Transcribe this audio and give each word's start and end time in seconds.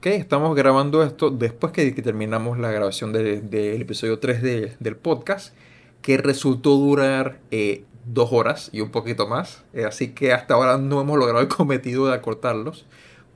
Ok, 0.00 0.06
estamos 0.06 0.56
grabando 0.56 1.02
esto 1.02 1.28
después 1.28 1.74
que, 1.74 1.92
terminamos 1.92 2.58
la 2.58 2.70
grabación 2.70 3.12
del 3.12 3.82
episodio 3.82 4.18
3 4.18 4.78
del 4.80 4.96
podcast, 4.96 5.54
que 6.00 6.16
resultó 6.16 6.70
durar 6.76 7.38
eh, 7.50 7.84
dos 8.06 8.32
horas 8.32 8.70
y 8.72 8.80
un 8.80 8.90
poquito 8.90 9.28
más. 9.28 9.62
Eh, 9.74 9.84
así 9.84 10.14
que 10.14 10.32
hasta 10.32 10.54
ahora 10.54 10.78
no 10.78 11.02
hemos 11.02 11.18
logrado 11.18 11.40
el 11.42 11.48
cometido 11.48 12.06
de 12.06 12.14
acortarlos, 12.14 12.86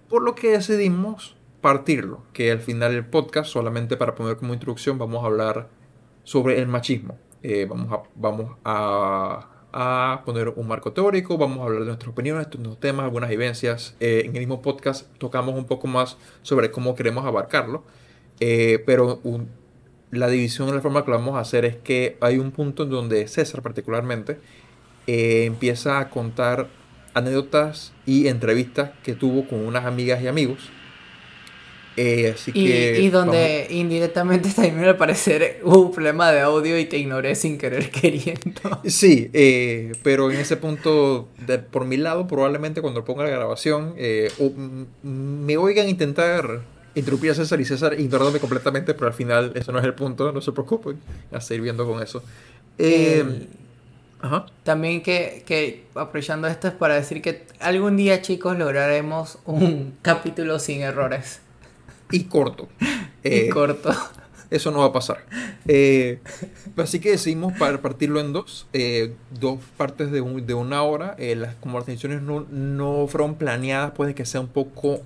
por 0.08 0.22
lo 0.22 0.34
que 0.34 0.52
decidimos 0.52 1.36
partirlo, 1.60 2.22
que 2.32 2.50
al 2.50 2.60
final 2.60 2.92
del 2.92 3.04
podcast, 3.04 3.50
solamente 3.50 3.98
para 3.98 4.14
poner 4.14 4.38
como 4.38 4.54
introducción, 4.54 4.96
vamos 4.96 5.22
a 5.22 5.26
hablar 5.26 5.68
sobre 6.22 6.58
el 6.58 6.66
machismo. 6.66 7.18
Eh, 7.42 7.66
vamos 7.68 7.92
a, 7.92 8.04
vamos 8.14 8.56
a 8.64 9.50
a 9.76 10.22
poner 10.24 10.50
un 10.50 10.68
marco 10.68 10.92
teórico, 10.92 11.36
vamos 11.36 11.58
a 11.58 11.62
hablar 11.64 11.80
de 11.80 11.86
nuestras 11.86 12.12
opiniones, 12.12 12.46
nuestros 12.46 12.78
temas, 12.78 13.04
algunas 13.04 13.28
vivencias. 13.28 13.96
Eh, 13.98 14.22
en 14.24 14.32
el 14.36 14.38
mismo 14.38 14.62
podcast 14.62 15.06
tocamos 15.18 15.56
un 15.56 15.64
poco 15.64 15.88
más 15.88 16.16
sobre 16.42 16.70
cómo 16.70 16.94
queremos 16.94 17.26
abarcarlo, 17.26 17.82
eh, 18.38 18.82
pero 18.86 19.20
la 20.12 20.28
división 20.28 20.68
de 20.68 20.74
la 20.74 20.80
forma 20.80 21.04
que 21.04 21.10
lo 21.10 21.18
vamos 21.18 21.34
a 21.34 21.40
hacer 21.40 21.64
es 21.64 21.74
que 21.74 22.16
hay 22.20 22.38
un 22.38 22.52
punto 22.52 22.84
en 22.84 22.90
donde 22.90 23.26
César 23.26 23.62
particularmente 23.62 24.38
eh, 25.08 25.44
empieza 25.44 25.98
a 25.98 26.08
contar 26.08 26.68
anécdotas 27.12 27.92
y 28.06 28.28
entrevistas 28.28 28.92
que 29.02 29.14
tuvo 29.14 29.48
con 29.48 29.66
unas 29.66 29.86
amigas 29.86 30.22
y 30.22 30.28
amigos 30.28 30.70
eh, 31.96 32.32
así 32.34 32.50
y, 32.54 32.66
que 32.66 33.00
y 33.00 33.08
donde 33.08 33.68
indirectamente 33.70 34.50
también 34.50 34.84
al 34.84 34.96
parecer 34.96 35.60
hubo 35.62 35.80
un 35.80 35.92
problema 35.92 36.32
de 36.32 36.40
audio 36.40 36.78
y 36.78 36.86
te 36.86 36.98
ignoré 36.98 37.34
sin 37.36 37.56
querer 37.58 37.90
queriendo. 37.92 38.80
Sí, 38.84 39.30
eh, 39.32 39.92
pero 40.02 40.30
en 40.30 40.38
ese 40.38 40.56
punto, 40.56 41.28
de, 41.46 41.58
por 41.58 41.84
mi 41.84 41.96
lado, 41.96 42.26
probablemente 42.26 42.82
cuando 42.82 43.04
ponga 43.04 43.24
la 43.24 43.30
grabación, 43.30 43.94
eh, 43.96 44.30
me 45.02 45.56
oigan 45.56 45.88
intentar 45.88 46.62
interrumpir 46.96 47.30
a 47.30 47.34
César 47.34 47.60
y 47.60 47.64
César 47.64 47.98
ignorándome 47.98 48.40
completamente, 48.40 48.94
pero 48.94 49.06
al 49.06 49.14
final 49.14 49.52
eso 49.54 49.72
no 49.72 49.78
es 49.78 49.84
el 49.84 49.94
punto, 49.94 50.32
no 50.32 50.40
se 50.40 50.52
preocupen, 50.52 50.98
a 51.32 51.40
seguir 51.40 51.62
viendo 51.62 51.86
con 51.86 52.02
eso. 52.02 52.22
Ajá. 54.20 54.46
También 54.62 55.02
que, 55.02 55.42
que 55.46 55.84
aprovechando 55.94 56.48
esto 56.48 56.68
es 56.68 56.74
para 56.74 56.94
decir 56.94 57.20
que 57.20 57.44
algún 57.60 57.98
día 57.98 58.22
chicos 58.22 58.56
lograremos 58.56 59.38
un 59.44 59.98
capítulo 60.00 60.58
sin 60.58 60.80
errores 60.80 61.40
y 62.10 62.24
corto. 62.24 62.68
y 63.24 63.28
eh, 63.28 63.48
corto. 63.48 63.90
Eso 64.50 64.70
no 64.70 64.80
va 64.80 64.86
a 64.86 64.92
pasar. 64.92 65.24
Eh, 65.66 66.20
así 66.76 67.00
que 67.00 67.10
decidimos 67.10 67.54
partirlo 67.54 68.20
en 68.20 68.32
dos, 68.32 68.66
eh, 68.72 69.14
dos 69.30 69.58
partes 69.76 70.12
de, 70.12 70.20
de, 70.20 70.54
una 70.54 70.82
hora. 70.82 71.16
las 71.18 71.56
conversaciones 71.56 72.22
no, 72.22 72.46
no 72.50 73.06
fueron 73.08 73.34
planeadas, 73.34 73.92
puede 73.92 74.14
que 74.14 74.24
sea 74.24 74.40
un 74.40 74.48
poco 74.48 75.00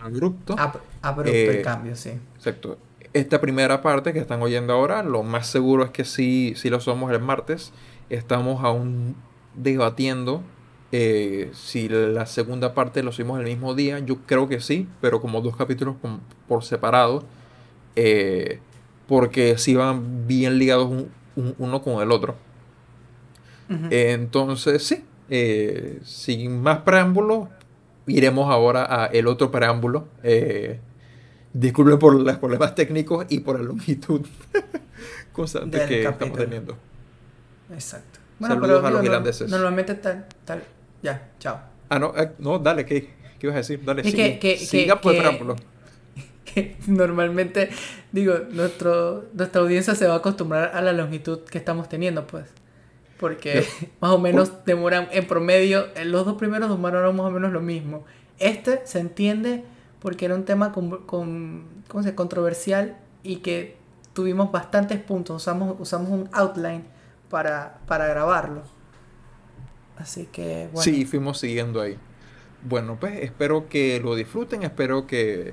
abrupto. 0.00 0.56
abrupto 1.02 1.30
el 1.30 1.62
cambio, 1.62 1.94
sí. 1.94 2.12
Exacto. 2.36 2.78
Esta 3.12 3.40
primera 3.40 3.82
parte 3.82 4.12
que 4.12 4.18
están 4.18 4.40
oyendo 4.42 4.72
ahora, 4.72 5.02
lo 5.02 5.22
más 5.22 5.46
seguro 5.46 5.84
es 5.84 5.90
que 5.90 6.04
sí, 6.04 6.54
sí 6.56 6.70
lo 6.70 6.80
somos 6.80 7.12
el 7.12 7.20
martes. 7.20 7.72
Estamos 8.08 8.64
aún 8.64 9.14
debatiendo 9.54 10.42
eh, 10.92 11.50
si 11.54 11.88
la 11.88 12.26
segunda 12.26 12.74
parte 12.74 13.02
lo 13.02 13.10
hicimos 13.10 13.38
el 13.38 13.46
mismo 13.46 13.74
día, 13.74 14.00
yo 14.00 14.18
creo 14.26 14.48
que 14.48 14.60
sí, 14.60 14.88
pero 15.00 15.20
como 15.20 15.40
dos 15.40 15.56
capítulos 15.56 15.96
por 16.48 16.64
separado, 16.64 17.22
eh, 17.94 18.58
porque 19.06 19.56
si 19.56 19.74
van 19.74 20.26
bien 20.26 20.58
ligados 20.58 21.04
uno 21.36 21.82
con 21.82 22.02
el 22.02 22.10
otro. 22.10 22.36
entonces, 23.68 24.84
sí, 24.84 25.04
eh, 25.28 26.00
sin 26.02 26.60
más 26.60 26.78
preámbulos, 26.78 27.48
iremos 28.08 28.50
ahora 28.50 29.04
a 29.04 29.06
el 29.06 29.28
otro 29.28 29.52
preámbulo. 29.52 30.08
disculpen 31.52 31.98
por 32.00 32.14
los 32.14 32.38
problemas 32.38 32.74
técnicos 32.74 33.26
y 33.28 33.40
por 33.40 33.58
la 33.58 33.64
longitud 33.64 34.26
constante 35.32 35.86
que 35.86 36.04
estamos 36.04 36.36
teniendo. 36.36 36.76
Exacto. 37.72 38.18
Bueno, 38.40 38.56
Saludos 38.56 38.84
a 38.84 38.90
los 38.90 39.04
irlandeses. 39.04 39.50
Normalmente 39.50 39.94
tal, 39.94 40.26
tal, 40.44 40.64
ya, 41.02 41.30
chao. 41.38 41.60
Ah, 41.88 41.98
no, 41.98 42.14
eh, 42.16 42.32
no, 42.38 42.58
dale, 42.58 42.86
¿qué, 42.86 43.10
¿qué 43.38 43.46
ibas 43.46 43.54
a 43.54 43.58
decir? 43.58 43.84
Dale, 43.84 44.04
sigue, 44.04 44.38
que, 44.38 44.56
siga, 44.56 45.00
pues, 45.00 45.20
que, 46.44 46.76
normalmente, 46.86 47.70
digo, 48.12 48.34
nuestro, 48.50 49.26
nuestra 49.32 49.60
audiencia 49.60 49.94
se 49.94 50.06
va 50.06 50.14
a 50.14 50.16
acostumbrar 50.18 50.72
a 50.74 50.82
la 50.82 50.92
longitud 50.92 51.40
que 51.40 51.58
estamos 51.58 51.88
teniendo, 51.88 52.26
pues. 52.26 52.46
Porque 53.18 53.64
más 54.00 54.12
o 54.12 54.18
menos 54.18 54.64
demoran, 54.64 55.08
en 55.12 55.26
promedio, 55.26 55.88
en 55.96 56.12
los 56.12 56.24
dos 56.24 56.36
primeros 56.36 56.70
demoraron 56.70 57.16
más 57.16 57.26
o 57.26 57.30
menos 57.30 57.52
lo 57.52 57.60
mismo. 57.60 58.04
Este 58.38 58.80
se 58.84 59.00
entiende 59.00 59.64
porque 60.00 60.24
era 60.24 60.34
un 60.34 60.44
tema 60.44 60.72
con, 60.72 61.04
con 61.04 61.66
¿cómo 61.88 62.02
se 62.02 62.14
controversial 62.14 62.96
y 63.22 63.36
que 63.36 63.76
tuvimos 64.12 64.50
bastantes 64.50 65.00
puntos. 65.00 65.36
Usamos, 65.36 65.76
usamos 65.78 66.10
un 66.10 66.28
outline 66.32 66.84
para, 67.28 67.78
para 67.86 68.06
grabarlo. 68.06 68.62
Así 70.00 70.26
que 70.26 70.68
bueno. 70.72 70.82
Sí, 70.82 71.04
fuimos 71.04 71.38
siguiendo 71.38 71.80
ahí. 71.80 71.98
Bueno, 72.62 72.96
pues 72.98 73.20
espero 73.22 73.68
que 73.68 74.00
lo 74.00 74.14
disfruten, 74.14 74.62
espero 74.62 75.06
que, 75.06 75.52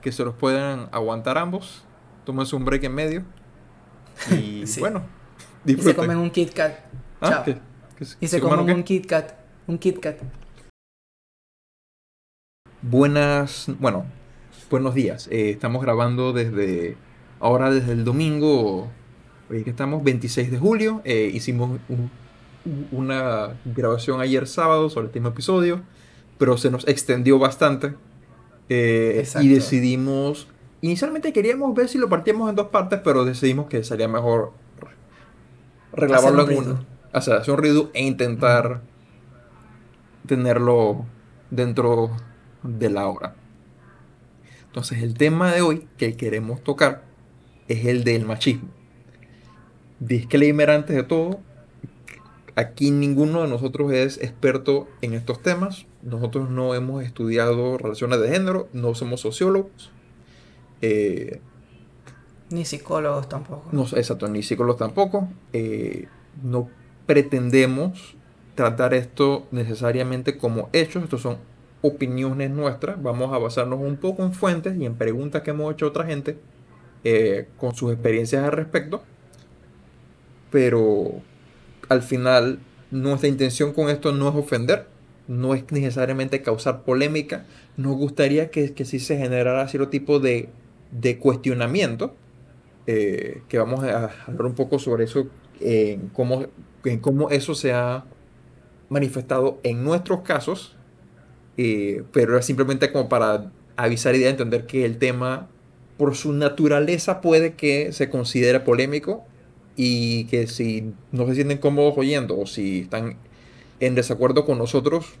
que 0.00 0.12
se 0.12 0.24
los 0.24 0.34
puedan 0.34 0.88
aguantar 0.92 1.36
ambos. 1.36 1.84
Tómense 2.24 2.56
un 2.56 2.64
break 2.64 2.84
en 2.84 2.94
medio. 2.94 3.24
Y 4.30 4.64
bueno, 4.80 5.02
disfruten. 5.64 5.90
Y 5.90 5.92
se 5.92 5.94
comen 5.94 6.16
un 6.16 6.30
Kit 6.30 6.54
Kat. 6.54 6.74
Ah, 7.20 7.44
y 8.20 8.28
se, 8.28 8.40
comen 8.40 8.74
un 8.74 8.82
Kit 8.82 9.06
Kat. 9.06 9.34
Un 9.66 9.78
Kit 9.78 10.00
Kat. 10.00 10.16
Buenas, 12.80 13.66
bueno, 13.78 14.06
buenos 14.70 14.94
días. 14.94 15.28
Eh, 15.30 15.50
estamos 15.50 15.82
grabando 15.82 16.32
desde, 16.32 16.96
ahora 17.40 17.70
desde 17.70 17.92
el 17.92 18.04
domingo, 18.04 18.90
hoy 19.50 19.64
que 19.64 19.70
estamos 19.70 20.02
26 20.02 20.50
de 20.50 20.58
julio. 20.58 21.02
Eh, 21.04 21.30
hicimos 21.32 21.78
un 21.90 22.10
una 22.92 23.56
grabación 23.64 24.20
ayer 24.20 24.46
sábado 24.46 24.90
sobre 24.90 25.02
el 25.02 25.06
último 25.08 25.28
episodio, 25.28 25.82
pero 26.38 26.56
se 26.56 26.70
nos 26.70 26.86
extendió 26.88 27.38
bastante. 27.38 27.94
Eh, 28.68 29.24
y 29.40 29.48
decidimos. 29.48 30.48
Inicialmente 30.80 31.32
queríamos 31.32 31.74
ver 31.74 31.88
si 31.88 31.98
lo 31.98 32.08
partíamos 32.08 32.50
en 32.50 32.56
dos 32.56 32.68
partes, 32.68 33.00
pero 33.02 33.24
decidimos 33.24 33.66
que 33.66 33.82
sería 33.84 34.08
mejor 34.08 34.52
reclamarlo 35.92 36.48
en 36.48 36.58
uno. 36.58 36.86
O 37.12 37.20
sea, 37.20 37.36
hacer 37.36 37.54
un 37.54 37.58
ruido 37.58 37.90
e 37.94 38.02
intentar 38.02 38.82
tenerlo 40.26 41.06
dentro 41.50 42.10
de 42.62 42.90
la 42.90 43.06
hora. 43.08 43.34
Entonces, 44.66 45.02
el 45.02 45.14
tema 45.14 45.52
de 45.52 45.62
hoy 45.62 45.88
que 45.96 46.16
queremos 46.16 46.62
tocar 46.62 47.04
es 47.68 47.86
el 47.86 48.04
del 48.04 48.26
machismo. 48.26 48.68
Disclaimer 50.00 50.70
antes 50.70 50.94
de 50.94 51.02
todo, 51.02 51.40
Aquí 52.56 52.90
ninguno 52.90 53.42
de 53.42 53.48
nosotros 53.48 53.92
es 53.92 54.16
experto 54.16 54.88
en 55.02 55.12
estos 55.12 55.42
temas. 55.42 55.84
Nosotros 56.02 56.48
no 56.48 56.74
hemos 56.74 57.04
estudiado 57.04 57.76
relaciones 57.76 58.18
de 58.18 58.30
género, 58.30 58.68
no 58.72 58.94
somos 58.94 59.20
sociólogos. 59.20 59.92
Eh, 60.80 61.40
ni 62.48 62.64
psicólogos 62.64 63.28
tampoco. 63.28 63.68
No, 63.72 63.82
exacto, 63.82 64.26
ni 64.28 64.42
psicólogos 64.42 64.78
tampoco. 64.78 65.28
Eh, 65.52 66.08
no 66.42 66.70
pretendemos 67.04 68.16
tratar 68.54 68.94
esto 68.94 69.46
necesariamente 69.50 70.38
como 70.38 70.70
hechos. 70.72 71.04
Estos 71.04 71.20
son 71.20 71.36
opiniones 71.82 72.50
nuestras. 72.50 73.02
Vamos 73.02 73.34
a 73.34 73.38
basarnos 73.38 73.80
un 73.80 73.98
poco 73.98 74.22
en 74.22 74.32
fuentes 74.32 74.78
y 74.78 74.86
en 74.86 74.94
preguntas 74.94 75.42
que 75.42 75.50
hemos 75.50 75.74
hecho 75.74 75.88
otra 75.88 76.06
gente 76.06 76.38
eh, 77.04 77.48
con 77.58 77.74
sus 77.74 77.92
experiencias 77.92 78.44
al 78.44 78.52
respecto. 78.52 79.02
Pero 80.50 81.20
al 81.88 82.02
final 82.02 82.58
nuestra 82.90 83.28
intención 83.28 83.72
con 83.72 83.88
esto 83.88 84.12
no 84.12 84.28
es 84.28 84.34
ofender, 84.34 84.86
no 85.28 85.54
es 85.54 85.64
necesariamente 85.70 86.42
causar 86.42 86.82
polémica. 86.82 87.46
Nos 87.76 87.96
gustaría 87.96 88.50
que, 88.50 88.72
que 88.74 88.84
sí 88.84 88.98
se 88.98 89.16
generara 89.16 89.66
cierto 89.68 89.88
tipo 89.88 90.20
de, 90.20 90.48
cuestionamiento, 91.20 92.14
eh, 92.86 93.42
que 93.48 93.58
vamos 93.58 93.84
a 93.84 94.10
hablar 94.26 94.46
un 94.46 94.54
poco 94.54 94.78
sobre 94.78 95.04
eso, 95.04 95.28
cómo, 96.12 96.46
en 96.84 97.00
cómo 97.00 97.30
eso 97.30 97.54
se 97.54 97.72
ha 97.72 98.04
manifestado 98.88 99.58
en 99.62 99.82
nuestros 99.84 100.20
casos, 100.20 100.76
eh, 101.56 102.04
pero 102.12 102.38
es 102.38 102.44
simplemente 102.44 102.92
como 102.92 103.08
para 103.08 103.50
avisar 103.76 104.14
y 104.14 104.18
de 104.18 104.28
entender 104.28 104.66
que 104.66 104.84
el 104.84 104.98
tema, 104.98 105.48
por 105.96 106.14
su 106.14 106.32
naturaleza, 106.32 107.20
puede 107.20 107.54
que 107.54 107.92
se 107.92 108.10
considere 108.10 108.60
polémico 108.60 109.24
y 109.76 110.24
que 110.24 110.46
si 110.46 110.92
no 111.12 111.26
se 111.26 111.34
sienten 111.34 111.58
cómodos 111.58 111.94
oyendo 111.96 112.38
o 112.38 112.46
si 112.46 112.80
están 112.80 113.16
en 113.78 113.94
desacuerdo 113.94 114.44
con 114.44 114.58
nosotros, 114.58 115.14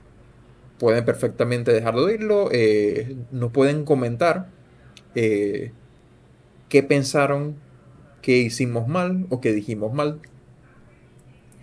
pueden 0.78 1.04
perfectamente 1.04 1.72
dejar 1.72 1.94
de 1.94 2.02
oírlo, 2.02 2.48
eh, 2.52 3.16
nos 3.30 3.52
pueden 3.52 3.84
comentar 3.84 4.48
eh, 5.14 5.72
qué 6.68 6.82
pensaron 6.82 7.56
que 8.22 8.38
hicimos 8.38 8.88
mal 8.88 9.26
o 9.30 9.40
que 9.40 9.52
dijimos 9.52 9.92
mal. 9.92 10.20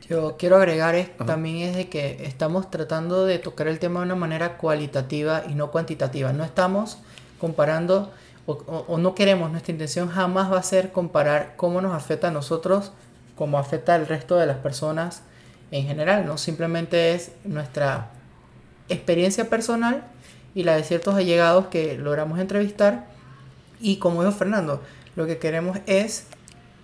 Yo 0.10 0.36
quiero 0.38 0.58
agregar 0.58 0.96
esto 0.96 1.26
también 1.26 1.70
es 1.70 1.76
de 1.76 1.88
que 1.88 2.26
estamos 2.26 2.70
tratando 2.70 3.26
de 3.26 3.40
tocar 3.40 3.68
el 3.68 3.80
tema 3.80 4.02
de 4.02 4.08
una 4.08 4.16
manera 4.16 4.58
cualitativa 4.58 5.44
y 5.50 5.56
no 5.56 5.72
cuantitativa. 5.72 6.34
No 6.34 6.44
estamos 6.44 6.98
comparando 7.40 8.12
o, 8.46 8.98
no 8.98 9.16
queremos, 9.16 9.52
nuestra 9.52 9.72
intención 9.72 10.10
jamás 10.10 10.52
va 10.52 10.58
a 10.58 10.64
ser 10.64 10.92
comparar 10.92 11.54
cómo 11.56 11.80
nos 11.80 11.94
afecta 11.94 12.28
a 12.28 12.32
nosotros, 12.32 12.92
cómo 13.36 13.58
afecta 13.58 13.96
al 13.96 14.06
resto 14.06 14.36
de 14.36 14.46
las 14.46 14.58
personas 14.58 15.22
en 15.72 15.86
general, 15.86 16.26
¿no? 16.26 16.38
Simplemente 16.38 17.14
es 17.14 17.32
nuestra 17.46 18.12
experiencia 18.90 19.50
personal 19.50 20.04
y 20.54 20.64
la 20.64 20.76
de 20.76 20.84
ciertos 20.84 21.16
allegados 21.16 21.68
que 21.68 21.98
logramos 21.98 22.40
entrevistar. 22.40 23.08
Y 23.80 23.98
como 23.98 24.24
dijo 24.24 24.36
Fernando, 24.36 24.82
lo 25.16 25.26
que 25.26 25.38
queremos 25.38 25.80
es 25.86 26.26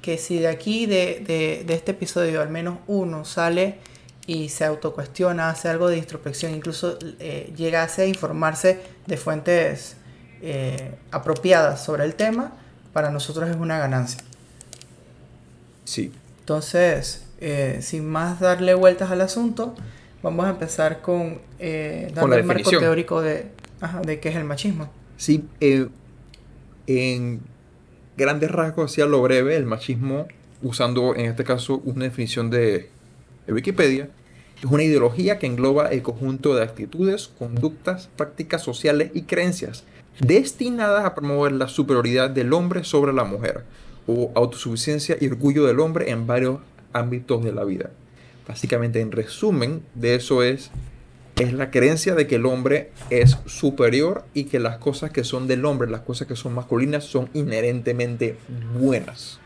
que 0.02 0.18
si 0.18 0.40
de 0.40 0.48
aquí, 0.48 0.86
de, 0.86 1.66
este 1.68 1.92
episodio, 1.92 2.42
al 2.42 2.50
menos 2.50 2.80
uno 2.88 3.26
sale 3.26 3.80
y 4.26 4.50
se 4.50 4.64
autocuestiona, 4.64 5.50
hace 5.50 5.68
algo 5.68 5.90
de 5.90 5.98
introspección, 5.98 6.54
incluso 6.54 6.98
eh, 7.20 7.52
llega 7.56 7.84
a 7.84 8.06
informarse 8.06 8.80
de 9.08 9.18
fuentes 9.18 9.98
eh, 10.42 10.96
apropiadas 11.12 11.84
sobre 11.84 12.06
el 12.06 12.16
tema, 12.16 12.54
para 12.94 13.12
nosotros 13.12 13.50
es 13.50 13.56
una 13.56 13.78
ganancia. 13.78 14.22
Sí. 15.84 16.12
Entonces, 16.40 17.26
eh, 17.40 17.80
sin 17.82 18.08
más 18.08 18.40
darle 18.40 18.74
vueltas 18.74 19.12
al 19.12 19.22
asunto, 19.22 19.76
vamos 20.24 20.46
a 20.46 20.50
empezar 20.50 21.02
con 21.02 21.40
eh, 21.60 22.12
el 22.16 22.44
marco 22.44 22.70
teórico 22.70 23.22
de, 23.22 23.48
de 24.06 24.20
qué 24.20 24.30
es 24.30 24.36
el 24.36 24.46
machismo. 24.46 24.90
Sí, 25.18 25.46
en 26.88 27.42
grandes 28.18 28.52
rasgos, 28.52 28.92
hacia 28.92 29.06
lo 29.06 29.22
breve, 29.22 29.56
el 29.56 29.66
machismo, 29.66 30.28
usando 30.62 31.16
en 31.16 31.26
este 31.26 31.44
caso 31.44 31.82
una 31.86 32.06
definición 32.06 32.50
de, 32.50 32.90
de 33.46 33.54
Wikipedia, 33.54 34.10
es 34.58 34.66
una 34.66 34.84
ideología 34.84 35.40
que 35.40 35.48
engloba 35.48 35.88
el 35.90 36.02
conjunto 36.02 36.56
de 36.56 36.64
actitudes, 36.64 37.30
conductas, 37.40 38.10
prácticas 38.16 38.62
sociales 38.62 39.12
y 39.14 39.24
creencias 39.24 39.84
destinadas 40.20 41.06
a 41.06 41.16
promover 41.16 41.54
la 41.54 41.68
superioridad 41.68 42.30
del 42.30 42.54
hombre 42.54 42.84
sobre 42.84 43.14
la 43.14 43.24
mujer, 43.24 43.64
o 44.08 44.32
autosuficiencia 44.36 45.18
y 45.20 45.28
orgullo 45.28 45.66
del 45.66 45.80
hombre 45.80 46.10
en 46.10 46.26
varios 46.26 46.60
ámbitos 46.94 47.44
de 47.44 47.52
la 47.52 47.64
vida. 47.64 47.92
Básicamente, 48.48 49.02
en 49.02 49.12
resumen, 49.12 49.84
de 49.94 50.16
eso 50.16 50.42
es, 50.42 50.72
es 51.36 51.54
la 51.54 51.70
creencia 51.70 52.16
de 52.16 52.26
que 52.26 52.36
el 52.36 52.48
hombre 52.48 52.90
es 53.12 53.38
superior 53.46 54.26
y 54.34 54.46
que 54.46 54.60
las 54.60 54.80
cosas 54.80 55.12
que 55.12 55.24
son 55.24 55.48
del 55.48 55.64
hombre, 55.66 55.90
las 55.90 56.02
cosas 56.02 56.28
que 56.28 56.36
son 56.36 56.56
masculinas, 56.56 57.04
son 57.04 57.30
inherentemente 57.34 58.38
buenas. 58.80 59.40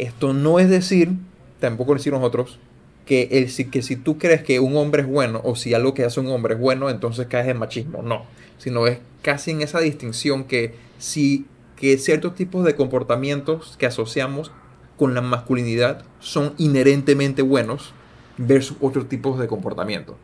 Esto 0.00 0.32
no 0.32 0.58
es 0.58 0.68
decir, 0.68 1.12
tampoco 1.60 1.94
decir 1.94 2.12
nosotros, 2.12 2.58
que, 3.06 3.28
el, 3.32 3.70
que 3.70 3.82
si 3.82 3.96
tú 3.96 4.18
crees 4.18 4.42
que 4.42 4.58
un 4.58 4.76
hombre 4.76 5.02
es 5.02 5.08
bueno 5.08 5.40
o 5.44 5.54
si 5.54 5.72
algo 5.74 5.94
que 5.94 6.04
hace 6.04 6.18
un 6.18 6.26
hombre 6.28 6.54
es 6.54 6.60
bueno, 6.60 6.90
entonces 6.90 7.28
caes 7.28 7.46
en 7.46 7.58
machismo. 7.58 8.02
No, 8.02 8.24
sino 8.58 8.86
es 8.86 8.98
casi 9.22 9.50
en 9.50 9.62
esa 9.62 9.80
distinción 9.80 10.44
que 10.44 10.74
si 10.98 11.46
que 11.76 11.98
ciertos 11.98 12.34
tipos 12.34 12.64
de 12.64 12.76
comportamientos 12.76 13.76
que 13.78 13.86
asociamos 13.86 14.52
con 14.96 15.14
la 15.14 15.20
masculinidad 15.20 16.04
son 16.20 16.54
inherentemente 16.56 17.42
buenos 17.42 17.92
versus 18.36 18.76
otros 18.80 19.08
tipos 19.08 19.38
de 19.38 19.48
comportamientos. 19.48 20.16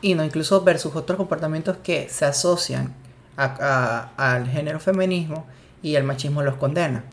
Y 0.00 0.14
no, 0.14 0.24
incluso 0.24 0.62
versus 0.62 0.94
otros 0.94 1.16
comportamientos 1.16 1.78
que 1.78 2.08
se 2.08 2.24
asocian 2.24 2.94
al 3.36 4.48
género 4.48 4.80
feminismo 4.80 5.46
y 5.82 5.96
el 5.96 6.04
machismo 6.04 6.42
los 6.42 6.56
condena. 6.56 7.04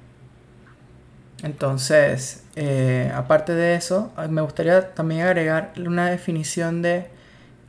Entonces, 1.41 2.43
eh, 2.55 3.11
aparte 3.13 3.53
de 3.53 3.75
eso, 3.75 4.13
me 4.29 4.41
gustaría 4.41 4.93
también 4.93 5.21
agregar 5.21 5.73
una 5.77 6.09
definición 6.09 6.81
de 6.81 7.07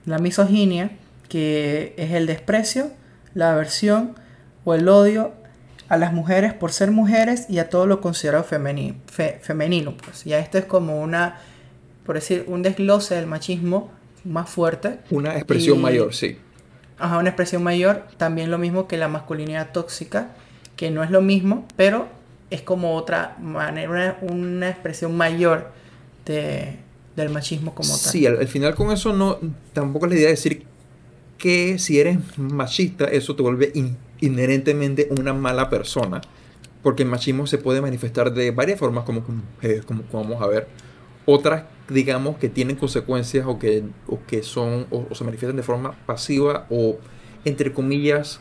la 0.07 0.19
misoginia, 0.19 0.91
que 1.29 1.95
es 1.97 2.13
el 2.13 2.27
desprecio, 2.27 2.91
la 3.35 3.53
aversión 3.53 4.15
o 4.65 4.75
el 4.75 4.89
odio 4.89 5.33
a 5.89 5.97
las 5.97 6.13
mujeres 6.13 6.55
por 6.55 6.73
ser 6.73 6.91
mujeres 6.91 7.47
y 7.49 7.59
a 7.59 7.69
todo 7.69 7.87
lo 7.87 8.01
considerado 8.01 8.45
femenino. 8.45 8.97
femenino 9.41 9.97
pues. 9.97 10.25
Ya 10.25 10.39
esto 10.39 10.59
es 10.59 10.65
como 10.65 11.01
una, 11.01 11.41
por 12.05 12.15
decir, 12.17 12.45
un 12.49 12.63
desglose 12.63 13.15
del 13.15 13.27
machismo 13.27 13.91
más 14.25 14.49
fuerte. 14.49 15.01
Una 15.11 15.35
expresión 15.37 15.81
mayor, 15.81 16.15
sí. 16.15 16.39
Ajá, 16.99 17.19
una 17.19 17.29
expresión 17.29 17.63
mayor. 17.63 18.05
También 18.17 18.51
lo 18.51 18.59
mismo 18.59 18.89
que 18.89 18.97
la 18.97 19.09
masculinidad 19.09 19.73
tóxica, 19.73 20.31
que 20.77 20.91
no 20.91 21.03
es 21.03 21.11
lo 21.11 21.21
mismo, 21.21 21.67
pero 21.77 22.09
es 22.51 22.63
como 22.63 22.95
otra 22.95 23.37
manera, 23.41 24.19
una, 24.23 24.71
expresión 24.71 25.17
mayor 25.17 25.71
de, 26.25 26.77
del 27.17 27.31
machismo 27.31 27.75
como 27.75 27.91
tal. 27.91 27.99
Sí, 27.99 28.27
al, 28.27 28.47
final 28.49 28.75
con 28.75 28.91
eso 28.93 29.13
no, 29.13 29.39
tampoco 29.73 30.07
es 30.07 30.13
la 30.13 30.17
idea 30.17 30.27
de 30.29 30.35
decir 30.35 30.65
que 31.45 31.79
si 31.79 32.01
eres 32.01 32.39
machista, 32.39 33.05
eso 33.05 33.37
te 33.37 33.43
vuelve 33.43 33.71
inherentemente 34.19 35.09
una 35.11 35.35
mala 35.35 35.69
persona. 35.69 36.23
Porque 36.83 37.03
el 37.03 37.11
machismo 37.11 37.47
se 37.47 37.59
puede 37.59 37.83
manifestar 37.83 38.33
de 38.33 38.51
varias 38.51 38.79
formas, 38.79 39.05
como, 39.05 39.23
eh, 39.61 39.83
como, 39.85 40.05
vamos 40.11 40.41
a 40.41 40.47
ver. 40.47 40.69
Otras, 41.27 41.65
digamos, 41.91 42.39
que 42.39 42.49
tienen 42.49 42.77
consecuencias 42.77 43.45
o 43.47 43.59
que, 43.59 43.85
o 44.07 44.21
que 44.27 44.43
son, 44.43 44.87
o 44.91 45.15
se 45.15 45.23
manifiestan 45.25 45.59
de 45.59 45.63
forma 45.63 45.93
pasiva 46.07 46.67
o, 46.71 46.97
entre 47.45 47.75
comillas, 47.75 48.41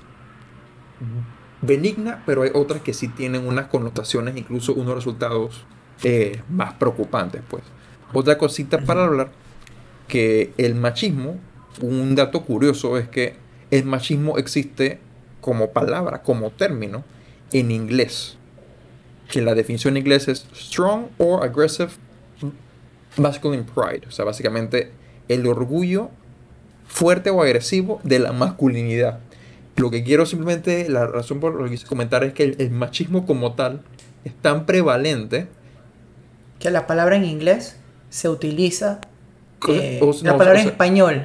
benigna, 1.61 2.23
pero 2.25 2.43
hay 2.43 2.51
otras 2.53 2.81
que 2.83 2.93
sí 2.93 3.09
tienen 3.09 3.45
unas 3.45 3.67
connotaciones, 3.67 4.37
incluso 4.37 4.73
unos 4.73 4.95
resultados 4.95 5.65
eh, 6.03 6.41
más 6.49 6.75
preocupantes. 6.75 7.41
Pues. 7.49 7.63
Otra 8.13 8.37
cosita 8.37 8.79
para 8.79 9.03
hablar, 9.03 9.31
que 10.07 10.53
el 10.57 10.75
machismo, 10.75 11.37
un 11.81 12.15
dato 12.15 12.43
curioso 12.43 12.97
es 12.97 13.07
que 13.07 13.35
el 13.71 13.85
machismo 13.85 14.37
existe 14.37 14.99
como 15.41 15.71
palabra, 15.71 16.21
como 16.21 16.51
término, 16.51 17.03
en 17.51 17.71
inglés. 17.71 18.37
Que 19.29 19.41
la 19.41 19.55
definición 19.55 19.95
en 19.95 20.03
inglés 20.03 20.27
es 20.27 20.45
strong 20.53 21.07
or 21.17 21.43
aggressive 21.43 21.91
masculine 23.17 23.63
pride. 23.63 24.07
O 24.07 24.11
sea, 24.11 24.25
básicamente 24.25 24.91
el 25.27 25.45
orgullo 25.47 26.09
fuerte 26.85 27.29
o 27.29 27.41
agresivo 27.41 27.99
de 28.03 28.19
la 28.19 28.31
masculinidad. 28.31 29.19
Lo 29.75 29.89
que 29.89 30.03
quiero 30.03 30.25
simplemente, 30.25 30.87
la 30.89 31.07
razón 31.07 31.39
por 31.39 31.55
lo 31.55 31.63
que 31.63 31.71
quise 31.71 31.87
comentar 31.87 32.23
es 32.23 32.33
que 32.33 32.55
el, 32.57 32.69
machismo 32.69 33.25
como 33.25 33.53
tal 33.53 33.81
es 34.23 34.33
tan 34.35 34.65
prevalente. 34.65 35.47
Que 36.59 36.69
la 36.69 36.85
palabra 36.85 37.15
en 37.15 37.25
inglés 37.25 37.77
se 38.09 38.29
utiliza. 38.29 39.01
Eh, 39.69 39.99
la 40.23 40.37
palabra 40.37 40.61
en 40.61 40.67
español 40.67 41.23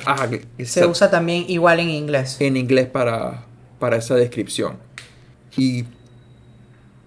se 0.64 0.86
usa 0.86 1.10
también 1.10 1.44
igual 1.48 1.80
en 1.80 1.90
inglés. 1.90 2.36
En 2.40 2.56
inglés 2.56 2.86
para, 2.86 3.44
para 3.78 3.96
esa 3.96 4.14
descripción. 4.14 4.76
Y. 5.56 5.84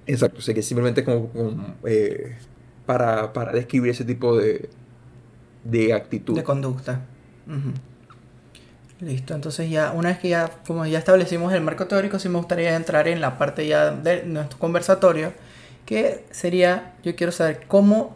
Exacto, 0.07 0.39
o 0.39 0.41
sea 0.41 0.53
que 0.53 0.61
simplemente 0.61 1.03
como, 1.03 1.29
eh, 1.85 2.35
para, 2.85 3.31
para, 3.31 3.53
describir 3.53 3.91
ese 3.91 4.03
tipo 4.03 4.35
de, 4.37 4.69
de 5.63 5.93
actitud. 5.93 6.35
De 6.35 6.43
conducta. 6.43 7.01
Listo, 8.99 9.33
entonces 9.33 9.69
ya 9.69 9.91
una 9.91 10.09
vez 10.09 10.19
que 10.19 10.29
ya, 10.29 10.49
como 10.67 10.85
ya 10.85 10.99
establecimos 10.99 11.53
el 11.53 11.61
marco 11.61 11.87
teórico, 11.87 12.19
sí 12.19 12.29
me 12.29 12.37
gustaría 12.37 12.75
entrar 12.75 13.07
en 13.07 13.21
la 13.21 13.37
parte 13.37 13.65
ya 13.65 13.91
de 13.91 14.23
nuestro 14.23 14.59
conversatorio, 14.59 15.33
que 15.85 16.25
sería, 16.31 16.93
yo 17.03 17.15
quiero 17.15 17.31
saber 17.31 17.65
cómo 17.67 18.15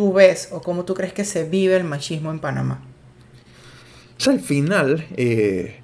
tú 0.00 0.14
ves 0.14 0.48
o 0.50 0.62
cómo 0.62 0.86
tú 0.86 0.94
crees 0.94 1.12
que 1.12 1.26
se 1.26 1.44
vive 1.44 1.76
el 1.76 1.84
machismo 1.84 2.30
en 2.30 2.38
Panamá. 2.38 2.80
al 4.26 4.40
final, 4.40 5.06
eh, 5.14 5.80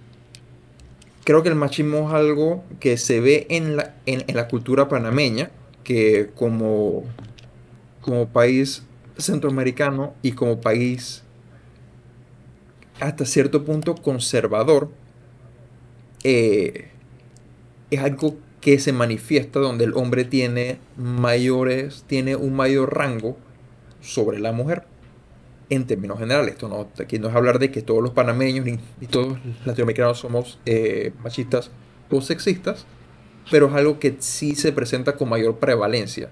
creo 1.23 1.43
que 1.43 1.51
el 1.51 1.55
machismo 1.55 2.09
es 2.09 2.15
algo 2.15 2.65
que 2.81 2.97
se 2.97 3.21
ve 3.21 3.47
en 3.51 3.77
la, 3.77 3.95
en, 4.07 4.25
la 4.35 4.49
cultura 4.49 4.89
panameña, 4.89 5.51
que 5.85 6.31
como, 6.35 7.05
como 8.01 8.27
país 8.29 8.85
centroamericano 9.19 10.15
y 10.23 10.33
como 10.33 10.63
país 10.63 11.23
hasta 13.01 13.27
cierto 13.27 13.67
punto 13.67 13.97
conservador, 13.97 14.89
eh, 16.25 16.89
es 17.91 18.01
algo 18.01 18.39
que 18.63 18.79
se 18.79 18.95
manifiesta 18.95 19.61
donde 19.61 19.85
el 19.85 19.93
hombre 19.93 20.25
tiene 20.25 20.79
mayores, 20.97 22.05
tiene 22.07 22.35
un 22.35 22.57
mayor 22.57 22.97
rango 22.97 23.37
sobre 24.07 24.39
la 24.39 24.53
mujer. 24.53 24.85
En 25.69 25.87
términos 25.87 26.19
generales, 26.19 26.53
esto 26.53 26.69
no, 26.69 26.89
aquí 27.03 27.19
no 27.19 27.29
es 27.29 27.35
hablar 27.35 27.59
de 27.59 27.73
que 27.73 27.83
todos 27.83 28.01
los 28.01 28.13
panameños 28.13 28.65
ni, 28.65 28.79
todos 29.09 29.39
los 29.45 29.67
latinoamericanos 29.67 30.19
somos 30.19 30.61
eh, 30.65 31.13
machistas 31.25 31.71
o 32.09 32.21
sexistas, 32.21 32.87
pero 33.51 33.67
es 33.67 33.75
algo 33.75 33.99
que 33.99 34.17
sí 34.21 34.55
se 34.55 34.73
presenta 34.73 35.17
con 35.17 35.29
mayor 35.29 35.59
prevalencia 35.59 36.31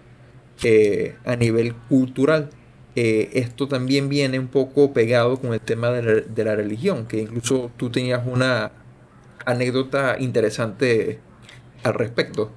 eh, 0.62 1.16
a 1.24 1.34
nivel 1.34 1.74
cultural. 1.74 2.50
Eh, 2.96 3.30
esto 3.34 3.66
también 3.66 4.08
viene 4.08 4.38
un 4.38 4.46
poco 4.46 4.92
pegado 4.92 5.40
con 5.40 5.52
el 5.52 5.60
tema 5.60 5.90
de 5.90 6.44
la, 6.44 6.54
religión, 6.54 7.06
que 7.06 7.18
incluso 7.18 7.72
tú 7.76 7.90
tenías 7.90 8.22
una 8.24 8.70
anécdota 9.44 10.16
interesante 10.20 11.18
al 11.82 11.94
respecto. 11.94 12.52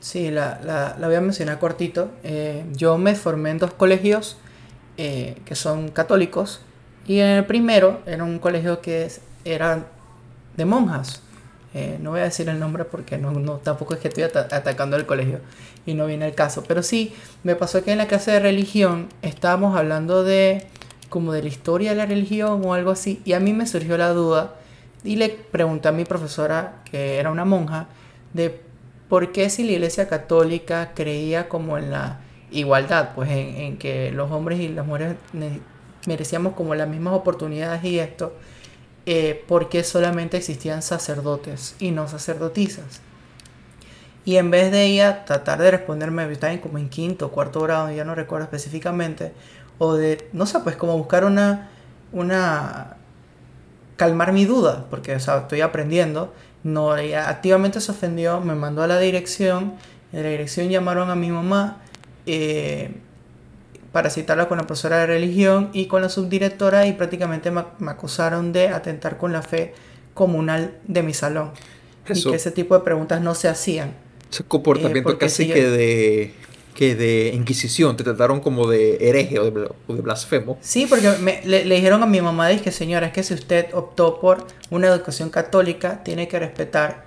Sí, 0.00 0.30
la, 0.30 0.96
voy 0.98 1.14
a 1.14 1.20
mencionar 1.20 1.58
cortito. 1.58 2.10
Eh, 2.24 2.64
yo 2.72 2.96
me 2.96 3.14
formé 3.14 3.50
en 3.50 3.58
dos 3.58 3.74
colegios 3.74 4.38
eh, 4.96 5.36
que 5.44 5.54
son 5.54 5.90
católicos 5.90 6.60
y 7.06 7.18
en 7.18 7.28
el 7.28 7.44
primero 7.44 8.00
era 8.06 8.24
un 8.24 8.38
colegio 8.38 8.80
que 8.80 9.10
era 9.44 9.86
de 10.56 10.64
monjas. 10.64 11.22
Eh, 11.72 11.98
no 12.00 12.10
voy 12.10 12.20
a 12.20 12.24
decir 12.24 12.48
el 12.48 12.58
nombre 12.58 12.84
porque 12.84 13.16
no, 13.18 13.30
no 13.30 13.58
tampoco 13.58 13.94
es 13.94 14.00
que 14.00 14.08
estoy 14.08 14.24
atacando 14.24 14.96
el 14.96 15.06
colegio 15.06 15.40
y 15.84 15.94
no 15.94 16.06
viene 16.06 16.26
el 16.26 16.34
caso. 16.34 16.64
Pero 16.66 16.82
sí, 16.82 17.14
me 17.44 17.54
pasó 17.54 17.84
que 17.84 17.92
en 17.92 17.98
la 17.98 18.06
clase 18.08 18.30
de 18.30 18.40
religión 18.40 19.08
estábamos 19.22 19.76
hablando 19.76 20.24
de 20.24 20.66
como 21.10 21.32
de 21.32 21.42
la 21.42 21.48
historia 21.48 21.90
de 21.90 21.96
la 21.96 22.06
religión 22.06 22.62
o 22.64 22.72
algo 22.72 22.90
así. 22.90 23.20
Y 23.26 23.34
a 23.34 23.40
mí 23.40 23.52
me 23.52 23.66
surgió 23.66 23.98
la 23.98 24.10
duda 24.10 24.54
y 25.04 25.16
le 25.16 25.28
pregunté 25.28 25.88
a 25.88 25.92
mi 25.92 26.04
profesora, 26.04 26.82
que 26.90 27.18
era 27.18 27.30
una 27.30 27.44
monja, 27.44 27.88
de 28.32 28.69
por 29.10 29.32
qué 29.32 29.50
si 29.50 29.64
la 29.64 29.72
iglesia 29.72 30.08
católica 30.08 30.92
creía 30.94 31.48
como 31.48 31.76
en 31.76 31.90
la 31.90 32.20
igualdad, 32.52 33.10
pues 33.14 33.28
en, 33.30 33.76
que 33.76 34.12
los 34.12 34.30
hombres 34.30 34.60
y 34.60 34.68
las 34.68 34.86
mujeres 34.86 35.16
merecíamos 36.06 36.54
como 36.54 36.76
las 36.76 36.88
mismas 36.88 37.14
oportunidades 37.14 37.84
y 37.84 37.98
esto, 37.98 38.32
eh, 39.06 39.44
por 39.48 39.68
qué 39.68 39.82
solamente 39.82 40.36
existían 40.36 40.80
sacerdotes 40.80 41.74
y 41.80 41.90
no 41.90 42.06
sacerdotisas. 42.06 43.00
Y 44.24 44.36
en 44.36 44.52
vez 44.52 44.70
de 44.70 44.84
ella 44.84 45.24
tratar 45.24 45.58
de 45.60 45.72
responderme, 45.72 46.30
estaba 46.30 46.56
como 46.60 46.78
en 46.78 46.88
quinto 46.88 47.26
o 47.26 47.30
cuarto 47.32 47.60
grado, 47.62 47.90
ya 47.90 48.04
no 48.04 48.14
recuerdo 48.14 48.44
específicamente, 48.44 49.32
o 49.78 49.94
de, 49.94 50.28
no 50.32 50.46
sé, 50.46 50.60
pues 50.60 50.76
como 50.76 50.96
buscar 50.96 51.24
una, 51.24 51.70
una, 52.12 52.96
calmar 53.96 54.32
mi 54.32 54.44
duda, 54.44 54.86
porque 54.88 55.16
o 55.16 55.20
sea, 55.20 55.38
estoy 55.38 55.62
aprendiendo, 55.62 56.32
no, 56.62 56.96
ella 56.96 57.28
activamente 57.28 57.80
se 57.80 57.90
ofendió, 57.90 58.40
me 58.40 58.54
mandó 58.54 58.82
a 58.82 58.86
la 58.86 58.98
dirección, 58.98 59.74
en 60.12 60.22
la 60.22 60.28
dirección 60.28 60.68
llamaron 60.68 61.10
a 61.10 61.14
mi 61.14 61.30
mamá 61.30 61.82
eh, 62.26 62.90
para 63.92 64.10
citarla 64.10 64.48
con 64.48 64.58
la 64.58 64.66
profesora 64.66 64.98
de 64.98 65.06
religión 65.06 65.70
y 65.72 65.86
con 65.86 66.02
la 66.02 66.08
subdirectora 66.08 66.86
y 66.86 66.92
prácticamente 66.92 67.50
me, 67.50 67.64
acusaron 67.88 68.52
de 68.52 68.68
atentar 68.68 69.16
con 69.16 69.32
la 69.32 69.42
fe 69.42 69.74
comunal 70.14 70.78
de 70.86 71.02
mi 71.02 71.14
salón. 71.14 71.52
Y 72.08 72.22
que 72.24 72.36
ese 72.36 72.50
tipo 72.50 72.76
de 72.76 72.84
preguntas 72.84 73.20
no 73.20 73.34
se 73.34 73.48
hacían. 73.48 73.94
Ese 74.30 74.44
comportamiento 74.44 75.12
eh, 75.12 75.18
casi 75.18 75.48
que 75.48 75.68
de 75.68 76.34
que 76.80 76.94
de 76.94 77.32
Inquisición, 77.34 77.94
te 77.94 78.04
trataron 78.04 78.40
como 78.40 78.66
de 78.66 78.96
hereje 79.06 79.38
o 79.38 79.50
de, 79.50 80.00
blasfemo. 80.00 80.56
Sí, 80.62 80.86
porque 80.88 81.12
le, 81.44 81.62
dijeron 81.62 82.02
a 82.02 82.06
mi 82.06 82.22
mamá, 82.22 82.48
que 82.56 82.72
señora, 82.72 83.08
es 83.08 83.12
que 83.12 83.22
si 83.22 83.34
usted 83.34 83.66
optó 83.74 84.18
por 84.18 84.46
una 84.70 84.86
educación 84.86 85.28
católica, 85.28 86.02
tiene 86.02 86.26
que 86.26 86.38
respetar 86.38 87.04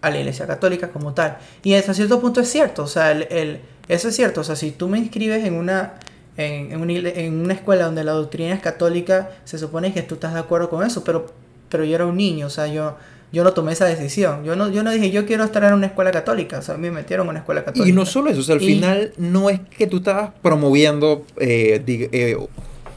a 0.00 0.10
la 0.10 0.20
iglesia 0.20 0.46
católica 0.46 0.90
como 0.90 1.12
tal. 1.12 1.38
Y 1.64 1.74
hasta 1.74 1.92
cierto 1.92 2.20
punto 2.20 2.40
es 2.40 2.48
cierto, 2.48 2.84
o 2.84 2.86
sea, 2.86 3.10
el, 3.10 3.62
eso 3.88 4.10
es 4.10 4.14
cierto, 4.14 4.42
o 4.42 4.44
sea, 4.44 4.54
si 4.54 4.70
tú 4.70 4.86
me 4.86 4.96
inscribes 4.96 5.44
en 5.44 5.54
una, 5.54 5.94
en, 6.36 6.70
en, 6.70 6.80
una, 6.80 6.92
en 6.92 7.40
una 7.40 7.54
escuela 7.54 7.86
donde 7.86 8.04
la 8.04 8.12
doctrina 8.12 8.54
es 8.54 8.60
católica, 8.60 9.32
se 9.44 9.58
supone 9.58 9.92
que 9.92 10.02
tú 10.02 10.14
estás 10.14 10.34
de 10.34 10.38
acuerdo 10.38 10.70
con 10.70 10.86
eso, 10.86 11.02
pero, 11.02 11.26
pero 11.68 11.82
yo 11.82 11.96
era 11.96 12.06
un 12.06 12.16
niño, 12.16 12.46
o 12.46 12.50
sea, 12.50 12.68
yo 12.68 12.96
yo 13.32 13.44
no 13.44 13.52
tomé 13.52 13.72
esa 13.72 13.84
decisión. 13.86 14.44
Yo 14.44 14.56
no, 14.56 14.70
yo 14.70 14.82
no 14.82 14.90
dije, 14.90 15.10
yo 15.10 15.26
quiero 15.26 15.44
estar 15.44 15.64
en 15.64 15.74
una 15.74 15.86
escuela 15.86 16.12
católica. 16.12 16.58
O 16.58 16.62
sea, 16.62 16.74
a 16.74 16.78
mí 16.78 16.88
me 16.88 16.92
metieron 16.92 17.26
en 17.26 17.30
una 17.30 17.38
escuela 17.40 17.64
católica. 17.64 17.88
Y 17.88 17.92
no 17.92 18.06
solo 18.06 18.30
eso, 18.30 18.40
o 18.40 18.44
sea, 18.44 18.54
al 18.54 18.60
final 18.60 19.12
no 19.16 19.50
es 19.50 19.60
que 19.60 19.86
tú 19.86 19.98
estabas 19.98 20.30
promoviendo 20.42 21.26
eh, 21.38 21.82
eh, 21.86 22.36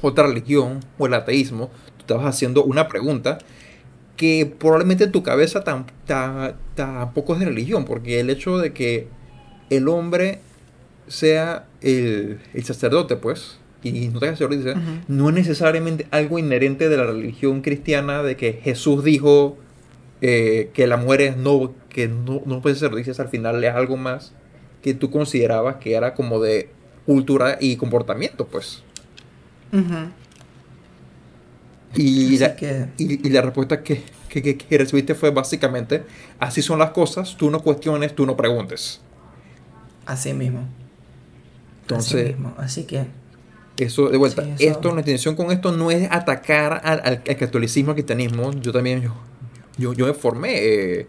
otra 0.01 0.27
religión 0.27 0.79
o 0.97 1.07
el 1.07 1.13
ateísmo. 1.13 1.69
Tú 1.97 2.01
estabas 2.01 2.25
haciendo 2.25 2.63
una 2.63 2.87
pregunta 2.87 3.39
que 4.15 4.45
probablemente 4.45 5.05
en 5.05 5.11
tu 5.11 5.23
cabeza 5.23 5.63
tampoco 5.63 7.33
es 7.33 7.39
de 7.39 7.45
religión, 7.45 7.85
porque 7.85 8.19
el 8.19 8.29
hecho 8.29 8.57
de 8.57 8.73
que 8.73 9.07
el 9.69 9.87
hombre 9.87 10.39
sea 11.07 11.67
el, 11.81 12.39
sacerdote, 12.63 13.15
pues, 13.15 13.59
y 13.81 14.09
no 14.09 14.19
te 14.19 14.27
sacerdote, 14.27 14.75
no 15.07 15.29
es 15.29 15.35
necesariamente 15.35 16.05
algo 16.11 16.37
inherente 16.37 16.89
de 16.89 16.97
la 16.97 17.05
religión 17.05 17.61
cristiana 17.61 18.21
de 18.21 18.35
que 18.35 18.59
Jesús 18.61 19.05
dijo 19.05 19.57
eh, 20.21 20.69
que 20.73 20.87
la 20.87 20.97
mujer 20.97 21.37
no, 21.37 21.73
que 21.89 22.07
no, 22.07 22.41
no 22.45 22.61
puede 22.61 22.75
ser 22.75 22.93
dices 22.93 23.19
al 23.19 23.29
final 23.29 23.63
es 23.63 23.73
algo 23.73 23.97
más 23.97 24.33
que 24.81 24.93
tú 24.93 25.09
considerabas 25.11 25.77
que 25.77 25.93
era 25.93 26.13
como 26.13 26.39
de 26.39 26.69
cultura 27.05 27.57
y 27.59 27.75
comportamiento, 27.75 28.45
pues. 28.47 28.83
y, 31.95 32.37
la, 32.37 32.55
y, 32.97 33.29
la 33.29 33.41
respuesta 33.41 33.81
que, 33.81 34.03
que, 34.29 34.77
recibiste 34.77 35.15
fue 35.15 35.31
básicamente, 35.31 36.03
así 36.39 36.61
son 36.61 36.79
las 36.79 36.91
cosas, 36.91 37.35
tú 37.35 37.49
no 37.49 37.61
cuestiones, 37.61 38.13
tú 38.13 38.25
no 38.25 38.37
preguntes. 38.37 39.01
Así 40.05 40.33
mismo. 40.33 40.67
Entonces, 41.81 42.25
así, 42.25 42.33
mismo. 42.33 42.53
así 42.57 42.83
que... 42.83 43.05
Eso, 43.77 44.09
de 44.09 44.17
vuelta, 44.17 44.43
esto, 44.59 44.93
la 44.93 44.99
intención 44.99 45.35
con 45.35 45.51
esto 45.51 45.71
no 45.71 45.89
es 45.89 46.11
atacar 46.11 46.81
al, 46.83 46.99
al, 47.03 47.23
al 47.27 47.37
catolicismo, 47.37 47.91
al 47.91 47.95
cristianismo. 47.95 48.51
Yo 48.51 48.73
también, 48.73 49.01
yo, 49.01 49.15
yo, 49.79 49.93
yo 49.93 50.05
me 50.05 50.13
formé 50.13 50.57
eh, 50.57 51.07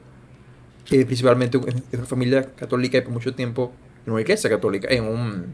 eh, 0.91 1.05
principalmente 1.05 1.59
en, 1.59 1.83
una 1.93 2.07
familia 2.07 2.55
católica 2.55 2.99
y 2.99 3.01
por 3.03 3.13
mucho 3.13 3.35
tiempo 3.35 3.73
en 4.07 4.13
una 4.13 4.23
iglesia 4.23 4.49
católica, 4.49 4.89
en 4.89 5.05
un, 5.05 5.47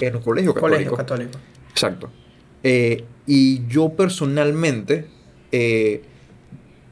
en 0.00 0.16
un 0.16 0.22
colegio 0.22 0.52
católico. 0.52 0.60
Colegio 0.60 0.96
católico. 0.96 1.38
Exacto. 1.70 2.10
Eh, 2.62 3.04
y 3.26 3.66
yo 3.68 3.90
personalmente, 3.90 5.06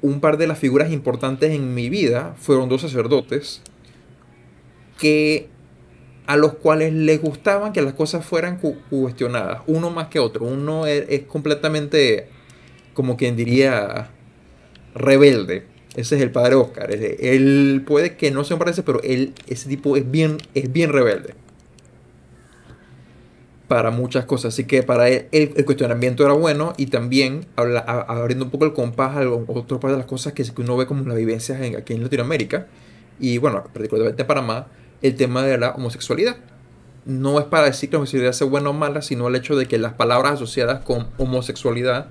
un 0.00 0.20
par 0.20 0.38
de 0.38 0.46
las 0.46 0.58
figuras 0.58 0.92
importantes 0.92 1.50
en 1.50 1.74
mi 1.74 1.88
vida 1.88 2.34
fueron 2.38 2.68
dos 2.68 2.82
sacerdotes 2.82 3.60
que 4.98 5.48
a 6.26 6.36
los 6.36 6.54
cuales 6.54 6.92
les 6.92 7.20
gustaban 7.20 7.72
que 7.72 7.82
las 7.82 7.94
cosas 7.94 8.24
fueran 8.24 8.60
cuestionadas, 8.90 9.62
uno 9.66 9.90
más 9.90 10.08
que 10.08 10.18
otro. 10.18 10.44
Uno 10.44 10.86
es, 10.86 11.06
es 11.08 11.22
completamente, 11.22 12.28
como 12.92 13.16
quien 13.16 13.34
diría, 13.34 14.10
rebelde. 14.98 15.64
Ese 15.96 16.16
es 16.16 16.22
el 16.22 16.30
padre 16.30 16.54
Oscar. 16.54 16.92
Él 16.92 17.82
puede 17.86 18.16
que 18.16 18.30
no 18.30 18.44
se 18.44 18.56
parece, 18.56 18.82
pero 18.82 19.02
él, 19.02 19.34
ese 19.46 19.68
tipo 19.68 19.96
es 19.96 20.08
bien, 20.08 20.38
es 20.54 20.72
bien 20.72 20.92
rebelde. 20.92 21.34
Para 23.66 23.90
muchas 23.90 24.24
cosas. 24.24 24.54
Así 24.54 24.64
que 24.64 24.82
para 24.82 25.08
él 25.08 25.26
el, 25.32 25.64
cuestionamiento 25.64 26.24
era 26.24 26.34
bueno 26.34 26.72
y 26.76 26.86
también 26.86 27.46
abriendo 27.56 28.44
un 28.44 28.50
poco 28.50 28.64
el 28.64 28.72
compás 28.74 29.16
a 29.16 29.28
otro 29.28 29.80
par 29.80 29.90
de 29.90 29.96
las 29.96 30.06
cosas 30.06 30.32
que, 30.34 30.44
uno 30.58 30.76
ve 30.76 30.86
como 30.86 31.04
las 31.04 31.16
vivencias 31.16 31.60
aquí 31.76 31.94
en 31.94 32.02
Latinoamérica. 32.02 32.68
Y 33.18 33.38
bueno, 33.38 33.64
particularmente 33.72 34.22
en 34.22 34.28
Panamá, 34.28 34.68
el 35.02 35.16
tema 35.16 35.42
de 35.42 35.58
la 35.58 35.70
homosexualidad. 35.70 36.36
No 37.04 37.40
es 37.40 37.46
para 37.46 37.66
decir 37.66 37.88
que 37.88 37.94
la 37.94 37.98
homosexualidad 37.98 38.32
sea 38.32 38.46
buena 38.46 38.70
o 38.70 38.72
mala, 38.72 39.02
sino 39.02 39.28
el 39.28 39.34
hecho 39.34 39.56
de 39.56 39.66
que 39.66 39.78
las 39.78 39.94
palabras 39.94 40.34
asociadas 40.34 40.84
con 40.84 41.08
homosexualidad 41.16 42.10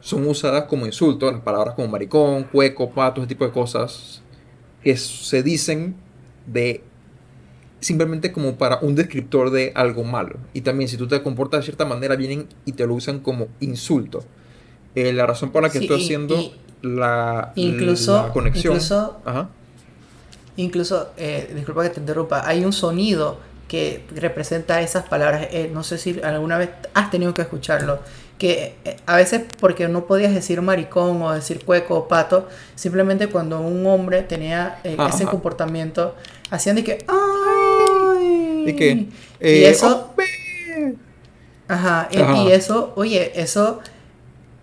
son 0.00 0.26
usadas 0.26 0.64
como 0.64 0.86
insultos, 0.86 1.32
las 1.32 1.42
palabras 1.42 1.74
como 1.74 1.88
maricón, 1.88 2.44
cueco, 2.44 2.90
pato, 2.90 3.20
ese 3.20 3.28
tipo 3.28 3.44
de 3.44 3.52
cosas, 3.52 4.22
que 4.82 4.96
se 4.96 5.42
dicen 5.42 5.96
de 6.46 6.82
simplemente 7.80 8.32
como 8.32 8.56
para 8.56 8.78
un 8.80 8.94
descriptor 8.94 9.50
de 9.50 9.72
algo 9.74 10.04
malo. 10.04 10.36
Y 10.52 10.60
también 10.62 10.88
si 10.88 10.96
tú 10.96 11.08
te 11.08 11.22
comportas 11.22 11.60
de 11.60 11.64
cierta 11.64 11.84
manera, 11.84 12.16
vienen 12.16 12.46
y 12.64 12.72
te 12.72 12.86
lo 12.86 12.94
usan 12.94 13.20
como 13.20 13.48
insulto. 13.60 14.22
Eh, 14.94 15.12
la 15.12 15.26
razón 15.26 15.50
por 15.50 15.62
la 15.62 15.70
que 15.70 15.78
estoy 15.78 16.02
haciendo 16.02 16.52
la, 16.82 17.52
incluso, 17.54 18.30
conexión. 18.32 18.74
Incluso, 18.74 19.20
incluso 20.56 21.10
eh, 21.16 21.52
disculpa 21.54 21.82
que 21.84 21.90
te 21.90 22.00
interrumpa, 22.00 22.46
hay 22.46 22.64
un 22.64 22.72
sonido 22.72 23.38
que 23.68 24.04
representa 24.14 24.80
esas 24.82 25.08
palabras. 25.08 25.48
Eh, 25.52 25.70
no 25.72 25.84
sé 25.84 25.96
si 25.96 26.20
alguna 26.22 26.58
vez 26.58 26.70
has 26.92 27.10
tenido 27.10 27.34
que 27.34 27.42
escucharlo 27.42 28.00
que 28.40 28.74
eh, 28.86 28.96
a 29.04 29.16
veces 29.16 29.42
porque 29.60 29.86
no 29.86 30.06
podías 30.06 30.32
decir 30.32 30.62
maricón 30.62 31.20
o 31.20 31.30
decir 31.30 31.62
cueco 31.62 31.94
o 31.94 32.08
pato, 32.08 32.48
simplemente 32.74 33.26
cuando 33.26 33.60
un 33.60 33.84
hombre 33.86 34.22
tenía 34.22 34.80
eh, 34.82 34.96
ese 35.10 35.26
comportamiento, 35.26 36.14
hacían 36.48 36.76
de 36.76 36.82
que 36.82 37.04
¡ay! 37.06 38.64
¿Y, 38.66 38.76
que, 38.76 38.90
y 38.92 39.08
eh, 39.40 39.68
eso... 39.68 40.14
Ajá, 41.68 42.08
y, 42.10 42.50
eso, 42.50 42.94
oye, 42.96 43.30
eso, 43.40 43.80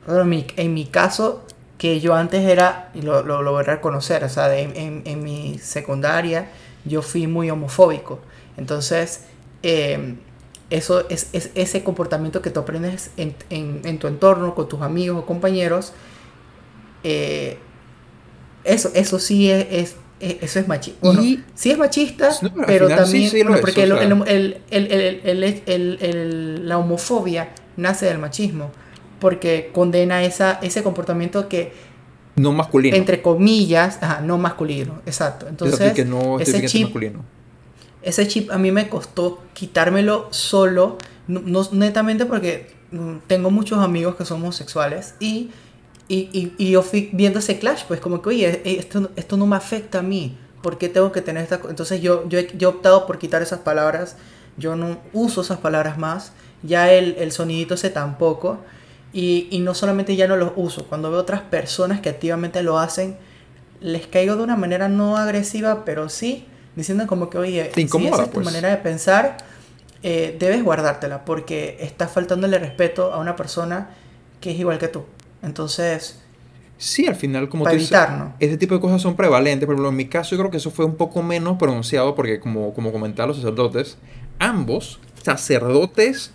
en 0.08 0.28
mi, 0.28 0.46
en 0.58 0.74
mi, 0.74 0.86
caso, 0.86 1.46
que 1.78 2.02
yo 2.02 2.16
antes 2.16 2.44
era, 2.44 2.90
y 2.94 3.02
lo, 3.02 3.24
lo, 3.24 3.52
voy 3.52 3.62
a 3.62 3.64
reconocer, 3.64 4.26
o 4.26 4.30
sea, 4.30 4.54
en, 4.58 5.04
en, 5.06 5.24
mi 5.24 5.58
secundaria 5.60 6.50
yo 6.84 7.02
fui 7.02 7.28
muy 7.28 7.50
homofóbico. 7.50 8.20
Entonces, 8.58 9.22
eh, 9.64 10.16
eso 10.70 11.08
es, 11.10 11.30
ese 11.34 11.84
comportamiento 11.84 12.42
que 12.42 12.50
tú 12.50 12.60
aprendes 12.60 13.12
en, 13.18 14.00
tu 14.00 14.08
entorno, 14.08 14.54
con 14.54 14.68
tus 14.68 14.82
amigos 14.82 15.24
o 15.24 15.26
compañeros. 15.26 15.94
Eh, 17.04 17.58
eso, 18.66 18.92
eso 18.94 19.18
sí 19.20 19.50
es, 19.50 19.96
eso 20.20 20.60
es 20.60 20.68
machista. 20.68 21.00
Bueno, 21.02 21.22
sí 21.56 21.72
es 21.72 21.78
machista, 21.78 22.32
pero 22.66 22.90
también. 22.90 23.32
porque 23.62 23.88
la 26.64 26.78
homofobia 26.78 27.50
nace 27.78 28.08
del 28.08 28.18
machismo. 28.20 28.72
Porque 29.20 29.72
condena 29.74 30.24
esa, 30.24 30.60
ese 30.62 30.84
comportamiento 30.84 31.48
que. 31.48 31.74
No 32.36 32.52
masculino. 32.52 32.96
Entre 32.96 33.24
comillas, 33.24 34.00
no 34.22 34.38
masculino, 34.38 35.02
exacto. 35.08 35.48
Entonces, 35.48 35.94
que 35.94 36.06
no 36.06 36.40
ese 36.40 36.64
chip, 36.68 36.84
masculino 36.84 37.37
ese 38.08 38.28
chip 38.28 38.52
a 38.52 38.58
mí 38.58 38.72
me 38.72 38.90
costó 38.90 39.42
quitármelo 39.54 40.28
solo, 40.32 40.98
no, 41.28 41.68
netamente 41.72 42.26
porque 42.26 42.72
mm, 42.92 43.18
tengo 43.28 43.52
muchos 43.52 43.80
amigos 43.80 44.16
que 44.16 44.26
son 44.26 44.42
homosexuales 44.42 45.16
y 45.20 45.50
Y, 46.10 46.30
y, 46.32 46.54
y 46.58 46.72
yo 46.72 46.84
fui 46.84 47.10
viendo 47.12 47.40
ese 47.40 47.60
clash, 47.60 47.84
pues 47.86 48.00
como 48.00 48.22
que, 48.22 48.30
oye, 48.30 48.62
eh, 48.64 48.78
esto, 48.80 49.12
esto 49.18 49.36
no 49.36 49.46
me 49.46 49.58
afecta 49.58 50.00
a 50.00 50.02
mí. 50.02 50.38
¿Por 50.64 50.78
qué 50.78 50.88
tengo 50.88 51.12
que 51.12 51.22
tener 51.22 51.44
esta...? 51.44 51.60
co-?" 51.60 51.70
Entonces 51.70 52.02
yo, 52.02 52.24
yo, 52.30 52.40
he- 52.40 52.50
yo 52.58 52.70
he 52.70 52.72
optado 52.76 53.06
por 53.06 53.18
quitar 53.20 53.42
esas 53.42 53.60
palabras. 53.60 54.16
Yo 54.58 54.78
no 54.78 55.00
uso 55.12 55.42
esas 55.42 55.58
palabras 55.60 55.98
más. 55.98 56.32
Ya 56.64 56.94
el, 56.94 57.16
el 57.20 57.34
sonidito 57.34 57.74
ese 57.74 57.90
tampoco. 57.90 58.58
Y, 59.12 59.50
y 59.52 59.60
no 59.60 59.74
solamente 59.74 60.16
ya 60.16 60.28
no 60.30 60.38
los 60.38 60.52
uso. 60.56 60.86
Cuando 60.88 61.12
veo 61.12 61.20
otras 61.20 61.42
personas 61.42 62.00
que 62.00 62.08
activamente 62.10 62.64
lo 62.64 62.80
hacen, 62.80 63.18
les 63.82 64.08
caigo 64.08 64.38
de 64.38 64.44
una 64.44 64.56
manera 64.56 64.88
no 64.88 65.18
agresiva, 65.18 65.84
pero 65.86 66.08
sí 66.08 66.46
diciendo 66.78 67.06
como 67.08 67.30
que, 67.30 67.38
oye, 67.38 67.66
Te 67.74 67.82
incomoda, 67.82 68.10
si 68.10 68.14
esa 68.14 68.24
es 68.24 68.30
tu 68.30 68.34
pues. 68.36 68.46
manera 68.46 68.70
de 68.70 68.78
pensar, 68.78 69.38
eh, 70.04 70.38
debes 70.40 70.64
guardártela 70.64 71.26
porque 71.26 71.78
estás 71.82 72.12
faltándole 72.12 72.60
respeto 72.60 73.12
a 73.12 73.18
una 73.20 73.36
persona 73.36 73.90
que 74.40 74.52
es 74.52 74.60
igual 74.60 74.78
que 74.78 74.88
tú. 74.88 75.04
Entonces, 75.42 76.22
Sí, 76.80 77.08
al 77.08 77.16
final, 77.16 77.50
como 77.50 77.64
para 77.64 77.76
tú 77.76 77.80
dices, 77.80 77.92
evitar, 77.92 78.18
¿no? 78.20 78.34
ese 78.40 78.56
tipo 78.56 78.76
de 78.76 78.80
cosas 78.82 79.02
son 79.02 79.16
prevalentes. 79.16 79.66
Por 79.66 79.74
ejemplo, 79.74 79.90
en 79.90 79.96
mi 79.96 80.06
caso, 80.06 80.36
yo 80.36 80.38
creo 80.38 80.52
que 80.52 80.58
eso 80.58 80.70
fue 80.70 80.86
un 80.86 80.96
poco 80.96 81.24
menos 81.24 81.58
pronunciado 81.58 82.14
porque, 82.14 82.40
como, 82.40 82.72
como 82.76 82.92
comentaban 82.92 83.30
los 83.30 83.38
sacerdotes, 83.38 83.98
ambos 84.38 85.00
sacerdotes 85.24 86.32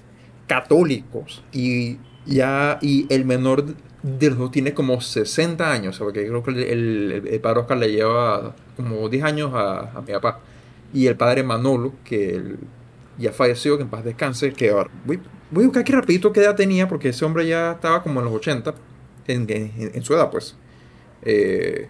católicos 0.48 1.44
y 1.52 1.98
ya 2.26 2.78
y 2.82 3.06
el 3.08 3.24
menor 3.24 3.76
de 4.02 4.30
los 4.30 4.38
dos 4.38 4.50
tiene 4.50 4.74
como 4.74 5.00
60 5.00 5.70
años, 5.70 5.98
porque 5.98 6.26
creo 6.26 6.42
que 6.42 6.50
el, 6.50 7.28
el, 7.28 7.40
padre 7.40 7.60
Oscar 7.60 7.78
le 7.78 7.92
lleva 7.92 8.54
como 8.76 9.08
10 9.08 9.24
años 9.24 9.52
a, 9.54 10.02
mi 10.06 10.12
papá. 10.12 10.40
Y 10.92 11.06
el 11.06 11.16
padre 11.16 11.42
Manolo, 11.42 11.94
que 12.04 12.56
ya 13.16 13.32
falleció, 13.32 13.76
que 13.76 13.84
en 13.84 13.88
paz 13.88 14.04
descanse, 14.04 14.52
que 14.52 14.70
ahora, 14.70 14.90
voy, 15.04 15.20
voy 15.50 15.64
a 15.64 15.66
buscar 15.68 15.82
aquí 15.82 15.92
rapidito 15.92 16.32
qué 16.32 16.40
edad 16.40 16.56
tenía, 16.56 16.88
porque 16.88 17.10
ese 17.10 17.24
hombre 17.24 17.46
ya 17.46 17.72
estaba 17.72 18.02
como 18.02 18.20
en 18.20 18.26
los 18.26 18.34
80, 18.34 18.74
en, 19.28 20.02
su 20.02 20.14
edad 20.14 20.30
pues. 20.30 20.56
Eh, 21.22 21.88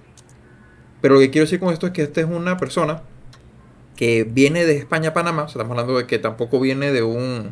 pero 1.00 1.14
lo 1.14 1.20
que 1.20 1.30
quiero 1.30 1.46
decir 1.46 1.58
con 1.58 1.72
esto 1.72 1.86
es 1.86 1.92
que 1.92 2.02
esta 2.02 2.20
es 2.20 2.26
una 2.26 2.58
persona 2.58 3.02
que 3.96 4.24
viene 4.24 4.66
de 4.66 4.76
España 4.76 5.10
a 5.10 5.14
Panamá, 5.14 5.46
estamos 5.46 5.70
hablando 5.70 5.96
de 5.96 6.06
que 6.06 6.18
tampoco 6.18 6.60
viene 6.60 6.92
de 6.92 7.02
un 7.02 7.50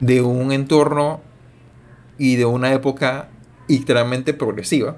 de 0.00 0.22
un 0.22 0.50
entorno 0.52 1.20
y 2.20 2.36
de 2.36 2.44
una 2.44 2.72
época 2.72 3.28
extremadamente 3.68 4.32
progresiva. 4.34 4.96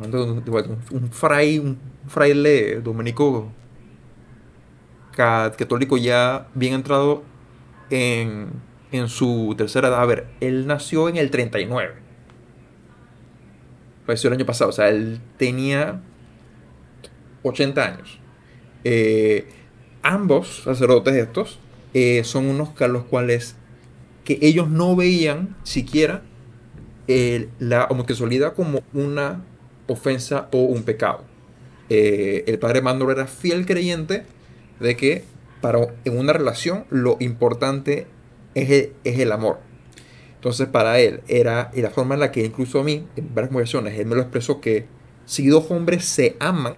Un, 0.00 0.14
un- 0.14 0.78
un 0.92 1.10
fraile 2.06 2.80
dominico 2.80 3.50
ca- 5.14 5.52
católico 5.58 5.96
ya 5.98 6.46
bien 6.54 6.74
entrado 6.74 7.22
en, 7.90 8.48
en 8.92 9.08
su 9.08 9.54
tercera 9.58 9.88
edad. 9.88 10.00
A 10.00 10.06
ver, 10.06 10.28
él 10.40 10.66
nació 10.66 11.08
en 11.08 11.16
el 11.16 11.30
39. 11.30 11.92
Falleció 14.06 14.28
el 14.28 14.34
año 14.34 14.46
pasado, 14.46 14.70
o 14.70 14.72
sea, 14.72 14.88
él 14.88 15.20
tenía 15.36 16.00
80 17.42 17.84
años. 17.84 18.18
Eh, 18.84 19.48
ambos 20.02 20.62
sacerdotes 20.64 21.14
estos 21.14 21.58
eh, 21.94 22.22
son 22.24 22.46
unos 22.46 22.80
a 22.80 22.88
los 22.88 23.04
cuales 23.04 23.56
que 24.24 24.38
ellos 24.40 24.68
no 24.70 24.96
veían 24.96 25.56
siquiera 25.64 26.22
la 27.58 27.86
homosexualidad 27.86 28.54
como 28.54 28.82
una 28.92 29.44
ofensa 29.86 30.48
o 30.52 30.58
un 30.62 30.82
pecado. 30.82 31.24
Eh, 31.88 32.44
el 32.46 32.58
padre 32.58 32.82
Mandor 32.82 33.10
era 33.10 33.26
fiel 33.26 33.66
creyente 33.66 34.24
de 34.78 34.96
que 34.96 35.24
para 35.60 35.80
en 36.04 36.18
una 36.18 36.32
relación 36.32 36.84
lo 36.90 37.16
importante 37.20 38.06
es 38.54 38.70
el, 38.70 38.92
es 39.04 39.18
el 39.18 39.32
amor. 39.32 39.58
Entonces 40.36 40.68
para 40.68 41.00
él 41.00 41.20
era 41.28 41.70
y 41.74 41.82
la 41.82 41.90
forma 41.90 42.14
en 42.14 42.20
la 42.20 42.32
que 42.32 42.44
incluso 42.44 42.80
a 42.80 42.84
mí, 42.84 43.06
en 43.16 43.34
varias 43.34 43.48
conversaciones, 43.48 43.98
él 43.98 44.06
me 44.06 44.14
lo 44.14 44.22
expresó 44.22 44.60
que 44.60 44.86
si 45.26 45.48
dos 45.48 45.70
hombres 45.70 46.04
se 46.04 46.36
aman, 46.38 46.74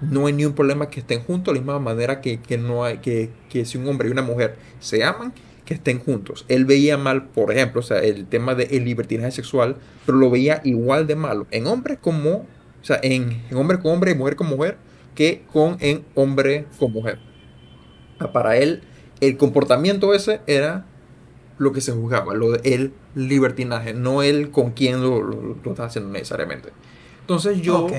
no 0.00 0.26
hay 0.26 0.32
ni 0.32 0.44
un 0.44 0.54
problema 0.54 0.88
que 0.88 1.00
estén 1.00 1.20
juntos, 1.20 1.52
de 1.52 1.60
la 1.60 1.64
misma 1.64 1.78
manera 1.78 2.20
que, 2.20 2.40
que 2.40 2.58
no 2.58 2.84
hay, 2.84 2.98
que, 2.98 3.30
que 3.48 3.64
si 3.64 3.78
un 3.78 3.88
hombre 3.88 4.08
y 4.08 4.12
una 4.12 4.22
mujer 4.22 4.56
se 4.80 5.04
aman, 5.04 5.32
que 5.64 5.74
estén 5.74 5.98
juntos. 6.00 6.44
Él 6.48 6.64
veía 6.64 6.96
mal, 6.98 7.26
por 7.28 7.52
ejemplo, 7.52 7.80
o 7.80 7.82
sea, 7.84 7.98
el 8.00 8.26
tema 8.26 8.54
del 8.54 8.84
libertinaje 8.84 9.30
sexual, 9.30 9.76
pero 10.04 10.18
lo 10.18 10.30
veía 10.30 10.60
igual 10.64 11.06
de 11.06 11.16
malo 11.16 11.46
en 11.50 11.66
hombres 11.66 11.98
como, 12.00 12.30
o 12.30 12.46
sea, 12.82 12.98
en, 13.02 13.42
en 13.50 13.56
hombre 13.56 13.78
con 13.78 13.92
hombre 13.92 14.12
y 14.12 14.14
mujer 14.14 14.36
con 14.36 14.48
mujer, 14.48 14.76
que 15.14 15.42
con 15.52 15.76
en 15.80 16.04
hombre 16.14 16.66
con 16.78 16.92
mujer. 16.92 17.18
Ah, 18.18 18.32
Para 18.32 18.56
él, 18.56 18.82
el 19.20 19.36
comportamiento 19.36 20.12
ese 20.14 20.40
era 20.46 20.86
lo 21.56 21.72
que 21.72 21.80
se 21.80 21.92
juzgaba, 21.92 22.34
lo 22.34 22.50
de 22.52 22.74
el 22.74 22.92
libertinaje, 23.14 23.94
no 23.94 24.22
el 24.22 24.50
con 24.50 24.72
quién 24.72 25.00
lo, 25.02 25.22
lo, 25.22 25.56
lo 25.62 25.70
está 25.70 25.84
haciendo 25.84 26.10
necesariamente. 26.10 26.70
Entonces 27.20 27.60
yo, 27.62 27.84
Ok. 27.86 27.92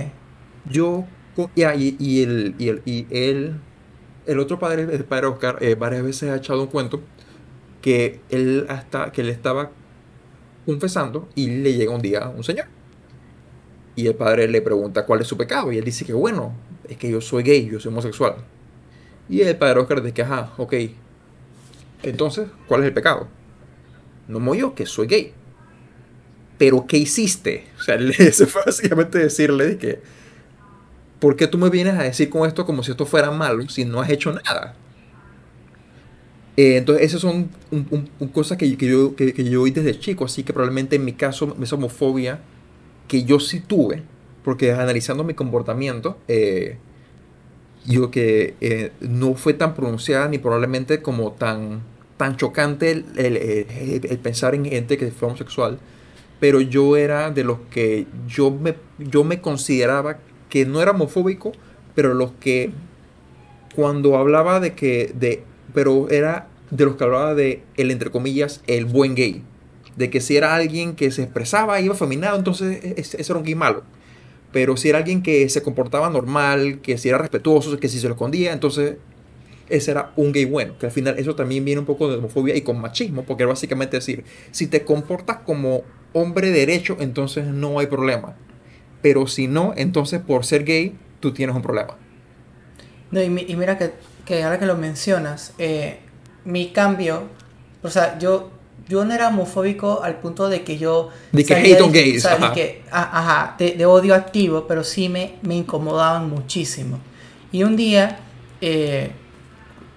yo, 0.69 1.06
ya, 1.56 1.73
y, 1.73 1.95
y 1.99 2.21
el, 2.21 2.56
y 2.60 2.67
el, 2.69 2.82
y 2.86 3.08
el, 3.10 3.56
el 4.28 4.39
otro 4.39 4.60
padre, 4.60 4.84
el 4.84 5.04
padre 5.06 5.28
Oscar, 5.28 5.58
eh, 5.62 5.75
varias 5.75 6.04
veces 6.04 6.30
ha 6.30 6.36
echado 6.36 6.62
un 6.63 6.67
cuento 6.67 7.01
que 7.85 8.19
él 8.31 8.65
hasta, 8.67 9.11
que 9.11 9.21
él 9.21 9.29
estaba 9.29 9.69
confesando 10.65 11.29
y 11.35 11.51
le 11.51 11.75
llega 11.75 11.93
un 11.93 12.01
día 12.01 12.29
un 12.35 12.43
señor. 12.43 12.65
Y 13.95 14.07
el 14.07 14.15
padre 14.15 14.47
le 14.47 14.59
pregunta 14.63 15.05
cuál 15.05 15.21
es 15.21 15.27
su 15.27 15.37
pecado. 15.37 15.71
Y 15.71 15.77
él 15.77 15.85
dice 15.85 16.03
que 16.03 16.11
bueno, 16.11 16.55
es 16.89 16.97
que 16.97 17.11
yo 17.11 17.21
soy 17.21 17.43
gay, 17.43 17.69
yo 17.69 17.79
soy 17.79 17.91
homosexual. 17.91 18.37
Y 19.29 19.41
el 19.41 19.55
padre 19.55 19.81
Oscar 19.81 20.01
dice 20.01 20.15
que, 20.15 20.23
ajá, 20.23 20.51
ok. 20.57 20.73
Entonces, 22.01 22.47
¿cuál 22.67 22.81
es 22.81 22.87
el 22.87 22.93
pecado? 22.95 23.27
No 24.27 24.39
mo 24.39 24.55
yo, 24.55 24.73
que 24.73 24.87
soy 24.87 25.05
gay. 25.05 25.33
Pero, 26.57 26.87
¿qué 26.87 26.97
hiciste? 26.97 27.67
O 27.77 27.83
sea, 27.83 27.95
eso 28.17 28.47
fue 28.47 28.63
básicamente 28.65 29.19
decirle 29.19 29.67
de 29.67 29.77
que, 29.77 30.01
¿por 31.19 31.35
qué 31.35 31.45
tú 31.45 31.59
me 31.59 31.69
vienes 31.69 31.93
a 31.93 32.01
decir 32.01 32.31
con 32.31 32.47
esto 32.47 32.65
como 32.65 32.81
si 32.81 32.89
esto 32.89 33.05
fuera 33.05 33.29
malo 33.29 33.69
si 33.69 33.85
no 33.85 34.01
has 34.01 34.09
hecho 34.09 34.31
nada? 34.31 34.75
Eh, 36.57 36.77
entonces, 36.77 37.05
esas 37.05 37.21
son 37.21 37.49
cosas 38.33 38.57
que, 38.57 38.69
yo, 38.69 39.15
que, 39.15 39.43
yo 39.43 39.65
desde 39.65 39.99
chico, 39.99 40.25
así 40.25 40.43
que 40.43 40.53
probablemente 40.53 40.95
en 40.95 41.03
mi 41.03 41.13
caso, 41.13 41.55
esa 41.61 41.75
homofobia 41.75 42.39
que 43.07 43.23
yo 43.23 43.39
sí 43.39 43.59
tuve, 43.59 44.03
porque 44.43 44.71
analizando 44.71 45.23
mi 45.23 45.33
comportamiento, 45.33 46.17
eh, 46.27 46.77
yo 47.85 48.09
que 48.09 48.55
eh, 48.61 48.91
no 49.01 49.35
fue 49.35 49.53
tan 49.53 49.75
pronunciada 49.75 50.27
ni 50.29 50.37
probablemente 50.37 51.01
como 51.01 51.33
tan, 51.33 51.81
tan 52.17 52.37
chocante 52.37 52.91
el 52.91 54.19
pensar 54.23 54.55
en 54.55 54.65
gente 54.65 54.97
que 54.97 55.11
fue 55.11 55.27
homosexual, 55.27 55.77
pero 56.39 56.61
yo 56.61 56.97
era 56.97 57.31
de 57.31 57.43
los 57.43 57.59
que 57.69 58.07
yo 58.27 58.51
me, 58.51 58.75
yo 58.97 59.23
me 59.23 59.41
consideraba 59.41 60.19
que 60.49 60.65
no 60.65 60.81
era 60.81 60.91
homofóbico, 60.91 61.51
pero 61.95 62.13
los 62.13 62.31
que 62.39 62.71
cuando 63.75 64.17
hablaba 64.17 64.59
de 64.59 64.73
que, 64.73 65.11
de, 65.15 65.43
pero 65.75 66.09
era 66.09 66.47
de 66.71 66.85
los 66.85 66.95
que 66.95 67.03
hablaba 67.03 67.35
de 67.35 67.61
el, 67.77 67.91
entre 67.91 68.09
comillas, 68.09 68.61
el 68.65 68.85
buen 68.85 69.13
gay. 69.13 69.43
De 69.95 70.09
que 70.09 70.19
si 70.19 70.35
era 70.35 70.55
alguien 70.55 70.95
que 70.95 71.11
se 71.11 71.23
expresaba, 71.23 71.79
iba 71.79 71.93
feminado, 71.93 72.38
entonces 72.38 72.83
e- 72.83 72.95
ese 72.97 73.21
ese 73.21 73.31
era 73.31 73.39
un 73.39 73.45
gay 73.45 73.55
malo. 73.55 73.83
Pero 74.51 74.77
si 74.77 74.89
era 74.89 74.99
alguien 74.99 75.21
que 75.21 75.47
se 75.49 75.61
comportaba 75.61 76.09
normal, 76.09 76.79
que 76.81 76.97
si 76.97 77.09
era 77.09 77.17
respetuoso, 77.17 77.77
que 77.79 77.89
si 77.89 77.99
se 77.99 78.07
lo 78.07 78.13
escondía, 78.13 78.53
entonces 78.53 78.95
ese 79.69 79.91
era 79.91 80.11
un 80.15 80.31
gay 80.31 80.45
bueno. 80.45 80.77
Que 80.79 80.88
al 80.88 80.91
final 80.91 81.19
eso 81.19 81.35
también 81.35 81.63
viene 81.65 81.79
un 81.79 81.85
poco 81.85 82.09
de 82.09 82.17
homofobia 82.17 82.55
y 82.55 82.61
con 82.61 82.79
machismo, 82.79 83.23
porque 83.23 83.43
es 83.43 83.49
básicamente 83.49 83.97
decir, 83.97 84.23
si 84.51 84.67
te 84.67 84.83
comportas 84.83 85.38
como 85.45 85.83
hombre 86.13 86.51
derecho, 86.51 86.97
entonces 86.99 87.45
no 87.45 87.79
hay 87.79 87.88
problema. 87.88 88.35
Pero 89.01 89.27
si 89.27 89.47
no, 89.47 89.73
entonces 89.75 90.21
por 90.21 90.45
ser 90.45 90.63
gay, 90.63 90.95
tú 91.19 91.33
tienes 91.33 91.55
un 91.55 91.61
problema. 91.61 91.97
No, 93.11 93.21
y 93.21 93.29
mira 93.29 93.77
que, 93.77 93.91
que 94.25 94.43
ahora 94.43 94.59
que 94.59 94.65
lo 94.65 94.75
mencionas, 94.75 95.53
eh, 95.57 95.99
mi 96.45 96.69
cambio, 96.69 97.23
o 97.83 97.89
sea, 97.89 98.17
yo, 98.19 98.49
yo 98.88 99.05
no 99.05 99.13
era 99.13 99.27
homofóbico 99.29 100.03
al 100.03 100.15
punto 100.15 100.49
de 100.49 100.63
que 100.63 100.77
yo... 100.77 101.09
De 101.31 101.43
que 101.45 101.53
hate 101.55 101.81
on 101.81 101.91
de- 101.91 101.99
gays, 102.03 102.25
o 102.25 102.29
sea, 102.29 102.38
de 102.38 102.45
ajá. 102.45 102.53
que- 102.53 102.83
a- 102.91 103.19
ajá, 103.19 103.55
de, 103.57 103.71
de 103.73 103.85
odio 103.85 104.15
activo, 104.15 104.65
pero 104.67 104.83
sí 104.83 105.09
me, 105.09 105.35
me 105.43 105.55
incomodaban 105.55 106.29
muchísimo. 106.29 106.99
Y 107.51 107.63
un 107.63 107.75
día, 107.75 108.19
eh, 108.61 109.11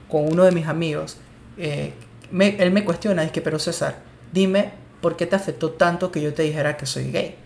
con 0.08 0.30
uno 0.30 0.44
de 0.44 0.52
mis 0.52 0.66
amigos, 0.66 1.16
eh, 1.56 1.92
me- 2.30 2.56
él 2.62 2.70
me 2.70 2.84
cuestiona, 2.84 3.24
es 3.24 3.32
que, 3.32 3.40
pero 3.40 3.58
César, 3.58 4.00
dime 4.32 4.72
por 5.00 5.16
qué 5.16 5.26
te 5.26 5.36
afectó 5.36 5.70
tanto 5.70 6.10
que 6.10 6.20
yo 6.20 6.34
te 6.34 6.42
dijera 6.42 6.76
que 6.76 6.86
soy 6.86 7.10
gay. 7.10 7.36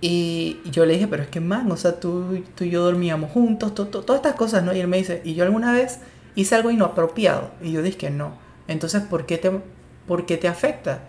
Y 0.00 0.58
yo 0.70 0.86
le 0.86 0.94
dije, 0.94 1.08
pero 1.08 1.22
es 1.24 1.28
que 1.28 1.40
man, 1.40 1.70
o 1.72 1.76
sea, 1.76 1.98
tú, 1.98 2.42
tú 2.54 2.64
y 2.64 2.70
yo 2.70 2.82
dormíamos 2.84 3.30
juntos, 3.32 3.74
to- 3.74 3.88
to- 3.88 4.02
todas 4.02 4.20
estas 4.20 4.34
cosas, 4.36 4.62
¿no? 4.62 4.72
Y 4.74 4.80
él 4.80 4.86
me 4.88 4.96
dice, 4.96 5.20
¿y 5.24 5.34
yo 5.34 5.44
alguna 5.44 5.72
vez 5.72 5.98
hice 6.36 6.54
algo 6.54 6.70
inapropiado? 6.70 7.50
Y 7.62 7.72
yo 7.72 7.82
dije 7.82 7.96
que 7.98 8.10
no. 8.10 8.32
Entonces, 8.68 9.02
¿por 9.02 9.26
qué 9.26 9.38
te, 9.38 9.50
por 10.06 10.24
qué 10.24 10.36
te 10.36 10.46
afecta? 10.46 11.00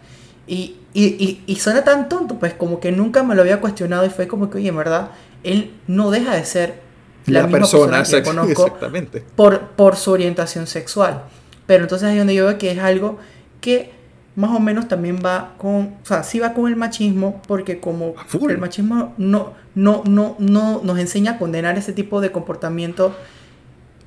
Y, 0.48 0.78
y, 0.94 1.06
y, 1.06 1.44
y 1.46 1.56
suena 1.58 1.84
tan 1.84 2.10
tonto, 2.10 2.40
pues 2.40 2.56
como 2.56 2.80
que 2.80 2.92
nunca 2.92 3.22
me 3.22 3.36
lo 3.36 3.42
había 3.44 3.62
cuestionado 3.62 4.06
y 4.06 4.10
fue 4.10 4.28
como 4.28 4.50
que, 4.50 4.58
oye, 4.58 4.70
en 4.70 4.78
verdad, 4.78 5.12
él 5.44 5.72
no 5.86 6.10
deja 6.10 6.36
de 6.36 6.44
ser 6.46 6.82
la, 7.28 7.42
La, 7.42 7.44
misma 7.48 7.60
persona, 7.60 7.98
persona, 7.98 8.18
que 8.24 8.24
conozco 8.28 8.66
exactamente. 8.66 9.24
por, 9.36 9.68
por 9.72 9.96
su 9.98 10.12
orientación 10.12 10.66
sexual. 10.66 11.26
Pero 11.68 11.84
entonces 11.84 12.08
ahí 12.10 12.18
donde 12.18 12.34
yo 12.34 12.48
veo 12.48 12.58
que 12.58 12.72
es 12.72 12.80
algo 12.80 13.20
que 13.62 13.92
más 14.40 14.52
o 14.56 14.60
menos 14.62 14.88
también 14.88 15.20
va 15.24 15.56
con, 15.58 15.96
o 16.02 16.06
sea, 16.06 16.24
sí 16.24 16.40
va 16.40 16.54
con 16.54 16.70
el 16.70 16.78
machismo, 16.78 17.42
porque 17.46 17.82
como 17.82 18.14
el 18.48 18.58
machismo 18.58 19.14
no, 19.18 19.52
no, 19.76 20.02
no, 20.06 20.38
no 20.40 20.80
nos 20.82 20.98
enseña 20.98 21.34
a 21.34 21.38
condenar 21.38 21.78
ese 21.78 21.92
tipo 21.92 22.22
de 22.22 22.32
comportamiento 22.32 23.14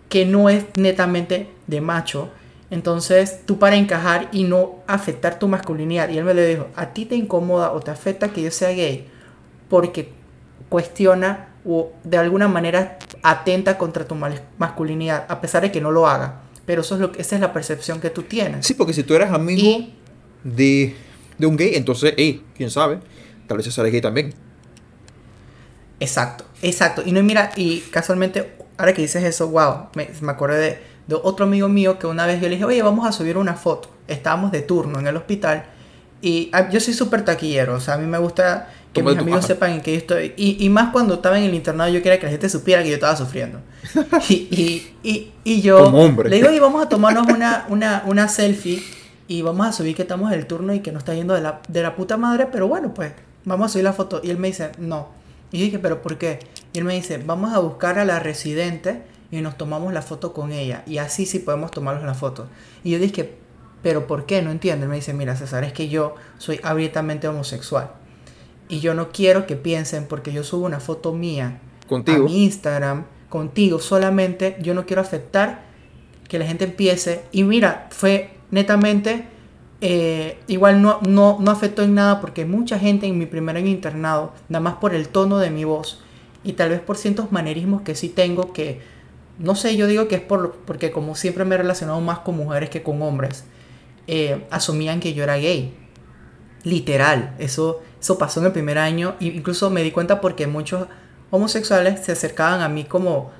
que 0.08 0.24
no 0.24 0.48
es 0.48 0.64
netamente 0.74 1.50
de 1.66 1.82
macho. 1.82 2.30
Entonces, 2.70 3.40
tú 3.44 3.58
para 3.58 3.76
encajar 3.76 4.30
y 4.32 4.44
no 4.44 4.76
afectar 4.86 5.38
tu 5.38 5.48
masculinidad, 5.48 6.08
y 6.08 6.16
él 6.16 6.24
me 6.24 6.32
lo 6.32 6.42
dijo, 6.42 6.68
a 6.76 6.94
ti 6.94 7.04
te 7.04 7.14
incomoda 7.14 7.70
o 7.72 7.80
te 7.80 7.90
afecta 7.90 8.28
que 8.28 8.40
yo 8.40 8.50
sea 8.50 8.70
gay 8.70 9.08
porque 9.68 10.14
cuestiona 10.70 11.48
o 11.66 11.92
de 12.04 12.16
alguna 12.16 12.48
manera 12.48 12.96
atenta 13.22 13.76
contra 13.76 14.06
tu 14.06 14.16
masculinidad, 14.56 15.26
a 15.28 15.42
pesar 15.42 15.60
de 15.60 15.70
que 15.70 15.82
no 15.82 15.90
lo 15.90 16.06
haga. 16.06 16.40
Pero 16.64 16.80
eso 16.80 16.94
es 16.94 17.02
lo 17.02 17.12
que, 17.12 17.20
esa 17.20 17.34
es 17.34 17.42
la 17.42 17.52
percepción 17.52 18.00
que 18.00 18.08
tú 18.08 18.22
tienes. 18.22 18.64
Sí, 18.64 18.72
porque 18.72 18.94
si 18.94 19.02
tú 19.02 19.14
eres 19.14 19.30
amigo 19.30 19.92
de, 20.44 20.94
de, 21.38 21.46
un 21.46 21.56
gay, 21.56 21.74
entonces, 21.74 22.14
hey, 22.16 22.44
quién 22.56 22.70
sabe, 22.70 22.98
tal 23.46 23.58
vez 23.58 23.66
ese 23.66 23.82
gay 23.82 24.00
también. 24.00 24.34
Exacto, 26.00 26.44
exacto. 26.62 27.02
Y 27.04 27.12
no, 27.12 27.22
mira, 27.22 27.52
y 27.56 27.80
casualmente, 27.90 28.56
ahora 28.76 28.92
que 28.92 29.02
dices 29.02 29.22
eso, 29.22 29.48
wow, 29.48 29.88
me, 29.94 30.08
me 30.20 30.32
acordé 30.32 30.58
de, 30.58 30.78
de, 31.06 31.14
otro 31.22 31.46
amigo 31.46 31.68
mío 31.68 31.98
que 31.98 32.06
una 32.06 32.26
vez 32.26 32.40
yo 32.40 32.48
le 32.48 32.54
dije, 32.54 32.64
oye, 32.64 32.82
vamos 32.82 33.06
a 33.06 33.12
subir 33.12 33.36
una 33.36 33.54
foto. 33.54 33.90
Estábamos 34.08 34.50
de 34.52 34.62
turno 34.62 34.98
en 34.98 35.06
el 35.06 35.16
hospital 35.16 35.66
y 36.22 36.50
ah, 36.52 36.70
yo 36.70 36.80
soy 36.80 36.94
súper 36.94 37.24
taquillero, 37.24 37.74
o 37.74 37.80
sea, 37.80 37.94
a 37.94 37.98
mí 37.98 38.06
me 38.06 38.18
gusta 38.18 38.70
que 38.92 39.02
mis 39.02 39.16
amigos 39.16 39.44
sepan 39.46 39.72
en 39.72 39.80
que 39.80 39.92
yo 39.92 39.98
estoy. 39.98 40.34
Y, 40.36 40.64
y, 40.64 40.68
más 40.68 40.92
cuando 40.92 41.14
estaba 41.14 41.38
en 41.38 41.44
el 41.44 41.54
internado, 41.54 41.90
yo 41.90 42.02
quería 42.02 42.20
que 42.20 42.26
la 42.26 42.30
gente 42.30 42.48
supiera 42.48 42.82
que 42.82 42.90
yo 42.90 42.94
estaba 42.94 43.16
sufriendo. 43.16 43.60
y, 44.28 44.92
y, 45.02 45.32
y, 45.44 45.62
yo 45.62 45.90
le 46.24 46.36
digo, 46.36 46.52
y 46.52 46.58
vamos 46.58 46.84
a 46.84 46.88
tomarnos 46.88 47.26
una, 47.26 47.66
una, 47.68 48.04
una 48.06 48.28
selfie 48.28 48.82
y 49.28 49.42
vamos 49.42 49.66
a 49.66 49.72
subir 49.72 49.94
que 49.94 50.02
estamos 50.02 50.32
en 50.32 50.38
el 50.38 50.46
turno 50.46 50.74
y 50.74 50.80
que 50.80 50.92
nos 50.92 51.00
está 51.00 51.14
yendo 51.14 51.34
de 51.34 51.40
la, 51.40 51.62
de 51.68 51.82
la 51.82 51.96
puta 51.96 52.16
madre, 52.16 52.48
pero 52.50 52.68
bueno, 52.68 52.92
pues 52.94 53.12
vamos 53.44 53.66
a 53.66 53.68
subir 53.70 53.84
la 53.84 53.92
foto. 53.92 54.20
Y 54.22 54.30
él 54.30 54.38
me 54.38 54.48
dice, 54.48 54.72
no. 54.78 55.08
Y 55.50 55.58
yo 55.58 55.64
dije, 55.64 55.78
¿pero 55.78 56.02
por 56.02 56.18
qué? 56.18 56.40
Y 56.72 56.78
él 56.78 56.84
me 56.84 56.94
dice, 56.94 57.18
vamos 57.18 57.52
a 57.54 57.58
buscar 57.58 57.98
a 57.98 58.04
la 58.04 58.18
residente 58.18 59.02
y 59.30 59.40
nos 59.40 59.56
tomamos 59.56 59.92
la 59.92 60.02
foto 60.02 60.32
con 60.32 60.52
ella. 60.52 60.82
Y 60.86 60.98
así 60.98 61.26
sí 61.26 61.38
podemos 61.38 61.70
tomarnos 61.70 62.04
la 62.04 62.14
foto. 62.14 62.48
Y 62.84 62.90
yo 62.90 62.98
dije, 62.98 63.34
¿pero 63.82 64.06
por 64.06 64.26
qué? 64.26 64.42
No 64.42 64.50
entiendo. 64.50 64.84
Él 64.84 64.90
me 64.90 64.96
dice, 64.96 65.14
mira, 65.14 65.36
César, 65.36 65.64
es 65.64 65.72
que 65.72 65.88
yo 65.88 66.14
soy 66.38 66.60
abiertamente 66.62 67.28
homosexual. 67.28 67.90
Y 68.68 68.80
yo 68.80 68.94
no 68.94 69.10
quiero 69.10 69.46
que 69.46 69.56
piensen, 69.56 70.06
porque 70.06 70.32
yo 70.32 70.44
subo 70.44 70.66
una 70.66 70.80
foto 70.80 71.12
mía 71.12 71.60
contigo. 71.88 72.24
a 72.24 72.28
mi 72.28 72.44
Instagram, 72.44 73.04
contigo 73.28 73.78
solamente, 73.80 74.56
yo 74.60 74.72
no 74.74 74.86
quiero 74.86 75.02
afectar 75.02 75.64
que 76.28 76.38
la 76.38 76.46
gente 76.46 76.64
empiece. 76.64 77.22
Y 77.32 77.44
mira, 77.44 77.88
fue 77.90 78.30
netamente, 78.52 79.24
eh, 79.80 80.38
igual 80.46 80.80
no, 80.80 81.00
no, 81.02 81.38
no 81.40 81.50
afectó 81.50 81.82
en 81.82 81.94
nada 81.94 82.20
porque 82.20 82.44
mucha 82.44 82.78
gente 82.78 83.06
en 83.06 83.18
mi 83.18 83.26
primer 83.26 83.56
año 83.56 83.66
internado, 83.66 84.32
nada 84.48 84.62
más 84.62 84.74
por 84.74 84.94
el 84.94 85.08
tono 85.08 85.38
de 85.38 85.50
mi 85.50 85.64
voz 85.64 86.00
y 86.44 86.52
tal 86.52 86.68
vez 86.68 86.80
por 86.80 86.96
ciertos 86.96 87.32
manerismos 87.32 87.82
que 87.82 87.96
sí 87.96 88.08
tengo 88.08 88.52
que, 88.52 88.80
no 89.40 89.56
sé, 89.56 89.76
yo 89.76 89.88
digo 89.88 90.06
que 90.06 90.14
es 90.14 90.20
por, 90.20 90.52
porque 90.64 90.92
como 90.92 91.16
siempre 91.16 91.44
me 91.44 91.56
he 91.56 91.58
relacionado 91.58 92.00
más 92.00 92.20
con 92.20 92.36
mujeres 92.36 92.70
que 92.70 92.84
con 92.84 93.02
hombres, 93.02 93.42
eh, 94.06 94.46
asumían 94.50 95.00
que 95.00 95.14
yo 95.14 95.24
era 95.24 95.36
gay. 95.36 95.74
Literal, 96.62 97.34
eso 97.40 97.82
eso 98.02 98.18
pasó 98.18 98.40
en 98.40 98.46
el 98.46 98.52
primer 98.52 98.78
año. 98.78 99.14
E 99.20 99.26
incluso 99.26 99.70
me 99.70 99.82
di 99.82 99.92
cuenta 99.92 100.20
porque 100.20 100.48
muchos 100.48 100.88
homosexuales 101.30 102.04
se 102.04 102.12
acercaban 102.12 102.60
a 102.60 102.68
mí 102.68 102.84
como 102.84 103.30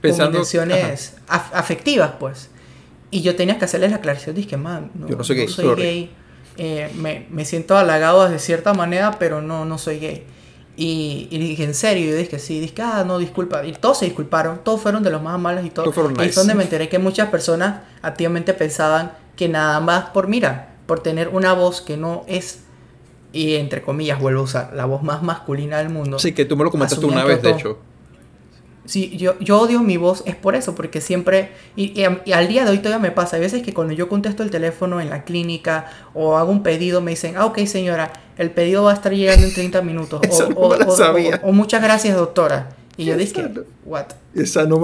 Pensando, 0.00 0.30
con 0.30 0.34
intenciones 0.42 1.16
afectivas, 1.28 2.12
pues. 2.20 2.48
Y 3.14 3.22
yo 3.22 3.36
tenía 3.36 3.60
que 3.60 3.64
hacerles 3.64 3.92
la 3.92 3.98
aclaración. 3.98 4.34
Dije, 4.34 4.56
man, 4.56 4.90
no, 4.92 5.06
yo 5.06 5.14
no 5.14 5.22
soy 5.22 5.46
gay. 5.76 6.10
Eh, 6.56 6.90
me, 6.96 7.28
me, 7.30 7.44
siento 7.44 7.76
halagado 7.76 8.28
de 8.28 8.40
cierta 8.40 8.74
manera, 8.74 9.20
pero 9.20 9.40
no, 9.40 9.64
no 9.64 9.78
soy 9.78 10.00
gay. 10.00 10.24
Y, 10.76 11.28
y 11.30 11.38
dije, 11.38 11.62
¿en 11.62 11.74
serio? 11.74 12.10
Yo 12.10 12.16
dije, 12.16 12.40
sí. 12.40 12.58
Dije, 12.58 12.82
ah, 12.82 13.04
no, 13.06 13.18
disculpa. 13.18 13.64
Y 13.64 13.72
todos 13.74 13.98
se 13.98 14.06
disculparon. 14.06 14.62
Todos 14.64 14.80
fueron 14.80 15.04
de 15.04 15.10
los 15.10 15.22
más 15.22 15.38
malos 15.38 15.64
y 15.64 15.70
todos. 15.70 15.94
y 15.96 16.22
es 16.24 16.34
donde 16.34 16.56
me 16.56 16.64
enteré 16.64 16.88
que 16.88 16.98
muchas 16.98 17.28
personas 17.28 17.82
activamente 18.02 18.52
pensaban 18.52 19.12
que 19.36 19.48
nada 19.48 19.78
más 19.78 20.06
por, 20.06 20.26
mira, 20.26 20.74
por 20.86 20.98
tener 20.98 21.28
una 21.28 21.52
voz 21.52 21.82
que 21.82 21.96
no 21.96 22.24
es 22.26 22.64
y 23.32 23.54
entre 23.54 23.82
comillas 23.82 24.18
vuelvo 24.18 24.40
a 24.40 24.44
usar 24.44 24.72
la 24.74 24.86
voz 24.86 25.04
más 25.04 25.22
masculina 25.22 25.78
del 25.78 25.90
mundo. 25.90 26.18
Sí, 26.18 26.32
que 26.32 26.46
tú 26.46 26.56
me 26.56 26.64
lo 26.64 26.72
comentaste 26.72 27.06
una 27.06 27.22
vez, 27.22 27.40
de 27.42 27.50
hecho. 27.52 27.78
Sí, 28.86 29.16
yo, 29.16 29.38
yo 29.40 29.60
odio 29.60 29.80
mi 29.80 29.96
voz, 29.96 30.22
es 30.26 30.36
por 30.36 30.54
eso, 30.54 30.74
porque 30.74 31.00
siempre, 31.00 31.52
y, 31.74 32.02
al 32.04 32.48
día 32.48 32.64
de 32.64 32.70
hoy 32.70 32.78
todavía 32.78 32.98
me 32.98 33.10
pasa, 33.10 33.36
hay 33.36 33.42
veces 33.42 33.62
que 33.62 33.72
cuando 33.72 33.94
yo 33.94 34.08
contesto 34.08 34.42
el 34.42 34.50
teléfono 34.50 35.00
en 35.00 35.08
la 35.08 35.24
clínica 35.24 35.86
o 36.12 36.36
hago 36.36 36.52
un 36.52 36.62
pedido, 36.62 37.00
me 37.00 37.12
dicen, 37.12 37.36
ah, 37.38 37.46
ok 37.46 37.60
señora, 37.66 38.12
el 38.36 38.50
pedido 38.50 38.84
va 38.84 38.90
a 38.90 38.94
estar 38.94 39.12
llegando 39.12 39.46
en 39.46 39.54
30 39.54 39.80
minutos. 39.82 40.20
o, 40.54 40.76
o, 41.42 41.52
muchas 41.52 41.82
gracias 41.82 42.16
doctora. 42.16 42.70
Y 42.96 43.06
yo 43.06 43.16
dije, 43.16 43.50
what? 43.84 44.06
Esa 44.34 44.64
no 44.64 44.78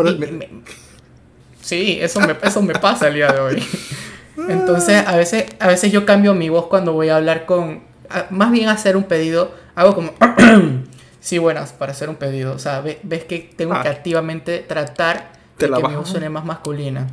Sí, 1.61 1.99
eso 2.01 2.21
me, 2.21 2.35
eso 2.43 2.63
me 2.63 2.75
pasa 2.75 3.09
el 3.09 3.15
día 3.15 3.31
de 3.31 3.39
hoy. 3.39 3.63
Entonces, 4.49 5.07
a 5.07 5.17
veces, 5.17 5.45
a 5.59 5.69
veces 5.69 5.93
yo 5.93 6.07
cambio 6.07 6.35
mi 6.35 6.49
voz 6.49 6.67
cuando 6.67 6.93
voy 6.93 7.11
a 7.11 7.17
hablar 7.17 7.45
con, 7.45 7.83
más 8.31 8.51
bien 8.51 8.69
hacer 8.69 8.97
un 8.97 9.05
pedido, 9.05 9.55
hago 9.75 9.95
como, 9.95 10.13
sí, 11.21 11.39
buenas, 11.39 11.73
para 11.73 11.93
hacer 11.93 12.09
un 12.09 12.17
pedido. 12.17 12.55
O 12.55 12.59
sea, 12.59 12.81
ves 12.81 13.25
que 13.25 13.51
tengo 13.57 13.73
que 13.81 13.89
ah. 13.89 13.93
activamente 13.93 14.59
tratar 14.61 15.33
de 15.59 15.71
que 15.71 15.89
mi 15.89 15.95
voz 15.95 16.09
suene 16.09 16.29
más 16.29 16.45
masculina. 16.45 17.09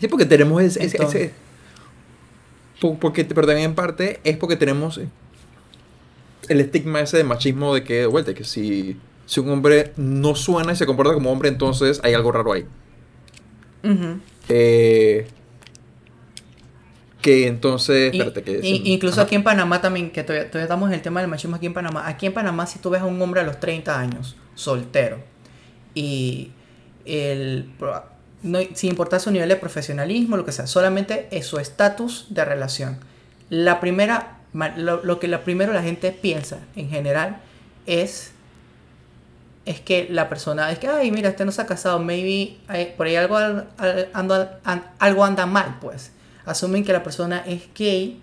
Sí, 0.00 0.08
porque 0.08 0.26
tenemos 0.26 0.62
ese, 0.62 0.84
ese, 0.84 1.32
porque, 2.80 3.24
pero 3.24 3.46
también 3.46 3.70
en 3.70 3.74
parte 3.74 4.20
es 4.22 4.36
porque 4.36 4.56
tenemos 4.56 5.00
el 6.48 6.60
estigma 6.60 7.00
ese 7.00 7.16
de 7.16 7.24
machismo 7.24 7.74
de 7.74 7.82
que, 7.82 7.94
de 7.94 8.06
vuelta, 8.06 8.34
que 8.34 8.44
si, 8.44 8.96
si 9.26 9.40
un 9.40 9.50
hombre 9.50 9.92
no 9.96 10.34
suena 10.34 10.72
y 10.72 10.76
se 10.76 10.86
comporta 10.86 11.14
como 11.14 11.32
hombre, 11.32 11.48
entonces 11.48 12.00
hay 12.04 12.14
algo 12.14 12.30
raro 12.32 12.52
ahí. 12.52 12.64
eh, 14.48 15.26
que 17.20 17.48
entonces, 17.48 18.12
que 18.12 18.60
incluso 18.62 19.20
aquí 19.20 19.34
en 19.34 19.42
Panamá 19.42 19.80
también, 19.80 20.10
que 20.10 20.22
todavía, 20.22 20.46
estamos 20.46 20.88
en 20.88 20.94
el 20.94 21.02
tema 21.02 21.20
del 21.20 21.28
machismo 21.28 21.56
aquí 21.56 21.66
en 21.66 21.74
Panamá. 21.74 22.06
Aquí 22.06 22.26
en 22.26 22.32
Panamá, 22.32 22.66
si 22.66 22.78
tú 22.78 22.90
ves 22.90 23.02
a 23.02 23.06
un 23.06 23.20
hombre 23.20 23.40
a 23.40 23.44
los 23.44 23.58
30 23.58 23.98
años, 23.98 24.36
soltero, 24.54 25.18
y 25.94 26.52
el, 27.04 27.70
no, 28.42 28.60
sin 28.74 28.90
importar 28.90 29.18
su 29.18 29.32
nivel 29.32 29.48
de 29.48 29.56
profesionalismo, 29.56 30.36
lo 30.36 30.44
que 30.44 30.52
sea, 30.52 30.68
solamente 30.68 31.26
es 31.32 31.46
su 31.46 31.58
estatus 31.58 32.26
de 32.30 32.44
relación. 32.44 32.98
La 33.50 33.80
primera, 33.80 34.38
lo, 34.76 35.18
que 35.18 35.26
la 35.26 35.42
primero 35.42 35.72
la 35.72 35.82
gente 35.82 36.12
piensa 36.12 36.58
en 36.76 36.88
general 36.88 37.40
es 37.86 38.32
es 39.64 39.80
que 39.80 40.06
la 40.08 40.30
persona 40.30 40.70
es 40.72 40.78
que, 40.78 40.88
ay, 40.88 41.10
mira, 41.10 41.28
este 41.28 41.44
no 41.44 41.52
se 41.52 41.60
ha 41.60 41.66
casado, 41.66 41.98
maybe 41.98 42.56
por 42.96 43.06
ahí 43.06 43.16
algo, 43.16 43.36
algo 44.98 45.24
anda 45.24 45.44
mal, 45.44 45.76
pues 45.78 46.12
asumen 46.48 46.84
que 46.84 46.92
la 46.92 47.02
persona 47.02 47.42
es 47.46 47.62
gay 47.74 48.20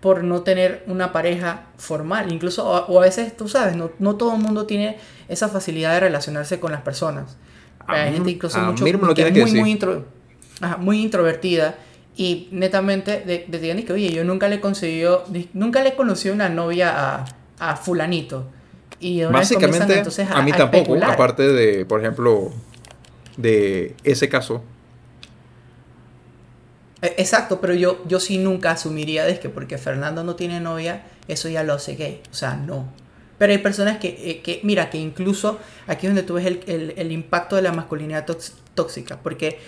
por 0.00 0.22
no 0.22 0.42
tener 0.42 0.84
una 0.86 1.12
pareja 1.12 1.66
formal. 1.78 2.32
Incluso, 2.32 2.64
o, 2.64 2.98
a 3.00 3.02
veces, 3.02 3.36
tú 3.36 3.48
sabes, 3.48 3.76
no, 3.76 3.90
no, 3.98 4.16
todo 4.16 4.34
el 4.34 4.40
mundo 4.40 4.66
tiene 4.66 4.98
esa 5.28 5.48
facilidad 5.48 5.94
de 5.94 6.00
relacionarse 6.00 6.60
con 6.60 6.72
las 6.72 6.82
personas. 6.82 7.36
Hay 7.86 8.12
gente 8.12 8.30
incluso 8.30 8.58
mucho 8.60 8.84
que 8.84 8.90
es 8.90 9.32
muy, 9.52 9.52
muy, 9.52 9.78
muy, 10.78 11.02
introvertida 11.02 11.76
y 12.16 12.48
netamente 12.50 13.20
de, 13.20 13.46
de, 13.48 13.84
que, 13.84 13.92
oye, 13.92 14.12
yo 14.12 14.24
nunca 14.24 14.48
le 14.48 14.60
consiguió, 14.60 15.22
nunca 15.52 15.82
le 15.82 15.94
conocí 15.94 16.28
una 16.28 16.48
novia 16.48 16.94
a, 17.16 17.24
a 17.58 17.76
fulanito. 17.76 18.46
Y 18.98 19.22
Básicamente, 19.24 19.98
entonces, 19.98 20.28
a, 20.28 20.38
a, 20.38 20.42
mí 20.42 20.52
tampoco, 20.52 20.96
aparte 21.04 21.42
de, 21.42 21.84
por 21.84 22.00
ejemplo, 22.00 22.50
de 23.36 23.94
ese 24.04 24.28
caso, 24.28 24.62
exacto, 27.16 27.60
pero 27.60 27.74
yo, 27.74 28.02
yo 28.06 28.20
sí 28.20 28.38
nunca 28.38 28.70
asumiría 28.72 29.24
de 29.24 29.38
que 29.38 29.48
porque 29.48 29.78
Fernando 29.78 30.24
no 30.24 30.36
tiene 30.36 30.60
novia, 30.60 31.04
eso 31.28 31.48
ya 31.48 31.62
lo 31.62 31.74
hace 31.74 31.96
gay. 31.96 32.22
O 32.30 32.34
sea, 32.34 32.56
no. 32.56 32.86
Pero 33.38 33.52
hay 33.52 33.58
personas 33.58 33.98
que, 33.98 34.08
eh, 34.08 34.40
que 34.42 34.60
mira, 34.62 34.88
que 34.88 34.98
incluso 34.98 35.58
aquí 35.86 36.06
es 36.06 36.10
donde 36.10 36.22
tú 36.22 36.34
ves 36.34 36.46
el, 36.46 36.94
el, 36.96 37.12
impacto 37.12 37.56
de 37.56 37.62
la 37.62 37.72
masculinidad 37.72 38.26
tóxica. 38.74 39.18
Porque 39.22 39.58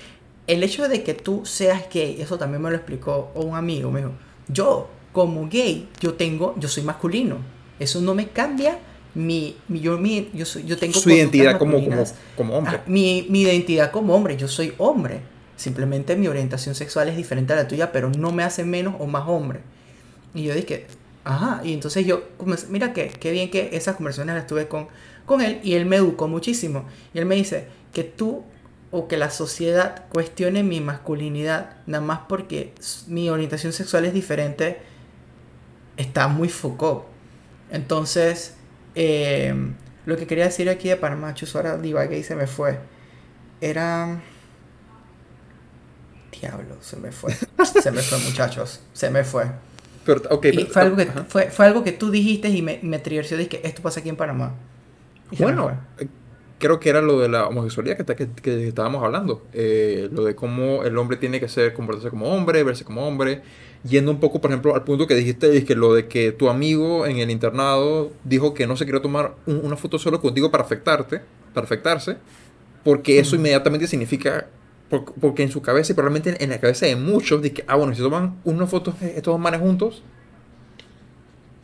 el 0.47 0.63
hecho 0.63 0.89
de 0.89 1.03
que 1.03 1.15
tú 1.15 1.45
seas 1.45 1.85
gay, 1.93 2.21
eso 2.21 2.39
también 2.39 2.63
me 2.63 2.71
lo 2.71 2.77
explicó 2.77 3.31
un 3.35 3.55
amigo, 3.55 3.91
me 3.91 4.01
dijo, 4.01 4.13
yo 4.49 4.89
como 5.13 5.49
gay, 5.49 5.89
yo 6.01 6.15
tengo, 6.15 6.55
yo 6.59 6.69
soy 6.69 6.83
masculino. 6.83 7.37
Eso 7.79 8.01
no 8.01 8.15
me 8.15 8.29
cambia 8.29 8.79
mi, 9.15 9.57
mi 9.69 9.81
yo, 9.81 9.99
mi, 9.99 10.31
yo, 10.33 10.47
soy, 10.47 10.65
yo 10.65 10.77
tengo 10.77 10.99
su 10.99 11.11
identidad 11.11 11.59
como, 11.59 11.83
como, 11.83 12.05
como, 12.37 12.55
hombre. 12.57 12.77
Ah, 12.77 12.83
mi, 12.87 13.27
mi 13.29 13.43
identidad 13.43 13.91
como 13.91 14.15
hombre, 14.15 14.37
yo 14.37 14.49
soy 14.49 14.73
hombre. 14.79 15.21
Simplemente 15.59 16.15
mi 16.15 16.29
orientación 16.29 16.77
sexual 16.77 17.09
es 17.09 17.17
diferente 17.17 17.53
a 17.53 17.57
la 17.57 17.67
tuya, 17.67 17.91
pero 17.91 18.11
no 18.11 18.31
me 18.31 18.45
hace 18.45 18.65
menos 18.65 18.95
o 19.01 19.09
más 19.09 19.25
hombre. 19.27 19.59
Y 20.33 20.45
yo 20.45 20.55
dije, 20.55 20.87
ajá. 21.25 21.61
Y 21.65 21.75
entonces 21.75 22.07
yo, 22.07 22.23
mira 22.69 22.93
que 22.93 23.09
qué 23.09 23.33
bien 23.33 23.51
que 23.51 23.71
esas 23.73 23.97
conversaciones 23.97 24.37
las 24.37 24.47
tuve 24.47 24.69
con, 24.69 24.87
con 25.27 25.41
él 25.41 25.59
y 25.65 25.75
él 25.75 25.85
me 25.85 25.97
educó 25.97 26.29
muchísimo. 26.29 26.85
Y 27.13 27.19
él 27.19 27.27
me 27.27 27.35
dice 27.35 27.67
que 27.93 28.05
tú 28.05 28.45
o 28.93 29.09
que 29.09 29.17
la 29.17 29.31
sociedad 29.31 30.05
cuestione 30.11 30.63
mi 30.63 30.81
masculinidad 30.81 31.77
nada 31.87 32.05
más 32.05 32.21
porque 32.29 32.73
mi 33.09 33.29
orientación 33.29 33.73
sexual 33.73 34.05
es 34.05 34.15
diferente 34.15 34.79
está 35.97 36.29
muy 36.29 36.49
Foucault. 36.49 37.03
Entonces, 37.73 38.55
eh, 38.95 39.53
lo 40.07 40.17
que 40.17 40.29
quería 40.29 40.45
decir 40.45 40.71
aquí 40.71 40.89
de 40.89 40.97
Panamá, 40.97 41.35
ahora 41.55 41.77
divagué 41.79 42.21
y 42.21 42.23
se 42.23 42.37
me 42.37 42.47
fue. 42.47 42.79
Era... 43.61 44.23
Diablo, 46.31 46.77
se 46.81 46.97
me 46.97 47.13
fue. 47.13 47.33
se 47.33 47.91
me 47.91 48.03
fue, 48.03 48.19
muchachos. 48.27 48.81
Se 48.93 49.11
me 49.11 49.25
fue. 49.25 49.47
Pero, 50.05 50.23
fue, 50.71 50.83
algo 50.83 50.97
que, 50.97 51.07
fue, 51.29 51.51
fue, 51.51 51.67
algo 51.67 51.85
que 51.85 51.93
tú 51.93 52.11
dijiste 52.11 52.49
y 52.49 52.63
me, 52.63 52.81
me 52.83 52.99
triggerció. 52.99 53.37
Dije, 53.37 53.61
esto 53.67 53.83
pasa 53.83 54.01
aquí 54.01 54.09
en 54.09 54.17
Panamá. 54.17 54.55
bueno, 55.39 55.71
creo 56.59 56.81
que 56.81 56.91
era 56.91 57.01
lo 57.01 57.21
de 57.21 57.29
la 57.29 57.47
homosexualidad 57.47 57.97
que, 57.97 58.15
que, 58.15 58.29
que 58.29 58.69
estábamos 58.69 59.05
hablando. 59.05 59.43
Eh, 59.53 60.09
lo 60.13 60.25
de 60.25 60.35
cómo 60.35 60.83
el 60.85 60.97
hombre 60.99 61.17
tiene 61.17 61.41
que 61.41 61.49
ser, 61.49 61.73
comportarse 61.73 62.11
como 62.11 62.27
hombre, 62.35 62.63
verse 62.63 62.85
como 62.85 63.07
hombre. 63.07 63.43
Yendo 63.85 64.11
un 64.11 64.19
poco, 64.19 64.41
por 64.41 64.51
ejemplo, 64.51 64.75
al 64.75 64.83
punto 64.83 65.07
que 65.07 65.15
dijiste, 65.15 65.57
es 65.57 65.65
que 65.65 65.77
lo 65.77 65.95
de 65.95 66.09
que 66.09 66.33
tu 66.33 66.49
amigo 66.49 67.07
en 67.07 67.19
el 67.19 67.31
internado 67.31 68.11
dijo 68.25 68.53
que 68.53 68.67
no 68.67 68.77
se 68.77 68.85
quería 68.85 69.01
tomar 69.01 69.35
una 69.47 69.77
foto 69.77 69.99
solo 69.99 70.21
contigo 70.21 70.51
para 70.51 70.65
afectarte, 70.65 71.21
para 71.55 71.65
afectarse, 71.65 72.17
porque 72.83 73.21
eso 73.21 73.37
inmediatamente 73.37 73.87
significa, 73.87 74.49
porque 74.89 75.43
en 75.43 75.51
su 75.51 75.61
cabeza 75.61 75.93
y 75.93 75.95
probablemente 75.95 76.43
en 76.43 76.51
la 76.51 76.61
cabeza 76.61 76.87
de 76.87 76.97
muchos, 76.97 77.43
de 77.43 77.53
que, 77.53 77.65
ah, 77.67 77.77
bueno, 77.77 77.95
si 77.95 78.01
toman 78.01 78.41
una 78.45 78.67
foto 78.67 78.95
estos 79.01 79.33
dos 79.33 79.41
manes 79.41 79.61
juntos, 79.61 80.03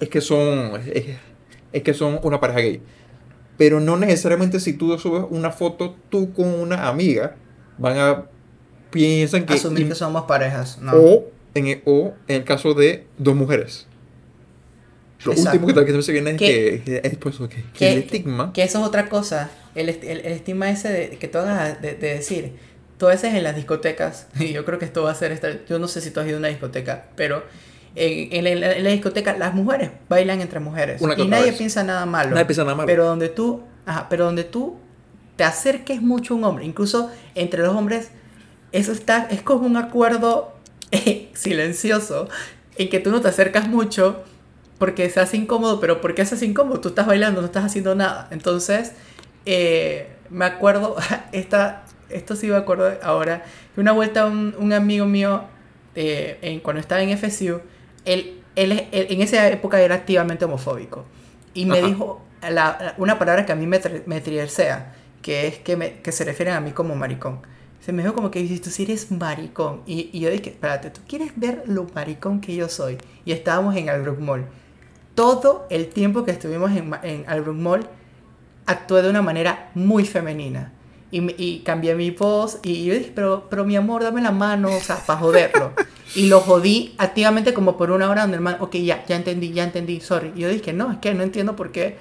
es 0.01 0.09
que 0.09 0.21
son, 0.21 0.81
es 1.73 1.83
que 1.83 1.95
son 1.95 2.21
una 2.23 2.41
pareja 2.41 2.61
gay. 2.61 2.83
Pero 3.57 3.81
no 3.81 3.97
necesariamente 3.97 4.61
si 4.61 4.75
tú 4.75 4.99
subes 4.99 5.25
una 5.31 5.51
foto 5.51 5.97
tú 6.11 6.33
con 6.33 6.47
una 6.47 6.89
amiga, 6.89 7.37
van 7.79 7.99
a 7.99 8.25
piensan 8.95 9.45
que... 9.45 9.55
Asumir 9.55 9.89
que 9.89 9.95
somos 9.95 10.25
parejas, 10.25 10.79
¿no? 10.81 10.93
O 10.93 11.25
en 11.55 11.67
el, 11.67 11.83
o 11.85 12.15
en 12.29 12.37
el 12.37 12.45
caso 12.45 12.75
de 12.75 13.07
dos 13.19 13.35
mujeres. 13.35 13.87
Lo 15.25 15.33
último 15.33 15.67
que, 15.67 15.85
que 15.85 16.03
se 16.03 16.13
viene 16.13 16.33
es 16.33 16.37
que, 16.37 16.83
que, 16.85 17.01
es 17.03 17.17
pues, 17.17 17.37
que, 17.73 17.93
el 17.93 17.99
estigma... 18.01 18.53
Que 18.53 18.63
eso 18.63 18.79
es 18.81 18.87
otra 18.87 19.09
cosa. 19.09 19.51
El, 19.75 19.89
el, 19.89 20.21
estigma 20.27 20.71
ese 20.71 20.93
de, 20.93 21.09
que 21.19 21.29
tú 21.29 21.39
hagas 21.39 21.81
de, 21.81 21.95
de 21.95 22.15
decir, 22.15 22.53
tú 22.99 23.07
a 23.07 23.11
veces 23.11 23.35
en 23.35 23.43
las 23.43 23.57
discotecas, 23.57 24.29
y 24.39 24.53
yo 24.53 24.65
creo 24.65 24.79
que 24.79 24.85
esto 24.85 25.03
va 25.03 25.11
a 25.11 25.15
ser... 25.15 25.33
Esta, 25.33 25.65
yo 25.67 25.79
no 25.79 25.89
sé 25.89 26.01
si 26.01 26.11
tú 26.11 26.21
has 26.21 26.27
ido 26.27 26.37
a 26.37 26.39
una 26.39 26.49
discoteca, 26.49 27.07
pero 27.17 27.45
en, 27.97 28.47
en, 28.47 28.61
la, 28.61 28.91
discoteca 28.91 29.37
las 29.37 29.55
mujeres 29.55 29.91
bailan 30.09 30.41
entre 30.41 30.59
mujeres 30.59 31.01
y 31.17 31.27
nadie 31.29 31.53
piensa 31.53 31.85
nada 31.85 32.07
malo. 32.07 32.31
Nadie 32.31 32.47
piensa 32.47 32.65
nada 32.65 32.75
malo. 32.75 32.87
Pero 32.87 33.05
donde 33.05 33.29
tú, 33.29 33.63
ajá, 33.87 34.09
pero 34.09 34.25
donde 34.25 34.43
tú 34.45 34.77
te 35.37 35.45
acerques 35.45 36.03
mucho 36.03 36.35
a 36.35 36.37
un 36.37 36.45
hombre, 36.45 36.65
incluso 36.65 37.11
entre 37.35 37.63
los 37.63 37.75
hombres, 37.75 38.11
eso 38.73 38.93
está, 38.93 39.29
es 39.31 39.43
como 39.43 39.67
un 39.67 39.77
acuerdo 39.77 40.55
eh, 40.91 41.31
silencioso 41.35 42.29
en 42.77 42.89
que 42.89 42.99
tú 42.99 43.11
no 43.11 43.21
te 43.21 43.29
acercas 43.29 43.69
mucho 43.69 44.25
porque 44.79 45.09
se 45.09 45.21
hace 45.21 45.37
incómodo, 45.37 45.79
pero 45.81 46.01
¿por 46.01 46.15
qué 46.15 46.27
se 46.27 46.35
hace 46.35 46.47
incómodo? 46.47 46.81
Tú 46.81 46.89
estás 46.89 47.07
bailando, 47.07 47.41
no 47.41 47.47
estás 47.47 47.65
haciendo 47.65 47.95
nada. 47.95 48.27
Entonces, 48.33 48.93
eh, 49.47 50.09
me 50.31 50.45
acuerdo, 50.45 50.97
esta, 51.33 51.85
esto 52.09 52.37
sí 52.37 52.47
me 52.49 52.57
acuerdo 52.57 52.93
ahora, 53.03 53.45
que 53.75 53.81
una 53.81 53.93
vuelta 53.93 54.27
un, 54.27 54.55
un 54.59 54.73
amigo 54.73 55.07
mío, 55.07 55.45
eh, 55.95 56.39
en, 56.43 56.61
cuando 56.61 56.81
estaba 56.81 57.03
en 57.03 57.17
FSU, 57.17 57.61
él, 58.05 58.41
él, 58.57 58.89
en 58.93 59.21
esa 59.21 59.49
época 59.49 59.81
era 59.81 59.95
activamente 59.95 60.45
homofóbico. 60.45 61.05
Y 61.55 61.67
me 61.67 61.81
dijo 61.83 62.23
la, 62.51 62.95
una 62.99 63.19
palabra 63.19 63.47
que 63.47 63.53
a 63.53 63.55
mí 63.57 63.67
me, 63.67 63.81
me 64.07 64.23
que 65.23 65.47
es 65.47 65.59
que, 65.59 65.77
me, 65.77 66.01
que 66.01 66.13
se 66.13 66.25
refieren 66.25 66.55
a 66.55 66.61
mí 66.61 66.73
como 66.73 66.95
maricón. 66.95 67.41
Se 67.81 67.93
me 67.93 68.03
dijo 68.03 68.15
como 68.15 68.31
que 68.31 68.43
tú 68.59 68.71
si 68.71 68.83
eres 68.83 69.11
maricón. 69.11 69.83
Y, 69.87 70.11
y, 70.13 70.21
yo 70.21 70.31
dije, 70.31 70.51
espérate, 70.51 70.91
¿tú 70.91 71.01
quieres 71.07 71.33
ver 71.37 71.65
lo 71.67 71.87
maricón 71.95 72.41
que 72.41 72.55
yo 72.55 72.69
soy? 72.69 72.99
Y 73.25 73.33
estábamos 73.33 73.77
en 73.77 73.89
Albrook 73.89 74.19
Mall. 74.19 74.47
Todo 75.15 75.67
el 75.71 75.89
tiempo 75.89 76.25
que 76.25 76.31
estuvimos 76.31 76.73
en, 76.73 76.95
en 77.03 77.25
Albrook 77.29 77.57
Mall, 77.57 77.87
actué 78.67 79.03
de 79.03 79.11
una 79.11 79.23
manera 79.23 79.71
muy 79.75 80.05
femenina. 80.05 80.73
Y, 81.15 81.33
y, 81.39 81.61
cambié 81.61 81.95
mi 81.95 82.11
voz 82.11 82.59
y 82.65 82.87
yo 82.87 82.93
dije, 82.93 83.13
pero, 83.15 83.47
pero 83.49 83.65
mi 83.65 83.77
amor, 83.77 84.03
dame 84.03 84.21
la 84.21 84.33
mano, 84.33 84.75
o 84.75 84.81
sea, 84.81 84.97
para 84.97 85.21
joderlo. 85.21 85.73
y 86.17 86.27
lo 86.27 86.41
jodí 86.41 86.97
activamente 86.99 87.55
como 87.55 87.77
por 87.77 87.93
una 87.93 88.11
hora 88.11 88.23
donde 88.23 88.39
el 88.39 88.43
man, 88.43 88.57
ok, 88.59 88.75
ya, 88.79 89.07
ya 89.07 89.15
entendí, 89.15 89.53
ya 89.53 89.63
entendí, 89.63 90.01
sorry. 90.01 90.33
Y 90.35 90.41
yo 90.41 90.49
dije, 90.49 90.73
no, 90.73 90.91
es 90.91 90.99
que 90.99 91.15
no 91.15 91.23
entiendo 91.23 91.55
por 91.55 91.71
qué, 91.71 91.99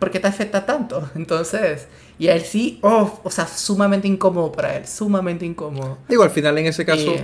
por 0.00 0.10
qué 0.10 0.18
te 0.18 0.26
afecta 0.26 0.66
tanto. 0.66 1.08
Entonces, 1.14 1.86
y 2.18 2.26
a 2.26 2.34
él 2.34 2.42
sí, 2.42 2.80
oh, 2.82 3.20
o 3.22 3.30
sea, 3.30 3.46
sumamente 3.46 4.08
incómodo 4.08 4.50
para 4.50 4.76
él, 4.78 4.88
sumamente 4.88 5.46
incómodo. 5.46 5.98
Digo, 6.08 6.24
al 6.24 6.30
final 6.30 6.58
en 6.58 6.66
ese 6.66 6.84
caso, 6.84 7.14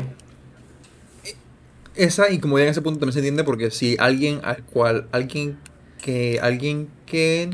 esa 1.96 2.30
incomodidad 2.30 2.68
en 2.68 2.70
ese 2.70 2.82
punto 2.82 3.00
también 3.00 3.14
se 3.14 3.18
entiende 3.18 3.42
porque 3.42 3.72
si 3.72 3.96
alguien 3.98 4.40
al 4.44 4.62
cual, 4.62 5.08
alguien 5.10 5.58
que, 6.00 6.38
alguien 6.40 6.88
que 7.04 7.50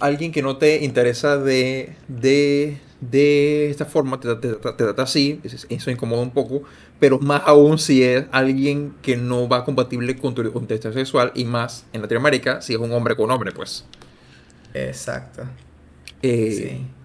alguien 0.00 0.32
que 0.32 0.42
no 0.42 0.56
te 0.56 0.84
interesa 0.84 1.36
de, 1.38 1.94
de, 2.08 2.78
de 3.00 3.70
esta 3.70 3.84
forma, 3.84 4.20
te, 4.20 4.34
te, 4.36 4.54
te, 4.54 4.72
trata 4.72 5.02
así, 5.02 5.40
eso 5.68 5.90
incomoda 5.90 6.22
un 6.22 6.30
poco, 6.30 6.62
pero 6.98 7.18
más 7.18 7.42
aún 7.46 7.78
si 7.78 8.02
es 8.02 8.24
alguien 8.30 8.94
que 9.02 9.16
no 9.16 9.48
va 9.48 9.64
compatible 9.64 10.16
con 10.16 10.34
tu 10.34 10.52
contexto 10.52 10.92
sexual 10.92 11.32
y 11.34 11.44
más 11.44 11.84
en 11.92 12.02
Latinoamérica 12.02 12.60
si 12.62 12.74
es 12.74 12.78
un 12.78 12.92
hombre 12.92 13.16
con 13.16 13.30
hombre, 13.30 13.52
pues. 13.52 13.84
Exacto. 14.74 15.42
Eh, 16.22 16.52
sí. 16.52 16.97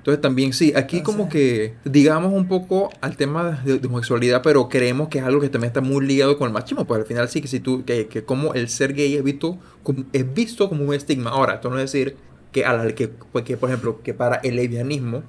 Entonces 0.00 0.22
también 0.22 0.54
sí, 0.54 0.72
aquí 0.74 1.02
como 1.02 1.28
que 1.28 1.74
digamos 1.84 2.32
un 2.32 2.48
poco 2.48 2.88
al 3.02 3.18
tema 3.18 3.60
de, 3.62 3.86
homosexualidad, 3.86 4.40
pero 4.42 4.70
creemos 4.70 5.08
que 5.08 5.18
es 5.18 5.24
algo 5.24 5.42
que 5.42 5.50
también 5.50 5.68
está 5.68 5.82
muy 5.82 6.06
ligado 6.06 6.38
con 6.38 6.46
el 6.46 6.54
machismo, 6.54 6.86
pues 6.86 7.00
al 7.00 7.06
final 7.06 7.28
sí 7.28 7.42
que 7.42 7.48
si 7.48 7.60
tú, 7.60 7.84
que, 7.84 8.06
que 8.06 8.24
como 8.24 8.54
el 8.54 8.70
ser 8.70 8.94
gay 8.94 9.14
es 9.14 9.22
visto, 9.22 9.58
como, 9.82 10.04
es 10.14 10.32
visto 10.32 10.70
como 10.70 10.84
un 10.84 10.94
estigma. 10.94 11.28
Ahora, 11.28 11.56
esto 11.56 11.68
no 11.68 11.78
es 11.78 11.92
decir 11.92 12.16
que, 12.50 12.64
a 12.64 12.72
la, 12.72 12.94
que, 12.94 13.08
pues, 13.08 13.44
que 13.44 13.58
por 13.58 13.68
ejemplo, 13.68 14.00
que 14.02 14.14
para 14.14 14.36
el 14.36 14.56
lesbianismo, 14.56 15.22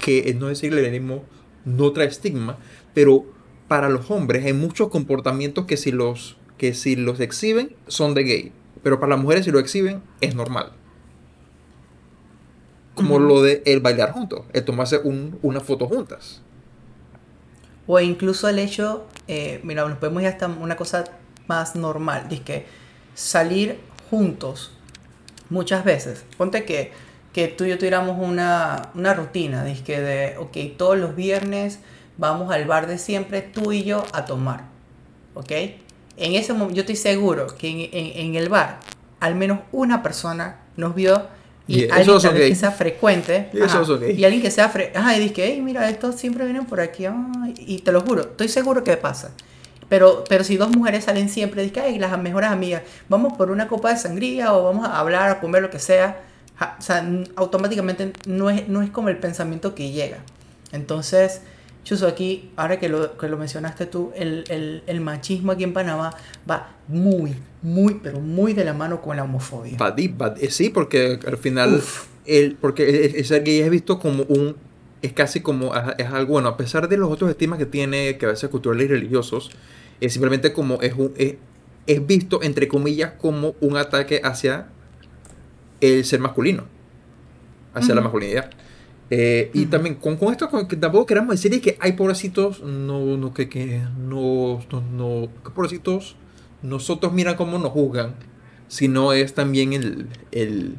que 0.00 0.32
no 0.38 0.46
decir 0.46 0.68
el 0.68 0.76
lesbianismo 0.76 1.24
no 1.64 1.90
trae 1.90 2.06
estigma, 2.06 2.58
pero 2.94 3.24
para 3.66 3.88
los 3.88 4.08
hombres 4.12 4.44
hay 4.44 4.52
muchos 4.52 4.88
comportamientos 4.88 5.66
que 5.66 5.76
si 5.76 5.90
los, 5.90 6.36
que 6.58 6.74
si 6.74 6.94
los 6.94 7.18
exhiben 7.18 7.74
son 7.88 8.14
de 8.14 8.22
gay, 8.22 8.52
pero 8.84 9.00
para 9.00 9.10
las 9.10 9.20
mujeres 9.20 9.46
si 9.46 9.50
lo 9.50 9.58
exhiben 9.58 10.00
es 10.20 10.36
normal 10.36 10.74
como 13.00 13.18
lo 13.18 13.42
de 13.42 13.62
el 13.66 13.80
bailar 13.80 14.12
juntos, 14.12 14.42
el 14.52 14.64
tomarse 14.64 14.98
un, 14.98 15.38
una 15.42 15.60
foto 15.60 15.86
juntas. 15.86 16.42
O 17.86 17.98
incluso 17.98 18.48
el 18.48 18.58
hecho, 18.58 19.06
eh, 19.26 19.60
mira, 19.64 19.86
nos 19.88 19.98
podemos 19.98 20.22
ir 20.22 20.28
hasta 20.28 20.46
una 20.46 20.76
cosa 20.76 21.04
más 21.46 21.74
normal, 21.74 22.28
es 22.30 22.40
que 22.40 22.66
salir 23.14 23.78
juntos 24.10 24.72
muchas 25.48 25.84
veces. 25.84 26.24
Ponte 26.36 26.64
que, 26.64 26.92
que 27.32 27.48
tú 27.48 27.64
y 27.64 27.70
yo 27.70 27.78
tuviéramos 27.78 28.16
una, 28.20 28.90
una 28.94 29.14
rutina, 29.14 29.64
que 29.84 30.00
de, 30.00 30.38
ok, 30.38 30.56
todos 30.76 30.98
los 30.98 31.16
viernes 31.16 31.80
vamos 32.16 32.52
al 32.52 32.66
bar 32.66 32.86
de 32.86 32.98
siempre, 32.98 33.42
tú 33.42 33.72
y 33.72 33.82
yo, 33.82 34.04
a 34.12 34.24
tomar. 34.24 34.64
¿Ok? 35.34 35.50
En 36.16 36.34
ese 36.34 36.52
momento, 36.52 36.74
yo 36.74 36.82
estoy 36.82 36.96
seguro 36.96 37.46
que 37.56 37.68
en, 37.68 37.78
en, 37.92 38.26
en 38.26 38.34
el 38.36 38.48
bar, 38.48 38.78
al 39.20 39.34
menos 39.34 39.60
una 39.72 40.02
persona 40.02 40.60
nos 40.76 40.94
vio 40.94 41.26
y, 41.70 41.90
alguien 41.90 42.18
que 42.34 42.54
sea 42.54 42.72
frecuente. 42.72 43.50
Y, 43.52 44.24
alguien 44.24 44.42
que 44.42 44.50
sea 44.50 44.68
frecuente. 44.68 44.98
Ajá, 44.98 45.16
y 45.16 45.20
dice, 45.20 45.44
hey, 45.44 45.60
mira, 45.62 45.88
estos 45.88 46.16
siempre 46.16 46.44
vienen 46.44 46.66
por 46.66 46.80
aquí. 46.80 47.06
y 47.56 47.78
te 47.78 47.92
lo 47.92 48.00
juro, 48.00 48.22
estoy 48.22 48.48
seguro 48.48 48.82
que 48.84 48.96
pasa. 48.96 49.30
Pero, 49.88 50.22
pero 50.28 50.44
si 50.44 50.56
dos 50.56 50.70
mujeres 50.70 51.04
salen 51.04 51.28
siempre, 51.28 51.62
dice, 51.62 51.80
ay, 51.80 51.98
las 51.98 52.16
mejores 52.20 52.50
amigas, 52.50 52.82
vamos 53.08 53.32
por 53.36 53.50
una 53.50 53.66
copa 53.66 53.90
de 53.90 53.98
sangría 53.98 54.54
o 54.54 54.62
vamos 54.62 54.86
a 54.86 54.98
hablar, 54.98 55.30
a 55.30 55.40
comer 55.40 55.62
lo 55.62 55.70
que 55.70 55.80
sea. 55.80 56.22
O 56.78 56.82
sea, 56.82 57.04
automáticamente 57.36 58.12
no 58.26 58.50
es, 58.50 58.68
no 58.68 58.82
es 58.82 58.90
como 58.90 59.08
el 59.08 59.18
pensamiento 59.18 59.74
que 59.74 59.90
llega. 59.90 60.18
Entonces, 60.70 61.40
Chuso, 61.82 62.06
aquí, 62.06 62.52
ahora 62.56 62.78
que 62.78 62.88
lo, 62.88 63.16
que 63.16 63.28
lo 63.28 63.36
mencionaste 63.36 63.86
tú, 63.86 64.12
el, 64.14 64.44
el, 64.48 64.84
el, 64.86 65.00
machismo 65.00 65.52
aquí 65.52 65.64
en 65.64 65.72
Panamá 65.72 66.14
va 66.48 66.68
muy, 66.86 67.34
muy, 67.62 68.00
pero 68.02 68.20
muy 68.20 68.52
de 68.52 68.64
la 68.64 68.74
mano 68.74 69.00
con 69.00 69.16
la 69.16 69.24
homofobia. 69.24 69.76
Eh, 70.40 70.50
sí, 70.50 70.70
porque 70.70 71.18
al 71.26 71.36
final, 71.36 71.82
el, 72.26 72.56
porque 72.56 73.12
ese 73.16 73.40
gay 73.40 73.60
es 73.60 73.70
visto 73.70 73.98
como 73.98 74.24
un, 74.24 74.56
es 75.02 75.12
casi 75.12 75.40
como, 75.40 75.72
es 75.98 76.06
algo 76.06 76.34
bueno, 76.34 76.48
a 76.48 76.56
pesar 76.56 76.88
de 76.88 76.96
los 76.96 77.10
otros 77.10 77.30
estigmas 77.30 77.58
que 77.58 77.66
tiene, 77.66 78.16
que 78.18 78.26
a 78.26 78.30
veces 78.30 78.48
culturales 78.50 78.86
y 78.86 78.88
religiosos, 78.88 79.50
es 80.00 80.12
simplemente 80.12 80.52
como, 80.52 80.80
es, 80.80 80.94
un, 80.94 81.12
es, 81.16 81.34
es 81.86 82.06
visto, 82.06 82.42
entre 82.42 82.68
comillas, 82.68 83.12
como 83.18 83.54
un 83.60 83.76
ataque 83.76 84.20
hacia 84.24 84.68
el 85.80 86.04
ser 86.04 86.20
masculino, 86.20 86.64
hacia 87.74 87.94
la 87.94 88.00
masculinidad. 88.00 88.50
Eh, 89.12 89.50
y 89.54 89.66
también 89.66 89.96
con, 89.96 90.16
con 90.16 90.30
esto 90.30 90.48
que 90.68 90.76
tampoco 90.76 91.04
queremos 91.04 91.40
decir 91.40 91.60
que 91.60 91.76
hay 91.80 91.92
pobrecitos, 91.92 92.62
no, 92.62 93.16
no, 93.16 93.34
que, 93.34 93.48
que 93.48 93.82
no, 93.98 94.60
no, 94.70 94.82
no, 94.92 95.28
pobrecitos, 95.52 96.16
nosotros 96.62 97.12
miran 97.12 97.36
cómo 97.36 97.58
nos 97.58 97.72
juzgan, 97.72 98.14
sino 98.68 99.12
es 99.12 99.34
también 99.34 99.72
el, 99.72 100.08
el, 100.32 100.76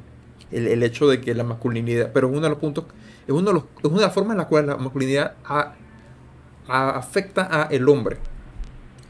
el, 0.52 0.68
el, 0.68 0.84
hecho 0.84 1.08
de 1.08 1.22
que 1.22 1.34
la 1.36 1.44
masculinidad, 1.44 2.12
pero 2.14 2.28
es 2.28 2.34
uno 2.34 2.42
de 2.42 2.50
los 2.50 2.58
puntos, 2.58 2.86
es, 3.28 3.34
uno 3.34 3.48
de 3.50 3.54
los, 3.54 3.64
es 3.80 3.86
una 3.86 4.00
de 4.00 4.06
las 4.06 4.14
formas 4.14 4.34
en 4.34 4.38
la 4.40 4.48
cual 4.48 4.68
la 4.68 4.78
masculinidad 4.78 5.34
a, 5.44 5.74
a, 6.68 6.90
afecta 6.92 7.48
a 7.52 7.64
el 7.66 7.88
hombre. 7.90 8.18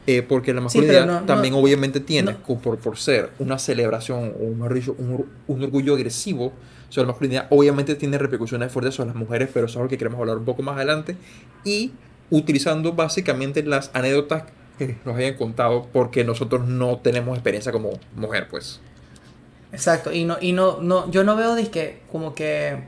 Eh, 0.04 0.22
porque 0.22 0.52
la 0.52 0.60
masculinidad 0.60 1.24
también 1.26 1.54
obviamente 1.54 2.00
tiene, 2.00 2.34
por, 2.34 2.76
por 2.78 2.98
ser 2.98 3.30
una 3.38 3.56
celebración 3.56 4.32
o 4.36 4.42
un, 4.42 4.60
un, 4.60 5.26
un, 5.46 5.62
orgullo 5.62 5.94
agresivo 5.94 6.52
sobre 6.88 7.06
la 7.06 7.12
masculinidad, 7.12 7.46
obviamente 7.50 7.94
tiene 7.94 8.18
repercusiones 8.18 8.72
fuertes 8.72 8.96
sobre 8.96 9.10
las 9.10 9.16
mujeres, 9.16 9.48
pero 9.54 9.66
eso 9.66 9.74
es 9.74 9.76
algo 9.76 9.88
que 9.88 9.98
queremos 9.98 10.18
hablar 10.18 10.38
un 10.38 10.44
poco 10.44 10.62
más 10.62 10.74
adelante. 10.74 11.16
Y 11.64 11.92
utilizando 12.30 12.94
básicamente 12.94 13.62
las 13.62 13.90
anécdotas 13.94 14.44
que 14.78 14.96
nos 15.04 15.16
hayan 15.16 15.34
contado, 15.34 15.86
porque 15.92 16.24
nosotros 16.24 16.66
no 16.66 16.98
tenemos 16.98 17.36
experiencia 17.36 17.72
como 17.72 17.90
mujer, 18.16 18.48
pues. 18.50 18.80
Exacto, 19.72 20.12
y 20.12 20.24
no, 20.24 20.36
y 20.40 20.52
no, 20.52 20.80
no, 20.80 21.10
yo 21.10 21.24
no 21.24 21.36
veo 21.36 21.54
de 21.54 21.70
que 21.70 22.00
como 22.10 22.34
que 22.34 22.82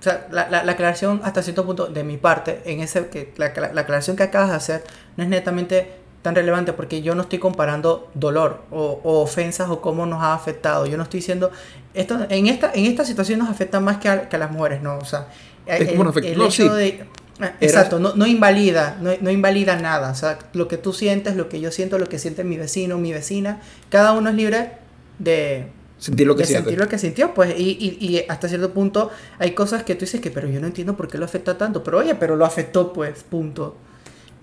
o 0.00 0.02
sea, 0.02 0.26
la, 0.30 0.48
la, 0.48 0.64
la, 0.64 0.72
aclaración 0.72 1.20
hasta 1.24 1.42
cierto 1.42 1.66
punto 1.66 1.86
de 1.86 2.04
mi 2.04 2.16
parte, 2.16 2.62
en 2.64 2.80
ese 2.80 3.08
que 3.08 3.34
la, 3.36 3.52
la, 3.72 3.82
aclaración 3.82 4.16
que 4.16 4.22
acabas 4.22 4.48
de 4.48 4.56
hacer 4.56 4.84
no 5.16 5.22
es 5.22 5.28
netamente 5.28 5.92
tan 6.22 6.34
relevante 6.34 6.72
porque 6.72 7.02
yo 7.02 7.14
no 7.14 7.22
estoy 7.22 7.38
comparando 7.38 8.10
dolor 8.14 8.62
o, 8.70 9.00
o, 9.04 9.20
ofensas 9.20 9.68
o 9.68 9.82
cómo 9.82 10.06
nos 10.06 10.22
ha 10.22 10.32
afectado. 10.32 10.86
Yo 10.86 10.96
no 10.96 11.02
estoy 11.02 11.20
diciendo, 11.20 11.50
esto, 11.92 12.18
en, 12.30 12.46
esta, 12.46 12.72
en 12.74 12.86
esta 12.86 13.04
situación 13.04 13.40
nos 13.40 13.50
afecta 13.50 13.78
más 13.78 13.98
que 13.98 14.08
a, 14.08 14.28
que 14.28 14.36
a 14.36 14.38
las 14.38 14.50
mujeres, 14.50 14.82
¿no? 14.82 14.96
O 14.98 15.04
sea, 15.04 15.28
el, 15.66 15.88
el 16.24 16.42
hecho 16.42 16.74
de... 16.74 17.04
Ah, 17.40 17.54
exacto, 17.60 17.98
no, 17.98 18.14
no 18.14 18.26
invalida, 18.26 18.98
no, 19.00 19.10
no, 19.20 19.30
invalida 19.30 19.76
nada. 19.76 20.10
O 20.10 20.14
sea, 20.14 20.38
lo 20.52 20.68
que 20.68 20.76
tú 20.76 20.92
sientes, 20.92 21.36
lo 21.36 21.48
que 21.48 21.60
yo 21.60 21.70
siento, 21.70 21.98
lo 21.98 22.08
que 22.08 22.18
siente 22.18 22.44
mi 22.44 22.56
vecino, 22.56 22.98
mi 22.98 23.12
vecina, 23.12 23.60
cada 23.88 24.12
uno 24.12 24.30
es 24.30 24.36
libre 24.36 24.72
de, 25.18 25.68
sentir 25.98 26.26
lo 26.26 26.36
que 26.36 26.44
sentir 26.44 26.78
lo 26.78 26.88
que 26.88 26.98
sintió, 26.98 27.34
pues, 27.34 27.54
y, 27.58 27.76
y, 27.78 28.06
y, 28.06 28.24
hasta 28.28 28.48
cierto 28.48 28.72
punto 28.72 29.10
hay 29.38 29.52
cosas 29.52 29.84
que 29.84 29.94
tú 29.94 30.00
dices 30.00 30.20
que, 30.20 30.30
pero 30.30 30.48
yo 30.48 30.60
no 30.60 30.66
entiendo 30.66 30.96
por 30.96 31.08
qué 31.08 31.18
lo 31.18 31.24
afecta 31.24 31.56
tanto, 31.56 31.84
pero 31.84 31.98
oye, 31.98 32.14
pero 32.14 32.36
lo 32.36 32.44
afectó, 32.44 32.92
pues, 32.92 33.22
punto. 33.22 33.76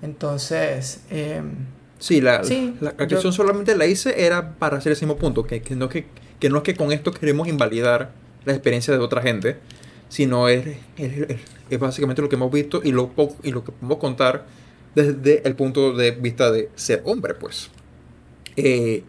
Entonces, 0.01 1.01
eh, 1.09 1.41
sí, 1.99 2.21
la, 2.21 2.41
la, 2.79 2.91
cuestión 2.93 3.33
solamente 3.33 3.75
la 3.75 3.87
hice 3.87 4.25
era 4.25 4.53
para 4.53 4.77
hacer 4.77 4.91
ese 4.91 5.05
mismo 5.05 5.17
punto, 5.17 5.43
que, 5.45 5.61
que, 5.61 5.75
no, 5.75 5.89
que, 5.89 6.05
que 6.39 6.49
no 6.49 6.57
es 6.57 6.63
que 6.63 6.75
con 6.75 6.91
esto 6.91 7.11
queremos 7.11 7.47
invalidar 7.47 8.11
la 8.45 8.53
experiencia 8.53 8.93
de 8.93 8.99
otra 8.99 9.21
gente, 9.21 9.57
sino 10.09 10.47
es, 10.47 10.77
es, 10.97 11.39
es 11.69 11.79
básicamente 11.79 12.21
lo 12.21 12.29
que 12.29 12.35
hemos 12.35 12.51
visto 12.51 12.81
y 12.83 12.91
lo, 12.91 13.11
y 13.43 13.51
lo 13.51 13.63
que 13.63 13.71
podemos 13.71 13.97
contar 13.97 14.45
desde 14.95 15.47
el 15.47 15.55
punto 15.55 15.93
de 15.93 16.11
vista 16.11 16.51
de 16.51 16.69
ser 16.75 17.01
hombre, 17.05 17.35
pues. 17.35 17.69
Eh, 18.55 19.03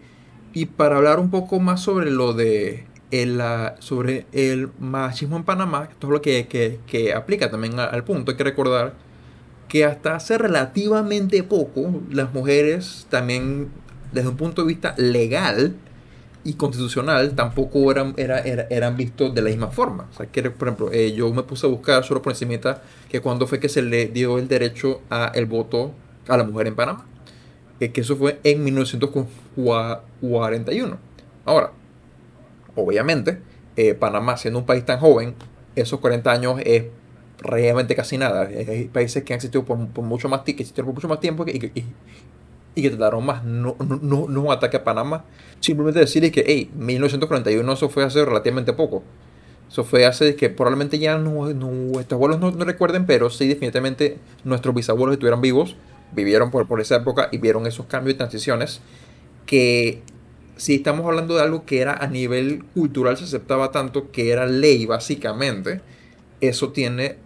y 0.52 0.66
para 0.66 0.96
hablar 0.96 1.18
un 1.18 1.30
poco 1.30 1.60
más 1.60 1.80
sobre 1.80 2.10
lo 2.10 2.34
de 2.34 2.84
el, 3.10 3.40
sobre 3.78 4.26
el 4.32 4.70
machismo 4.78 5.36
en 5.36 5.44
Panamá, 5.44 5.88
todo 5.98 6.10
lo 6.10 6.20
que, 6.20 6.46
que, 6.46 6.80
que 6.86 7.14
aplica 7.14 7.50
también 7.50 7.78
al 7.78 8.04
punto, 8.04 8.32
hay 8.32 8.36
que 8.36 8.44
recordar 8.44 8.94
que 9.68 9.84
hasta 9.84 10.16
hace 10.16 10.38
relativamente 10.38 11.42
poco 11.42 12.02
las 12.10 12.32
mujeres 12.32 13.06
también 13.10 13.68
desde 14.12 14.28
un 14.28 14.36
punto 14.36 14.62
de 14.62 14.68
vista 14.68 14.94
legal 14.96 15.74
y 16.48 16.54
constitucional 16.54 17.34
tampoco 17.34 17.90
eran, 17.90 18.14
era, 18.16 18.40
eran 18.40 18.96
vistos 18.96 19.34
de 19.34 19.42
la 19.42 19.50
misma 19.50 19.66
forma. 19.68 20.08
O 20.10 20.14
sea, 20.16 20.24
que, 20.26 20.50
por 20.50 20.68
ejemplo, 20.68 20.90
eh, 20.92 21.12
yo 21.12 21.30
me 21.32 21.42
puse 21.42 21.66
a 21.66 21.68
buscar 21.68 22.02
solo 22.04 22.22
por 22.22 22.32
encima 22.32 22.78
que 23.10 23.20
cuando 23.20 23.46
fue 23.46 23.60
que 23.60 23.68
se 23.68 23.82
le 23.82 24.06
dio 24.06 24.38
el 24.38 24.48
derecho 24.48 25.02
a 25.10 25.30
el 25.34 25.44
voto 25.46 25.92
a 26.26 26.38
la 26.38 26.44
mujer 26.44 26.68
en 26.68 26.74
Panamá 26.74 27.04
que 27.78 28.00
eso 28.00 28.16
fue 28.16 28.40
en 28.42 28.64
1941. 28.64 30.98
Ahora, 31.44 31.70
obviamente, 32.74 33.38
eh, 33.76 33.94
Panamá 33.94 34.36
siendo 34.36 34.58
un 34.58 34.66
país 34.66 34.84
tan 34.84 34.98
joven, 34.98 35.36
esos 35.76 36.00
40 36.00 36.28
años 36.30 36.60
es 36.64 36.86
realmente 37.40 37.94
casi 37.94 38.18
nada. 38.18 38.48
Hay 38.48 38.88
países 38.88 39.22
que 39.22 39.32
han 39.32 39.36
existido 39.36 39.64
por, 39.64 39.78
mucho 40.02 40.28
más, 40.28 40.40
que 40.40 40.66
por 40.74 40.92
mucho 40.92 41.06
más 41.06 41.20
tiempo 41.20 41.44
y, 41.46 41.70
y, 41.74 41.84
y 42.78 42.82
que 42.82 42.90
trataron 42.90 43.26
más. 43.26 43.44
No, 43.44 43.74
no, 43.78 43.98
no, 44.00 44.26
no 44.28 44.42
un 44.42 44.52
ataque 44.52 44.76
a 44.76 44.84
Panamá. 44.84 45.24
Simplemente 45.60 45.98
decir 45.98 46.30
que, 46.30 46.44
hey, 46.46 46.70
1941 46.74 47.72
eso 47.72 47.88
fue 47.88 48.04
hace 48.04 48.24
relativamente 48.24 48.72
poco. 48.72 49.02
Eso 49.68 49.84
fue 49.84 50.06
hace 50.06 50.36
que 50.36 50.48
probablemente 50.48 50.98
ya 50.98 51.18
nuestros 51.18 52.12
abuelos 52.12 52.40
no, 52.40 52.52
no, 52.52 52.64
recuerden, 52.64 53.04
pero 53.04 53.28
sí 53.30 53.48
definitivamente 53.48 54.18
nuestros 54.44 54.74
bisabuelos 54.74 55.14
estuvieran 55.14 55.40
vivos 55.40 55.76
vivieron 56.12 56.50
por, 56.50 56.66
por 56.66 56.80
esa 56.80 56.96
época 56.96 57.28
y 57.32 57.36
vieron 57.36 57.66
esos 57.66 57.84
cambios 57.84 58.14
y 58.14 58.16
transiciones 58.16 58.80
que 59.44 60.00
si 60.56 60.76
estamos 60.76 61.04
hablando 61.04 61.36
de 61.36 61.42
algo 61.42 61.66
que 61.66 61.80
era 61.80 61.94
a 61.94 62.06
nivel 62.06 62.64
cultural 62.74 63.18
se 63.18 63.24
aceptaba 63.24 63.70
tanto 63.70 64.10
que 64.10 64.30
era 64.30 64.46
ley 64.46 64.86
básicamente, 64.86 65.82
eso 66.40 66.70
tiene 66.70 67.16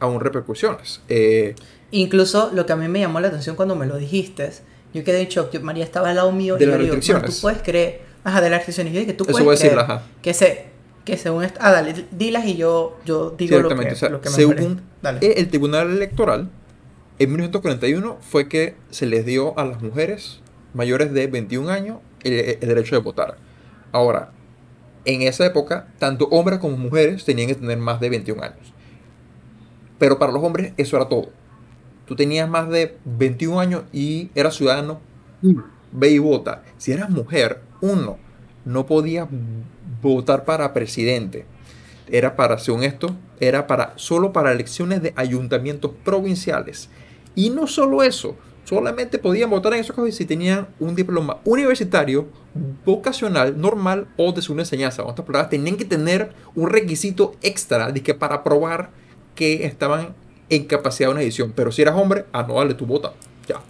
aún 0.00 0.20
repercusiones. 0.20 1.00
Eh, 1.08 1.54
Incluso 1.90 2.50
lo 2.52 2.66
que 2.66 2.72
a 2.72 2.76
mí 2.76 2.88
me 2.88 3.00
llamó 3.00 3.20
la 3.20 3.28
atención 3.28 3.56
cuando 3.56 3.74
me 3.74 3.86
lo 3.86 3.96
dijiste, 3.96 4.50
yo 4.92 5.04
quedé 5.04 5.22
en 5.22 5.28
shock, 5.28 5.54
María 5.60 5.84
estaba 5.84 6.10
al 6.10 6.16
lado 6.16 6.32
mío 6.32 6.56
de 6.56 6.64
y 6.64 6.66
las 6.66 6.78
restricciones. 6.78 7.36
tú 7.36 7.40
puedes 7.42 7.62
creer, 7.62 8.02
ajá, 8.24 8.40
de 8.40 8.50
las 8.50 8.58
restricciones, 8.58 8.92
yo 8.92 9.00
dije, 9.00 9.14
tú 9.14 9.24
puedes 9.24 9.58
creer 9.58 9.76
decirla, 9.76 10.02
que 10.22 10.34
se 10.34 10.78
que 11.08 11.16
según 11.16 11.42
ah, 11.58 11.72
dale, 11.72 12.04
dilas 12.10 12.44
y 12.44 12.56
yo, 12.56 12.98
yo 13.06 13.30
digo 13.30 13.58
lo 13.60 13.70
que, 13.70 13.74
lo 14.10 14.20
que 14.20 14.28
me 14.28 14.36
según 14.36 14.82
el 15.22 15.48
Tribunal 15.48 15.90
Electoral 15.90 16.50
en 17.18 17.30
1941 17.30 18.18
fue 18.20 18.46
que 18.46 18.76
se 18.90 19.06
les 19.06 19.24
dio 19.24 19.58
a 19.58 19.64
las 19.64 19.80
mujeres 19.80 20.40
mayores 20.74 21.12
de 21.14 21.26
21 21.26 21.70
años 21.70 21.98
el, 22.22 22.60
derecho 22.60 22.94
de 22.94 23.00
votar. 23.00 23.36
Ahora, 23.90 24.32
en 25.04 25.22
esa 25.22 25.46
época, 25.46 25.88
tanto 25.98 26.26
hombres 26.26 26.58
como 26.58 26.76
mujeres 26.76 27.24
tenían 27.24 27.48
que 27.48 27.54
tener 27.54 27.78
más 27.78 28.00
de 28.00 28.10
21 28.10 28.42
años. 28.42 28.74
Pero 29.98 30.18
para 30.18 30.30
los 30.30 30.44
hombres 30.44 30.74
eso 30.76 30.96
era 30.96 31.08
todo. 31.08 31.30
Tú 32.08 32.16
tenías 32.16 32.48
más 32.48 32.70
de 32.70 32.96
21 33.04 33.60
años 33.60 33.82
y 33.92 34.30
eras 34.34 34.54
ciudadano, 34.56 34.98
ve 35.92 36.10
y 36.10 36.18
vota. 36.18 36.64
Si 36.78 36.90
eras 36.90 37.10
mujer, 37.10 37.60
uno, 37.82 38.16
no 38.64 38.86
podías 38.86 39.28
votar 40.00 40.46
para 40.46 40.72
presidente. 40.72 41.44
Era 42.10 42.34
para, 42.34 42.58
según 42.58 42.84
esto, 42.84 43.14
era 43.40 43.66
para 43.66 43.92
solo 43.96 44.32
para 44.32 44.52
elecciones 44.52 45.02
de 45.02 45.12
ayuntamientos 45.16 45.90
provinciales 46.02 46.88
y 47.34 47.50
no 47.50 47.66
solo 47.66 48.02
eso, 48.02 48.36
solamente 48.64 49.18
podían 49.18 49.50
votar 49.50 49.74
en 49.74 49.80
esos 49.80 49.94
casos 49.94 50.14
si 50.14 50.24
tenían 50.24 50.66
un 50.80 50.94
diploma 50.94 51.38
universitario, 51.44 52.26
vocacional, 52.84 53.60
normal 53.60 54.08
o 54.16 54.32
de 54.32 54.42
su 54.42 54.58
enseñanza. 54.58 55.02
En 55.02 55.08
otras 55.08 55.26
palabras, 55.26 55.50
tenían 55.50 55.76
que 55.76 55.84
tener 55.84 56.32
un 56.54 56.70
requisito 56.70 57.36
extra 57.42 57.92
de 57.92 58.02
que 58.02 58.14
para 58.14 58.42
probar 58.42 58.90
que 59.34 59.66
estaban 59.66 60.14
en 60.50 60.64
capacidad 60.64 61.08
de 61.08 61.12
una 61.12 61.22
edición. 61.22 61.52
Pero 61.54 61.72
si 61.72 61.82
eras 61.82 61.96
hombre, 61.96 62.26
ah, 62.32 62.44
no, 62.46 62.54
dale 62.54 62.74
tu 62.74 62.86
vota. 62.86 63.12
Ya. 63.46 63.60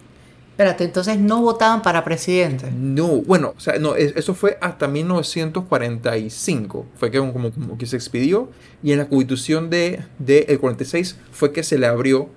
Espérate, 0.51 0.83
entonces 0.83 1.17
no 1.19 1.41
votaban 1.41 1.81
para 1.81 2.03
presidente. 2.03 2.69
No, 2.71 3.07
bueno, 3.21 3.53
o 3.55 3.59
sea, 3.59 3.79
no, 3.79 3.95
eso 3.95 4.33
fue 4.33 4.57
hasta 4.61 4.87
1945. 4.87 6.85
Fue 6.95 7.11
que 7.11 7.17
como, 7.17 7.51
como 7.51 7.77
que 7.77 7.85
se 7.85 7.95
expidió. 7.95 8.49
Y 8.83 8.91
en 8.91 8.99
la 8.99 9.07
constitución 9.07 9.69
del 9.69 10.05
de, 10.19 10.43
de 10.43 10.57
46 10.57 11.17
fue 11.31 11.53
que 11.53 11.63
se 11.63 11.77
le 11.77 11.87
abrió 11.87 12.29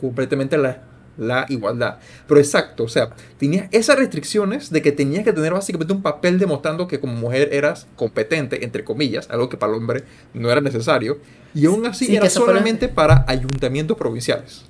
completamente 0.00 0.58
la, 0.58 0.82
la 1.18 1.44
igualdad. 1.48 1.98
Pero 2.26 2.40
exacto, 2.40 2.84
o 2.84 2.88
sea, 2.88 3.10
tenías 3.36 3.68
esas 3.72 3.98
restricciones 3.98 4.70
de 4.70 4.80
que 4.80 4.92
tenías 4.92 5.24
que 5.24 5.32
tener 5.32 5.52
básicamente 5.52 5.92
un 5.92 6.00
papel 6.00 6.38
demostrando 6.38 6.88
que 6.88 7.00
como 7.00 7.14
mujer 7.14 7.50
eras 7.52 7.86
competente, 7.96 8.64
entre 8.64 8.84
comillas, 8.84 9.28
algo 9.30 9.48
que 9.48 9.56
para 9.56 9.72
el 9.72 9.78
hombre 9.78 10.04
no 10.32 10.50
era 10.50 10.60
necesario. 10.60 11.18
Y 11.54 11.66
aún 11.66 11.84
así 11.86 12.14
era 12.14 12.30
solamente 12.30 12.88
para 12.88 13.24
ayuntamientos 13.28 13.96
provinciales. 13.96 14.64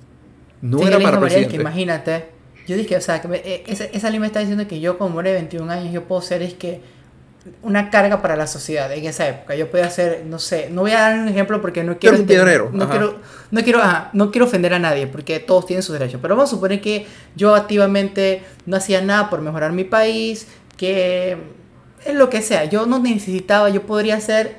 No 0.61 0.85
era 0.85 0.99
para 0.99 1.19
presidente. 1.19 1.55
Que 1.55 1.61
imagínate, 1.61 2.25
yo 2.67 2.75
dije, 2.75 2.97
o 2.97 3.01
sea, 3.01 3.21
que 3.21 3.27
eh, 3.33 3.63
esa, 3.67 3.85
esa 3.85 4.09
ley 4.09 4.19
me 4.19 4.27
está 4.27 4.39
diciendo 4.39 4.67
que 4.67 4.79
yo 4.79 4.97
como 4.97 5.11
mujer 5.11 5.27
de 5.27 5.33
21 5.33 5.71
años 5.71 5.93
yo 5.93 6.03
puedo 6.03 6.21
ser 6.21 6.41
es 6.41 6.53
que 6.53 6.81
una 7.61 7.89
carga 7.89 8.21
para 8.21 8.35
la 8.35 8.47
sociedad 8.47 8.91
en 8.91 9.05
esa 9.05 9.27
época. 9.27 9.55
Yo 9.55 9.69
podía 9.69 9.85
hacer, 9.85 10.23
no 10.25 10.39
sé, 10.39 10.69
no 10.69 10.81
voy 10.81 10.91
a 10.91 10.99
dar 10.99 11.19
un 11.19 11.27
ejemplo 11.27 11.61
porque 11.61 11.83
no 11.83 11.97
quiero... 11.97 12.17
Este, 12.17 12.37
no, 12.37 12.43
quiero 12.43 12.69
no, 13.51 13.63
quiero, 13.63 13.81
no 14.13 14.31
quiero 14.31 14.45
ofender 14.45 14.73
a 14.73 14.79
nadie 14.79 15.07
porque 15.07 15.39
todos 15.39 15.65
tienen 15.65 15.83
sus 15.83 15.97
derechos. 15.97 16.19
Pero 16.21 16.35
vamos 16.35 16.51
a 16.51 16.55
suponer 16.55 16.81
que 16.81 17.05
yo 17.35 17.55
activamente 17.55 18.43
no 18.65 18.77
hacía 18.77 19.01
nada 19.01 19.29
por 19.29 19.41
mejorar 19.41 19.71
mi 19.71 19.83
país, 19.83 20.47
que 20.77 21.37
es 22.05 22.15
lo 22.15 22.29
que 22.29 22.41
sea. 22.41 22.65
Yo 22.65 22.85
no 22.85 22.99
necesitaba, 22.99 23.69
yo 23.69 23.83
podría 23.83 24.15
hacer 24.15 24.55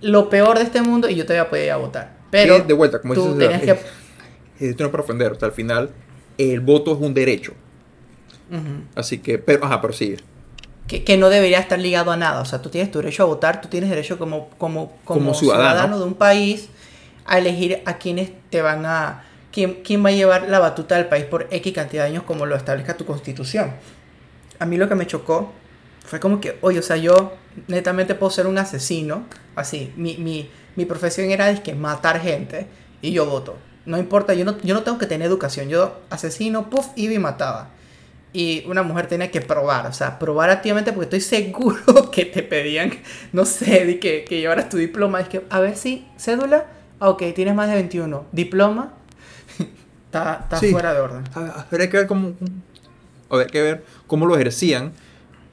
lo 0.00 0.30
peor 0.30 0.58
de 0.58 0.64
este 0.64 0.82
mundo 0.82 1.08
y 1.08 1.14
yo 1.14 1.24
todavía 1.24 1.50
podía 1.50 1.76
votar. 1.76 2.16
Pero 2.30 2.60
de 2.60 2.74
vuelta, 2.74 3.00
como 3.00 3.14
tú 3.14 3.36
dices, 3.36 3.60
que... 3.62 3.78
esto 4.68 4.82
no 4.82 4.86
es 4.86 4.92
para 4.92 5.02
ofender, 5.02 5.32
o 5.32 5.44
al 5.44 5.52
final 5.52 5.90
el 6.38 6.60
voto 6.60 6.92
es 6.92 6.98
un 7.00 7.14
derecho. 7.14 7.54
Así 8.96 9.18
que, 9.18 9.38
pero, 9.38 9.64
ajá, 9.64 9.80
pero 9.80 9.92
sigue 9.92 10.16
que, 10.98 11.16
no 11.16 11.28
debería 11.28 11.60
estar 11.60 11.78
ligado 11.78 12.10
a 12.10 12.16
nada. 12.16 12.40
O 12.40 12.44
sea, 12.44 12.60
tú 12.60 12.68
tienes 12.68 12.90
tu 12.90 12.98
derecho 12.98 13.22
a 13.22 13.26
votar, 13.26 13.60
tú 13.60 13.68
tienes 13.68 13.90
derecho 13.90 14.18
como, 14.18 14.50
como, 14.58 14.92
como, 15.04 15.34
ciudadano. 15.34 15.98
de 15.98 16.04
un 16.04 16.14
país 16.14 16.68
a 17.26 17.38
elegir 17.38 17.82
a 17.86 17.98
quienes 17.98 18.30
te 18.50 18.60
van 18.60 18.84
a... 18.86 19.24
Quién, 19.52 19.82
quién 19.82 20.04
va 20.04 20.10
a 20.10 20.12
llevar 20.12 20.48
la 20.48 20.60
batuta 20.60 20.96
del 20.96 21.06
país 21.06 21.24
por 21.24 21.48
X 21.50 21.72
cantidad 21.72 22.04
de 22.04 22.10
años 22.10 22.22
como 22.22 22.46
lo 22.46 22.54
establezca 22.56 22.96
tu 22.96 23.04
constitución. 23.04 23.72
A 24.58 24.66
mí 24.66 24.76
lo 24.76 24.88
que 24.88 24.94
me 24.94 25.06
chocó 25.06 25.52
fue 26.04 26.20
como 26.20 26.40
que, 26.40 26.56
oye, 26.60 26.78
o 26.78 26.82
sea, 26.82 26.96
yo 26.96 27.34
netamente 27.66 28.14
puedo 28.14 28.30
ser 28.30 28.46
un 28.46 28.58
asesino, 28.58 29.26
así, 29.56 29.92
mi, 29.96 30.16
mi, 30.18 30.50
mi 30.76 30.84
profesión 30.84 31.30
era 31.30 31.50
es 31.50 31.60
que 31.60 31.74
matar 31.74 32.20
gente 32.20 32.66
y 33.02 33.10
yo 33.10 33.26
voto. 33.26 33.56
No 33.86 33.98
importa, 33.98 34.34
yo 34.34 34.44
no, 34.44 34.56
yo 34.62 34.74
no 34.74 34.82
tengo 34.82 34.98
que 34.98 35.06
tener 35.06 35.26
educación, 35.26 35.68
yo 35.68 36.00
asesino, 36.10 36.70
puff, 36.70 36.88
iba 36.94 37.12
y 37.12 37.18
mataba. 37.18 37.70
Y 38.32 38.64
una 38.66 38.82
mujer 38.82 39.08
tenía 39.08 39.30
que 39.30 39.40
probar, 39.40 39.86
o 39.86 39.92
sea, 39.92 40.18
probar 40.18 40.50
activamente 40.50 40.92
porque 40.92 41.16
estoy 41.16 41.20
seguro 41.20 42.10
que 42.12 42.24
te 42.24 42.42
pedían, 42.42 42.92
no 43.32 43.44
sé, 43.44 43.84
de 43.84 43.98
que, 43.98 44.24
que 44.24 44.40
llevaras 44.40 44.68
tu 44.68 44.76
diploma. 44.76 45.20
Es 45.20 45.28
que, 45.28 45.44
a 45.50 45.60
ver 45.60 45.76
si, 45.76 46.06
cédula, 46.16 46.66
ah, 47.00 47.08
ok, 47.08 47.22
tienes 47.34 47.54
más 47.54 47.68
de 47.68 47.74
21, 47.74 48.26
diploma, 48.30 48.94
está, 50.06 50.40
está 50.44 50.58
fuera 50.58 50.94
de 50.94 51.00
orden. 51.00 51.24
A 51.34 51.66
ver, 51.70 51.80
hay 51.80 51.88
que 51.88 51.96
ver 51.96 52.06
cómo, 52.06 52.34
hay 53.30 53.46
que 53.46 53.62
ver 53.62 53.84
cómo 54.06 54.26
lo 54.26 54.36
ejercían, 54.36 54.92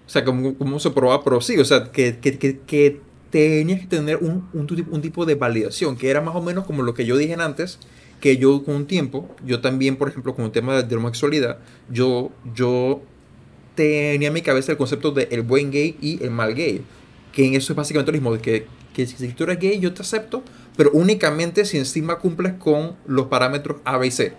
o 0.05 0.09
sea, 0.09 0.23
cómo, 0.23 0.55
cómo 0.55 0.80
se 0.80 0.91
probaba, 0.91 1.23
pero 1.23 1.41
sí, 1.41 1.57
o 1.57 1.65
sea, 1.65 1.91
que, 1.91 2.19
que, 2.19 2.38
que, 2.38 2.59
que 2.59 3.01
tenías 3.32 3.82
que 3.82 3.88
tener 3.88 4.17
un, 4.17 4.47
un, 4.53 4.88
un 4.91 5.01
tipo 5.01 5.25
de 5.25 5.34
validación, 5.34 5.97
que 5.97 6.09
era 6.09 6.21
más 6.21 6.36
o 6.36 6.41
menos 6.41 6.65
como 6.65 6.84
lo 6.84 6.93
que 6.93 7.05
yo 7.05 7.17
dije 7.17 7.34
antes, 7.39 7.80
que 8.20 8.38
yo 8.38 8.63
con 8.63 8.76
un 8.76 8.88
tiempo, 8.88 9.36
yo 9.45 9.61
también, 9.61 9.95
por 9.95 10.09
ejemplo, 10.09 10.36
con 10.36 10.45
el 10.45 10.51
tema 10.51 10.82
de 10.82 10.89
la 10.89 10.97
homosexualidad, 10.97 11.59
yo, 11.89 12.32
yo 12.55 13.01
tenía 13.76 14.30
en 14.30 14.34
mi 14.34 14.41
cabeza 14.41 14.72
el 14.72 14.78
concepto 14.78 15.11
de 15.11 15.28
el 15.32 15.43
buen 15.43 15.72
gay 15.72 15.95
y 16.01 16.24
el 16.24 16.32
mal 16.32 16.55
gay. 16.55 16.82
Que 17.32 17.45
en 17.45 17.53
eso 17.53 17.74
es 17.74 17.78
básicamente 17.78 18.11
lo 18.11 18.18
mismo, 18.18 18.41
que, 18.41 18.65
que 18.93 19.05
si 19.05 19.28
tú 19.30 19.43
eres 19.43 19.59
gay 19.59 19.80
yo 19.80 19.93
te 19.93 20.01
acepto, 20.01 20.43
pero 20.76 20.91
únicamente 20.93 21.63
si 21.65 21.78
encima 21.78 22.18
cumples 22.18 22.53
con 22.53 22.95
los 23.05 23.28
parámetros 23.28 23.78
A, 23.86 23.97
B 23.97 24.07
y 24.07 24.11
C. 24.11 24.34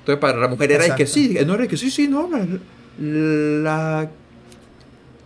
Entonces 0.00 0.20
para 0.20 0.38
la 0.38 0.48
mujer 0.48 0.72
era 0.72 0.96
que 0.96 1.06
sí, 1.06 1.36
no 1.46 1.54
era 1.54 1.68
que 1.68 1.76
sí, 1.76 1.90
sí, 1.90 2.08
no, 2.08 2.28
la, 2.98 4.10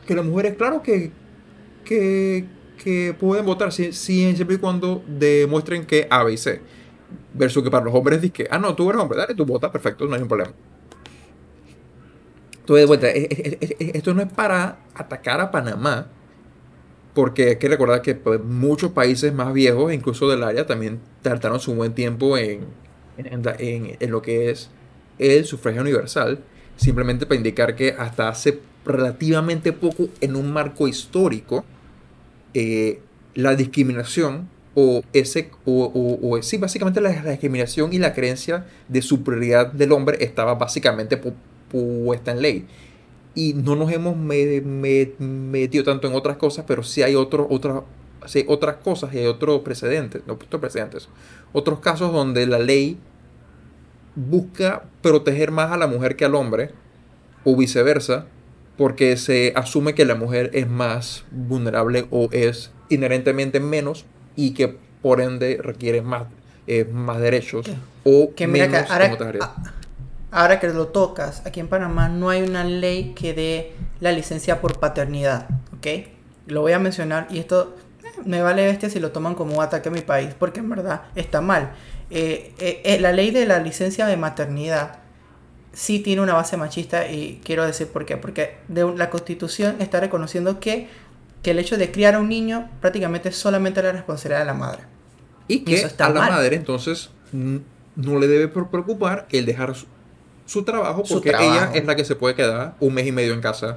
que 0.07 0.15
las 0.15 0.25
mujeres, 0.25 0.57
claro 0.57 0.83
que, 0.83 1.13
que, 1.85 2.45
que 2.83 3.15
pueden 3.19 3.47
votar 3.47 3.73
si, 3.73 3.93
si, 3.93 4.35
siempre 4.35 4.57
y 4.57 4.59
cuando 4.59 5.05
demuestren 5.07 5.87
que 5.87 6.09
A, 6.11 6.25
B 6.25 6.33
y 6.33 6.37
C. 6.37 6.61
Versus 7.33 7.63
que 7.63 7.71
para 7.71 7.85
los 7.85 7.95
hombres 7.95 8.21
dice 8.21 8.33
que, 8.33 8.49
ah, 8.51 8.59
no, 8.59 8.75
tú 8.75 8.89
eres 8.91 9.01
hombre, 9.01 9.19
dale, 9.19 9.35
tú 9.35 9.45
votas, 9.45 9.71
perfecto, 9.71 10.07
no 10.07 10.15
hay 10.15 10.23
un 10.23 10.29
problema. 10.29 10.53
Entonces, 12.61 12.83
de 12.83 12.87
vuelta, 12.87 13.09
esto 13.09 14.15
no 14.15 14.23
es 14.23 14.33
para 14.33 14.79
atacar 14.95 15.41
a 15.41 15.51
Panamá, 15.51 16.07
porque 17.13 17.51
hay 17.51 17.57
que 17.57 17.69
recordar 17.69 18.01
que 18.01 18.15
pues, 18.15 18.43
muchos 18.43 18.93
países 18.93 19.35
más 19.35 19.53
viejos, 19.53 19.93
incluso 19.93 20.31
del 20.31 20.43
área, 20.43 20.67
también 20.67 21.01
tardaron 21.23 21.61
su 21.61 21.75
buen 21.75 21.95
tiempo 21.95 22.39
en, 22.39 22.61
en, 23.19 23.97
en, 24.01 24.11
lo 24.11 24.23
que 24.23 24.51
es 24.51 24.71
el 25.19 25.45
sufragio 25.45 25.83
universal, 25.83 26.41
simplemente 26.77 27.27
para 27.27 27.37
indicar 27.37 27.77
que 27.77 27.95
hasta 27.99 28.29
hace 28.29 28.61
relativamente 28.85 29.73
poco, 29.73 30.09
en 30.21 30.35
un 30.35 30.53
marco 30.53 30.89
histórico, 30.89 31.65
eh, 32.55 33.01
la 33.35 33.55
discriminación 33.57 34.49
o 34.75 35.03
ese 35.13 35.51
o, 35.65 36.19
o, 36.23 36.43
sí 36.43 36.57
básicamente 36.57 37.01
la, 37.01 37.11
discriminación 37.11 37.93
y 37.93 37.99
la 37.99 38.13
creencia 38.13 38.67
de 38.89 39.03
superioridad 39.03 39.73
del 39.73 39.93
hombre 39.93 40.19
estaba 40.21 40.55
básicamente 40.55 41.21
puesta 41.71 42.33
en 42.33 42.43
ley. 42.43 42.67
Y 43.37 43.55
no 43.55 43.75
nos 43.77 43.91
hemos 43.93 44.17
metido 44.17 45.85
tanto 45.85 46.07
en 46.07 46.15
otras 46.15 46.37
cosas 46.37 46.65
pero 46.67 46.83
sí 46.83 47.03
hay 47.03 47.15
otros 47.15 47.49
sí 48.27 48.45
otras 48.49 48.77
cosas 48.77 49.13
y 49.13 49.19
hay 49.19 49.27
otros 49.27 49.61
precedentes 49.61 50.23
no 50.27 50.35
otros 50.35 50.61
precedentes 50.61 51.09
otros 51.53 51.81
casos 51.81 52.13
donde 52.13 52.47
la 52.47 52.59
ley 52.59 52.99
busca 54.15 54.85
proteger 55.03 55.51
más 55.51 55.73
a 55.73 55.77
la 55.77 55.87
mujer 55.87 56.17
que 56.17 56.25
al 56.25 56.35
hombre 56.35 56.71
o 57.43 57.57
viceversa 57.57 58.27
porque 58.77 59.17
se 59.17 59.53
asume 59.57 59.95
que 59.95 60.05
la 60.05 60.15
mujer 60.15 60.51
es 60.53 60.69
más 60.69 61.25
vulnerable 61.31 62.07
o 62.11 62.29
es 62.33 62.73
inherentemente 62.89 63.61
menos 63.61 64.07
y 64.37 64.55
que 64.55 64.77
por 65.03 65.21
ende 65.21 65.59
requiere 65.63 66.03
más, 66.03 66.25
eh, 66.67 66.85
más 66.91 67.21
derechos 67.21 67.67
o 68.05 68.35
que 68.35 68.47
mira 68.47 68.69
menos 68.69 68.91
ahora, 68.91 69.55
ahora 70.31 70.61
que 70.61 70.69
lo 70.69 70.89
tocas, 70.89 71.43
aquí 71.47 71.61
en 71.61 71.69
Panamá 71.69 72.09
no 72.09 72.31
hay 72.31 72.43
una 72.43 72.65
ley 72.65 73.13
que 73.15 73.35
dé 73.35 73.73
la 74.01 74.13
licencia 74.13 74.61
por 74.61 74.79
paternidad, 74.79 75.49
¿ok? 75.77 76.09
Lo 76.47 76.63
voy 76.63 76.73
a 76.73 76.79
mencionar 76.79 77.27
y 77.31 77.39
esto 77.39 77.75
eh, 78.03 78.09
me 78.25 78.43
vale 78.43 78.67
bestia 78.67 78.91
si 78.91 79.01
lo 79.01 79.13
toman 79.13 79.35
como 79.35 79.57
un 79.57 79.63
ataque 79.63 79.89
a 79.89 79.93
mi 79.93 80.01
país, 80.01 80.31
porque 80.39 80.61
en 80.61 80.71
verdad 80.71 81.03
está 81.15 81.41
mal. 81.41 81.73
Eh, 82.11 82.99
la 83.01 83.13
ley 83.13 83.31
de 83.31 83.47
la 83.47 83.59
licencia 83.59 84.07
de 84.07 84.17
maternidad 84.17 84.99
sí 85.75 85.99
tiene 86.01 86.23
una 86.23 86.35
base 86.35 86.57
machista 86.57 87.11
y 87.11 87.41
quiero 87.45 87.67
decir 87.67 87.89
por 87.89 88.07
qué. 88.07 88.17
Porque 88.17 88.57
de 88.69 88.91
la 88.97 89.11
constitución 89.11 89.77
está 89.81 90.01
reconociendo 90.01 90.61
que 90.61 90.89
que 91.45 91.51
el 91.51 91.59
hecho 91.59 91.77
de 91.77 91.93
criar 91.93 92.15
a 92.15 92.21
un 92.21 92.29
niño 92.31 92.71
prácticamente 92.81 93.29
es 93.29 93.37
solamente 93.37 93.83
la 93.83 93.93
responsabilidad 93.93 94.41
de 94.41 94.47
la 94.47 94.55
madre. 94.55 94.81
Y 95.47 95.61
que 95.61 95.87
a 95.99 96.09
la 96.09 96.21
madre 96.23 96.57
entonces 96.57 97.11
no 97.33 98.19
le 98.19 98.27
debe 98.27 98.49
preocupar 98.49 99.27
el 99.31 99.45
dejar 99.45 99.75
su, 100.47 100.65
trabajo 100.65 101.05
porque 101.07 101.29
ella 101.29 101.71
es 101.75 101.85
la 101.85 101.95
que 101.97 102.05
se 102.05 102.17
puede 102.17 102.35
quedar 102.35 102.75
un 102.81 102.95
mes 102.95 103.07
y 103.07 103.13
medio 103.13 103.35
en 103.35 103.43
casa. 103.43 103.77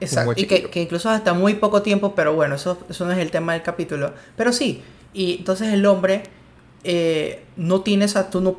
Exacto. 0.00 0.32
Y 0.36 0.46
que, 0.46 0.82
incluso 0.82 1.08
hasta 1.08 1.32
muy 1.32 1.54
poco 1.54 1.82
tiempo, 1.82 2.16
pero 2.16 2.34
bueno, 2.34 2.56
eso, 2.56 2.76
eso 2.90 3.04
no 3.04 3.12
es 3.12 3.18
el 3.18 3.30
tema 3.30 3.52
del 3.52 3.62
capítulo. 3.62 4.12
Pero 4.36 4.52
sí, 4.52 4.82
y 5.12 5.36
entonces 5.38 5.72
el 5.72 5.86
hombre 5.86 6.24
eh, 6.82 7.44
no 7.56 7.82
tiene 7.82 8.06
esa, 8.06 8.30
tú 8.30 8.40
no, 8.40 8.58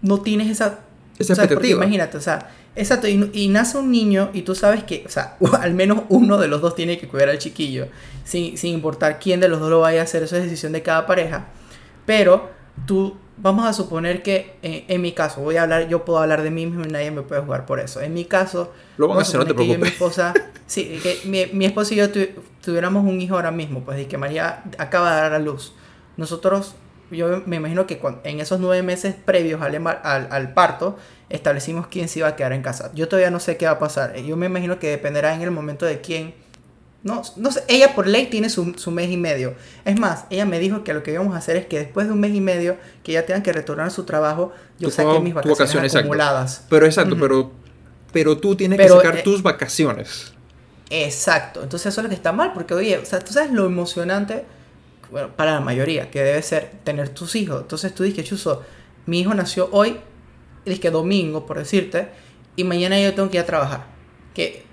no 0.00 0.22
tienes 0.22 0.48
esa... 0.50 0.80
Esa 1.18 1.34
expectativa. 1.34 1.76
imagínate, 1.76 2.16
o 2.16 2.20
sea, 2.20 2.50
Exacto, 2.76 3.06
y, 3.06 3.48
nace 3.48 3.78
un 3.78 3.90
niño 3.90 4.30
y 4.32 4.42
tú 4.42 4.54
sabes 4.54 4.82
que, 4.82 5.04
o 5.06 5.08
sea, 5.08 5.36
al 5.60 5.74
menos 5.74 6.02
uno 6.08 6.38
de 6.38 6.48
los 6.48 6.60
dos 6.60 6.74
tiene 6.74 6.98
que 6.98 7.06
cuidar 7.06 7.28
al 7.28 7.38
chiquillo, 7.38 7.86
sin, 8.24 8.56
importar 8.62 9.18
quién 9.18 9.40
de 9.40 9.48
los 9.48 9.60
dos 9.60 9.70
lo 9.70 9.80
vaya 9.80 10.00
a 10.00 10.04
hacer, 10.04 10.22
eso 10.24 10.36
es 10.36 10.44
decisión 10.44 10.72
de 10.72 10.82
cada 10.82 11.06
pareja. 11.06 11.46
Pero 12.04 12.50
tú, 12.86 13.16
vamos 13.36 13.66
a 13.66 13.72
suponer 13.72 14.22
que 14.22 14.56
eh, 14.62 14.84
en 14.88 15.00
mi 15.02 15.12
caso, 15.12 15.40
voy 15.40 15.56
a 15.56 15.62
hablar, 15.62 15.88
yo 15.88 16.04
puedo 16.04 16.18
hablar 16.18 16.42
de 16.42 16.50
mí 16.50 16.66
mismo 16.66 16.84
y 16.84 16.88
nadie 16.88 17.10
me 17.10 17.22
puede 17.22 17.42
jugar 17.42 17.64
por 17.64 17.78
eso. 17.78 18.00
En 18.00 18.12
mi 18.12 18.24
caso, 18.24 18.72
lo 18.96 19.06
vamos 19.06 19.24
a 19.24 19.26
hacer, 19.28 19.40
no 19.40 19.46
te 19.46 19.54
preocupes. 19.54 19.80
mi 19.80 19.88
esposa, 19.88 20.34
sí, 20.66 20.98
que 21.02 21.20
mi, 21.26 21.46
mi 21.52 21.66
esposa 21.66 21.94
y 21.94 21.98
yo 21.98 22.08
tuviéramos 22.64 23.04
un 23.04 23.20
hijo 23.20 23.36
ahora 23.36 23.52
mismo, 23.52 23.84
pues, 23.84 24.00
y 24.00 24.06
que 24.06 24.18
María 24.18 24.64
acaba 24.78 25.14
de 25.14 25.20
dar 25.20 25.32
a 25.34 25.38
luz. 25.38 25.74
Nosotros, 26.16 26.74
yo 27.10 27.42
me 27.46 27.56
imagino 27.56 27.86
que 27.86 28.00
en 28.24 28.40
esos 28.40 28.60
nueve 28.60 28.82
meses 28.82 29.14
previos 29.14 29.62
al, 29.62 29.74
al, 29.74 30.28
al 30.30 30.54
parto, 30.54 30.96
establecimos 31.28 31.86
quién 31.88 32.08
se 32.08 32.20
iba 32.20 32.28
a 32.28 32.36
quedar 32.36 32.52
en 32.52 32.62
casa. 32.62 32.90
Yo 32.94 33.08
todavía 33.08 33.30
no 33.30 33.40
sé 33.40 33.56
qué 33.56 33.66
va 33.66 33.72
a 33.72 33.78
pasar. 33.78 34.16
Yo 34.16 34.36
me 34.36 34.46
imagino 34.46 34.78
que 34.78 34.90
dependerá 34.90 35.34
en 35.34 35.42
el 35.42 35.50
momento 35.50 35.86
de 35.86 36.00
quién. 36.00 36.34
No, 37.02 37.20
no 37.36 37.52
sé, 37.52 37.62
ella 37.68 37.94
por 37.94 38.06
ley 38.06 38.26
tiene 38.26 38.48
su, 38.48 38.64
mes 38.90 39.10
y 39.10 39.18
medio. 39.18 39.54
Es 39.84 39.98
más, 39.98 40.24
ella 40.30 40.46
me 40.46 40.58
dijo 40.58 40.84
que 40.84 40.94
lo 40.94 41.02
que 41.02 41.12
íbamos 41.12 41.34
a 41.34 41.38
hacer 41.38 41.56
es 41.56 41.66
que 41.66 41.78
después 41.78 42.06
de 42.06 42.14
un 42.14 42.20
mes 42.20 42.34
y 42.34 42.40
medio 42.40 42.78
que 43.02 43.12
ella 43.12 43.26
tenga 43.26 43.42
que 43.42 43.52
retornar 43.52 43.88
a 43.88 43.90
su 43.90 44.04
trabajo, 44.04 44.52
yo 44.78 44.90
saqué 44.90 45.20
mis 45.20 45.34
vacaciones, 45.34 45.94
acumuladas. 45.94 46.64
Pero 46.70 46.86
exacto, 46.86 47.16
pero, 47.18 47.52
pero 48.10 48.38
tú 48.38 48.56
tienes 48.56 48.78
que 48.78 48.88
sacar 48.88 49.18
eh, 49.18 49.22
tus 49.22 49.42
vacaciones. 49.42 50.32
Exacto, 50.88 51.62
entonces 51.62 51.92
eso 51.92 52.00
es 52.00 52.04
lo 52.04 52.08
que 52.08 52.14
está 52.14 52.32
mal, 52.32 52.52
porque 52.54 52.72
oye, 52.72 52.96
o 52.96 53.04
sea, 53.04 53.18
tú 53.18 53.34
sabes 53.34 53.50
lo 53.50 53.66
emocionante, 53.66 54.44
bueno, 55.10 55.36
para 55.36 55.52
la 55.52 55.60
mayoría, 55.60 56.10
que 56.10 56.22
debe 56.22 56.42
ser 56.42 56.72
tener 56.84 57.08
tus 57.10 57.34
hijos. 57.34 57.62
Entonces 57.62 57.94
tú 57.94 58.02
dices, 58.02 58.24
Chuso, 58.24 58.62
mi 59.06 59.20
hijo 59.20 59.34
nació 59.34 59.68
hoy, 59.72 59.98
es 60.64 60.80
que 60.80 60.90
domingo, 60.90 61.46
por 61.46 61.58
decirte, 61.58 62.08
y 62.56 62.64
mañana 62.64 63.00
yo 63.00 63.14
tengo 63.14 63.28
que 63.30 63.36
ir 63.36 63.42
a 63.42 63.46
trabajar. 63.46 63.86
Que 64.34 64.64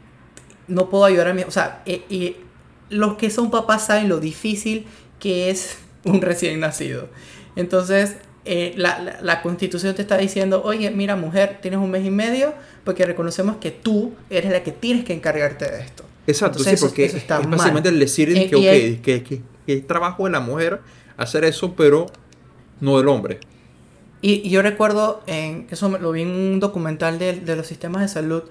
no 0.68 0.90
puedo 0.90 1.06
ayudar 1.06 1.30
a 1.30 1.34
mi... 1.34 1.44
O 1.44 1.52
sea, 1.52 1.82
eh, 1.86 2.04
y 2.10 2.36
los 2.90 3.16
que 3.18 3.30
son 3.30 3.52
papás 3.52 3.86
saben 3.88 4.10
lo 4.10 4.20
difícil 4.20 4.86
que 5.20 5.50
es 5.50 5.78
un 6.04 6.22
recién 6.22 6.60
nacido. 6.60 7.10
Entonces, 7.56 8.16
eh, 8.46 8.74
la, 8.76 9.20
la, 9.22 9.42
constitución 9.42 9.94
te 9.94 10.02
está 10.02 10.18
diciendo, 10.18 10.64
oye, 10.64 10.90
mira 10.90 11.16
mujer, 11.16 11.60
tienes 11.62 11.80
un 11.80 11.92
mes 11.92 12.06
y 12.06 12.10
medio 12.10 12.56
porque 12.84 13.06
reconocemos 13.06 13.58
que 13.58 13.70
tú 13.70 14.14
eres 14.32 14.52
la 14.52 14.64
que 14.64 14.72
tienes 14.72 15.04
que 15.04 15.14
encargarte 15.14 15.70
de 15.70 15.82
esto. 15.82 16.06
Exacto, 16.28 16.60
sí, 16.60 16.76
porque 16.80 17.06
es 17.06 17.28
básicamente 17.28 17.90
el 17.90 18.00
decir 18.00 18.36
eh, 18.36 18.50
que, 18.50 19.00
que, 19.04 19.24
que, 19.24 19.42
que, 19.74 19.80
es 19.80 19.88
trabajo 19.88 20.26
de 20.26 20.32
la 20.32 20.40
mujer 20.40 20.82
hacer 21.18 21.44
eso, 21.44 21.76
pero 21.76 22.08
no 22.80 22.98
del 22.98 23.08
hombre. 23.08 23.40
Y, 24.22 24.50
yo 24.50 24.62
recuerdo, 24.62 25.22
en, 25.28 25.68
eso 25.72 25.90
lo 25.98 26.12
vi 26.12 26.22
en 26.22 26.30
un 26.30 26.60
documental 26.60 27.20
de, 27.20 27.34
de, 27.34 27.56
los 27.56 27.68
sistemas 27.68 28.02
de 28.02 28.08
salud, 28.08 28.44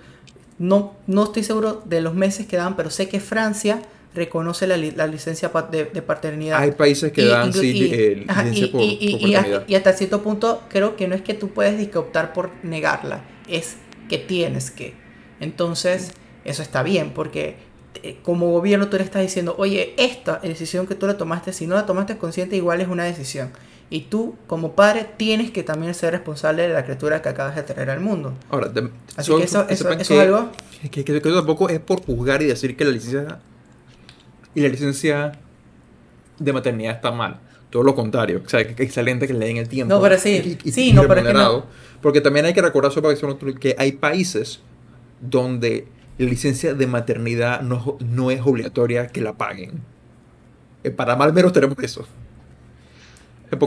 no, 0.58 0.94
no 1.06 1.24
estoy 1.24 1.42
seguro 1.42 1.82
de 1.84 2.00
los 2.00 2.14
meses 2.14 2.46
que 2.46 2.56
dan, 2.56 2.76
pero 2.76 2.90
sé 2.90 3.08
que 3.08 3.20
Francia 3.20 3.82
reconoce 4.14 4.66
la, 4.66 4.76
la 4.76 5.06
licencia 5.06 5.50
de, 5.70 5.84
de, 5.84 6.02
paternidad. 6.02 6.60
Hay 6.60 6.72
países 6.72 7.12
que 7.12 7.24
dan 7.24 7.52
sí, 7.52 7.72
licencia 7.72 8.72
por, 8.72 8.82
hasta, 8.82 9.64
y, 9.68 9.74
hasta, 9.74 9.92
cierto 9.92 10.22
punto 10.22 10.62
creo 10.68 10.96
que 10.96 11.06
no 11.06 11.14
es 11.14 11.22
que 11.22 11.34
tú 11.34 11.50
puedes 11.50 11.94
optar 11.94 12.32
por 12.32 12.50
negarla, 12.64 13.22
es 13.48 13.76
que 14.08 14.18
tienes 14.18 14.70
que. 14.70 14.94
Entonces, 15.38 16.12
eso 16.44 16.62
está 16.62 16.82
bien, 16.82 17.12
porque 17.14 17.48
eh, 17.50 17.69
como 18.22 18.50
gobierno 18.50 18.88
tú 18.88 18.96
le 18.96 19.02
estás 19.02 19.22
diciendo, 19.22 19.54
oye, 19.58 19.94
esta 19.96 20.38
decisión 20.38 20.86
que 20.86 20.94
tú 20.94 21.06
la 21.06 21.16
tomaste, 21.16 21.52
si 21.52 21.66
no 21.66 21.74
la 21.74 21.86
tomaste 21.86 22.16
consciente, 22.18 22.56
igual 22.56 22.80
es 22.80 22.88
una 22.88 23.04
decisión. 23.04 23.50
Y 23.90 24.02
tú, 24.02 24.36
como 24.46 24.72
padre, 24.72 25.06
tienes 25.16 25.50
que 25.50 25.64
también 25.64 25.94
ser 25.94 26.12
responsable 26.12 26.62
de 26.62 26.68
la 26.72 26.84
criatura 26.84 27.20
que 27.22 27.28
acabas 27.28 27.56
de 27.56 27.64
traer 27.64 27.90
al 27.90 28.00
mundo. 28.00 28.34
Ahora, 28.48 28.70
Así 29.16 29.34
que 29.34 29.42
eso, 29.42 29.66
eso, 29.68 29.90
es 29.90 30.10
algo... 30.12 30.50
Que, 30.90 31.04
que, 31.04 31.20
tampoco 31.20 31.68
es 31.68 31.80
por 31.80 32.04
juzgar 32.04 32.40
y 32.42 32.46
decir 32.46 32.76
que 32.76 32.84
la 32.84 32.92
licencia... 32.92 33.40
Y 34.54 34.60
la 34.60 34.68
licencia 34.68 35.32
de 36.38 36.52
maternidad 36.52 36.94
está 36.96 37.10
mal. 37.10 37.40
Todo 37.70 37.82
lo 37.82 37.94
contrario. 37.94 38.42
O 38.44 38.48
sea, 38.48 38.64
que 38.64 38.72
es 38.72 38.80
excelente 38.80 39.26
que 39.26 39.32
le 39.32 39.46
den 39.46 39.56
el 39.56 39.68
tiempo. 39.68 39.94
No, 39.94 40.00
pero 40.00 40.18
sí. 40.18 40.58
sí, 40.72 40.92
no, 40.92 41.06
pero 41.06 41.22
que 41.24 41.32
no. 41.32 41.66
Porque 42.00 42.20
también 42.20 42.46
hay 42.46 42.54
que 42.54 42.62
recordar 42.62 42.92
sobre 42.92 43.16
que 43.58 43.76
hay 43.78 43.92
países 43.92 44.60
donde 45.20 45.86
la 46.24 46.30
licencia 46.30 46.74
de 46.74 46.86
maternidad 46.86 47.62
no, 47.62 47.96
no 48.00 48.30
es 48.30 48.40
obligatoria 48.44 49.06
que 49.06 49.20
la 49.22 49.32
paguen. 49.32 49.80
En 50.84 50.94
Panamá 50.94 51.24
al 51.24 51.32
menos 51.32 51.52
tenemos 51.52 51.78
eso. 51.82 52.06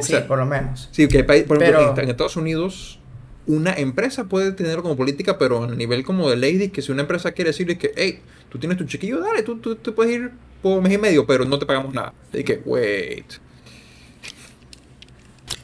sí, 0.01 0.15
por 0.27 0.37
lo 0.37 0.45
menos. 0.45 0.87
Sí, 0.91 1.07
que 1.07 1.25
hay, 1.27 1.43
por 1.43 1.61
ejemplo, 1.61 1.95
en, 1.97 2.09
Estados 2.09 2.37
Unidos 2.37 2.99
una 3.45 3.73
empresa 3.73 4.25
puede 4.25 4.51
tenerlo 4.51 4.83
como 4.83 4.95
política, 4.95 5.37
pero 5.37 5.63
a 5.63 5.67
nivel 5.67 6.03
como 6.03 6.29
de 6.29 6.37
lady, 6.37 6.69
que 6.69 6.81
si 6.81 6.91
una 6.91 7.01
empresa 7.01 7.31
quiere 7.31 7.49
decirle 7.49 7.77
que, 7.77 7.91
hey, 7.95 8.21
tú 8.49 8.59
tienes 8.59 8.77
tu 8.77 8.85
chiquillo, 8.85 9.19
dale, 9.19 9.43
tú, 9.43 9.57
tú, 9.57 9.75
tú 9.75 9.93
puedes 9.93 10.15
ir 10.15 10.31
por 10.61 10.81
mes 10.81 10.93
y 10.93 10.97
medio, 10.97 11.25
pero 11.25 11.43
no 11.45 11.59
te 11.59 11.65
pagamos 11.65 11.93
nada. 11.93 12.13
Y 12.31 12.43
que, 12.43 12.61
wait. 12.65 13.25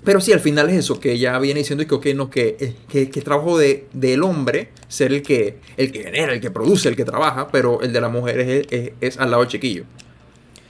Pero 0.04 0.22
sí, 0.22 0.32
al 0.32 0.40
final 0.40 0.70
es 0.70 0.78
eso, 0.78 1.00
que 1.00 1.18
ya 1.18 1.38
viene 1.40 1.60
diciendo 1.60 1.86
que, 1.86 1.94
okay, 1.94 2.14
no, 2.14 2.30
que, 2.30 2.76
que, 2.88 3.10
que 3.10 3.22
trabajo 3.22 3.58
de, 3.58 3.88
del 3.94 4.24
hombre 4.24 4.70
ser 4.88 5.12
el 5.12 5.22
que, 5.22 5.60
el 5.78 5.92
que 5.92 6.04
genera, 6.04 6.34
el 6.34 6.40
que 6.40 6.52
produce, 6.52 6.88
el 6.88 6.96
que 6.96 7.06
trabaja, 7.06 7.50
pero 7.50 7.82
el 7.82 7.92
de 7.92 8.02
la 8.02 8.10
mujer 8.10 8.40
es, 8.40 8.92
es, 9.02 9.18
al 9.18 9.32
lado 9.32 9.46
chiquillo. 9.46 9.84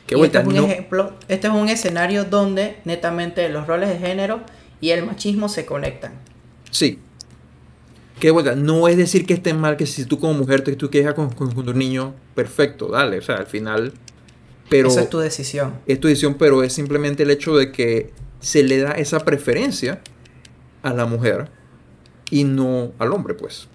¿Qué 0.07 0.15
este 0.15 0.39
es 0.39 0.47
un 0.47 0.55
ejemplo, 0.55 1.13
este 1.27 1.47
es 1.47 1.53
un 1.53 1.69
escenario 1.69 2.25
donde 2.25 2.77
netamente 2.85 3.47
los 3.49 3.67
roles 3.67 3.89
de 3.89 3.99
género 3.99 4.41
y 4.81 4.89
el 4.89 5.05
machismo 5.05 5.49
se 5.49 5.65
conectan. 5.65 6.13
Sí. 6.71 6.99
Que 8.19 8.31
vuelta, 8.31 8.55
no 8.55 8.87
es 8.87 8.97
decir 8.97 9.25
que 9.25 9.33
esté 9.33 9.53
mal 9.53 9.77
que 9.77 9.85
si 9.85 10.05
tú 10.05 10.19
como 10.19 10.33
mujer 10.33 10.61
te 10.61 10.75
tú 10.75 10.89
quejas 10.89 11.13
con, 11.13 11.29
con, 11.29 11.51
con, 11.51 11.65
tu 11.65 11.73
niño, 11.73 12.15
perfecto, 12.35 12.87
dale, 12.87 13.19
o 13.19 13.21
sea, 13.21 13.35
al 13.35 13.47
final... 13.47 13.93
Pero, 14.69 14.89
Esa 14.89 15.01
es 15.01 15.09
tu 15.09 15.19
decisión. 15.19 15.73
Es 15.87 15.99
tu 15.99 16.07
decisión, 16.07 16.35
pero 16.35 16.63
es 16.63 16.73
simplemente 16.73 17.23
el 17.23 17.31
hecho 17.31 17.55
de 17.55 17.71
que 17.71 18.11
se 18.39 18.63
le 18.63 18.79
da 18.79 18.91
esa 18.91 19.19
preferencia 19.19 20.01
a 20.81 20.93
la 20.93 21.05
mujer 21.05 21.49
y 22.31 22.43
no 22.43 22.93
al 22.99 23.11
hombre, 23.11 23.33
pues. 23.33 23.67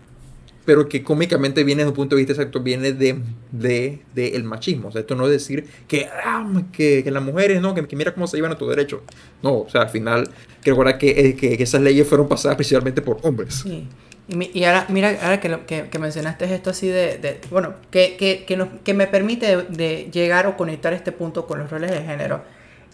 Pero 0.65 0.89
que 0.89 1.03
cómicamente 1.03 1.63
viene 1.63 1.83
desde 1.83 1.91
un 1.91 1.97
punto 1.97 2.17
de 2.17 2.21
vista 2.21 2.33
exacto, 2.33 2.61
viene 2.61 2.93
de, 2.93 3.21
de, 3.53 4.01
de 4.15 4.29
el 4.29 4.45
machismo. 4.45 4.89
O 4.89 4.93
sea, 4.93 5.03
esto 5.03 5.15
no 5.15 5.27
es 5.27 5.31
decir 5.31 5.67
que, 5.87 6.09
ah, 6.25 6.63
que, 6.73 7.05
que, 7.05 7.11
las 7.11 7.23
mujeres, 7.23 7.61
no, 7.61 7.75
que, 7.75 7.97
mira 7.97 8.15
cómo 8.15 8.27
se 8.27 8.39
llevan 8.39 8.53
a 8.53 8.59
tu 8.59 8.67
derecho. 8.67 9.03
No, 9.43 9.59
o 9.59 9.69
sea, 9.69 9.83
al 9.83 9.91
final, 9.91 10.31
que 10.63 10.71
recuerda 10.71 10.97
que, 10.97 11.11
eh, 11.11 11.37
que, 11.37 11.63
esas 11.63 11.83
leyes 11.83 12.09
fueron 12.09 12.29
pasadas 12.29 12.55
especialmente 12.55 13.03
por 13.03 13.19
hombres. 13.23 13.63
Sí. 13.63 13.87
Y, 14.27 14.59
y, 14.59 14.65
ahora, 14.65 14.87
mira, 14.89 15.19
ahora 15.23 15.39
que, 15.39 15.89
que, 15.91 15.99
mencionaste 15.99 16.47
esto 16.55 16.71
así 16.71 16.89
de, 16.89 17.19
de 17.19 17.41
bueno, 17.51 17.75
que, 17.91 18.17
que, 18.17 18.47
que, 18.47 18.57
nos, 18.57 18.69
que 18.83 18.95
me 18.95 19.07
permite 19.07 19.65
de 19.69 20.09
llegar 20.11 20.47
o 20.47 20.57
conectar 20.57 20.95
este 20.95 21.13
punto 21.13 21.47
con 21.47 21.59
los 21.59 21.71
roles 21.71 21.91
de 21.91 22.01
género 22.03 22.43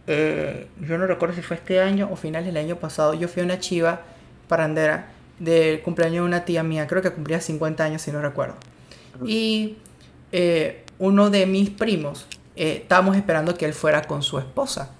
eh, 0.06 0.68
yo 0.80 0.98
no 0.98 1.06
recuerdo 1.06 1.34
si 1.34 1.42
fue 1.42 1.56
este 1.56 1.80
año 1.80 2.08
o 2.10 2.16
finales 2.16 2.46
del 2.46 2.56
año 2.56 2.76
pasado, 2.76 3.14
yo 3.14 3.28
fui 3.28 3.42
a 3.42 3.44
una 3.44 3.58
chiva 3.58 4.02
parandera 4.48 5.12
del 5.38 5.80
cumpleaños 5.82 6.22
de 6.22 6.28
una 6.28 6.44
tía 6.44 6.62
mía, 6.62 6.86
creo 6.86 7.02
que 7.02 7.10
cumplía 7.10 7.40
50 7.40 7.82
años 7.84 8.02
si 8.02 8.12
no 8.12 8.20
recuerdo. 8.20 8.56
Y 9.24 9.78
eh, 10.32 10.84
uno 10.98 11.30
de 11.30 11.46
mis 11.46 11.70
primos, 11.70 12.26
eh, 12.56 12.80
estábamos 12.82 13.16
esperando 13.16 13.56
que 13.56 13.64
él 13.64 13.74
fuera 13.74 14.02
con 14.02 14.22
su 14.22 14.38
esposa. 14.38 14.90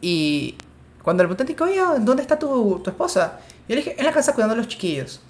Y 0.00 0.56
cuando 1.02 1.22
le 1.24 1.34
pregunté, 1.34 1.62
oye, 1.62 1.80
¿dónde 2.00 2.22
está 2.22 2.38
tu, 2.38 2.80
tu 2.82 2.90
esposa? 2.90 3.40
Yo 3.68 3.74
le 3.74 3.82
dije, 3.82 3.96
en 3.98 4.04
la 4.04 4.12
casa 4.12 4.34
cuidando 4.34 4.54
a 4.54 4.56
los 4.58 4.68
chiquillos. 4.68 5.20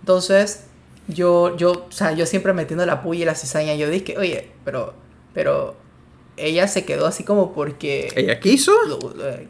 Entonces, 0.00 0.64
yo, 1.08 1.56
yo, 1.56 1.86
o 1.88 1.92
sea, 1.92 2.12
yo 2.12 2.26
siempre 2.26 2.52
metiendo 2.52 2.84
la 2.86 3.02
puya 3.02 3.22
y 3.22 3.24
la 3.24 3.34
cizaña, 3.34 3.74
yo 3.74 3.88
dije, 3.88 4.16
oye, 4.18 4.50
pero, 4.64 4.94
pero, 5.34 5.76
ella 6.36 6.68
se 6.68 6.84
quedó 6.84 7.06
así 7.06 7.24
como 7.24 7.52
porque... 7.52 8.08
¿Ella 8.16 8.40
quiso? 8.40 8.72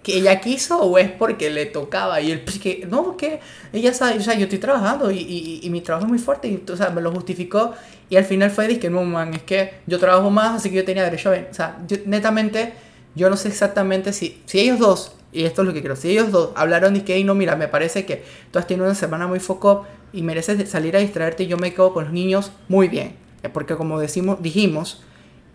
¿Que 0.03 0.19
ella 0.19 0.41
quiso 0.41 0.81
o 0.81 0.99
es 0.99 1.11
porque 1.11 1.51
le 1.51 1.67
tocaba? 1.67 2.21
Y 2.21 2.33
él, 2.33 2.41
pues 2.41 2.59
que, 2.59 2.87
no, 2.91 3.05
porque 3.05 3.41
ella 3.73 3.95
sabe, 3.95 4.19
o 4.19 4.23
sea, 4.23 4.35
yo 4.35 4.45
estoy 4.45 4.59
trabajando 4.59 5.11
y, 5.11 5.19
y, 5.19 5.61
y 5.63 5.71
mi 5.71 5.81
trabajo 5.81 6.07
es 6.07 6.11
muy 6.11 6.19
fuerte 6.19 6.49
y, 6.49 6.63
o 6.71 6.77
sea, 6.77 6.91
me 6.91 7.01
lo 7.01 7.13
justificó. 7.13 7.73
Y 8.09 8.17
al 8.17 8.25
final 8.25 8.51
fue, 8.51 8.67
dije, 8.67 8.91
no, 8.91 9.05
man, 9.05 9.35
es 9.35 9.43
que 9.43 9.75
yo 9.87 9.99
trabajo 9.99 10.31
más, 10.31 10.57
así 10.57 10.71
que 10.71 10.77
yo 10.77 10.85
tenía 10.85 11.05
derecho 11.05 11.29
a 11.29 11.33
ver. 11.33 11.49
O 11.51 11.55
sea, 11.55 11.79
netamente, 12.07 12.73
yo 13.15 13.31
no 13.31 13.37
sé 13.37 13.49
exactamente 13.49 14.13
si, 14.13 14.43
si 14.47 14.59
ellos 14.59 14.79
dos, 14.81 15.13
y 15.33 15.45
esto 15.45 15.63
es 15.63 15.69
lo 15.69 15.75
que 15.75 15.81
quiero, 15.81 15.95
si 15.95 16.11
ellos 16.11 16.33
dos 16.33 16.51
hablaron 16.57 16.97
y 16.97 17.03
que, 17.03 17.23
no, 17.23 17.37
mira, 17.37 17.55
me 17.55 17.69
parece 17.69 18.05
que 18.05 18.25
tú 18.51 18.59
has 18.59 18.67
tenido 18.67 18.87
una 18.87 18.97
semana 18.97 19.29
muy 19.29 19.39
foco 19.39 19.87
y 20.13 20.23
mereces 20.23 20.69
salir 20.69 20.97
a 20.97 20.99
distraerte 20.99 21.45
y 21.45 21.47
yo 21.47 21.57
me 21.57 21.73
quedo 21.73 21.93
con 21.93 22.05
los 22.05 22.13
niños, 22.13 22.51
muy 22.69 22.89
bien. 22.89 23.15
Porque 23.53 23.77
como 23.77 24.01
decimos, 24.01 24.43
dijimos, 24.43 25.03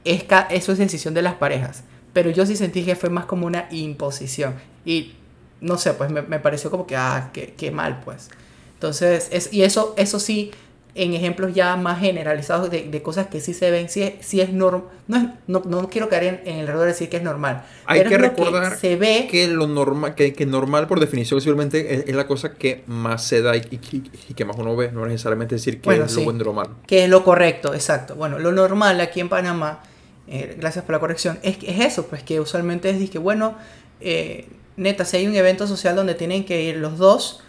es 0.05 0.23
eso 0.51 0.71
es 0.71 0.77
decisión 0.77 1.13
de 1.13 1.21
las 1.21 1.33
parejas. 1.33 1.83
Pero 2.13 2.29
yo 2.29 2.45
sí 2.45 2.55
sentí 2.55 2.85
que 2.85 2.95
fue 2.95 3.09
más 3.09 3.25
como 3.25 3.45
una 3.45 3.67
imposición. 3.71 4.53
Y 4.85 5.15
no 5.59 5.77
sé, 5.77 5.93
pues 5.93 6.11
me, 6.11 6.21
me 6.21 6.39
pareció 6.39 6.71
como 6.71 6.87
que, 6.87 6.95
ah, 6.95 7.31
qué, 7.33 7.71
mal, 7.71 8.01
pues. 8.05 8.29
Entonces, 8.75 9.29
es, 9.31 9.51
y 9.51 9.63
eso, 9.63 9.93
eso 9.97 10.19
sí, 10.19 10.51
en 10.93 11.13
ejemplos 11.13 11.53
ya 11.53 11.75
más 11.75 11.99
generalizados 11.99 12.69
de, 12.69 12.83
de 12.83 13.01
cosas 13.01 13.27
que 13.27 13.41
sí 13.41 13.53
se 13.53 13.69
ven, 13.71 13.89
sí, 13.89 14.15
sí 14.21 14.39
es 14.39 14.53
normal, 14.53 14.83
no, 15.07 15.35
no, 15.47 15.61
no, 15.65 15.89
quiero 15.89 16.07
caer 16.07 16.41
en, 16.45 16.59
el 16.59 16.69
error 16.69 16.81
de 16.81 16.87
decir 16.87 17.09
que 17.09 17.17
es 17.17 17.23
normal. 17.23 17.65
Hay 17.85 18.03
que 18.03 18.17
recordar 18.17 18.73
que, 18.73 18.79
se 18.79 18.95
ve 18.95 19.27
que 19.29 19.47
lo 19.47 19.67
normal, 19.67 20.15
que, 20.15 20.33
que, 20.33 20.45
normal 20.45 20.87
por 20.87 20.99
definición 20.99 21.41
simplemente 21.41 22.09
es, 22.09 22.15
la 22.15 22.27
cosa 22.27 22.53
que 22.53 22.83
más 22.87 23.25
se 23.25 23.41
da 23.41 23.57
y, 23.57 23.67
y, 23.71 24.33
que 24.33 24.45
más 24.45 24.55
uno 24.57 24.75
ve, 24.75 24.91
no 24.91 25.05
necesariamente 25.05 25.55
decir 25.55 25.81
que 25.81 25.89
es 25.89 26.15
lo 26.15 26.23
bueno 26.23 26.39
de 26.39 26.45
lo 26.45 26.53
malo. 26.53 26.75
Que 26.87 27.03
es 27.03 27.09
lo 27.09 27.23
correcto, 27.25 27.73
exacto. 27.73 28.15
Bueno, 28.15 28.39
lo 28.39 28.53
normal 28.53 29.01
aquí 29.01 29.19
en 29.19 29.27
Panamá 29.27 29.81
eh, 30.27 30.55
gracias 30.59 30.83
por 30.85 30.93
la 30.93 30.99
corrección, 30.99 31.39
es, 31.43 31.57
es 31.63 31.85
eso, 31.85 32.07
pues 32.07 32.23
que 32.23 32.39
usualmente 32.39 32.89
es 32.89 33.09
que, 33.09 33.19
bueno, 33.19 33.55
eh, 34.01 34.47
neta, 34.77 35.05
si 35.05 35.17
hay 35.17 35.27
un 35.27 35.35
evento 35.35 35.67
social 35.67 35.95
donde 35.95 36.15
tienen 36.15 36.45
que 36.45 36.61
ir 36.63 36.77
los 36.77 36.97
dos 36.97 37.43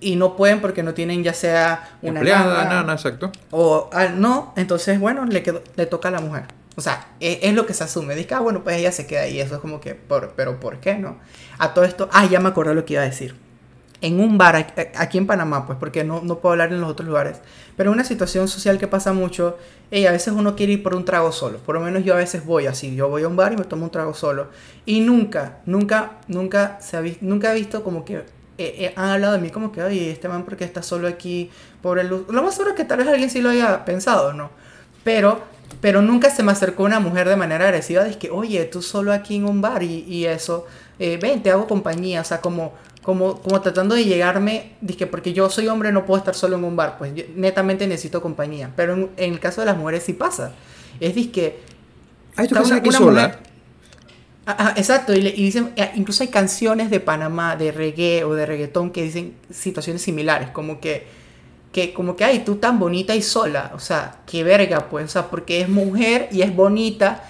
y 0.00 0.16
no 0.16 0.36
pueden 0.36 0.60
porque 0.60 0.82
no 0.82 0.94
tienen 0.94 1.22
ya 1.22 1.32
sea 1.32 1.96
una 2.02 2.20
empleada, 2.20 2.64
nada, 2.64 2.92
exacto. 2.92 3.30
O 3.50 3.88
ah, 3.92 4.08
no, 4.08 4.52
entonces, 4.56 4.98
bueno, 4.98 5.24
le, 5.24 5.42
quedó, 5.42 5.62
le 5.76 5.86
toca 5.86 6.08
a 6.08 6.12
la 6.12 6.20
mujer. 6.20 6.44
O 6.74 6.80
sea, 6.80 7.06
es, 7.20 7.38
es, 7.42 7.54
lo 7.54 7.66
que 7.66 7.74
se 7.74 7.84
asume. 7.84 8.14
Dice, 8.14 8.34
ah, 8.34 8.40
bueno, 8.40 8.64
pues 8.64 8.76
ella 8.76 8.90
se 8.90 9.06
queda 9.06 9.22
ahí. 9.22 9.38
Eso 9.38 9.56
es 9.56 9.60
como 9.60 9.80
que, 9.80 9.94
por, 9.94 10.32
pero 10.34 10.58
¿por 10.58 10.80
qué 10.80 10.94
no? 10.94 11.18
A 11.58 11.74
todo 11.74 11.84
esto, 11.84 12.08
ah, 12.12 12.26
ya 12.26 12.40
me 12.40 12.48
acordé 12.48 12.74
lo 12.74 12.84
que 12.84 12.94
iba 12.94 13.02
a 13.02 13.04
decir 13.06 13.36
en 14.02 14.20
un 14.20 14.36
bar 14.36 14.56
aquí 14.96 15.16
en 15.16 15.26
Panamá, 15.26 15.64
pues 15.66 15.78
porque 15.78 16.04
no, 16.04 16.20
no 16.20 16.38
puedo 16.38 16.52
hablar 16.52 16.72
en 16.72 16.80
los 16.80 16.90
otros 16.90 17.08
lugares, 17.08 17.40
pero 17.76 17.90
una 17.90 18.04
situación 18.04 18.48
social 18.48 18.78
que 18.78 18.88
pasa 18.88 19.12
mucho, 19.12 19.56
y 19.90 20.06
a 20.06 20.12
veces 20.12 20.34
uno 20.36 20.54
quiere 20.56 20.74
ir 20.74 20.82
por 20.82 20.94
un 20.94 21.04
trago 21.04 21.32
solo, 21.32 21.58
por 21.58 21.76
lo 21.76 21.80
menos 21.80 22.04
yo 22.04 22.14
a 22.14 22.18
veces 22.18 22.44
voy 22.44 22.66
así, 22.66 22.94
yo 22.94 23.08
voy 23.08 23.22
a 23.22 23.28
un 23.28 23.36
bar 23.36 23.52
y 23.52 23.56
me 23.56 23.64
tomo 23.64 23.84
un 23.84 23.90
trago 23.90 24.12
solo, 24.12 24.48
y 24.84 25.00
nunca, 25.00 25.60
nunca, 25.66 26.18
nunca, 26.26 26.78
se 26.80 26.96
ha 26.96 27.00
visto, 27.00 27.24
nunca 27.24 27.52
he 27.52 27.54
visto 27.54 27.82
como 27.84 28.04
que 28.04 28.24
eh, 28.58 28.86
eh, 28.86 28.92
han 28.96 29.10
hablado 29.10 29.34
de 29.34 29.38
mí 29.38 29.50
como 29.50 29.72
que, 29.72 29.82
oye, 29.82 30.10
este 30.10 30.28
man 30.28 30.44
porque 30.44 30.64
está 30.64 30.82
solo 30.82 31.08
aquí 31.08 31.50
por 31.80 31.98
el... 31.98 32.08
Lo 32.08 32.42
más 32.42 32.54
seguro 32.54 32.70
es 32.70 32.76
que 32.76 32.84
tal 32.84 32.98
vez 32.98 33.08
alguien 33.08 33.30
sí 33.30 33.40
lo 33.40 33.48
haya 33.48 33.84
pensado, 33.84 34.34
¿no? 34.34 34.50
Pero, 35.04 35.40
pero 35.80 36.02
nunca 36.02 36.28
se 36.30 36.42
me 36.42 36.52
acercó 36.52 36.84
una 36.84 37.00
mujer 37.00 37.28
de 37.28 37.36
manera 37.36 37.64
agresiva, 37.64 38.04
de 38.04 38.18
que, 38.18 38.30
oye, 38.30 38.64
tú 38.66 38.82
solo 38.82 39.12
aquí 39.12 39.36
en 39.36 39.46
un 39.46 39.62
bar 39.62 39.82
y, 39.82 40.04
y 40.06 40.26
eso, 40.26 40.66
eh, 40.98 41.18
ven, 41.20 41.42
te 41.42 41.50
hago 41.50 41.66
compañía, 41.66 42.20
o 42.20 42.24
sea, 42.24 42.40
como 42.40 42.74
como, 43.02 43.40
como 43.40 43.60
tratando 43.60 43.94
de 43.94 44.04
llegarme, 44.04 44.72
dije, 44.80 45.06
porque 45.06 45.32
yo 45.32 45.50
soy 45.50 45.66
hombre, 45.68 45.90
no 45.90 46.06
puedo 46.06 46.18
estar 46.18 46.34
solo 46.34 46.56
en 46.56 46.64
un 46.64 46.76
bar, 46.76 46.98
pues 46.98 47.12
netamente 47.34 47.86
necesito 47.86 48.22
compañía. 48.22 48.70
Pero 48.76 48.94
en, 48.94 49.10
el 49.16 49.40
caso 49.40 49.60
de 49.60 49.66
las 49.66 49.76
mujeres 49.76 50.04
sí 50.04 50.12
pasa. 50.12 50.52
Es 51.00 51.14
que... 51.28 51.60
Ay, 52.36 52.46
tú 52.46 52.56
una, 52.62 52.76
aquí 52.76 52.92
sola. 52.92 53.40
exacto, 54.76 55.14
y, 55.14 55.20
dicen, 55.32 55.72
eh, 55.76 55.90
incluso 55.96 56.22
hay 56.22 56.28
canciones 56.28 56.90
de 56.90 57.00
Panamá, 57.00 57.56
de 57.56 57.72
reggae 57.72 58.24
o 58.24 58.34
de 58.34 58.46
reggaetón 58.46 58.90
que 58.90 59.02
dicen 59.02 59.34
situaciones 59.50 60.00
similares, 60.00 60.50
como 60.50 60.80
que, 60.80 61.06
que 61.72 61.92
como 61.92 62.14
que, 62.14 62.24
ay, 62.24 62.44
tú 62.44 62.56
tan 62.56 62.78
bonita 62.78 63.16
y 63.16 63.22
sola, 63.22 63.72
o 63.74 63.80
sea, 63.80 64.20
qué 64.26 64.44
verga, 64.44 64.88
pues, 64.88 65.06
o 65.06 65.08
sea, 65.08 65.28
porque 65.28 65.60
es 65.60 65.68
mujer 65.68 66.28
y 66.30 66.42
es 66.42 66.54
bonita, 66.54 67.24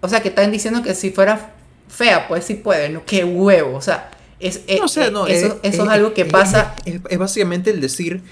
o 0.00 0.08
sea, 0.08 0.20
que 0.22 0.30
están 0.30 0.50
diciendo 0.50 0.82
que 0.82 0.94
si 0.94 1.10
fuera 1.10 1.52
fea, 1.88 2.26
pues 2.26 2.44
sí 2.44 2.54
puede, 2.54 2.88
¿no? 2.88 3.04
Qué 3.04 3.24
huevo, 3.24 3.76
o 3.76 3.80
sea, 3.80 4.10
es, 4.40 4.62
eh, 4.66 4.78
no, 4.80 4.88
sé, 4.88 5.10
no, 5.10 5.26
eso, 5.26 5.58
es, 5.62 5.74
eso 5.74 5.82
es, 5.84 5.88
algo 5.88 6.14
que 6.14 6.24
pasa. 6.24 6.76
Es, 6.84 7.18
básicamente 7.18 7.70
el 7.70 7.80
decir 7.80 8.22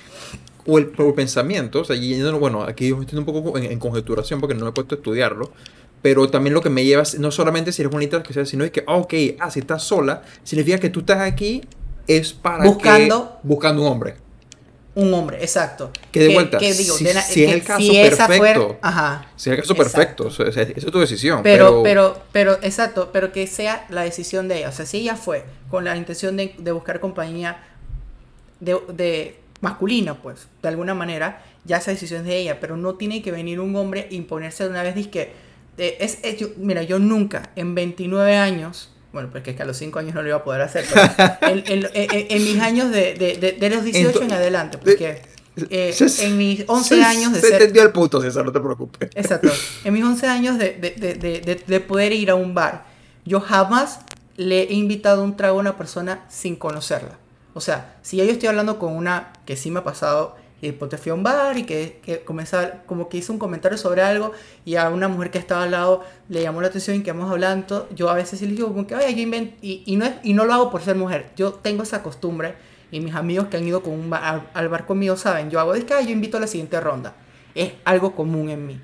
o 0.66 0.78
el, 0.78 0.88
pensamiento. 1.14 1.80
O 1.80 1.84
sea, 1.84 1.96
bueno, 2.38 2.62
aquí 2.62 2.88
yo 2.88 3.00
estoy 3.00 3.18
un 3.18 3.24
poco 3.24 3.58
en, 3.58 3.78
conjeturación 3.78 4.40
porque 4.40 4.54
no 4.54 4.68
he 4.68 4.72
puesto 4.72 4.94
a 4.94 4.98
estudiarlo. 4.98 5.52
Pero 6.02 6.28
también 6.28 6.54
lo 6.54 6.60
que 6.60 6.70
me 6.70 6.84
lleva, 6.84 7.02
no 7.18 7.30
solamente 7.30 7.72
si 7.72 7.82
eres 7.82 7.92
bonita, 7.92 8.22
que 8.22 8.32
sea, 8.32 8.46
sino 8.46 8.64
es 8.64 8.70
que, 8.70 8.84
ah, 8.86 8.96
ok, 8.96 9.14
ah, 9.40 9.50
si 9.50 9.60
estás 9.60 9.82
sola, 9.82 10.22
significa 10.44 10.78
que 10.78 10.90
tú 10.90 11.00
estás 11.00 11.20
aquí 11.20 11.62
es 12.06 12.32
para 12.32 12.64
buscando, 12.64 13.40
buscando 13.42 13.82
un 13.82 13.88
hombre 13.88 14.25
un 14.96 15.12
hombre, 15.12 15.36
exacto. 15.42 15.90
Que 16.10 16.20
de 16.20 16.32
vuelta, 16.32 16.58
si, 16.58 16.66
es 16.66 17.52
el 17.52 17.62
caso 17.62 17.92
perfecto, 17.92 18.78
ajá, 18.80 19.28
si 19.36 19.50
es 19.50 19.54
el 19.54 19.60
caso 19.60 19.74
perfecto, 19.74 20.28
esa 20.28 20.62
es 20.62 20.86
tu 20.86 20.98
decisión. 20.98 21.42
Pero, 21.42 21.82
pero, 21.82 22.22
pero, 22.32 22.54
exacto, 22.62 23.10
pero 23.12 23.30
que 23.30 23.46
sea 23.46 23.86
la 23.90 24.02
decisión 24.02 24.48
de 24.48 24.58
ella. 24.58 24.70
O 24.70 24.72
sea, 24.72 24.86
si 24.86 24.96
ella 24.96 25.14
fue 25.14 25.44
con 25.68 25.84
la 25.84 25.98
intención 25.98 26.38
de, 26.38 26.72
buscar 26.72 26.98
compañía 26.98 27.62
de, 28.60 28.78
de, 28.94 29.38
masculina, 29.60 30.14
pues, 30.14 30.48
de 30.62 30.68
alguna 30.68 30.94
manera, 30.94 31.44
ya 31.66 31.76
esa 31.76 31.90
decisión 31.90 32.22
es 32.22 32.26
de 32.26 32.38
ella, 32.38 32.58
pero 32.58 32.78
no 32.78 32.94
tiene 32.94 33.20
que 33.20 33.32
venir 33.32 33.60
un 33.60 33.76
hombre 33.76 34.08
e 34.10 34.14
imponerse 34.14 34.64
de 34.64 34.70
una 34.70 34.82
vez, 34.82 34.94
dice 34.94 35.10
que, 35.10 35.32
es, 35.76 36.20
mira, 36.56 36.82
yo 36.84 36.98
nunca, 36.98 37.50
en 37.54 37.74
29 37.74 38.34
años, 38.34 38.95
bueno, 39.12 39.28
porque 39.30 39.50
es 39.50 39.56
que 39.56 39.62
a 39.62 39.66
los 39.66 39.76
5 39.76 39.98
años 39.98 40.14
no 40.14 40.22
lo 40.22 40.28
iba 40.28 40.36
a 40.36 40.44
poder 40.44 40.62
hacer. 40.62 40.84
en, 41.42 41.62
en, 41.66 41.88
en, 41.94 42.44
mis 42.44 42.60
años 42.60 42.90
de, 42.90 43.14
de, 43.14 43.56
de, 43.58 43.70
los 43.70 43.84
18 43.84 44.22
en 44.22 44.32
adelante. 44.32 44.78
Porque... 44.78 45.22
eh, 45.70 45.94
en 46.20 46.36
mis 46.36 46.64
11 46.66 47.02
años 47.02 47.32
de 47.32 47.40
se 47.40 47.48
ser... 47.48 47.62
entendió 47.62 47.82
el 47.82 47.92
punto, 47.92 48.20
César, 48.20 48.44
no 48.44 48.52
te 48.52 48.60
preocupes. 48.60 49.10
Exacto. 49.14 49.48
En 49.84 49.94
mis 49.94 50.04
11 50.04 50.26
años 50.26 50.58
de, 50.58 50.72
de, 50.72 50.90
de, 51.14 51.40
de, 51.40 51.62
de 51.66 51.80
poder 51.80 52.12
ir 52.12 52.30
a 52.30 52.34
un 52.34 52.54
bar, 52.54 52.84
yo 53.24 53.40
jamás 53.40 54.00
le 54.36 54.62
he 54.64 54.74
invitado 54.74 55.22
un 55.22 55.36
trago 55.36 55.58
a 55.58 55.60
una 55.60 55.76
persona 55.76 56.24
sin 56.28 56.56
conocerla. 56.56 57.18
O 57.54 57.60
sea, 57.60 57.96
si 58.02 58.18
yo 58.18 58.24
estoy 58.24 58.48
hablando 58.48 58.78
con 58.78 58.94
una 58.94 59.32
que 59.46 59.56
sí 59.56 59.70
me 59.70 59.78
ha 59.78 59.84
pasado, 59.84 60.36
y 60.60 60.68
después 60.68 60.90
te 60.90 60.96
fui 60.96 61.10
a 61.10 61.14
un 61.14 61.22
bar 61.22 61.58
y 61.58 61.64
que, 61.64 62.00
que 62.02 62.20
comenzaba, 62.20 62.82
como 62.86 63.08
que 63.08 63.18
hizo 63.18 63.32
un 63.32 63.38
comentario 63.38 63.76
sobre 63.76 64.02
algo 64.02 64.32
y 64.64 64.76
a 64.76 64.88
una 64.88 65.08
mujer 65.08 65.30
que 65.30 65.38
estaba 65.38 65.64
al 65.64 65.70
lado 65.70 66.02
le 66.28 66.42
llamó 66.42 66.60
la 66.60 66.68
atención 66.68 66.96
y 66.96 67.02
que 67.02 67.10
hemos 67.10 67.30
hablando, 67.30 67.88
yo 67.94 68.08
a 68.08 68.14
veces 68.14 68.38
sí 68.38 68.46
le 68.46 68.54
digo 68.54 68.68
como 68.68 68.86
que, 68.86 68.94
oye, 68.94 69.14
yo 69.14 69.20
invento, 69.20 69.56
y, 69.60 69.82
y, 69.84 69.96
no 69.96 70.06
es, 70.06 70.14
y 70.22 70.32
no 70.32 70.44
lo 70.44 70.54
hago 70.54 70.70
por 70.70 70.82
ser 70.82 70.96
mujer, 70.96 71.30
yo 71.36 71.52
tengo 71.52 71.82
esa 71.82 72.02
costumbre 72.02 72.54
y 72.90 73.00
mis 73.00 73.14
amigos 73.14 73.48
que 73.48 73.58
han 73.58 73.66
ido 73.66 73.82
con 73.82 73.92
un 73.92 74.08
bar, 74.08 74.22
al, 74.24 74.50
al, 74.54 74.68
bar 74.68 74.86
conmigo 74.86 75.16
saben, 75.16 75.50
yo 75.50 75.60
hago 75.60 75.74
es 75.74 75.84
que 75.84 75.94
yo 76.04 76.10
invito 76.10 76.38
a 76.38 76.40
la 76.40 76.46
siguiente 76.46 76.80
ronda, 76.80 77.14
es 77.54 77.72
algo 77.84 78.14
común 78.14 78.48
en 78.48 78.66
mí. 78.66 78.80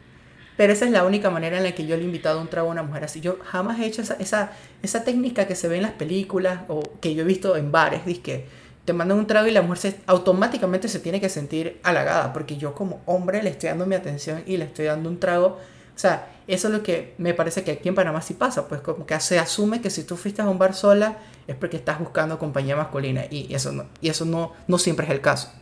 Pero 0.56 0.74
esa 0.74 0.84
es 0.84 0.90
la 0.90 1.04
única 1.04 1.30
manera 1.30 1.56
en 1.56 1.64
la 1.64 1.72
que 1.72 1.86
yo 1.86 1.96
le 1.96 2.02
he 2.02 2.04
invitado 2.04 2.40
un 2.40 2.48
trago 2.48 2.68
a 2.68 2.72
una 2.72 2.82
mujer 2.82 3.04
así. 3.04 3.20
Yo 3.20 3.38
jamás 3.42 3.80
he 3.80 3.86
hecho 3.86 4.02
esa, 4.02 4.14
esa, 4.14 4.52
esa 4.82 5.02
técnica 5.02 5.46
que 5.46 5.54
se 5.54 5.66
ve 5.66 5.76
en 5.76 5.82
las 5.82 5.92
películas 5.92 6.60
o 6.68 6.82
que 7.00 7.14
yo 7.14 7.22
he 7.22 7.24
visto 7.24 7.56
en 7.56 7.72
bares, 7.72 8.02
que 8.20 8.46
te 8.84 8.92
mandan 8.92 9.18
un 9.18 9.26
trago 9.26 9.46
y 9.46 9.52
la 9.52 9.62
mujer 9.62 10.00
automáticamente 10.06 10.88
se 10.88 10.98
tiene 10.98 11.20
que 11.20 11.28
sentir 11.28 11.80
halagada, 11.82 12.32
porque 12.32 12.56
yo 12.56 12.74
como 12.74 13.00
hombre 13.06 13.42
le 13.42 13.50
estoy 13.50 13.68
dando 13.68 13.86
mi 13.86 13.94
atención 13.94 14.42
y 14.46 14.56
le 14.56 14.64
estoy 14.64 14.86
dando 14.86 15.08
un 15.08 15.20
trago. 15.20 15.58
O 15.94 15.98
sea, 15.98 16.28
eso 16.48 16.68
es 16.68 16.74
lo 16.74 16.82
que 16.82 17.14
me 17.18 17.34
parece 17.34 17.62
que 17.62 17.72
aquí 17.72 17.88
en 17.88 17.94
Panamá 17.94 18.22
sí 18.22 18.34
pasa, 18.34 18.66
pues 18.66 18.80
como 18.80 19.06
que 19.06 19.18
se 19.20 19.38
asume 19.38 19.80
que 19.80 19.90
si 19.90 20.02
tú 20.04 20.16
fuiste 20.16 20.42
a 20.42 20.48
un 20.48 20.58
bar 20.58 20.74
sola 20.74 21.18
es 21.46 21.54
porque 21.54 21.76
estás 21.76 21.98
buscando 21.98 22.38
compañía 22.38 22.74
masculina 22.74 23.24
y 23.30 23.54
eso 23.54 23.72
no, 23.72 23.86
y 24.00 24.08
eso 24.08 24.24
no, 24.24 24.52
no 24.66 24.78
siempre 24.78 25.06
es 25.06 25.12
el 25.12 25.20
caso. 25.20 25.52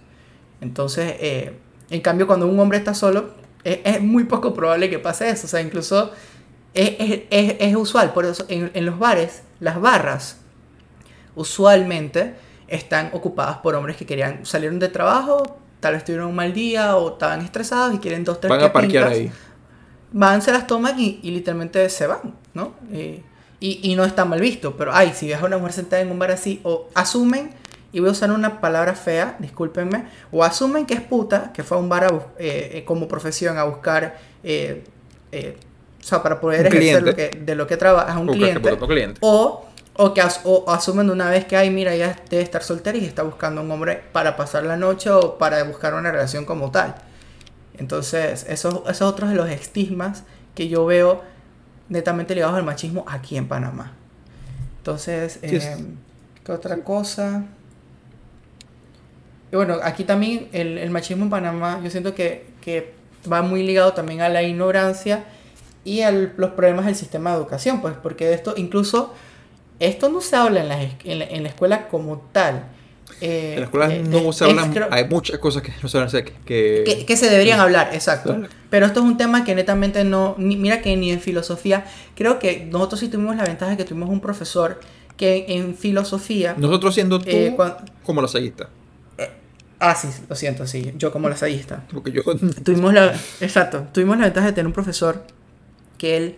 Entonces, 0.61 1.16
eh, 1.21 1.59
en 1.91 2.01
cambio, 2.01 2.27
cuando 2.27 2.47
un 2.47 2.59
hombre 2.59 2.79
está 2.79 2.95
solo, 2.95 3.35
es, 3.64 3.81
es, 3.85 4.01
muy 4.01 4.25
poco 4.25 4.55
probable 4.55 4.89
que 4.89 4.99
pase 4.99 5.29
eso. 5.29 5.47
O 5.47 5.49
sea, 5.49 5.61
incluso 5.61 6.12
es, 6.73 6.95
es, 7.31 7.57
es 7.59 7.77
usual. 7.77 8.12
Por 8.12 8.25
eso, 8.25 8.45
en, 8.49 8.71
en 8.75 8.87
los 8.87 8.99
bares, 8.99 9.43
las 9.59 9.81
barras, 9.81 10.39
usualmente 11.35 12.35
están 12.71 13.11
ocupadas 13.12 13.59
por 13.59 13.75
hombres 13.75 13.97
que 13.97 14.07
querían 14.07 14.47
salieron 14.47 14.79
de 14.79 14.89
trabajo, 14.89 15.59
tal 15.81 15.95
vez 15.95 16.05
tuvieron 16.05 16.29
un 16.29 16.37
mal 16.37 16.53
día 16.53 16.97
o 16.97 17.12
estaban 17.12 17.41
estresados 17.41 17.95
y 17.95 17.99
quieren 17.99 18.25
dos, 18.25 18.41
tres 18.41 18.49
Van 18.49 18.62
a 18.62 18.73
parquear 18.73 19.09
ahí. 19.09 19.31
Van, 20.12 20.41
se 20.41 20.53
las 20.53 20.66
toman 20.66 20.99
y, 20.99 21.21
y 21.23 21.31
literalmente 21.31 21.89
se 21.89 22.07
van, 22.07 22.35
¿no? 22.55 22.75
Eh, 22.93 23.23
y, 23.61 23.81
y, 23.83 23.95
no 23.95 24.05
está 24.05 24.25
mal 24.25 24.41
visto, 24.41 24.77
pero 24.77 24.93
ay, 24.95 25.12
si 25.14 25.29
ves 25.29 25.41
a 25.41 25.45
una 25.45 25.59
mujer 25.59 25.75
sentada 25.75 26.01
en 26.01 26.11
un 26.11 26.18
bar 26.18 26.31
así, 26.31 26.61
o 26.64 26.89
asumen, 26.95 27.51
y 27.93 28.01
voy 28.01 28.09
a 28.09 28.12
usar 28.12 28.31
una 28.31 28.61
palabra 28.61 28.95
fea, 28.95 29.37
discúlpenme, 29.39 30.07
o 30.33 30.43
asumen 30.43 30.87
que 30.87 30.95
es 30.95 31.03
puta, 31.03 31.53
que 31.53 31.62
fue 31.62 31.77
a 31.77 31.81
un 31.81 31.89
bar 31.89 32.05
a, 32.05 32.23
eh, 32.39 32.83
como 32.87 33.07
profesión 33.07 33.59
a 33.59 33.64
buscar, 33.64 34.18
eh, 34.43 34.83
o 35.31 36.03
sea, 36.03 36.23
para 36.23 36.41
poder 36.41 36.61
un 36.61 36.66
ejercer 36.68 37.03
lo 37.03 37.14
que, 37.14 37.29
de 37.29 37.55
lo 37.55 37.66
que 37.66 37.77
trabaja 37.77 38.18
un 38.18 38.29
cliente, 38.29 38.77
cliente, 38.79 39.18
o 39.21 39.66
o 40.01 40.14
que 40.14 40.22
as 40.22 40.40
o 40.44 40.64
asumen 40.70 41.09
de 41.09 41.12
una 41.12 41.28
vez 41.28 41.44
que, 41.44 41.59
ay, 41.59 41.68
mira, 41.68 41.92
ella 41.92 42.16
debe 42.30 42.42
estar 42.42 42.62
soltera 42.62 42.96
y 42.96 43.05
está 43.05 43.22
buscando 43.22 43.61
un 43.61 43.70
hombre 43.70 44.03
para 44.12 44.34
pasar 44.34 44.64
la 44.64 44.78
noche 44.78 45.11
o 45.11 45.36
para 45.36 45.62
buscar 45.64 45.92
una 45.92 46.11
relación 46.11 46.46
como 46.46 46.70
tal. 46.70 46.94
Entonces, 47.76 48.46
esos 48.48 48.76
eso 48.76 48.90
es 48.90 49.03
otro 49.03 49.28
de 49.28 49.34
los 49.34 49.51
estigmas 49.51 50.24
que 50.55 50.68
yo 50.68 50.86
veo 50.86 51.20
netamente 51.90 52.34
ligados 52.34 52.57
al 52.57 52.62
machismo 52.62 53.05
aquí 53.09 53.36
en 53.36 53.46
Panamá. 53.46 53.92
Entonces, 54.78 55.38
eh, 55.42 55.84
¿qué 56.44 56.53
otra 56.53 56.82
cosa? 56.82 57.44
Y 59.53 59.57
bueno, 59.57 59.76
aquí 59.82 60.05
también 60.05 60.48
el, 60.53 60.78
el, 60.78 60.88
machismo 60.88 61.24
en 61.24 61.30
Panamá, 61.30 61.78
yo 61.84 61.90
siento 61.90 62.14
que, 62.14 62.46
que 62.62 62.94
va 63.30 63.42
muy 63.42 63.66
ligado 63.66 63.92
también 63.92 64.22
a 64.22 64.30
la 64.30 64.42
ignorancia 64.42 65.24
y 65.84 66.01
a 66.01 66.11
los 66.11 66.53
problemas 66.53 66.86
del 66.86 66.94
sistema 66.94 67.32
de 67.32 67.36
educación, 67.36 67.82
pues, 67.82 67.94
porque 68.03 68.26
de 68.26 68.34
esto 68.34 68.55
incluso 68.57 69.12
esto 69.81 70.09
no 70.11 70.20
se 70.20 70.37
habla 70.37 70.61
en 70.61 70.68
la, 70.68 70.83
en 70.83 71.18
la, 71.18 71.24
en 71.24 71.43
la 71.43 71.49
escuela 71.49 71.89
como 71.89 72.18
tal. 72.33 72.66
Eh, 73.20 73.55
en 73.55 73.61
la 73.61 73.64
escuela 73.64 73.93
eh, 73.93 74.03
no 74.07 74.33
se 74.33 74.45
hablan, 74.45 74.72
creo, 74.72 74.89
hay 74.91 75.09
muchas 75.09 75.39
cosas 75.39 75.62
que 75.62 75.72
no 75.83 75.89
se 75.89 75.99
hablan, 75.99 76.11
que, 76.11 76.33
que, 76.45 76.85
que, 76.87 77.07
que 77.07 77.16
se 77.16 77.28
deberían 77.28 77.61
hablar, 77.61 77.91
exacto. 77.93 78.35
Claro. 78.35 78.49
Pero 78.70 78.87
esto 78.87 79.01
es 79.01 79.07
un 79.07 79.16
tema 79.16 79.45
que 79.45 79.55
netamente 79.55 80.05
no, 80.05 80.37
ni, 80.39 80.57
mira 80.57 80.81
que 80.81 80.97
ni 80.97 81.11
en 81.11 81.20
filosofía, 81.20 81.85
creo 82.14 82.39
que 82.39 82.66
nosotros 82.70 83.01
sí 83.01 83.09
tuvimos 83.09 83.37
la 83.37 83.45
ventaja 83.45 83.72
de 83.72 83.76
que 83.76 83.85
tuvimos 83.85 84.09
un 84.09 84.20
profesor 84.20 84.81
que 85.16 85.47
en 85.49 85.74
filosofía... 85.74 86.55
Nosotros 86.57 86.95
siendo 86.95 87.18
tú 87.18 87.26
eh, 87.28 87.53
cuando, 87.55 87.78
como. 88.05 88.22
Eh, 88.22 89.31
ah, 89.81 89.95
sí, 89.95 90.09
lo 90.28 90.37
siento, 90.37 90.66
sí, 90.66 90.93
yo 90.97 91.12
como 91.12 91.28
lasallista. 91.28 91.85
Porque 91.93 92.12
yo... 92.12 92.22
Tuvimos 92.64 92.95
la, 92.95 93.12
exacto, 93.41 93.87
tuvimos 93.93 94.16
la 94.18 94.24
ventaja 94.24 94.47
de 94.47 94.53
tener 94.53 94.66
un 94.66 94.72
profesor 94.72 95.24
que 95.99 96.16
él 96.16 96.37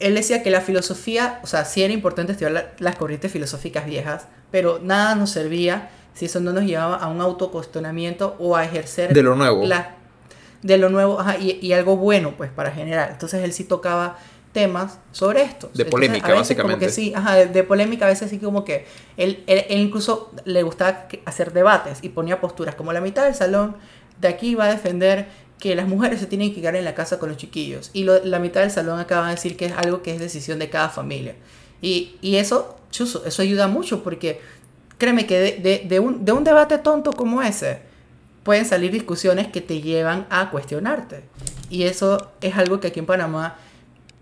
él 0.00 0.14
decía 0.14 0.42
que 0.42 0.50
la 0.50 0.60
filosofía, 0.60 1.40
o 1.42 1.46
sea, 1.46 1.64
sí 1.64 1.82
era 1.82 1.92
importante 1.92 2.32
estudiar 2.32 2.74
las 2.78 2.96
corrientes 2.96 3.32
filosóficas 3.32 3.86
viejas, 3.86 4.26
pero 4.50 4.80
nada 4.82 5.14
nos 5.14 5.30
servía 5.30 5.90
si 6.14 6.26
eso 6.26 6.40
no 6.40 6.52
nos 6.52 6.64
llevaba 6.64 6.96
a 6.96 7.08
un 7.08 7.20
autocuestionamiento 7.20 8.36
o 8.38 8.56
a 8.56 8.64
ejercer... 8.64 9.12
De 9.12 9.22
lo 9.22 9.34
nuevo. 9.34 9.64
La, 9.64 9.96
de 10.62 10.78
lo 10.78 10.88
nuevo, 10.88 11.20
ajá, 11.20 11.38
y, 11.38 11.58
y, 11.60 11.72
algo 11.72 11.96
bueno, 11.96 12.34
pues, 12.36 12.50
para 12.50 12.70
generar. 12.70 13.10
Entonces 13.10 13.42
él 13.42 13.52
sí 13.52 13.64
tocaba 13.64 14.18
temas 14.52 14.98
sobre 15.12 15.42
esto. 15.42 15.70
De 15.74 15.84
polémica, 15.84 16.28
Entonces, 16.28 16.56
básicamente. 16.56 16.86
Como 16.86 16.88
que 16.88 16.92
sí, 16.92 17.12
ajá, 17.14 17.34
de, 17.36 17.46
de, 17.46 17.62
polémica, 17.62 18.06
a 18.06 18.08
veces 18.08 18.30
sí 18.30 18.38
como 18.38 18.64
que 18.64 18.86
él, 19.16 19.44
él, 19.46 19.64
él, 19.68 19.80
incluso 19.80 20.32
le 20.44 20.62
gustaba 20.62 21.06
hacer 21.24 21.52
debates 21.52 21.98
y 22.02 22.08
ponía 22.08 22.40
posturas, 22.40 22.74
como 22.74 22.92
la 22.92 23.00
mitad 23.00 23.24
del 23.24 23.34
salón 23.34 23.76
de 24.20 24.28
aquí 24.28 24.54
va 24.54 24.64
a 24.64 24.70
defender 24.70 25.28
que 25.58 25.74
las 25.74 25.88
mujeres 25.88 26.20
se 26.20 26.26
tienen 26.26 26.54
que 26.54 26.60
quedar 26.60 26.76
en 26.76 26.84
la 26.84 26.94
casa 26.94 27.18
con 27.18 27.28
los 27.28 27.38
chiquillos. 27.38 27.90
Y 27.92 28.04
lo, 28.04 28.24
la 28.24 28.38
mitad 28.38 28.60
del 28.60 28.70
salón 28.70 29.00
acaba 29.00 29.26
de 29.26 29.34
decir 29.34 29.56
que 29.56 29.66
es 29.66 29.72
algo 29.72 30.02
que 30.02 30.14
es 30.14 30.20
decisión 30.20 30.58
de 30.58 30.70
cada 30.70 30.88
familia. 30.88 31.34
Y, 31.82 32.16
y 32.20 32.36
eso, 32.36 32.78
eso 32.92 33.42
ayuda 33.42 33.68
mucho 33.68 34.02
porque 34.02 34.40
créeme 34.98 35.26
que 35.26 35.86
de 35.86 36.00
un 36.00 36.44
debate 36.44 36.78
tonto 36.78 37.12
como 37.12 37.42
ese 37.42 37.88
pueden 38.48 38.64
salir 38.64 38.90
discusiones 38.90 39.48
que 39.48 39.60
te 39.60 39.82
llevan 39.82 40.26
a 40.30 40.50
cuestionarte. 40.50 41.22
Y 41.68 41.82
eso 41.82 42.30
es 42.40 42.56
algo 42.56 42.80
que 42.80 42.86
aquí 42.86 42.98
en 42.98 43.04
Panamá, 43.04 43.58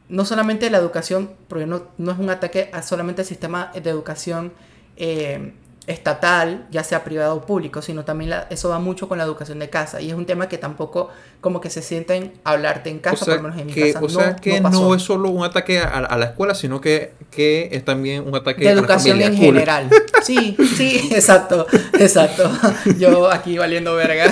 no 0.08 0.24
solamente 0.24 0.68
la 0.68 0.78
educación, 0.78 1.30
porque 1.46 1.64
no, 1.64 1.84
no 1.96 2.10
es 2.10 2.18
un 2.18 2.28
ataque 2.28 2.68
a 2.72 2.82
solamente 2.82 3.22
el 3.22 3.28
sistema 3.28 3.70
de 3.72 3.88
educación 3.88 4.52
eh, 4.96 5.52
estatal, 5.86 6.66
ya 6.70 6.82
sea 6.82 7.04
privado 7.04 7.36
o 7.36 7.42
público, 7.42 7.80
sino 7.80 8.04
también 8.04 8.30
la, 8.30 8.46
eso 8.50 8.68
va 8.68 8.80
mucho 8.80 9.08
con 9.08 9.18
la 9.18 9.24
educación 9.24 9.60
de 9.60 9.70
casa 9.70 10.00
y 10.00 10.10
es 10.10 10.14
un 10.14 10.26
tema 10.26 10.48
que 10.48 10.58
tampoco 10.58 11.10
como 11.40 11.60
que 11.60 11.70
se 11.70 11.80
sienten 11.80 12.32
a 12.42 12.52
hablarte 12.52 12.90
en 12.90 12.98
casa, 12.98 13.22
o 13.22 13.24
sea, 13.24 13.34
por 13.34 13.44
lo 13.44 13.48
menos 13.50 13.60
en 13.60 13.66
mi 13.66 13.72
que, 13.72 13.92
casa. 13.92 14.04
O 14.04 14.08
sea 14.08 14.30
no, 14.32 14.36
que 14.40 14.60
no, 14.60 14.70
no, 14.70 14.94
es 14.96 15.02
solo 15.02 15.28
un 15.28 15.44
ataque 15.44 15.78
a, 15.78 15.98
a, 15.98 16.18
la 16.18 16.26
escuela, 16.26 16.56
sino 16.56 16.80
que, 16.80 17.12
que 17.30 17.68
es 17.70 17.84
también 17.84 18.26
un 18.26 18.34
ataque 18.34 18.62
de 18.62 18.70
a 18.70 18.72
educación 18.72 19.20
la 19.20 19.26
en 19.26 19.36
general. 19.36 19.88
Sí, 20.22 20.56
sí, 20.76 21.08
exacto, 21.12 21.66
exacto. 21.98 22.50
Yo 22.98 23.30
aquí 23.30 23.56
valiendo 23.56 23.94
verga. 23.94 24.24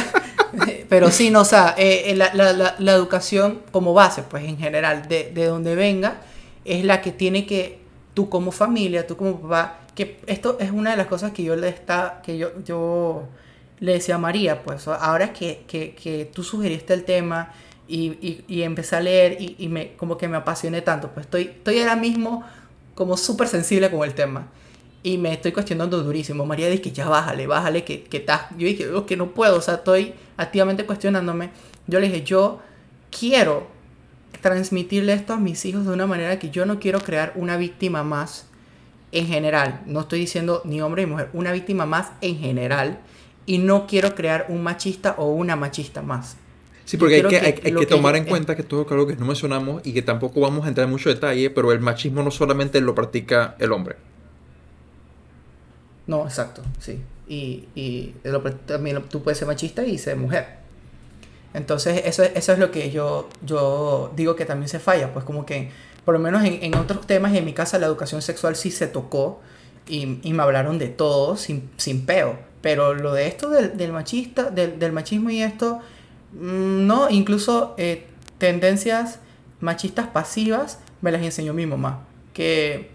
Pero 0.88 1.10
sí, 1.10 1.30
no, 1.30 1.42
o 1.42 1.44
sea, 1.44 1.74
eh, 1.78 2.14
la, 2.16 2.34
la, 2.34 2.52
la, 2.52 2.74
la, 2.78 2.92
educación 2.92 3.60
como 3.70 3.94
base, 3.94 4.22
pues 4.22 4.44
en 4.44 4.58
general, 4.58 5.08
de, 5.08 5.30
de 5.32 5.46
donde 5.46 5.74
venga, 5.74 6.20
es 6.64 6.84
la 6.84 7.00
que 7.00 7.12
tiene 7.12 7.46
que, 7.46 7.80
tú 8.12 8.28
como 8.28 8.52
familia, 8.52 9.06
tú 9.06 9.16
como 9.16 9.40
papá, 9.40 9.83
que 9.94 10.20
esto 10.26 10.56
es 10.60 10.70
una 10.70 10.90
de 10.90 10.96
las 10.96 11.06
cosas 11.06 11.32
que 11.32 11.42
yo 11.42 11.56
le 11.56 11.68
está, 11.68 12.20
que 12.24 12.36
yo, 12.38 12.50
yo 12.64 13.24
le 13.80 13.92
decía 13.94 14.16
a 14.16 14.18
María, 14.18 14.62
pues 14.62 14.88
ahora 14.88 15.32
que, 15.32 15.64
que, 15.66 15.94
que 15.94 16.30
tú 16.32 16.42
sugeriste 16.42 16.94
el 16.94 17.04
tema 17.04 17.52
y, 17.86 18.12
y, 18.26 18.44
y, 18.48 18.62
empecé 18.62 18.96
a 18.96 19.00
leer 19.00 19.40
y, 19.40 19.56
y, 19.58 19.68
me, 19.68 19.94
como 19.96 20.16
que 20.16 20.26
me 20.26 20.36
apasioné 20.36 20.80
tanto, 20.80 21.10
pues 21.10 21.26
estoy, 21.26 21.42
estoy 21.42 21.80
ahora 21.80 21.96
mismo 21.96 22.44
como 22.94 23.16
súper 23.16 23.48
sensible 23.48 23.90
con 23.90 24.04
el 24.04 24.14
tema 24.14 24.48
y 25.02 25.18
me 25.18 25.32
estoy 25.32 25.52
cuestionando 25.52 26.02
durísimo. 26.02 26.46
María 26.46 26.68
dice 26.68 26.80
que 26.80 26.92
ya 26.92 27.08
bájale, 27.08 27.46
bájale, 27.46 27.84
que, 27.84 28.04
que 28.04 28.16
estás, 28.16 28.48
yo 28.52 28.66
dije, 28.66 28.90
oh, 28.90 29.04
que 29.04 29.16
no 29.16 29.32
puedo, 29.32 29.58
o 29.58 29.60
sea, 29.60 29.74
estoy 29.74 30.14
activamente 30.38 30.86
cuestionándome. 30.86 31.50
Yo 31.86 32.00
le 32.00 32.08
dije, 32.08 32.24
yo 32.24 32.60
quiero 33.16 33.66
transmitirle 34.40 35.12
esto 35.12 35.34
a 35.34 35.36
mis 35.36 35.64
hijos 35.66 35.84
de 35.84 35.92
una 35.92 36.06
manera 36.06 36.38
que 36.38 36.50
yo 36.50 36.64
no 36.64 36.80
quiero 36.80 37.00
crear 37.00 37.32
una 37.36 37.58
víctima 37.58 38.02
más 38.02 38.46
en 39.14 39.26
general, 39.28 39.82
no 39.86 40.00
estoy 40.00 40.18
diciendo 40.18 40.60
ni 40.64 40.82
hombre 40.82 41.06
ni 41.06 41.12
mujer, 41.12 41.30
una 41.32 41.52
víctima 41.52 41.86
más 41.86 42.10
en 42.20 42.38
general 42.38 42.98
y 43.46 43.58
no 43.58 43.86
quiero 43.86 44.14
crear 44.14 44.46
un 44.48 44.62
machista 44.62 45.14
o 45.18 45.30
una 45.30 45.54
machista 45.56 46.02
más. 46.02 46.36
Sí, 46.84 46.96
porque 46.96 47.14
hay 47.14 47.22
que, 47.22 47.28
que, 47.28 47.36
hay, 47.36 47.60
hay 47.64 47.74
que, 47.74 47.86
tomar 47.86 48.14
que, 48.14 48.18
en 48.18 48.24
cuenta 48.26 48.56
que 48.56 48.62
todo 48.62 48.82
es 48.82 48.90
algo 48.90 49.06
que 49.06 49.16
no 49.16 49.24
mencionamos 49.24 49.86
y 49.86 49.94
que 49.94 50.02
tampoco 50.02 50.40
vamos 50.40 50.66
a 50.66 50.68
entrar 50.68 50.84
en 50.86 50.90
mucho 50.90 51.08
detalle, 51.08 51.48
pero 51.48 51.72
el 51.72 51.80
machismo 51.80 52.22
no 52.22 52.30
solamente 52.30 52.80
lo 52.80 52.94
practica 52.94 53.54
el 53.58 53.72
hombre. 53.72 53.96
No, 56.06 56.24
exacto, 56.24 56.62
sí. 56.80 57.00
Y, 57.26 57.68
y 57.74 58.14
lo, 58.24 58.42
también 58.42 59.00
tú 59.08 59.22
puedes 59.22 59.38
ser 59.38 59.48
machista 59.48 59.84
y 59.84 59.96
ser 59.96 60.16
mujer. 60.16 60.58
Entonces, 61.54 62.02
eso, 62.04 62.24
eso 62.24 62.52
es 62.52 62.58
lo 62.58 62.72
que 62.72 62.90
yo, 62.90 63.28
yo 63.46 64.12
digo 64.16 64.34
que 64.34 64.44
también 64.44 64.68
se 64.68 64.80
falla, 64.80 65.12
pues 65.14 65.24
como 65.24 65.46
que 65.46 65.70
por 66.04 66.14
lo 66.14 66.20
menos 66.20 66.44
en, 66.44 66.62
en, 66.62 66.74
otros 66.74 67.06
temas 67.06 67.34
en 67.34 67.44
mi 67.44 67.52
casa 67.52 67.78
la 67.78 67.86
educación 67.86 68.22
sexual 68.22 68.56
sí 68.56 68.70
se 68.70 68.86
tocó 68.86 69.40
y, 69.88 70.18
y 70.22 70.32
me 70.32 70.42
hablaron 70.42 70.78
de 70.78 70.88
todo 70.88 71.36
sin, 71.36 71.70
sin 71.76 72.06
peo. 72.06 72.38
Pero 72.60 72.94
lo 72.94 73.12
de 73.12 73.26
esto 73.26 73.50
del, 73.50 73.76
del 73.76 73.92
machista, 73.92 74.50
del, 74.50 74.78
del, 74.78 74.92
machismo 74.92 75.30
y 75.30 75.42
esto, 75.42 75.80
mm, 76.32 76.86
no, 76.86 77.10
incluso 77.10 77.74
eh, 77.76 78.06
tendencias 78.38 79.18
machistas 79.60 80.06
pasivas 80.08 80.78
me 81.02 81.12
las 81.12 81.22
enseñó 81.22 81.52
mi 81.52 81.66
mamá. 81.66 82.06
Que, 82.32 82.90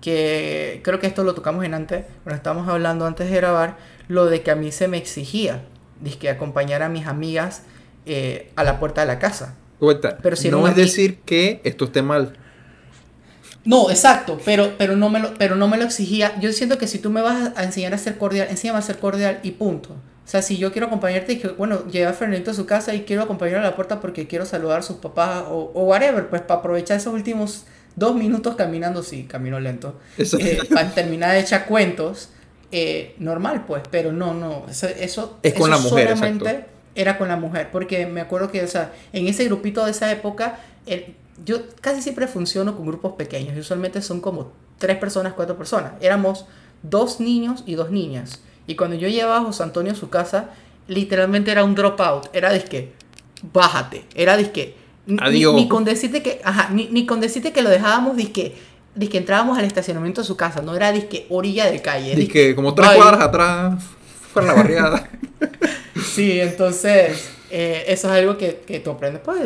que 0.00 0.80
creo 0.82 0.98
que 0.98 1.06
esto 1.06 1.22
lo 1.22 1.34
tocamos 1.34 1.64
en 1.64 1.74
antes, 1.74 2.04
cuando 2.24 2.36
estábamos 2.36 2.68
hablando 2.68 3.06
antes 3.06 3.30
de 3.30 3.36
grabar, 3.36 3.78
lo 4.08 4.26
de 4.26 4.42
que 4.42 4.50
a 4.50 4.56
mí 4.56 4.72
se 4.72 4.88
me 4.88 4.96
exigía, 4.98 5.62
que 6.18 6.28
acompañar 6.28 6.82
a 6.82 6.88
mis 6.88 7.06
amigas 7.06 7.62
eh, 8.06 8.50
a 8.56 8.64
la 8.64 8.80
puerta 8.80 9.02
de 9.02 9.06
la 9.06 9.18
casa. 9.18 9.56
Pero 10.22 10.36
si 10.36 10.50
no 10.50 10.66
es 10.66 10.76
decir 10.76 11.20
que 11.24 11.60
esto 11.64 11.86
esté 11.86 12.02
mal. 12.02 12.36
No, 13.64 13.90
exacto, 13.90 14.40
pero, 14.44 14.72
pero, 14.76 14.96
no 14.96 15.08
me 15.08 15.20
lo, 15.20 15.34
pero 15.34 15.54
no 15.54 15.68
me 15.68 15.76
lo 15.76 15.84
exigía. 15.84 16.38
Yo 16.40 16.52
siento 16.52 16.78
que 16.78 16.86
si 16.88 16.98
tú 16.98 17.10
me 17.10 17.20
vas 17.20 17.52
a 17.56 17.64
enseñar 17.64 17.94
a 17.94 17.98
ser 17.98 18.18
cordial, 18.18 18.48
enséñame 18.50 18.78
a 18.78 18.82
ser 18.82 18.98
cordial 18.98 19.40
y 19.42 19.52
punto. 19.52 19.90
O 19.90 20.28
sea, 20.28 20.42
si 20.42 20.56
yo 20.56 20.72
quiero 20.72 20.86
acompañarte, 20.86 21.34
dije, 21.34 21.48
bueno, 21.48 21.86
lleva 21.86 22.10
a 22.10 22.14
Fernandito 22.14 22.52
a 22.52 22.54
su 22.54 22.66
casa 22.66 22.94
y 22.94 23.02
quiero 23.02 23.22
acompañar 23.22 23.58
a 23.58 23.62
la 23.62 23.76
puerta 23.76 24.00
porque 24.00 24.26
quiero 24.26 24.46
saludar 24.46 24.80
a 24.80 24.82
sus 24.82 24.96
papás 24.96 25.44
o, 25.48 25.70
o 25.74 25.84
whatever, 25.84 26.28
pues 26.28 26.42
para 26.42 26.60
aprovechar 26.60 26.96
esos 26.96 27.12
últimos 27.12 27.64
dos 27.96 28.14
minutos 28.14 28.54
caminando, 28.56 29.02
sí, 29.02 29.24
camino 29.24 29.60
lento, 29.60 29.98
eh, 30.18 30.58
para 30.74 30.90
terminar 30.90 31.32
de 31.32 31.40
echar 31.40 31.66
cuentos, 31.66 32.30
eh, 32.70 33.14
normal, 33.18 33.64
pues, 33.66 33.82
pero 33.90 34.12
no, 34.12 34.32
no, 34.34 34.66
eso, 34.70 34.86
eso 34.88 35.38
es 35.42 35.54
con 35.54 35.70
la 35.70 35.78
mujer, 35.78 36.16
solamente 36.16 36.66
era 36.94 37.18
con 37.18 37.28
la 37.28 37.36
mujer, 37.36 37.70
porque 37.70 38.06
me 38.06 38.20
acuerdo 38.20 38.50
que, 38.50 38.62
o 38.62 38.68
sea, 38.68 38.92
en 39.12 39.26
ese 39.26 39.44
grupito 39.44 39.84
de 39.84 39.90
esa 39.90 40.10
época, 40.10 40.60
el, 40.86 41.14
yo 41.44 41.62
casi 41.80 42.02
siempre 42.02 42.26
funciono 42.26 42.76
con 42.76 42.86
grupos 42.86 43.12
pequeños. 43.12 43.56
Usualmente 43.56 44.02
son 44.02 44.20
como 44.20 44.52
tres 44.78 44.96
personas, 44.98 45.32
cuatro 45.34 45.56
personas. 45.56 45.92
Éramos 46.00 46.46
dos 46.82 47.20
niños 47.20 47.62
y 47.66 47.74
dos 47.74 47.90
niñas. 47.90 48.40
Y 48.66 48.76
cuando 48.76 48.96
yo 48.96 49.08
llevaba 49.08 49.38
a 49.38 49.44
José 49.44 49.62
Antonio 49.62 49.92
a 49.92 49.94
su 49.96 50.10
casa, 50.10 50.50
literalmente 50.88 51.50
era 51.50 51.64
un 51.64 51.74
dropout. 51.74 52.28
Era 52.32 52.52
disque, 52.52 52.92
bájate. 53.52 54.04
Era 54.14 54.36
disque. 54.36 54.76
Adiós. 55.18 55.54
Ni, 55.54 55.68
con 55.68 55.84
decirte 55.84 56.22
que, 56.22 56.40
ajá, 56.44 56.68
ni, 56.70 56.86
ni, 56.88 57.06
con 57.06 57.20
decirte 57.20 57.52
que 57.52 57.62
lo 57.62 57.70
dejábamos 57.70 58.16
disque, 58.16 58.54
disque 58.94 59.18
entrábamos 59.18 59.58
al 59.58 59.64
estacionamiento 59.64 60.20
de 60.20 60.26
su 60.26 60.36
casa. 60.36 60.62
No 60.62 60.76
era 60.76 60.92
disque 60.92 61.26
orilla 61.28 61.70
de 61.70 61.82
calle. 61.82 62.14
Disque, 62.14 62.54
como 62.54 62.74
tres 62.74 62.90
cuadras 62.90 63.20
atrás, 63.20 63.84
fuera 64.32 64.48
la 64.48 64.54
barriada. 64.54 65.08
sí, 66.14 66.40
entonces 66.40 67.30
eh, 67.50 67.84
eso 67.88 68.08
es 68.08 68.14
algo 68.14 68.38
que, 68.38 68.62
que 68.66 68.80
tú 68.80 68.90
aprendes. 68.90 69.22
Pues, 69.24 69.42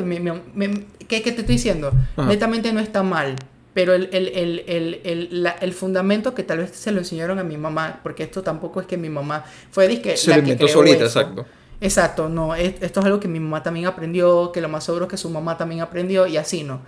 ¿qué, 1.09 1.21
te 1.21 1.31
estoy 1.31 1.57
diciendo? 1.57 1.93
Netamente 2.17 2.73
no 2.73 2.81
está 2.81 3.03
mal, 3.03 3.37
pero 3.75 3.95
el, 3.95 4.09
el, 4.13 4.29
el, 4.29 5.01
el, 5.05 5.53
el, 5.61 5.73
fundamento 5.73 6.35
que 6.35 6.43
tal 6.43 6.59
vez 6.59 6.71
se 6.71 6.93
lo 6.93 6.99
enseñaron 6.99 7.39
a 7.39 7.45
mi 7.45 7.57
mamá, 7.57 8.01
porque 8.03 8.23
esto 8.23 8.43
tampoco 8.43 8.81
es 8.81 8.87
que 8.87 8.97
mi 8.97 9.09
mamá 9.09 9.45
fue 9.71 9.87
disque, 9.89 10.17
se 10.17 10.31
la 10.31 10.37
lo 10.37 10.43
inventó 10.43 10.69
solita, 10.69 11.05
exacto. 11.05 11.47
Exacto, 11.81 12.29
no, 12.31 12.55
esto 12.55 13.01
es 13.01 13.07
algo 13.07 13.21
que 13.21 13.29
mi 13.29 13.39
mamá 13.39 13.63
también 13.63 13.87
aprendió, 13.87 14.51
que 14.51 14.63
lo 14.63 14.69
más 14.69 14.85
seguro 14.85 15.05
es 15.05 15.11
que 15.11 15.19
su 15.19 15.29
mamá 15.29 15.59
también 15.59 15.83
aprendió 15.83 16.27
y 16.27 16.39
así, 16.39 16.65
¿no? 16.65 16.81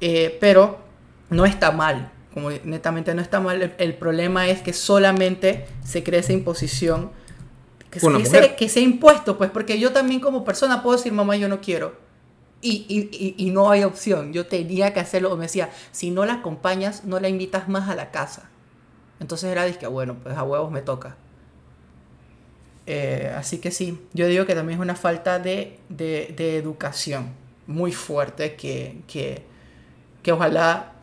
Eh, 0.00 0.38
pero 0.40 0.78
no 1.30 1.46
está 1.46 1.72
mal, 1.72 2.12
como 2.32 2.50
netamente 2.50 3.12
no 3.12 3.22
está 3.22 3.40
mal, 3.40 3.74
el, 3.76 3.94
problema 3.94 4.48
es 4.48 4.62
que 4.62 4.72
solamente 4.72 5.66
se 5.84 6.04
crea 6.04 6.20
esa 6.20 6.32
imposición 6.32 7.10
que, 7.90 7.98
se, 7.98 8.54
que 8.54 8.68
sea 8.68 8.82
impuesto, 8.84 9.36
pues, 9.36 9.50
porque 9.50 9.80
yo 9.80 9.92
también 9.92 10.20
como 10.20 10.44
persona 10.44 10.80
puedo 10.80 10.96
decir, 10.96 11.12
mamá, 11.12 11.36
yo 11.36 11.48
no 11.48 11.60
quiero. 11.60 12.09
Y, 12.62 12.84
y, 12.88 13.34
y, 13.38 13.50
no 13.52 13.70
hay 13.70 13.84
opción. 13.84 14.34
Yo 14.34 14.46
tenía 14.46 14.92
que 14.92 15.00
hacerlo. 15.00 15.32
O 15.32 15.36
me 15.36 15.44
decía, 15.44 15.70
si 15.92 16.10
no 16.10 16.26
la 16.26 16.34
acompañas, 16.34 17.04
no 17.04 17.18
la 17.18 17.28
invitas 17.28 17.68
más 17.68 17.88
a 17.88 17.94
la 17.94 18.10
casa. 18.10 18.50
Entonces 19.18 19.50
era, 19.50 19.70
que 19.72 19.86
bueno, 19.86 20.16
pues 20.22 20.36
a 20.36 20.42
huevos 20.42 20.70
me 20.70 20.82
toca. 20.82 21.16
Eh, 22.86 23.32
así 23.36 23.58
que 23.58 23.70
sí, 23.70 24.00
yo 24.14 24.26
digo 24.26 24.46
que 24.46 24.54
también 24.54 24.78
es 24.78 24.82
una 24.82 24.96
falta 24.96 25.38
de, 25.38 25.78
de, 25.88 26.34
de 26.36 26.56
educación 26.56 27.28
muy 27.66 27.92
fuerte 27.92 28.56
que, 28.56 29.02
que, 29.06 29.44
que, 30.22 30.32
ojalá, 30.32 30.94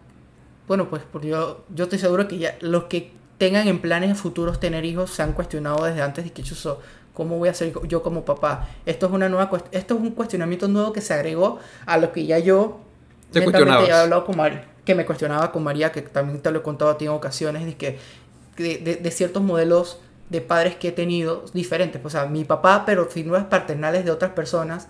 bueno, 0.67 0.89
pues 0.89 1.03
porque 1.09 1.29
yo, 1.29 1.63
yo 1.73 1.85
estoy 1.85 1.99
seguro 1.99 2.27
que 2.27 2.39
ya 2.39 2.57
los 2.59 2.85
que 2.85 3.13
tengan 3.37 3.67
en 3.67 3.79
planes 3.79 4.17
futuros 4.17 4.59
tener 4.59 4.83
hijos 4.83 5.11
se 5.11 5.23
han 5.23 5.33
cuestionado 5.33 5.85
desde 5.85 6.01
antes 6.01 6.25
de 6.25 6.31
que 6.31 6.43
yo 6.43 6.55
¿cómo 7.17 7.39
voy 7.39 7.49
a 7.49 7.53
ser 7.55 7.73
yo 7.87 8.03
como 8.03 8.23
papá? 8.25 8.69
Esto 8.85 9.07
es 9.07 9.11
una 9.11 9.27
nueva 9.27 9.49
esto 9.71 9.95
es 9.95 9.99
un 9.99 10.11
cuestionamiento 10.11 10.67
nuevo 10.67 10.93
que 10.93 11.01
se 11.01 11.15
agregó 11.15 11.57
a 11.87 11.97
lo 11.97 12.11
que 12.11 12.27
ya 12.27 12.37
yo 12.37 12.77
te 13.31 13.39
he 13.39 13.91
hablado 13.91 14.23
con 14.23 14.37
María, 14.37 14.65
que 14.85 14.93
me 14.93 15.03
cuestionaba 15.03 15.51
con 15.51 15.63
María, 15.63 15.91
que 15.91 16.03
también 16.03 16.41
te 16.41 16.51
lo 16.51 16.59
he 16.59 16.61
contado 16.61 16.91
a 16.91 16.97
ti 16.99 17.05
en 17.05 17.11
ocasiones, 17.11 17.65
de 17.65 17.75
que 17.75 17.97
de, 18.57 18.99
de, 19.01 19.11
ciertos 19.11 19.41
modelos 19.41 19.99
de 20.29 20.41
padres 20.41 20.75
que 20.75 20.89
he 20.89 20.91
tenido 20.91 21.43
diferentes, 21.55 21.99
o 22.05 22.09
sea, 22.11 22.27
mi 22.27 22.45
papá, 22.45 22.83
pero 22.85 23.07
figuras 23.07 23.45
paternales 23.45 24.05
de 24.05 24.11
otras 24.11 24.33
personas, 24.33 24.87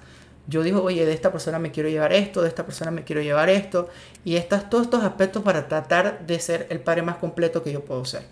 yo 0.47 0.63
digo, 0.63 0.83
oye, 0.83 1.05
de 1.05 1.13
esta 1.13 1.31
persona 1.31 1.59
me 1.59 1.71
quiero 1.71 1.87
llevar 1.87 2.11
esto, 2.11 2.41
de 2.41 2.49
esta 2.49 2.65
persona 2.65 2.91
me 2.91 3.05
quiero 3.05 3.21
llevar 3.21 3.49
esto, 3.49 3.87
y 4.25 4.35
estas, 4.35 4.69
todos 4.69 4.83
estos 4.83 5.03
aspectos 5.05 5.43
para 5.43 5.69
tratar 5.69 6.25
de 6.27 6.39
ser 6.41 6.67
el 6.71 6.81
padre 6.81 7.03
más 7.03 7.15
completo 7.15 7.63
que 7.63 7.71
yo 7.71 7.85
puedo 7.85 8.03
ser. 8.03 8.23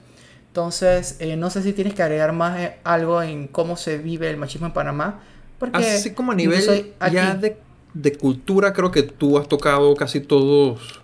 Entonces, 0.55 1.17
eh, 1.19 1.35
no 1.35 1.49
sé 1.49 1.61
si 1.63 1.73
tienes 1.73 1.93
que 1.95 2.01
agregar 2.01 2.31
más 2.31 2.57
eh, 2.57 2.77
algo 2.85 3.21
en 3.21 3.49
cómo 3.49 3.75
se 3.75 3.97
vive 3.97 4.29
el 4.29 4.37
machismo 4.37 4.67
en 4.67 4.71
Panamá. 4.71 5.19
Porque 5.59 5.79
Así 5.79 6.13
como 6.13 6.31
a 6.31 6.35
nivel 6.35 6.93
ya 7.11 7.35
de, 7.35 7.57
de, 7.93 8.13
cultura, 8.13 8.71
creo 8.71 8.89
que 8.89 9.03
tú 9.03 9.37
has 9.37 9.49
tocado 9.49 9.93
casi 9.95 10.21
todos 10.21 11.01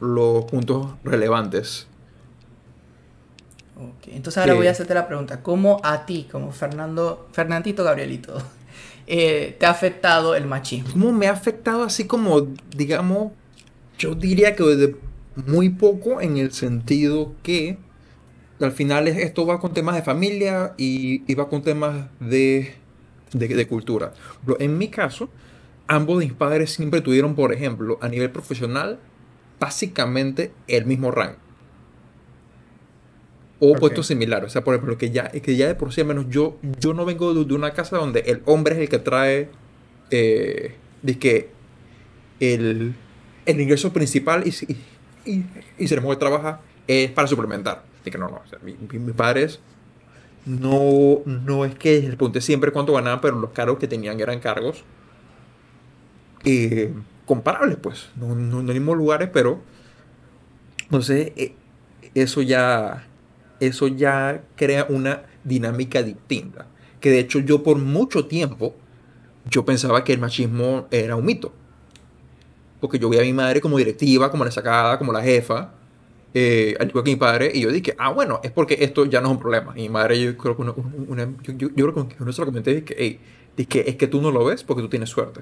los 0.00 0.44
puntos 0.44 0.88
relevantes. 1.02 1.86
Okay. 3.74 4.16
Entonces 4.16 4.36
ahora 4.36 4.52
voy 4.52 4.66
a 4.66 4.72
hacerte 4.72 4.92
la 4.92 5.08
pregunta. 5.08 5.42
¿Cómo 5.42 5.80
a 5.82 6.04
ti, 6.04 6.28
como 6.30 6.52
Fernando, 6.52 7.26
Fernandito 7.32 7.82
Gabrielito, 7.82 8.36
eh, 9.06 9.56
te 9.58 9.64
ha 9.64 9.70
afectado 9.70 10.34
el 10.34 10.44
machismo? 10.44 10.90
¿Cómo 10.92 11.10
me 11.10 11.26
ha 11.26 11.32
afectado 11.32 11.84
así 11.84 12.04
como, 12.04 12.48
digamos, 12.76 13.32
yo 13.96 14.14
diría 14.14 14.54
que 14.54 14.62
desde 14.62 14.96
muy 15.36 15.70
poco 15.70 16.20
en 16.20 16.36
el 16.36 16.52
sentido 16.52 17.32
que 17.42 17.78
al 18.60 18.72
final 18.72 19.08
esto 19.08 19.46
va 19.46 19.58
con 19.58 19.72
temas 19.72 19.94
de 19.94 20.02
familia 20.02 20.74
y, 20.76 21.34
va 21.34 21.48
con 21.48 21.62
temas 21.62 22.08
de, 22.20 22.74
de, 23.32 23.66
cultura. 23.66 24.12
en 24.58 24.78
mi 24.78 24.88
caso, 24.88 25.30
ambos 25.86 26.18
de 26.18 26.26
mis 26.26 26.34
padres 26.34 26.72
siempre 26.72 27.00
tuvieron, 27.00 27.34
por 27.34 27.52
ejemplo, 27.52 27.98
a 28.00 28.08
nivel 28.08 28.30
profesional, 28.30 28.98
básicamente 29.58 30.52
el 30.68 30.86
mismo 30.86 31.10
rango. 31.10 31.36
O 33.62 33.74
puestos 33.74 34.06
similares. 34.06 34.46
O 34.46 34.50
sea, 34.50 34.64
por 34.64 34.74
ejemplo, 34.74 34.96
que 34.96 35.10
ya, 35.10 35.28
que 35.28 35.54
ya 35.54 35.66
de 35.66 35.74
por 35.74 35.92
sí, 35.92 36.00
al 36.00 36.06
menos 36.06 36.26
yo, 36.30 36.56
yo 36.80 36.94
no 36.94 37.04
vengo 37.04 37.34
de, 37.34 37.54
una 37.54 37.72
casa 37.72 37.98
donde 37.98 38.20
el 38.20 38.42
hombre 38.46 38.74
es 38.74 38.80
el 38.80 38.88
que 38.88 38.98
trae 38.98 39.50
eh, 40.10 40.76
que 41.18 41.50
el, 42.40 42.94
el 43.44 43.60
ingreso 43.60 43.92
principal 43.92 44.44
y, 44.46 44.54
y, 45.30 45.44
y, 45.78 45.88
se 45.88 45.94
le 45.94 46.00
mueve 46.00 46.18
trabaja 46.18 46.60
es 46.86 47.10
para 47.10 47.28
suplementar. 47.28 47.89
Así 48.00 48.10
que 48.10 48.18
no, 48.18 48.28
no. 48.28 48.40
O 48.44 48.48
sea, 48.48 48.58
mis 48.62 49.14
padres 49.14 49.60
no, 50.46 51.20
no 51.26 51.64
es 51.64 51.74
que 51.74 52.00
les 52.00 52.16
pregunté 52.16 52.40
siempre 52.40 52.72
cuánto 52.72 52.94
ganaban, 52.94 53.20
pero 53.20 53.38
los 53.38 53.50
cargos 53.50 53.78
que 53.78 53.86
tenían 53.86 54.18
eran 54.20 54.40
cargos 54.40 54.84
eh, 56.44 56.94
comparables, 57.26 57.76
pues. 57.76 58.10
No, 58.16 58.34
no, 58.34 58.60
en 58.60 58.66
los 58.66 58.74
mismos 58.74 58.96
lugares, 58.96 59.28
pero. 59.32 59.60
Entonces, 60.84 61.32
eh, 61.36 61.54
eso 62.14 62.42
ya. 62.42 63.06
Eso 63.60 63.88
ya 63.88 64.42
crea 64.56 64.86
una 64.88 65.24
dinámica 65.44 66.02
distinta. 66.02 66.66
Que 67.00 67.10
de 67.10 67.18
hecho, 67.18 67.40
yo 67.40 67.62
por 67.62 67.76
mucho 67.78 68.26
tiempo. 68.26 68.74
Yo 69.50 69.64
pensaba 69.64 70.04
que 70.04 70.12
el 70.12 70.20
machismo 70.20 70.86
era 70.90 71.16
un 71.16 71.24
mito. 71.24 71.52
Porque 72.80 72.98
yo 72.98 73.10
veía 73.10 73.22
a 73.22 73.24
mi 73.24 73.32
madre 73.32 73.60
como 73.60 73.76
directiva, 73.76 74.30
como 74.30 74.44
la 74.44 74.50
sacada, 74.50 74.98
como 74.98 75.12
la 75.12 75.22
jefa 75.22 75.74
eh, 76.34 76.76
igual 76.80 77.04
que 77.04 77.10
mi 77.10 77.16
padre, 77.16 77.50
y 77.52 77.60
yo 77.60 77.70
dije, 77.70 77.94
ah, 77.98 78.10
bueno, 78.10 78.40
es 78.42 78.50
porque 78.50 78.78
esto 78.80 79.04
ya 79.04 79.20
no 79.20 79.28
es 79.28 79.32
un 79.32 79.40
problema. 79.40 79.72
Y 79.76 79.82
mi 79.82 79.88
madre, 79.88 80.20
yo 80.20 80.36
creo 80.36 80.56
que 80.56 80.62
una, 80.62 81.34
yo, 81.42 81.52
yo, 81.54 81.68
yo, 81.74 81.92
creo 81.92 82.08
que 82.08 82.22
uno 82.22 82.32
se 82.32 82.40
lo 82.40 82.46
comenté, 82.46 82.74
dije, 82.74 82.94
hey, 82.96 83.20
dije, 83.56 83.88
es 83.88 83.96
que 83.96 84.06
tú 84.06 84.20
no 84.20 84.30
lo 84.30 84.44
ves 84.44 84.64
porque 84.64 84.82
tú 84.82 84.88
tienes 84.88 85.08
suerte. 85.08 85.40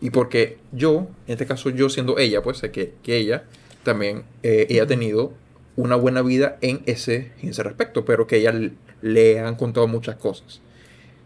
Y 0.00 0.10
porque 0.10 0.58
yo, 0.72 1.08
en 1.26 1.32
este 1.32 1.46
caso 1.46 1.70
yo 1.70 1.88
siendo 1.88 2.18
ella, 2.18 2.42
pues 2.42 2.58
sé 2.58 2.70
que, 2.70 2.94
que 3.02 3.16
ella 3.16 3.44
también, 3.84 4.24
eh, 4.42 4.66
ella 4.68 4.82
ha 4.82 4.86
tenido 4.86 5.32
una 5.76 5.96
buena 5.96 6.22
vida 6.22 6.58
en 6.60 6.82
ese, 6.86 7.32
en 7.42 7.50
ese 7.50 7.62
respecto, 7.62 8.04
pero 8.04 8.26
que 8.26 8.36
ella 8.36 8.52
le 9.02 9.40
han 9.40 9.54
contado 9.56 9.86
muchas 9.86 10.16
cosas. 10.16 10.60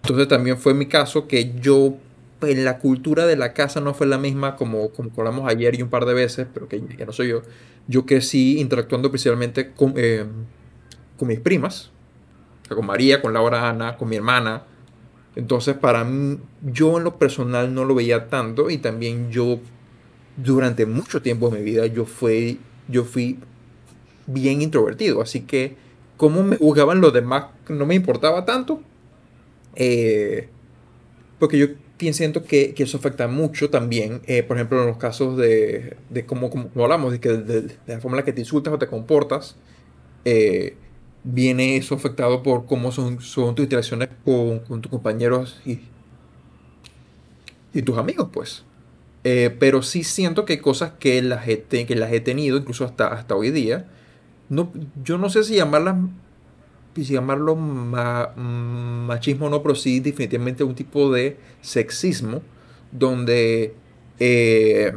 Entonces 0.02 0.28
también 0.28 0.58
fue 0.58 0.74
mi 0.74 0.86
caso 0.86 1.26
que 1.26 1.54
yo, 1.60 1.96
en 2.42 2.64
la 2.64 2.78
cultura 2.78 3.26
de 3.26 3.36
la 3.36 3.52
casa 3.52 3.80
no 3.80 3.94
fue 3.94 4.06
la 4.06 4.18
misma 4.18 4.56
como, 4.56 4.90
como 4.90 5.10
hablamos 5.16 5.48
ayer 5.48 5.74
y 5.78 5.82
un 5.82 5.88
par 5.88 6.04
de 6.04 6.14
veces, 6.14 6.46
pero 6.52 6.68
que 6.68 6.82
ya 6.96 7.06
no 7.06 7.12
soy 7.12 7.28
yo 7.28 7.42
yo 7.88 8.04
crecí 8.04 8.60
interactuando 8.60 9.10
principalmente 9.10 9.72
con, 9.72 9.94
eh, 9.96 10.24
con 11.16 11.26
mis 11.26 11.40
primas, 11.40 11.90
con 12.68 12.86
María, 12.86 13.20
con 13.22 13.32
Laura 13.32 13.68
Ana, 13.68 13.96
con 13.96 14.10
mi 14.10 14.16
hermana. 14.16 14.64
Entonces, 15.34 15.74
para 15.74 16.04
mí, 16.04 16.38
yo 16.62 16.98
en 16.98 17.04
lo 17.04 17.16
personal 17.18 17.74
no 17.74 17.86
lo 17.86 17.94
veía 17.94 18.28
tanto 18.28 18.68
y 18.68 18.76
también 18.76 19.30
yo, 19.30 19.58
durante 20.36 20.84
mucho 20.84 21.22
tiempo 21.22 21.48
de 21.48 21.58
mi 21.58 21.64
vida, 21.64 21.86
yo 21.86 22.04
fui, 22.04 22.60
yo 22.88 23.04
fui 23.04 23.38
bien 24.26 24.60
introvertido. 24.60 25.22
Así 25.22 25.40
que, 25.40 25.76
cómo 26.18 26.42
me 26.42 26.56
juzgaban 26.56 27.00
los 27.00 27.12
demás 27.12 27.46
no 27.70 27.86
me 27.86 27.94
importaba 27.94 28.44
tanto. 28.44 28.82
Eh, 29.76 30.48
porque 31.38 31.58
yo 31.58 31.66
siento 31.98 32.44
que, 32.44 32.74
que, 32.74 32.84
eso 32.84 32.98
afecta 32.98 33.28
mucho 33.28 33.70
también, 33.70 34.22
eh, 34.26 34.42
por 34.42 34.56
ejemplo, 34.56 34.80
en 34.80 34.88
los 34.88 34.96
casos 34.96 35.36
de, 35.36 35.96
de 36.10 36.26
cómo, 36.26 36.50
hablamos, 36.76 37.12
de, 37.12 37.20
que 37.20 37.30
de, 37.30 37.76
la 37.86 38.00
forma 38.00 38.16
en 38.16 38.22
la 38.22 38.24
que 38.24 38.32
te 38.32 38.40
insultas 38.40 38.72
o 38.72 38.78
te 38.78 38.86
comportas, 38.86 39.56
eh, 40.24 40.76
viene 41.24 41.76
eso 41.76 41.94
afectado 41.94 42.42
por 42.42 42.66
cómo 42.66 42.92
son, 42.92 43.20
son 43.20 43.54
tus 43.54 43.64
interacciones 43.64 44.08
con, 44.24 44.60
con 44.60 44.80
tus 44.80 44.90
compañeros 44.90 45.60
y, 45.66 45.80
y 47.74 47.82
tus 47.82 47.98
amigos, 47.98 48.28
pues. 48.32 48.64
Eh, 49.24 49.54
pero 49.58 49.82
sí 49.82 50.04
siento 50.04 50.44
que 50.44 50.54
hay 50.54 50.58
cosas 50.60 50.92
que 50.98 51.20
las 51.22 51.46
he, 51.48 51.62
que 51.62 51.94
las 51.96 52.12
he 52.12 52.20
tenido, 52.20 52.56
incluso 52.56 52.84
hasta, 52.84 53.08
hasta 53.08 53.34
hoy 53.34 53.50
día. 53.50 53.86
No, 54.48 54.72
yo 55.04 55.18
no 55.18 55.28
sé 55.28 55.44
si 55.44 55.56
llamarlas 55.56 55.96
si 57.04 57.14
llamarlo 57.14 57.56
machismo 57.56 59.46
o 59.46 59.50
no, 59.50 59.62
pero 59.62 59.74
sí 59.74 60.00
definitivamente 60.00 60.64
un 60.64 60.74
tipo 60.74 61.12
de 61.12 61.36
sexismo 61.60 62.42
donde, 62.90 63.74
eh, 64.18 64.92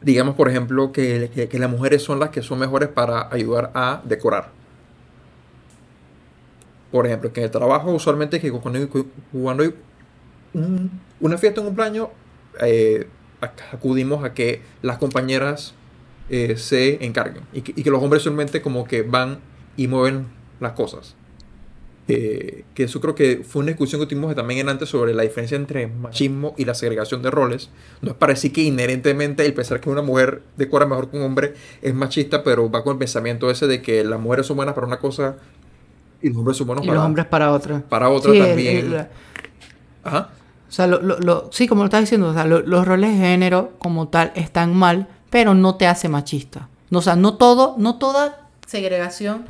digamos, 0.00 0.34
por 0.34 0.48
ejemplo, 0.48 0.92
que, 0.92 1.48
las 1.52 1.70
mujeres 1.70 2.02
son 2.02 2.20
las 2.20 2.30
que 2.30 2.42
son 2.42 2.58
mejores 2.58 2.88
para 2.88 3.32
ayudar 3.32 3.70
a 3.74 4.02
decorar. 4.04 4.50
Por 6.90 7.06
ejemplo, 7.06 7.32
que 7.32 7.40
en 7.40 7.44
el 7.44 7.50
trabajo 7.50 7.90
usualmente 7.92 8.40
que 8.40 8.50
cuando, 8.50 8.78
hay 9.62 9.74
una 11.20 11.38
fiesta, 11.38 11.60
un 11.60 11.66
cumpleaños, 11.68 12.08
eh, 12.60 13.06
acudimos 13.72 14.24
a 14.24 14.32
que 14.32 14.62
las 14.82 14.98
compañeras 14.98 15.74
eh, 16.30 16.56
se 16.56 17.04
encarguen 17.04 17.44
y 17.52 17.60
que, 17.60 17.72
y 17.76 17.82
que, 17.84 17.90
los 17.90 18.02
hombres 18.02 18.22
solamente 18.22 18.62
como 18.62 18.84
que 18.84 19.02
van 19.02 19.38
y 19.76 19.88
mueven 19.88 20.26
las 20.60 20.72
cosas. 20.72 21.14
que 22.06 22.64
eso 22.76 23.00
creo 23.00 23.16
que 23.16 23.42
fue 23.44 23.62
una 23.62 23.72
discusión 23.72 24.00
que 24.00 24.06
tuvimos 24.06 24.34
también 24.36 24.60
en 24.60 24.68
antes 24.68 24.88
sobre 24.88 25.12
la 25.12 25.24
diferencia 25.24 25.56
entre 25.56 25.88
machismo 25.88 26.54
y 26.56 26.64
la 26.64 26.74
segregación 26.74 27.22
de 27.22 27.30
roles. 27.30 27.70
No 28.00 28.10
es 28.10 28.16
para 28.16 28.32
decir 28.32 28.52
que 28.52 28.62
inherentemente 28.62 29.44
el 29.44 29.54
pensar 29.54 29.80
que 29.80 29.90
una 29.90 30.02
mujer 30.02 30.42
decora 30.56 30.86
mejor 30.86 31.10
que 31.10 31.16
un 31.16 31.24
hombre 31.24 31.54
es 31.82 31.94
machista, 31.94 32.44
pero 32.44 32.70
va 32.70 32.84
con 32.84 32.92
el 32.92 32.98
pensamiento 32.98 33.50
ese 33.50 33.66
de 33.66 33.82
que 33.82 34.04
las 34.04 34.20
mujeres 34.20 34.46
son 34.46 34.56
buenas 34.56 34.74
para 34.74 34.86
una 34.86 34.98
cosa 34.98 35.36
y 36.22 36.28
los 36.28 36.38
hombres 36.38 36.56
son 36.56 36.66
buenos 36.68 36.84
y 36.84 36.88
para, 36.88 36.98
los 36.98 37.06
hombres 37.06 37.26
para 37.26 37.52
otra. 37.52 37.82
Para 37.88 38.08
otra 38.08 38.32
también. 38.32 39.08
Ajá. 40.04 40.30
O 40.68 40.72
sea, 40.72 40.86
lo, 40.86 41.00
lo, 41.00 41.48
sí, 41.52 41.68
como 41.68 41.82
lo 41.82 41.86
estás 41.86 42.00
diciendo, 42.00 42.28
o 42.28 42.32
sea, 42.32 42.44
los 42.44 42.86
roles 42.86 43.12
de 43.12 43.16
género 43.18 43.72
como 43.78 44.08
tal 44.08 44.32
están 44.34 44.74
mal, 44.74 45.08
pero 45.30 45.54
no 45.54 45.76
te 45.76 45.86
hace 45.86 46.08
machista. 46.08 46.68
o 46.90 47.02
sea, 47.02 47.16
no 47.16 47.34
todo, 47.36 47.76
no 47.78 47.98
toda 47.98 48.48
segregación 48.66 49.44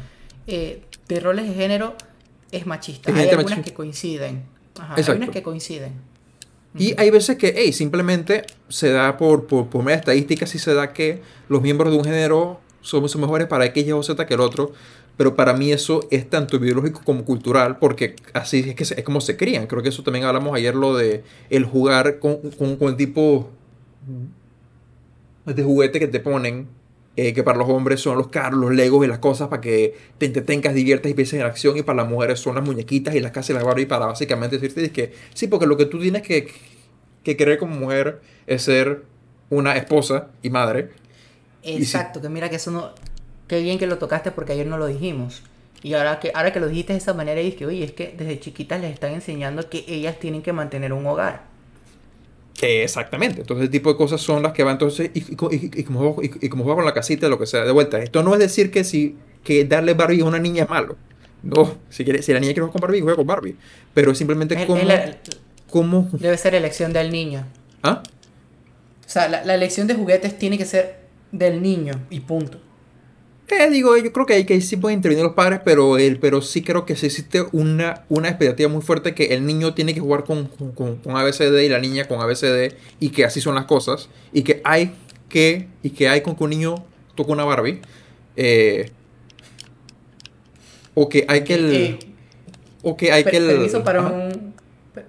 eh, 0.46 0.84
de 1.08 1.20
roles 1.20 1.48
de 1.48 1.54
género 1.54 1.94
es 2.52 2.66
machista. 2.66 3.14
Hay 3.14 3.28
algunas 3.28 3.60
que 3.60 3.74
coinciden. 3.74 4.44
hay 4.78 5.04
unas 5.08 5.30
que 5.30 5.42
coinciden. 5.42 5.92
Y 6.78 6.94
hay 7.00 7.10
veces 7.10 7.38
que, 7.38 7.54
hey, 7.56 7.72
simplemente 7.72 8.44
se 8.68 8.90
da 8.90 9.16
por, 9.16 9.46
por, 9.46 9.68
por 9.68 9.82
media 9.82 9.98
estadística, 9.98 10.46
sí 10.46 10.58
se 10.58 10.74
da 10.74 10.92
que 10.92 11.22
los 11.48 11.62
miembros 11.62 11.90
de 11.90 11.98
un 11.98 12.04
género 12.04 12.60
son, 12.82 13.08
son 13.08 13.22
mejores 13.22 13.46
para 13.46 13.64
X, 13.66 13.86
Y 13.86 13.92
o 13.92 14.02
Z 14.02 14.26
que 14.26 14.34
el 14.34 14.40
otro. 14.40 14.72
Pero 15.16 15.34
para 15.34 15.54
mí 15.54 15.72
eso 15.72 16.06
es 16.10 16.28
tanto 16.28 16.58
biológico 16.58 17.00
como 17.02 17.24
cultural, 17.24 17.78
porque 17.78 18.16
así 18.34 18.58
es, 18.68 18.74
que 18.74 18.82
es 18.82 19.04
como 19.04 19.22
se 19.22 19.38
crían. 19.38 19.66
Creo 19.66 19.82
que 19.82 19.88
eso 19.88 20.02
también 20.02 20.26
hablamos 20.26 20.54
ayer, 20.54 20.74
lo 20.74 20.94
de 20.94 21.24
el 21.48 21.64
jugar 21.64 22.18
con, 22.18 22.36
con, 22.50 22.76
con 22.76 22.88
el 22.88 22.96
tipo 22.96 23.48
de 25.46 25.62
juguete 25.62 25.98
que 25.98 26.08
te 26.08 26.20
ponen 26.20 26.68
eh, 27.16 27.32
que 27.32 27.42
para 27.42 27.56
los 27.56 27.68
hombres 27.70 28.00
son 28.00 28.18
los 28.18 28.28
carros, 28.28 28.60
los 28.60 28.72
legos 28.72 29.04
y 29.04 29.08
las 29.08 29.20
cosas 29.20 29.48
para 29.48 29.62
que 29.62 29.94
te 30.18 30.26
entretengas, 30.26 30.74
diviertas 30.74 31.10
y 31.10 31.14
pienses 31.14 31.40
en 31.40 31.46
acción, 31.46 31.76
y 31.78 31.82
para 31.82 32.02
las 32.02 32.08
mujeres 32.08 32.38
son 32.38 32.54
las 32.54 32.64
muñequitas 32.64 33.14
y 33.14 33.20
las 33.20 33.32
casas 33.32 33.50
y 33.50 33.52
las 33.54 33.64
Barbie 33.64 33.86
para 33.86 34.06
básicamente 34.06 34.58
decirte 34.58 34.92
que 34.92 35.14
sí, 35.32 35.46
porque 35.46 35.66
lo 35.66 35.78
que 35.78 35.86
tú 35.86 35.98
tienes 35.98 36.22
que, 36.22 36.48
que 37.22 37.36
querer 37.36 37.58
como 37.58 37.74
mujer 37.74 38.20
es 38.46 38.62
ser 38.62 39.04
una 39.48 39.76
esposa 39.76 40.28
y 40.42 40.50
madre. 40.50 40.90
Exacto, 41.62 42.20
que 42.20 42.28
mira 42.28 42.50
que 42.50 42.56
eso 42.56 42.70
no... 42.70 42.90
Qué 43.48 43.60
bien 43.60 43.78
que 43.78 43.86
lo 43.86 43.98
tocaste 43.98 44.32
porque 44.32 44.52
ayer 44.52 44.66
no 44.66 44.76
lo 44.76 44.86
dijimos. 44.86 45.42
Y 45.82 45.94
ahora 45.94 46.20
que, 46.20 46.32
ahora 46.34 46.52
que 46.52 46.60
lo 46.60 46.68
dijiste 46.68 46.92
de 46.92 46.98
esa 46.98 47.14
manera, 47.14 47.40
es 47.40 47.54
que, 47.54 47.64
oye, 47.64 47.84
es 47.84 47.92
que 47.92 48.12
desde 48.16 48.40
chiquitas 48.40 48.80
les 48.80 48.92
están 48.92 49.12
enseñando 49.12 49.68
que 49.70 49.84
ellas 49.86 50.18
tienen 50.18 50.42
que 50.42 50.52
mantener 50.52 50.92
un 50.92 51.06
hogar 51.06 51.55
exactamente. 52.62 53.40
Entonces, 53.42 53.64
ese 53.64 53.72
tipo 53.72 53.90
de 53.90 53.96
cosas 53.96 54.20
son 54.20 54.42
las 54.42 54.52
que 54.52 54.62
van 54.62 54.74
entonces, 54.74 55.10
y, 55.14 55.32
y, 55.32 55.36
como, 55.84 56.22
y, 56.22 56.48
como 56.48 56.64
va 56.64 56.74
con 56.74 56.84
la 56.84 56.94
casita, 56.94 57.28
lo 57.28 57.38
que 57.38 57.46
sea, 57.46 57.64
de 57.64 57.72
vuelta. 57.72 57.98
Esto 57.98 58.22
no 58.22 58.32
es 58.34 58.40
decir 58.40 58.70
que 58.70 58.84
si 58.84 59.16
que 59.44 59.64
darle 59.64 59.94
Barbie 59.94 60.22
a 60.22 60.24
una 60.24 60.38
niña 60.38 60.64
es 60.64 60.70
malo. 60.70 60.96
No, 61.42 61.76
si, 61.88 62.04
quiere, 62.04 62.22
si 62.22 62.32
la 62.32 62.40
niña 62.40 62.52
quiere 62.52 62.66
jugar 62.66 62.72
con 62.72 62.80
Barbie, 62.80 63.00
juega 63.00 63.16
con 63.16 63.26
Barbie. 63.26 63.56
Pero 63.94 64.14
simplemente 64.14 64.66
como, 65.70 66.08
Debe 66.12 66.36
ser 66.36 66.54
elección 66.54 66.92
del 66.92 67.12
niño. 67.12 67.46
¿Ah? 67.82 68.02
O 69.04 69.08
sea, 69.08 69.28
la, 69.28 69.44
la 69.44 69.54
elección 69.54 69.86
de 69.86 69.94
juguetes 69.94 70.36
tiene 70.38 70.58
que 70.58 70.64
ser 70.64 70.96
del 71.30 71.62
niño 71.62 71.92
y 72.10 72.20
punto. 72.20 72.58
Eh, 73.48 73.70
digo, 73.70 73.96
yo 73.96 74.12
creo 74.12 74.26
que, 74.26 74.34
hay, 74.34 74.44
que 74.44 74.60
sí 74.60 74.76
pueden 74.76 74.98
intervenir 74.98 75.24
los 75.24 75.34
padres, 75.34 75.60
pero, 75.64 75.98
el, 75.98 76.18
pero 76.18 76.42
sí 76.42 76.62
creo 76.62 76.84
que 76.84 76.96
sí 76.96 77.06
existe 77.06 77.44
una, 77.52 78.04
una 78.08 78.28
expectativa 78.28 78.68
muy 78.68 78.82
fuerte 78.82 79.14
que 79.14 79.26
el 79.26 79.46
niño 79.46 79.72
tiene 79.72 79.94
que 79.94 80.00
jugar 80.00 80.24
con, 80.24 80.46
con, 80.46 80.96
con, 80.96 81.16
ABCD 81.16 81.60
y 81.62 81.68
la 81.68 81.78
niña 81.78 82.06
con 82.08 82.20
ABCD 82.20 82.74
y 82.98 83.10
que 83.10 83.24
así 83.24 83.40
son 83.40 83.54
las 83.54 83.66
cosas 83.66 84.08
y 84.32 84.42
que 84.42 84.60
hay 84.64 84.94
que, 85.28 85.68
y 85.84 85.90
que 85.90 86.08
hay 86.08 86.22
con 86.22 86.34
que 86.34 86.42
un 86.42 86.50
niño 86.50 86.74
toque 87.14 87.30
una 87.30 87.44
Barbie 87.44 87.80
eh, 88.34 88.90
o 90.94 91.08
que 91.08 91.24
hay 91.28 91.44
que 91.44 91.54
el... 91.54 91.72
Eh, 91.72 91.98
o 92.82 92.96
que 92.96 93.12
hay 93.12 93.24
que 93.24 93.36
el... 93.36 93.46
Permiso 93.46 93.84
para, 93.84 94.02
un, 94.02 94.35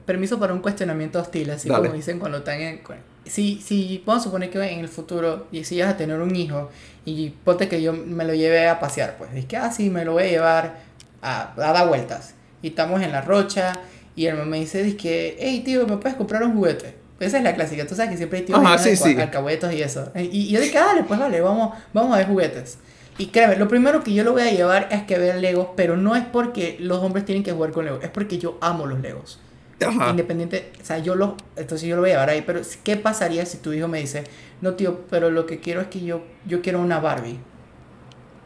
permiso 0.08 0.40
para 0.40 0.54
un 0.54 0.62
cuestionamiento 0.62 1.20
hostil, 1.20 1.52
así 1.52 1.70
como 1.70 1.92
dicen 1.92 2.18
cuando 2.18 2.40
están 2.40 2.62
en 2.62 2.80
si, 3.26 3.62
si 3.62 4.02
vamos 4.06 4.22
a 4.22 4.24
suponer 4.24 4.50
que 4.50 4.58
en 4.64 4.80
el 4.80 4.88
futuro 4.88 5.48
y 5.52 5.64
si 5.66 5.80
vas 5.82 5.90
a 5.90 5.98
tener 5.98 6.20
un 6.20 6.36
hijo 6.36 6.70
y 7.06 7.30
ponte 7.30 7.68
que 7.68 7.82
yo 7.82 7.94
me 7.94 8.24
lo 8.24 8.34
lleve 8.34 8.68
a 8.68 8.80
pasear, 8.80 9.18
pues 9.18 9.30
es 9.36 9.46
que, 9.46 9.58
ah, 9.58 9.70
sí, 9.72 9.90
me 9.90 10.06
lo 10.06 10.14
voy 10.14 10.24
a 10.24 10.28
llevar 10.28 10.80
a, 11.22 11.54
a 11.56 11.74
dar 11.74 11.88
vueltas. 11.88 12.36
Y 12.62 12.70
estamos 12.70 13.02
en 13.02 13.12
la 13.12 13.22
rocha 13.22 13.80
y 14.16 14.26
el 14.26 14.36
mamá 14.36 14.52
me 14.52 14.60
dice, 14.60 14.96
que, 14.96 15.38
hey 15.40 15.62
tío, 15.64 15.86
¿me 15.86 15.98
puedes 15.98 16.18
comprar 16.18 16.42
un 16.44 16.56
juguete? 16.56 16.96
Esa 17.20 17.38
es 17.38 17.44
la 17.44 17.54
clásica, 17.56 17.86
tú 17.86 17.96
sabes 17.96 18.12
que 18.12 18.18
siempre 18.18 18.40
hay 18.40 18.46
tíos 18.46 18.60
Ajá, 18.60 18.78
sí, 18.78 18.96
sí. 18.96 19.20
alcahuetos 19.20 19.74
y 19.74 19.82
eso. 19.82 20.12
Y, 20.16 20.50
yo 20.50 20.62
dije, 20.62 20.78
dale, 20.78 21.04
pues 21.04 21.20
vale, 21.20 21.42
vamos, 21.42 21.76
vamos 21.94 22.14
a 22.14 22.20
ver 22.20 22.28
juguetes. 22.28 22.78
Y 23.18 23.28
créeme, 23.28 23.56
lo 23.56 23.68
primero 23.68 24.04
que 24.04 24.14
yo 24.14 24.24
lo 24.24 24.34
voy 24.34 24.44
a 24.44 24.52
llevar 24.52 24.88
es 24.92 25.04
que 25.04 25.18
vea 25.18 25.36
Legos, 25.36 25.70
pero 25.76 25.98
no 25.98 26.16
es 26.16 26.24
porque 26.26 26.78
los 26.80 27.00
hombres 27.00 27.26
tienen 27.26 27.44
que 27.44 27.52
jugar 27.52 27.72
con 27.72 27.86
Legos, 27.86 28.04
es 28.04 28.10
porque 28.10 28.38
yo 28.38 28.58
amo 28.62 28.86
los 28.86 29.02
Legos. 29.02 29.40
Independiente, 29.80 30.72
o 30.82 30.86
sea, 30.86 30.98
yo 31.00 31.16
lo, 31.16 31.38
entonces 31.56 31.88
yo 31.88 31.96
lo 31.96 32.02
voy 32.02 32.10
a 32.10 32.14
llevar 32.14 32.30
ahí, 32.32 32.44
pero 32.46 32.62
¿qué 32.84 32.98
pasaría 32.98 33.46
si 33.46 33.58
tu 33.58 33.74
hijo 33.74 33.88
me 33.88 34.00
dice, 34.00 34.24
no 34.60 34.74
tío, 34.74 35.02
pero 35.10 35.30
lo 35.30 35.46
que 35.46 35.60
quiero 35.60 35.82
es 35.82 35.88
que 35.88 36.04
yo, 36.04 36.24
yo 36.48 36.62
quiero 36.62 36.82
una 36.82 37.00
Barbie? 37.00 37.38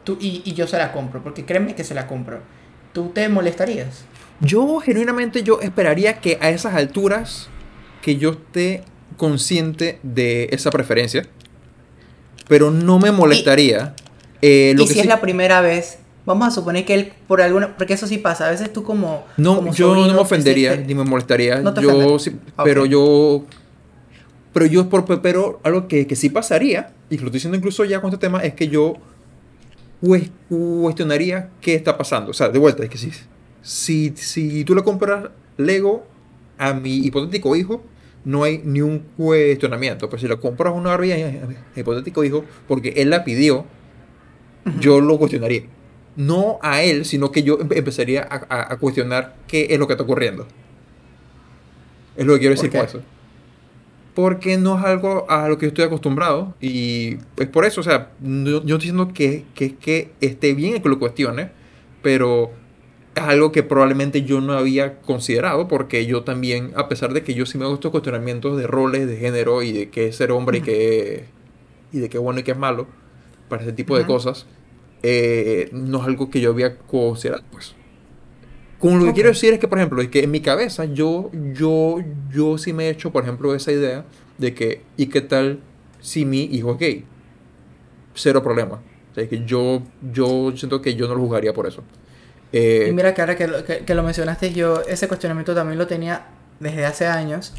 Tú, 0.04 0.18
y, 0.20 0.42
y 0.44 0.52
yo 0.52 0.66
se 0.66 0.76
la 0.76 0.92
compro, 0.92 1.22
porque 1.22 1.46
créeme 1.46 1.74
que 1.74 1.84
se 1.84 1.94
la 1.94 2.06
compro. 2.06 2.40
¿Tú 2.92 3.08
te 3.14 3.28
molestarías? 3.30 4.04
Yo 4.40 4.80
genuinamente 4.80 5.42
yo 5.42 5.60
esperaría 5.60 6.20
que 6.20 6.36
a 6.40 6.50
esas 6.50 6.74
alturas 6.74 7.48
que 8.02 8.16
yo 8.16 8.32
esté 8.32 8.82
consciente 9.16 10.00
de 10.02 10.48
esa 10.50 10.70
preferencia, 10.70 11.26
pero 12.48 12.70
no 12.70 12.98
me 12.98 13.12
molestaría. 13.12 13.94
Y, 14.40 14.46
eh, 14.46 14.74
lo 14.76 14.86
que 14.86 14.94
si 14.94 15.00
es 15.00 15.06
la 15.06 15.20
primera 15.20 15.60
vez 15.60 15.98
Vamos 16.24 16.46
a 16.46 16.50
suponer 16.52 16.84
que 16.84 16.94
él, 16.94 17.12
por 17.26 17.42
alguna. 17.42 17.76
Porque 17.76 17.94
eso 17.94 18.06
sí 18.06 18.18
pasa. 18.18 18.46
A 18.46 18.50
veces 18.50 18.72
tú, 18.72 18.82
como. 18.84 19.24
No, 19.36 19.72
yo 19.72 19.94
no 19.94 20.06
me 20.06 20.20
ofendería 20.20 20.76
ni 20.76 20.94
me 20.94 21.04
molestaría. 21.04 21.60
No 21.60 21.74
te 21.74 21.82
yo 21.82 22.18
sí, 22.18 22.36
Pero 22.64 22.86
yo. 22.86 23.44
Pero 24.52 24.66
yo, 24.66 24.88
por, 24.88 25.22
pero 25.22 25.60
algo 25.62 25.88
que, 25.88 26.06
que 26.06 26.14
sí 26.14 26.28
pasaría, 26.28 26.92
y 27.08 27.16
lo 27.16 27.24
estoy 27.24 27.32
diciendo 27.32 27.56
incluso 27.56 27.86
ya 27.86 28.02
con 28.02 28.10
este 28.10 28.26
tema, 28.26 28.42
es 28.42 28.52
que 28.52 28.68
yo 28.68 28.96
cuestionaría 30.50 31.48
qué 31.62 31.74
está 31.74 31.96
pasando. 31.96 32.32
O 32.32 32.34
sea, 32.34 32.50
de 32.50 32.58
vuelta, 32.58 32.84
es 32.84 32.90
que 32.90 32.98
si, 32.98 33.12
si, 33.62 34.12
si 34.14 34.64
tú 34.64 34.74
le 34.74 34.82
compras 34.82 35.30
Lego 35.56 36.06
a 36.58 36.74
mi 36.74 36.98
hipotético 36.98 37.56
hijo, 37.56 37.82
no 38.26 38.44
hay 38.44 38.60
ni 38.62 38.82
un 38.82 38.98
cuestionamiento. 39.16 40.10
Pero 40.10 40.20
si 40.20 40.28
le 40.28 40.36
compras 40.36 40.74
una 40.76 40.90
Barbie 40.90 41.12
a 41.12 41.46
mi 41.46 41.54
hipotético 41.74 42.22
hijo, 42.22 42.44
porque 42.68 42.92
él 42.96 43.08
la 43.08 43.24
pidió, 43.24 43.64
yo 44.80 45.00
lo 45.00 45.18
cuestionaría 45.18 45.62
no 46.16 46.58
a 46.62 46.82
él, 46.82 47.04
sino 47.04 47.32
que 47.32 47.42
yo 47.42 47.58
empezaría 47.60 48.26
a, 48.30 48.76
cuestionar 48.76 49.36
qué 49.46 49.68
es 49.70 49.78
lo 49.78 49.86
que 49.86 49.94
está 49.94 50.04
ocurriendo. 50.04 50.46
Es 52.16 52.26
lo 52.26 52.34
que 52.34 52.40
quiero 52.40 52.54
decir 52.54 52.70
con 52.70 52.84
eso. 52.84 53.00
Porque 54.14 54.58
no 54.58 54.78
es 54.78 54.84
algo 54.84 55.24
a 55.30 55.48
lo 55.48 55.56
que 55.56 55.66
yo 55.66 55.68
estoy 55.68 55.84
acostumbrado. 55.84 56.54
Y 56.60 57.16
es 57.38 57.48
por 57.48 57.64
eso, 57.64 57.80
o 57.80 57.84
sea, 57.84 58.10
yo, 58.20 58.58
estoy 58.58 58.78
diciendo 58.78 59.12
que, 59.14 59.44
que, 59.54 59.76
que 59.76 60.12
esté 60.20 60.52
bien 60.54 60.82
que 60.82 60.88
lo 60.88 60.98
cuestione, 60.98 61.50
pero 62.02 62.50
es 63.14 63.22
algo 63.22 63.52
que 63.52 63.62
probablemente 63.62 64.22
yo 64.22 64.40
no 64.40 64.54
había 64.54 64.98
considerado, 65.00 65.68
porque 65.68 66.06
yo 66.06 66.24
también, 66.24 66.72
a 66.76 66.88
pesar 66.88 67.12
de 67.12 67.22
que 67.22 67.34
yo 67.34 67.46
sí 67.46 67.58
me 67.58 67.64
hago 67.64 67.74
estos 67.74 67.90
cuestionamientos 67.90 68.56
de 68.56 68.66
roles, 68.66 69.06
de 69.06 69.16
género 69.16 69.62
y 69.62 69.72
de 69.72 69.90
qué 69.90 70.08
es 70.08 70.16
ser 70.16 70.32
hombre 70.32 70.58
y 70.58 70.60
qué, 70.62 71.24
y 71.92 71.98
de 71.98 72.08
qué 72.08 72.18
es 72.18 72.22
bueno 72.22 72.40
y 72.40 72.42
qué 72.42 72.52
es 72.52 72.58
malo, 72.58 72.86
para 73.48 73.62
ese 73.62 73.72
tipo 73.72 73.98
de 73.98 74.06
cosas, 74.06 74.46
eh, 75.02 75.68
no 75.72 76.00
es 76.00 76.04
algo 76.06 76.30
que 76.30 76.40
yo 76.40 76.50
había 76.50 76.76
considerado, 76.78 77.44
pues. 77.50 77.74
Con 78.78 78.98
lo 78.98 79.04
que 79.06 79.12
quiero 79.12 79.28
decir 79.28 79.52
es 79.52 79.60
que, 79.60 79.68
por 79.68 79.78
ejemplo, 79.78 80.02
es 80.02 80.08
que 80.08 80.24
en 80.24 80.30
mi 80.32 80.40
cabeza 80.40 80.84
yo, 80.86 81.30
yo, 81.52 81.98
yo 82.32 82.58
sí 82.58 82.72
me 82.72 82.86
he 82.86 82.90
hecho, 82.90 83.12
por 83.12 83.22
ejemplo, 83.22 83.54
esa 83.54 83.70
idea 83.70 84.04
de 84.38 84.54
que, 84.54 84.82
¿y 84.96 85.06
qué 85.06 85.20
tal 85.20 85.60
si 86.00 86.24
mi 86.24 86.42
hijo 86.44 86.72
es 86.72 86.78
gay? 86.78 87.04
Cero 88.14 88.42
problema. 88.42 88.82
O 89.12 89.14
sea, 89.14 89.28
que 89.28 89.44
yo, 89.44 89.82
yo 90.12 90.52
siento 90.56 90.82
que 90.82 90.94
yo 90.96 91.06
no 91.06 91.14
lo 91.14 91.20
juzgaría 91.20 91.52
por 91.52 91.66
eso. 91.66 91.84
Eh, 92.52 92.86
Y 92.90 92.92
mira 92.92 93.14
que 93.14 93.20
ahora 93.20 93.36
que 93.36 93.46
lo, 93.46 93.64
que, 93.64 93.78
que 93.78 93.94
lo 93.94 94.02
mencionaste, 94.02 94.52
yo 94.52 94.82
ese 94.82 95.06
cuestionamiento 95.06 95.54
también 95.54 95.78
lo 95.78 95.86
tenía 95.86 96.26
desde 96.58 96.84
hace 96.84 97.06
años 97.06 97.54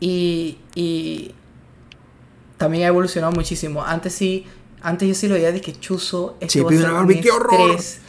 y, 0.00 0.58
y 0.74 1.32
también 2.56 2.84
ha 2.84 2.88
evolucionado 2.88 3.32
muchísimo. 3.32 3.84
Antes 3.84 4.14
sí, 4.14 4.46
antes 4.82 5.08
yo 5.08 5.14
sí 5.14 5.28
lo 5.28 5.34
veía 5.34 5.52
de 5.52 5.60
que 5.60 5.72
chuzo, 5.72 6.36
esto 6.40 6.52
Sí, 6.52 6.60
va 6.60 6.66
a 6.66 6.70
pide 6.70 6.80
ser 6.80 6.90
una 6.90 7.00
un 7.00 7.06
Barbie, 7.06 7.20
¡qué 7.20 7.30
horror! 7.30 7.70
estrés. 7.70 8.00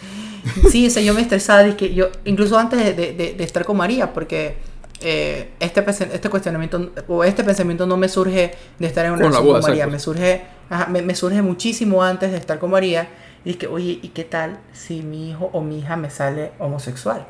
Sí, 0.71 0.87
o 0.87 0.89
sea, 0.89 1.01
yo 1.03 1.13
me 1.13 1.21
estresaba, 1.21 1.63
de 1.63 1.75
que 1.75 1.93
yo, 1.93 2.09
incluso 2.25 2.57
antes 2.57 2.79
de, 2.79 2.93
de- 2.93 3.13
de- 3.13 3.33
de 3.33 3.43
estar 3.43 3.65
con 3.65 3.75
María, 3.77 4.13
porque 4.13 4.55
eh, 5.01 5.49
este, 5.59 5.83
este 6.13 6.29
cuestionamiento 6.29 6.91
o 7.07 7.23
este 7.23 7.43
pensamiento 7.43 7.85
no 7.85 7.97
me 7.97 8.07
surge 8.09 8.53
de 8.79 8.87
estar 8.87 9.05
en 9.05 9.11
una 9.11 9.23
Con 9.23 9.31
la 9.33 9.39
relación 9.39 9.45
boda, 9.47 9.61
con 9.61 9.69
María, 9.69 9.83
exacto. 9.83 9.91
me 9.91 9.99
surge, 9.99 10.41
ajá, 10.69 10.87
me, 10.87 11.01
me 11.01 11.15
surge 11.15 11.41
muchísimo 11.41 12.01
antes 12.03 12.31
de 12.31 12.37
estar 12.37 12.59
con 12.59 12.71
María 12.71 13.09
y 13.45 13.55
que, 13.55 13.67
oye, 13.67 13.99
¿y 14.01 14.09
qué 14.09 14.23
tal 14.23 14.59
si 14.73 15.01
mi 15.01 15.29
hijo 15.31 15.49
o 15.53 15.61
mi 15.61 15.79
hija 15.79 15.95
me 15.97 16.09
sale 16.09 16.51
homosexual? 16.59 17.27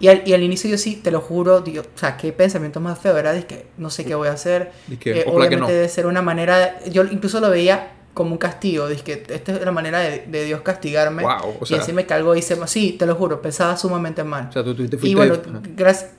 Y 0.00 0.08
al, 0.08 0.22
y 0.26 0.34
al 0.34 0.42
inicio 0.42 0.68
yo 0.68 0.76
sí, 0.76 0.96
te 0.96 1.10
lo 1.10 1.20
juro, 1.20 1.60
digo, 1.60 1.82
o 1.82 1.98
sea, 1.98 2.16
qué 2.16 2.32
pensamiento 2.32 2.78
más 2.80 2.98
feo, 2.98 3.14
¿verdad? 3.14 3.36
Es 3.36 3.44
que 3.46 3.66
no 3.78 3.88
sé 3.90 4.04
qué 4.04 4.14
voy 4.14 4.28
a 4.28 4.32
hacer. 4.32 4.72
Y 4.88 4.96
que, 4.96 5.20
Eh, 5.20 5.24
obviamente 5.28 5.56
no. 5.56 5.68
debe 5.68 5.88
ser 5.88 6.06
una 6.06 6.20
manera, 6.20 6.78
yo 6.90 7.04
incluso 7.04 7.40
lo 7.40 7.48
veía 7.48 7.92
como 8.14 8.32
un 8.32 8.38
castigo, 8.38 8.88
dije 8.88 9.02
que 9.02 9.34
esta 9.34 9.52
es 9.52 9.64
la 9.64 9.72
manera 9.72 9.98
de, 9.98 10.24
de 10.26 10.44
Dios 10.44 10.62
castigarme 10.62 11.24
Wow, 11.24 11.56
o 11.60 11.66
sea, 11.66 11.76
y 11.76 11.80
decirme 11.80 12.06
que 12.06 12.14
algo 12.14 12.34
hice 12.36 12.54
mal. 12.56 12.68
Sí, 12.68 12.92
te 12.92 13.06
lo 13.06 13.16
juro, 13.16 13.42
pensaba 13.42 13.76
sumamente 13.76 14.22
mal. 14.22 14.48
o 14.48 14.52
sea, 14.52 14.62
tú, 14.62 14.74
tú 14.74 14.88
te 14.88 15.06
y 15.06 15.14
bueno, 15.16 15.36
gracias, 15.76 16.12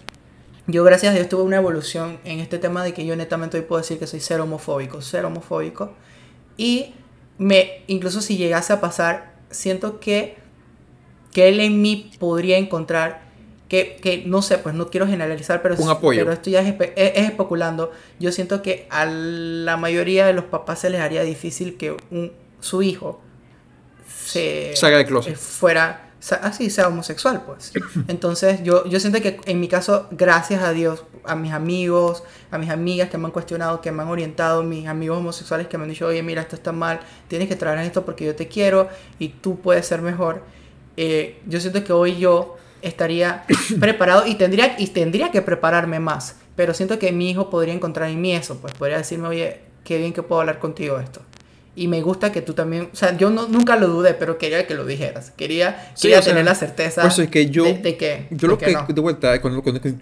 yo 0.68 0.84
gracias 0.84 1.14
a 1.14 1.16
Dios 1.16 1.30
tuve 1.30 1.44
una 1.44 1.58
evolución 1.58 2.20
en 2.26 2.40
este 2.40 2.60
tema 2.60 2.84
de 2.84 2.94
que 2.94 3.06
yo 3.06 3.16
netamente 3.16 3.58
hoy 3.58 3.64
puedo 3.64 3.82
decir 3.82 3.98
que 3.98 4.08
soy 4.08 4.20
cero 4.20 4.44
homofóbico, 4.44 5.02
cero 5.02 5.28
homofóbico. 5.28 5.94
Y 6.58 6.94
me, 7.38 7.84
incluso 7.88 8.22
si 8.22 8.36
llegase 8.38 8.74
a 8.74 8.82
pasar, 8.82 9.36
siento 9.50 10.00
que, 10.00 10.38
que 11.32 11.50
él 11.50 11.60
en 11.60 11.82
mí 11.82 12.12
podría 12.20 12.58
encontrar 12.58 13.25
que, 13.68 13.98
que 14.02 14.24
no 14.26 14.42
sé, 14.42 14.58
pues 14.60 14.76
no 14.76 14.90
quiero 14.92 15.08
generalizar, 15.08 15.62
pero, 15.62 15.76
Un 15.78 15.90
apoyo. 15.90 16.20
pero 16.20 16.32
esto 16.32 16.50
ya 16.52 16.62
es, 16.62 16.68
espe- 16.76 16.94
es- 16.96 17.14
es 17.16 17.30
especulando. 17.30 17.92
Yo 18.20 18.32
siento 18.32 18.62
que 18.62 18.86
a 18.92 19.06
la 19.06 19.76
mayoría 19.78 20.26
de 20.28 20.34
los 20.34 20.46
papás 20.46 20.80
se 20.80 20.90
les 20.90 21.02
haría 21.02 21.24
difícil 21.24 21.76
que 21.78 21.98
un, 22.12 22.32
su 22.60 22.84
hijo 22.84 23.22
se, 24.08 24.76
Salga 24.76 24.98
del 24.98 25.08
closet. 25.08 25.34
eh, 25.34 25.36
fuera, 25.36 26.12
sa- 26.20 26.36
así 26.38 26.70
sea 26.70 26.88
homosexual, 26.88 27.44
pues. 27.46 27.72
Entonces, 28.08 28.62
yo, 28.64 28.86
yo 28.86 29.00
siento 29.00 29.22
que 29.22 29.40
en 29.46 29.60
mi 29.60 29.68
caso, 29.68 30.08
gracias 30.12 30.62
a 30.64 30.72
Dios, 30.72 31.04
a 31.24 31.36
mis 31.36 31.52
amigos, 31.52 32.24
a 32.52 32.58
mis 32.58 32.70
amigas 32.70 33.10
que 33.10 33.18
me 33.18 33.26
han 33.26 33.32
cuestionado, 33.32 33.82
que 33.82 33.92
me 33.92 34.04
han 34.04 34.10
orientado, 34.10 34.64
mis 34.64 34.88
amigos 34.88 35.18
homosexuales 35.18 35.68
que 35.68 35.78
me 35.78 35.84
han 35.86 35.90
dicho, 35.90 36.06
oye, 36.08 36.22
mira, 36.24 36.42
esto 36.42 36.56
está 36.56 36.72
mal, 36.72 37.00
tienes 37.28 37.48
que 37.48 37.56
trabajar 37.56 37.84
en 37.84 37.88
esto 37.88 38.06
porque 38.06 38.26
yo 38.26 38.36
te 38.36 38.48
quiero 38.48 38.90
y 39.20 39.30
tú 39.30 39.60
puedes 39.60 39.86
ser 39.88 40.02
mejor. 40.02 40.44
Eh, 40.98 41.42
yo 41.48 41.60
siento 41.60 41.84
que 41.84 41.94
hoy 41.94 42.18
yo 42.18 42.58
estaría 42.86 43.44
preparado 43.80 44.26
y 44.26 44.36
tendría, 44.36 44.76
y 44.78 44.88
tendría 44.88 45.32
que 45.32 45.42
prepararme 45.42 46.00
más, 46.00 46.36
pero 46.56 46.74
siento 46.74 47.00
que 47.00 47.12
mi 47.12 47.30
hijo 47.30 47.50
podría 47.50 47.74
encontrar 47.74 48.10
en 48.10 48.22
mí 48.22 48.34
eso, 48.34 48.58
pues 48.60 48.74
podría 48.74 48.98
decirme, 48.98 49.28
oye, 49.28 49.62
qué 49.84 49.98
bien 49.98 50.14
que 50.14 50.24
puedo 50.24 50.42
hablar 50.42 50.60
contigo 50.60 51.00
esto. 51.00 51.22
Y 51.78 51.90
me 51.90 52.02
gusta 52.02 52.32
que 52.32 52.42
tú 52.42 52.54
también, 52.54 52.90
o 52.94 52.96
sea, 52.96 53.18
yo 53.18 53.30
no, 53.30 53.48
nunca 53.48 53.76
lo 53.76 53.88
dudé, 53.88 54.14
pero 54.14 54.38
quería 54.38 54.66
que 54.66 54.76
lo 54.76 54.86
dijeras. 54.86 55.32
Quería, 55.32 55.92
Sí, 55.94 56.04
quería 56.04 56.22
sea, 56.22 56.32
tener 56.32 56.46
la 56.46 56.56
certeza 56.56 57.02
Pues 57.02 57.20
es 57.20 57.30
que 57.30 57.50
yo, 57.50 57.66
de, 57.66 57.74
de 57.74 57.98
que, 57.98 58.28
yo 58.32 58.38
de 58.38 58.48
lo 58.48 58.58
que, 58.58 58.72
no. 58.72 58.86
de 58.88 59.02
vuelta, 59.02 59.42
cuando, 59.42 59.62
cuando, 59.62 59.82
cuando 59.82 60.00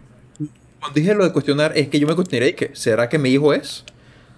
dije 0.94 1.16
lo 1.16 1.24
de 1.24 1.32
cuestionar, 1.32 1.76
es 1.76 1.88
que 1.88 2.00
yo 2.00 2.06
me 2.06 2.14
cuestionaré 2.14 2.54
que 2.54 2.70
será 2.74 3.10
que 3.10 3.18
mi 3.18 3.30
hijo 3.30 3.56
es, 3.56 3.86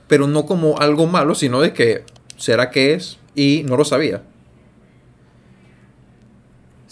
pero 0.07 0.27
no 0.27 0.45
como 0.45 0.79
algo 0.79 1.07
malo, 1.07 1.35
sino 1.35 1.59
de 1.59 1.73
que 1.73 2.03
será 2.37 2.71
que 2.71 2.93
es 2.93 3.17
y 3.35 3.63
no 3.65 3.75
lo 3.75 3.83
sabía. 3.83 4.21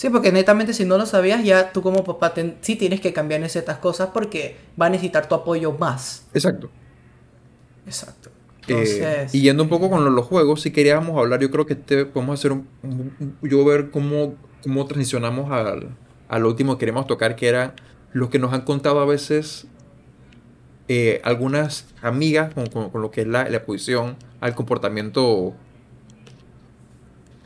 Sí, 0.04 0.10
porque 0.10 0.34
netamente 0.34 0.74
si 0.74 0.84
no 0.84 0.97
lo 0.97 1.06
sabías, 1.06 1.45
ya 1.45 1.72
tú 1.72 1.82
como 1.82 2.04
papá 2.04 2.34
ten- 2.34 2.58
sí 2.60 2.76
tienes 2.76 2.99
que 2.99 3.14
cambiar 3.14 3.41
en 3.41 3.49
ciertas 3.49 3.78
cosas 3.78 4.10
porque 4.14 4.58
va 4.80 4.88
a 4.88 4.89
necesitar 4.89 5.30
tu 5.30 5.34
apoyo 5.36 5.72
más. 5.72 6.26
Exacto. 6.34 6.70
Exacto. 7.86 8.30
Eh, 8.68 9.28
y 9.32 9.39
yendo 9.39 9.64
un 9.64 9.70
poco 9.70 9.89
con 9.89 10.04
lo- 10.04 10.10
los 10.10 10.26
juegos, 10.26 10.60
si 10.62 10.72
queríamos 10.72 11.18
hablar, 11.18 11.39
yo 11.39 11.49
creo 11.49 11.66
que 11.66 11.72
este, 11.76 12.04
podemos 12.06 12.38
hacer 12.38 12.51
un, 12.51 12.68
un- 12.84 13.14
un- 13.18 13.49
yo 13.49 13.64
ver 13.64 13.91
cómo, 13.91 14.36
cómo 14.62 14.86
transicionamos 14.88 15.49
al, 15.54 15.95
a 16.28 16.38
lo 16.38 16.49
último 16.49 16.74
que 16.76 16.80
queríamos 16.80 17.08
tocar, 17.08 17.38
que 17.38 17.47
era 17.47 17.74
lo 18.12 18.30
que 18.30 18.39
nos 18.39 18.51
han 18.51 18.64
contado 18.64 18.99
a 18.99 19.06
veces 19.06 19.68
eh, 20.89 21.22
algunas 21.24 21.86
amigas 22.01 22.54
con, 22.54 22.66
con- 22.68 22.89
con 22.89 23.01
lo 23.01 23.10
que 23.10 23.22
es 23.22 23.28
la, 23.28 23.47
la 23.49 23.56
exposición 23.56 24.18
al 24.41 24.54
comportamiento, 24.54 25.54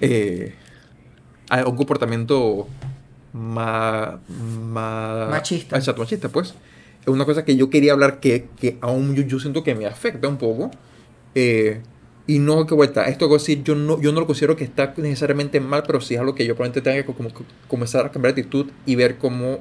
eh, 0.02 0.56
a 1.50 1.66
un 1.68 1.76
comportamiento 1.76 2.68
ma- 3.34 4.20
ma- 4.30 5.28
Machista. 5.30 5.78
Exacto, 5.78 6.02
machista, 6.02 6.30
pues. 6.30 6.54
Es 7.02 7.08
una 7.08 7.26
cosa 7.26 7.46
que 7.46 7.56
yo 7.56 7.70
quería 7.70 7.94
hablar 7.94 8.20
que, 8.20 8.48
que 8.60 8.78
aún 8.82 9.16
yo, 9.16 9.24
yo 9.24 9.40
siento 9.40 9.64
que 9.64 9.76
me 9.76 9.86
afecta 9.86 10.28
un 10.28 10.38
poco. 10.38 10.72
Eh, 11.36 11.82
y 12.26 12.40
no 12.40 12.66
que 12.66 12.74
vuelta, 12.76 13.06
esto 13.06 13.30
decir, 13.30 13.64
yo 13.64 13.74
no, 13.76 14.02
yo 14.02 14.12
no 14.12 14.20
lo 14.20 14.26
considero 14.28 14.58
que 14.58 14.66
está 14.66 14.94
necesariamente 14.98 15.62
mal, 15.62 15.84
pero 15.88 16.02
sí 16.02 16.16
es 16.16 16.20
algo 16.20 16.36
que 16.36 16.46
yo 16.46 16.56
probablemente 16.56 16.82
tenga 16.82 17.02
que 17.06 17.14
como, 17.14 17.30
comenzar 17.70 18.06
a 18.06 18.12
cambiar 18.12 18.36
de 18.36 18.42
actitud 18.42 18.68
y 18.86 18.96
ver 18.96 19.18
cómo, 19.18 19.60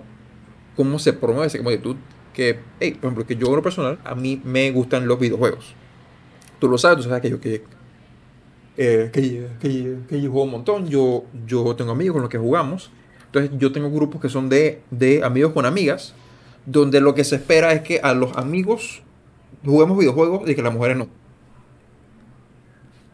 cómo 0.75 0.99
se 0.99 1.13
promueve 1.13 1.47
esa 1.47 1.59
actitud. 1.59 1.97
Que, 2.35 2.59
hey, 2.81 2.93
por 3.01 3.05
ejemplo, 3.09 3.27
que 3.27 3.37
yo 3.37 3.47
en 3.47 3.57
lo 3.57 3.63
personal, 3.63 3.99
a 4.05 4.15
mí 4.17 4.41
me 4.45 4.71
gustan 4.73 5.07
los 5.07 5.19
videojuegos. 5.21 5.75
Tú 6.59 6.69
lo 6.69 6.77
sabes, 6.77 6.99
tú 6.99 7.03
sabes 7.05 7.23
que 7.23 7.31
yo 7.31 7.41
que, 7.41 7.63
eh, 8.77 9.11
que, 9.13 9.47
que, 9.61 9.97
que 10.09 10.21
yo 10.21 10.31
juego 10.31 10.45
un 10.45 10.51
montón, 10.51 10.89
yo, 10.89 11.25
yo 11.47 11.75
tengo 11.77 11.93
amigos 11.93 12.15
con 12.15 12.23
los 12.23 12.31
que 12.31 12.39
jugamos. 12.39 12.91
Entonces 13.27 13.51
yo 13.59 13.73
tengo 13.73 13.91
grupos 13.91 14.21
que 14.21 14.29
son 14.29 14.49
de, 14.49 14.81
de 14.91 15.23
amigos 15.25 15.53
con 15.53 15.67
amigas, 15.67 16.15
donde 16.65 17.01
lo 17.01 17.15
que 17.15 17.25
se 17.25 17.37
espera 17.37 17.73
es 17.73 17.83
que 17.83 18.01
a 18.03 18.15
los 18.15 18.37
amigos 18.37 19.03
juguemos 19.65 19.99
videojuegos 19.99 20.49
y 20.49 20.55
que 20.55 20.63
las 20.63 20.73
mujeres 20.73 20.97
no. 20.97 21.09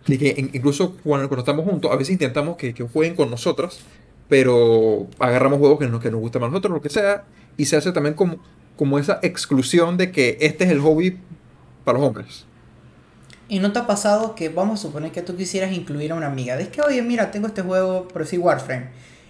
Y 0.06 0.18
que 0.18 0.34
in- 0.36 0.50
incluso 0.52 0.96
cuando, 1.02 1.28
cuando 1.28 1.42
estamos 1.42 1.64
juntos, 1.64 1.90
a 1.90 1.96
veces 1.96 2.12
intentamos 2.12 2.56
que, 2.56 2.74
que 2.74 2.82
jueguen 2.82 3.14
con 3.16 3.30
nosotras, 3.30 3.80
pero 4.28 5.06
agarramos 5.18 5.58
juegos 5.58 5.78
que 5.78 5.86
nos, 5.86 6.00
que 6.00 6.10
nos 6.10 6.20
gustan 6.20 6.42
a 6.44 6.48
nosotros, 6.48 6.72
lo 6.74 6.80
que 6.82 6.88
sea, 6.88 7.24
y 7.56 7.64
se 7.66 7.76
hace 7.76 7.92
también 7.92 8.14
como, 8.14 8.38
como 8.76 8.98
esa 8.98 9.18
exclusión 9.22 9.96
de 9.96 10.10
que 10.10 10.38
este 10.40 10.64
es 10.64 10.70
el 10.70 10.80
hobby 10.80 11.18
para 11.84 11.98
los 11.98 12.06
hombres. 12.08 12.46
¿Y 13.48 13.58
no 13.58 13.72
te 13.72 13.78
ha 13.80 13.86
pasado 13.86 14.34
que, 14.34 14.48
vamos 14.48 14.80
a 14.80 14.82
suponer 14.82 15.12
que 15.12 15.22
tú 15.22 15.36
quisieras 15.36 15.72
incluir 15.72 16.12
a 16.12 16.14
una 16.14 16.26
amiga? 16.26 16.58
Es 16.58 16.68
que, 16.68 16.80
oye, 16.80 17.02
mira, 17.02 17.30
tengo 17.30 17.46
este 17.48 17.62
juego, 17.62 18.08
por 18.08 18.22
decir 18.22 18.38
Warframe. 18.40 18.86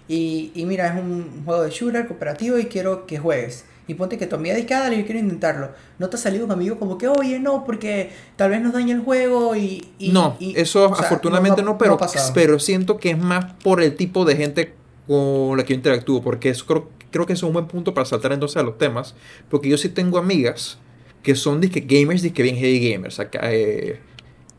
Y, 0.07 0.51
y 0.55 0.65
mira, 0.65 0.87
es 0.87 0.95
un 1.01 1.43
juego 1.45 1.63
de 1.63 1.71
shooter 1.71 2.07
cooperativo 2.07 2.57
y 2.57 2.65
quiero 2.65 3.05
que 3.05 3.17
juegues. 3.17 3.65
Y 3.85 3.95
ponte 3.95 4.17
que 4.17 4.27
tu 4.27 4.35
amiga 4.37 4.55
dice, 4.55 4.73
ah, 4.75 4.79
dale, 4.81 4.97
yo 4.97 5.05
quiero 5.05 5.19
intentarlo. 5.19 5.71
¿No 5.99 6.09
te 6.09 6.15
ha 6.15 6.19
salido 6.19 6.45
un 6.45 6.51
amigo 6.51 6.79
como 6.79 6.97
que, 6.97 7.07
oye, 7.09 7.39
no, 7.39 7.65
porque 7.65 8.11
tal 8.37 8.51
vez 8.51 8.61
nos 8.61 8.71
dañe 8.73 8.93
el 8.93 9.01
juego 9.01 9.55
y... 9.57 9.85
y- 9.99 10.11
no, 10.11 10.37
y- 10.39 10.57
eso 10.57 10.89
o 10.89 10.95
sea, 10.95 11.05
afortunadamente 11.05 11.61
no, 11.63 11.77
pero, 11.77 11.97
pero 12.33 12.59
siento 12.59 12.97
que 12.97 13.11
es 13.11 13.17
más 13.17 13.53
por 13.61 13.81
el 13.81 13.95
tipo 13.95 14.23
de 14.23 14.37
gente 14.37 14.73
con 15.05 15.57
la 15.57 15.65
que 15.65 15.73
yo 15.73 15.75
interactúo, 15.75 16.21
porque 16.21 16.49
eso 16.49 16.65
creo, 16.65 16.89
creo 17.11 17.25
que 17.25 17.33
es 17.33 17.43
un 17.43 17.51
buen 17.51 17.67
punto 17.67 17.93
para 17.93 18.05
saltar 18.05 18.31
entonces 18.31 18.55
a 18.57 18.63
los 18.63 18.77
temas, 18.77 19.15
porque 19.49 19.67
yo 19.67 19.77
sí 19.77 19.89
tengo 19.89 20.17
amigas 20.17 20.77
que 21.23 21.35
son 21.35 21.61
disque 21.61 21.81
gamers, 21.87 22.21
disque 22.21 22.43
bien 22.43 22.57
heavy 22.57 22.91
gamers, 22.91 23.19
eh, 23.41 23.99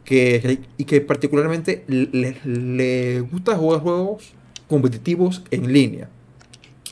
que, 0.05 0.61
y 0.77 0.85
que 0.85 1.01
particularmente 1.01 1.85
les 1.87 2.45
le 2.45 3.21
gusta 3.21 3.57
jugar 3.57 3.81
juegos 3.81 4.33
competitivos 4.67 5.43
en 5.51 5.73
línea. 5.73 6.09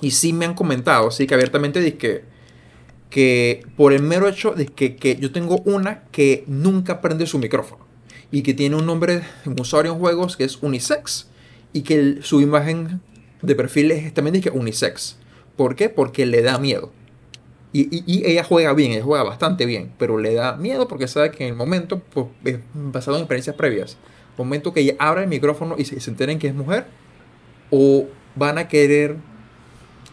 Y 0.00 0.10
sí 0.12 0.32
me 0.32 0.44
han 0.44 0.54
comentado, 0.54 1.08
así 1.08 1.26
que 1.26 1.34
abiertamente, 1.34 1.80
disque 1.80 2.24
que 3.08 3.66
por 3.76 3.92
el 3.92 4.02
mero 4.02 4.26
hecho 4.26 4.52
de 4.52 4.66
que, 4.66 4.96
que 4.96 5.16
yo 5.16 5.32
tengo 5.32 5.58
una 5.66 6.04
que 6.12 6.44
nunca 6.46 7.02
prende 7.02 7.26
su 7.26 7.38
micrófono 7.38 7.84
y 8.30 8.42
que 8.42 8.54
tiene 8.54 8.76
un 8.76 8.86
nombre, 8.86 9.22
un 9.44 9.60
usuario 9.60 9.92
en 9.92 9.98
juegos 9.98 10.36
que 10.36 10.44
es 10.44 10.62
unisex 10.62 11.28
y 11.74 11.82
que 11.82 12.18
su 12.22 12.40
imagen 12.40 13.00
de 13.42 13.54
perfil 13.54 13.90
es 13.90 14.12
también 14.14 14.34
dice 14.34 14.50
unisex. 14.50 15.18
¿Por 15.56 15.76
qué? 15.76 15.90
Porque 15.90 16.24
le 16.24 16.40
da 16.40 16.58
miedo. 16.58 16.90
Y, 17.74 18.26
ella 18.26 18.44
juega 18.44 18.74
bien, 18.74 18.92
ella 18.92 19.02
juega 19.02 19.24
bastante 19.24 19.64
bien, 19.64 19.92
pero 19.98 20.18
le 20.18 20.34
da 20.34 20.56
miedo 20.56 20.88
porque 20.88 21.08
sabe 21.08 21.30
que 21.30 21.44
en 21.44 21.50
el 21.50 21.56
momento, 21.56 22.00
pues, 22.00 22.26
es 22.44 22.58
basado 22.74 23.16
en 23.16 23.22
experiencias 23.22 23.56
previas, 23.56 23.96
momento 24.36 24.72
que 24.72 24.80
ella 24.80 24.94
abra 24.98 25.22
el 25.22 25.28
micrófono 25.28 25.76
y 25.78 25.84
se, 25.84 25.98
se 26.00 26.10
enteren 26.10 26.38
que 26.38 26.48
es 26.48 26.54
mujer, 26.54 26.86
o 27.70 28.06
van 28.34 28.58
a 28.58 28.68
querer 28.68 29.16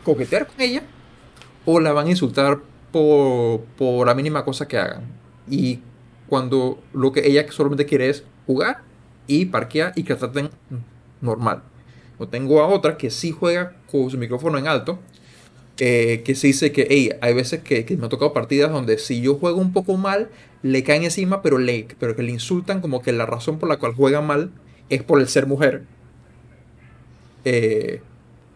coquetear 0.04 0.48
con 0.48 0.62
ella, 0.62 0.84
o 1.66 1.80
la 1.80 1.92
van 1.92 2.08
a 2.08 2.12
insultar 2.12 2.60
por, 2.92 3.62
por 3.78 4.08
la 4.08 4.16
mínima 4.16 4.46
cosa 4.46 4.68
que 4.68 4.78
hagan. 4.78 5.04
Y 5.50 5.80
cuando 6.28 6.80
lo 6.94 7.12
que 7.12 7.28
ella 7.28 7.46
solamente 7.52 7.86
quiere 7.86 8.10
es 8.10 8.24
jugar 8.46 8.84
y 9.28 9.46
parquear 9.46 9.94
y 9.96 10.04
que 10.04 10.14
la 10.14 10.20
traten 10.20 10.50
normal. 11.22 11.64
O 12.18 12.28
tengo 12.28 12.62
a 12.62 12.68
otra 12.68 12.98
que 12.98 13.10
sí 13.10 13.32
juega 13.32 13.76
con 13.92 14.10
su 14.10 14.18
micrófono 14.18 14.58
en 14.58 14.68
alto 14.68 15.00
eh, 15.80 16.22
que 16.24 16.36
se 16.36 16.48
dice 16.48 16.72
que, 16.72 16.88
hey, 16.90 17.12
hay 17.22 17.34
veces 17.34 17.62
que, 17.62 17.86
que 17.86 17.98
me 17.98 18.06
ha 18.06 18.10
tocado 18.10 18.34
partidas 18.34 18.72
donde 18.72 18.98
si 18.98 19.22
yo 19.22 19.36
juego 19.36 19.60
un 19.60 19.74
poco 19.74 19.98
mal, 19.98 20.30
le 20.62 20.84
caen 20.84 21.04
encima, 21.04 21.42
pero, 21.42 21.58
le, 21.58 21.88
pero 22.00 22.16
que 22.16 22.24
le 22.24 22.32
insultan 22.32 22.82
como 22.82 23.02
que 23.02 23.12
la 23.12 23.26
razón 23.26 23.60
por 23.60 23.70
la 23.70 23.78
cual 23.78 23.94
juega 23.94 24.22
mal 24.22 24.52
es 24.90 25.04
por 25.04 25.20
el 25.20 25.28
ser 25.28 25.48
mujer. 25.48 25.84
Eh, 27.46 28.02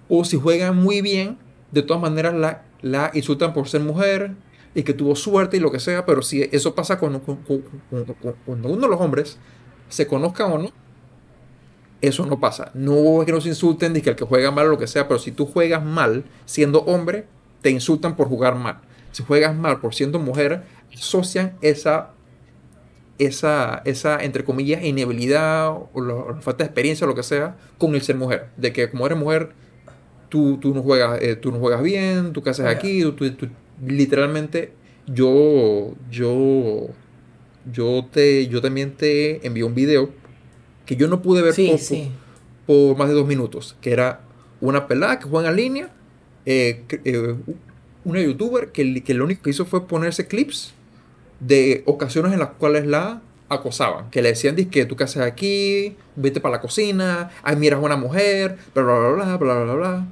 o 0.10 0.26
si 0.26 0.38
juegan 0.38 0.76
muy 0.76 1.02
bien, 1.02 1.38
de 1.72 1.82
todas 1.82 2.02
maneras 2.02 2.34
la, 2.34 2.64
la 2.82 3.12
insultan 3.14 3.54
por 3.54 3.68
ser 3.68 3.82
mujer 3.82 4.32
y 4.76 4.84
que 4.84 4.94
tuvo 4.94 5.16
suerte 5.16 5.58
y 5.58 5.60
lo 5.60 5.72
que 5.72 5.80
sea, 5.80 6.06
pero 6.06 6.22
si 6.22 6.44
eso 6.52 6.76
pasa 6.76 7.00
con, 7.00 7.22
uno 8.48 8.78
de 8.78 8.88
los 8.88 9.02
hombres, 9.02 9.40
se 9.88 10.08
conozca 10.08 10.46
o 10.46 10.58
no, 10.58 10.72
eso 12.04 12.26
no 12.26 12.38
pasa. 12.38 12.70
No 12.74 13.22
es 13.22 13.26
que 13.26 13.32
nos 13.32 13.46
insulten, 13.46 13.94
ni 13.94 14.02
que 14.02 14.10
el 14.10 14.18
que 14.18 14.26
juega 14.26 14.52
mal 14.52 14.68
o 14.68 14.72
lo 14.72 14.78
que 14.78 14.88
sea, 14.88 15.08
pero 15.08 15.20
si 15.20 15.32
tú 15.32 15.46
juegas 15.46 15.84
mal 15.84 16.26
siendo 16.46 16.82
hombre, 16.82 17.28
te 17.62 17.70
insultan 17.70 18.18
por 18.18 18.28
jugar 18.28 18.56
mal. 18.56 18.82
Si 19.12 19.24
juegas 19.24 19.56
mal 19.56 19.80
por 19.80 19.96
siendo 19.96 20.20
mujer, 20.20 20.64
asocian 20.94 21.54
esa, 21.62 22.12
esa, 23.20 23.82
esa 23.86 24.22
entre 24.22 24.44
comillas, 24.44 24.84
inhabilidad 24.84 25.70
o 25.72 26.02
la, 26.02 26.42
falta 26.42 26.66
de 26.66 26.66
experiencia 26.66 27.06
o 27.06 27.08
lo 27.08 27.16
que 27.16 27.24
sea 27.24 27.56
con 27.78 27.96
el 27.96 28.02
ser 28.02 28.18
mujer. 28.18 28.50
De 28.58 28.74
que 28.74 28.90
como 28.90 29.06
eres 29.06 29.18
mujer, 29.18 29.52
tú, 30.28 30.58
tú, 30.58 30.74
no, 30.74 30.82
juegas, 30.82 31.22
eh, 31.22 31.38
tú 31.38 31.54
no 31.54 31.60
juegas 31.60 31.82
bien, 31.82 32.34
tú 32.34 32.44
qué 32.44 32.50
haces 32.50 32.66
aquí, 32.66 33.02
tú, 33.02 33.32
tú, 33.32 33.48
literalmente 33.88 34.74
yo, 35.08 35.94
yo, 36.12 36.88
yo, 37.72 38.06
te, 38.12 38.48
yo 38.48 38.62
también 38.62 38.92
te 38.92 39.48
envié 39.48 39.64
un 39.64 39.74
video 39.74 40.10
que 40.86 40.96
yo 40.96 41.08
no 41.08 41.22
pude 41.22 41.42
ver 41.42 41.56
por, 42.66 42.98
más 42.98 43.10
de 43.10 43.14
dos 43.14 43.28
minutos, 43.28 43.76
que 43.82 43.92
era 43.92 44.22
una 44.62 44.88
pelada 44.88 45.20
que 45.20 45.26
juega 45.26 45.50
en 45.50 45.56
línea, 45.56 45.90
eh, 46.46 46.84
eh, 47.04 47.36
una 48.06 48.22
youtuber 48.22 48.72
que, 48.72 49.04
que, 49.04 49.14
lo 49.14 49.26
único 49.26 49.44
que 49.44 49.50
hizo 49.50 49.66
fue 49.66 49.88
ponerse 49.88 50.28
clips 50.28 50.74
de 51.40 51.84
ocasiones 51.86 52.34
en 52.34 52.40
las 52.40 52.50
cuales 52.50 52.86
la 52.86 53.22
acosaban, 53.50 54.10
que 54.10 54.22
le 54.22 54.30
decían, 54.30 54.56
que 54.56 54.86
tú 54.86 54.96
qué 54.96 55.04
haces 55.04 55.22
aquí, 55.22 55.96
vete 56.16 56.40
para 56.40 56.54
la 56.54 56.62
cocina, 56.62 57.32
ay, 57.44 57.56
miras 57.56 57.80
a 57.80 57.84
una 57.84 57.98
mujer, 57.98 58.58
bla, 58.74 58.84
bla, 58.84 58.96
bla, 58.96 59.10
bla, 59.10 59.38
bla, 59.38 59.64
bla, 59.64 59.74
bla. 59.74 60.08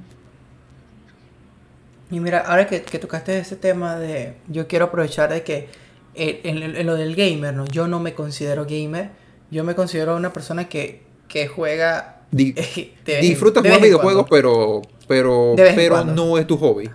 Y 2.10 2.20
mira, 2.20 2.40
ahora 2.40 2.66
que, 2.66 2.82
que, 2.82 2.98
tocaste 2.98 3.38
ese 3.38 3.56
tema 3.56 3.96
de, 3.96 4.34
yo 4.48 4.68
quiero 4.68 4.86
aprovechar 4.86 5.32
de 5.32 5.42
que 5.42 5.68
eh, 6.14 6.40
en, 6.44 6.86
lo 6.86 6.94
del 6.96 7.16
gamer, 7.16 7.54
¿no? 7.54 7.64
Yo 7.64 7.88
no 7.88 7.98
me 7.98 8.12
considero 8.12 8.66
gamer, 8.66 9.10
yo 9.52 9.62
me 9.62 9.74
considero 9.74 10.16
una 10.16 10.32
persona 10.32 10.68
que, 10.68 11.02
que 11.28 11.46
juega... 11.46 12.22
disfruta 12.32 13.60
jugar 13.60 13.80
videojuegos, 13.80 14.26
pero, 14.28 14.82
pero, 15.06 15.54
pero 15.56 16.04
no 16.04 16.38
es 16.38 16.46
tu 16.46 16.56
hobby. 16.56 16.90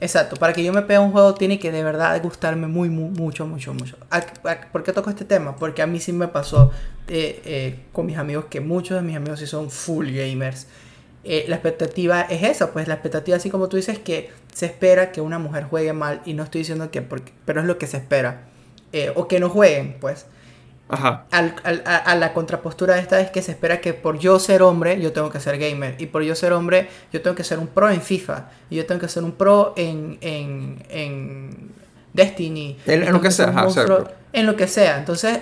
Exacto, 0.00 0.36
para 0.36 0.54
que 0.54 0.64
yo 0.64 0.72
me 0.72 0.80
pegue 0.82 0.98
un 0.98 1.12
juego 1.12 1.34
tiene 1.34 1.58
que 1.58 1.70
de 1.70 1.82
verdad 1.82 2.20
gustarme 2.22 2.66
muy, 2.66 2.88
muy 2.88 3.10
mucho, 3.10 3.46
mucho, 3.46 3.74
mucho. 3.74 3.98
¿Por 4.72 4.82
qué 4.82 4.92
toco 4.92 5.10
este 5.10 5.26
tema? 5.26 5.56
Porque 5.56 5.82
a 5.82 5.86
mí 5.86 6.00
sí 6.00 6.12
me 6.12 6.28
pasó 6.28 6.70
eh, 7.06 7.42
eh, 7.44 7.80
con 7.92 8.06
mis 8.06 8.16
amigos 8.16 8.46
que 8.46 8.60
muchos 8.60 8.96
de 8.96 9.02
mis 9.02 9.16
amigos 9.16 9.40
sí 9.40 9.46
son 9.46 9.70
full 9.70 10.10
gamers. 10.10 10.66
Eh, 11.22 11.44
la 11.48 11.56
expectativa 11.56 12.22
es 12.22 12.42
esa, 12.42 12.72
pues 12.72 12.88
la 12.88 12.94
expectativa, 12.94 13.36
así 13.36 13.50
como 13.50 13.68
tú 13.68 13.76
dices, 13.76 13.98
que 13.98 14.30
se 14.54 14.64
espera 14.66 15.12
que 15.12 15.20
una 15.20 15.38
mujer 15.38 15.64
juegue 15.64 15.92
mal 15.92 16.22
y 16.24 16.32
no 16.32 16.44
estoy 16.44 16.62
diciendo 16.62 16.90
que, 16.90 17.02
porque, 17.02 17.32
pero 17.44 17.60
es 17.60 17.66
lo 17.66 17.76
que 17.76 17.86
se 17.86 17.98
espera. 17.98 18.48
O 19.14 19.28
que 19.28 19.38
no 19.38 19.50
jueguen, 19.50 19.98
pues. 20.00 20.26
Ajá. 20.90 21.26
Al, 21.30 21.54
al, 21.64 21.82
a, 21.84 22.14
la 22.16 22.32
contrapostura 22.32 22.94
de 22.94 23.00
esta 23.00 23.20
es 23.20 23.30
que 23.30 23.42
se 23.42 23.52
espera 23.52 23.80
que 23.80 23.94
por 23.94 24.18
yo 24.18 24.38
ser 24.38 24.62
hombre, 24.62 25.00
yo 25.00 25.12
tengo 25.12 25.30
que 25.30 25.40
ser 25.40 25.58
gamer. 25.58 25.94
Y 25.98 26.06
por 26.06 26.22
yo 26.22 26.34
ser 26.34 26.52
hombre, 26.52 26.88
yo 27.12 27.22
tengo 27.22 27.36
que 27.36 27.44
ser 27.44 27.58
un 27.58 27.68
pro 27.68 27.90
en 27.90 28.02
FIFA. 28.02 28.48
Y 28.70 28.76
yo 28.76 28.86
tengo 28.86 29.00
que 29.00 29.08
ser 29.08 29.24
un 29.24 29.32
pro 29.32 29.74
en, 29.76 30.18
en, 30.20 30.84
en 30.88 31.70
Destiny. 32.12 32.78
En, 32.86 33.12
lo 33.12 33.20
que, 33.20 33.30
sea, 33.30 33.66
En 34.32 34.46
lo 34.46 34.56
que 34.56 34.66
sea. 34.66 34.98
Entonces, 34.98 35.40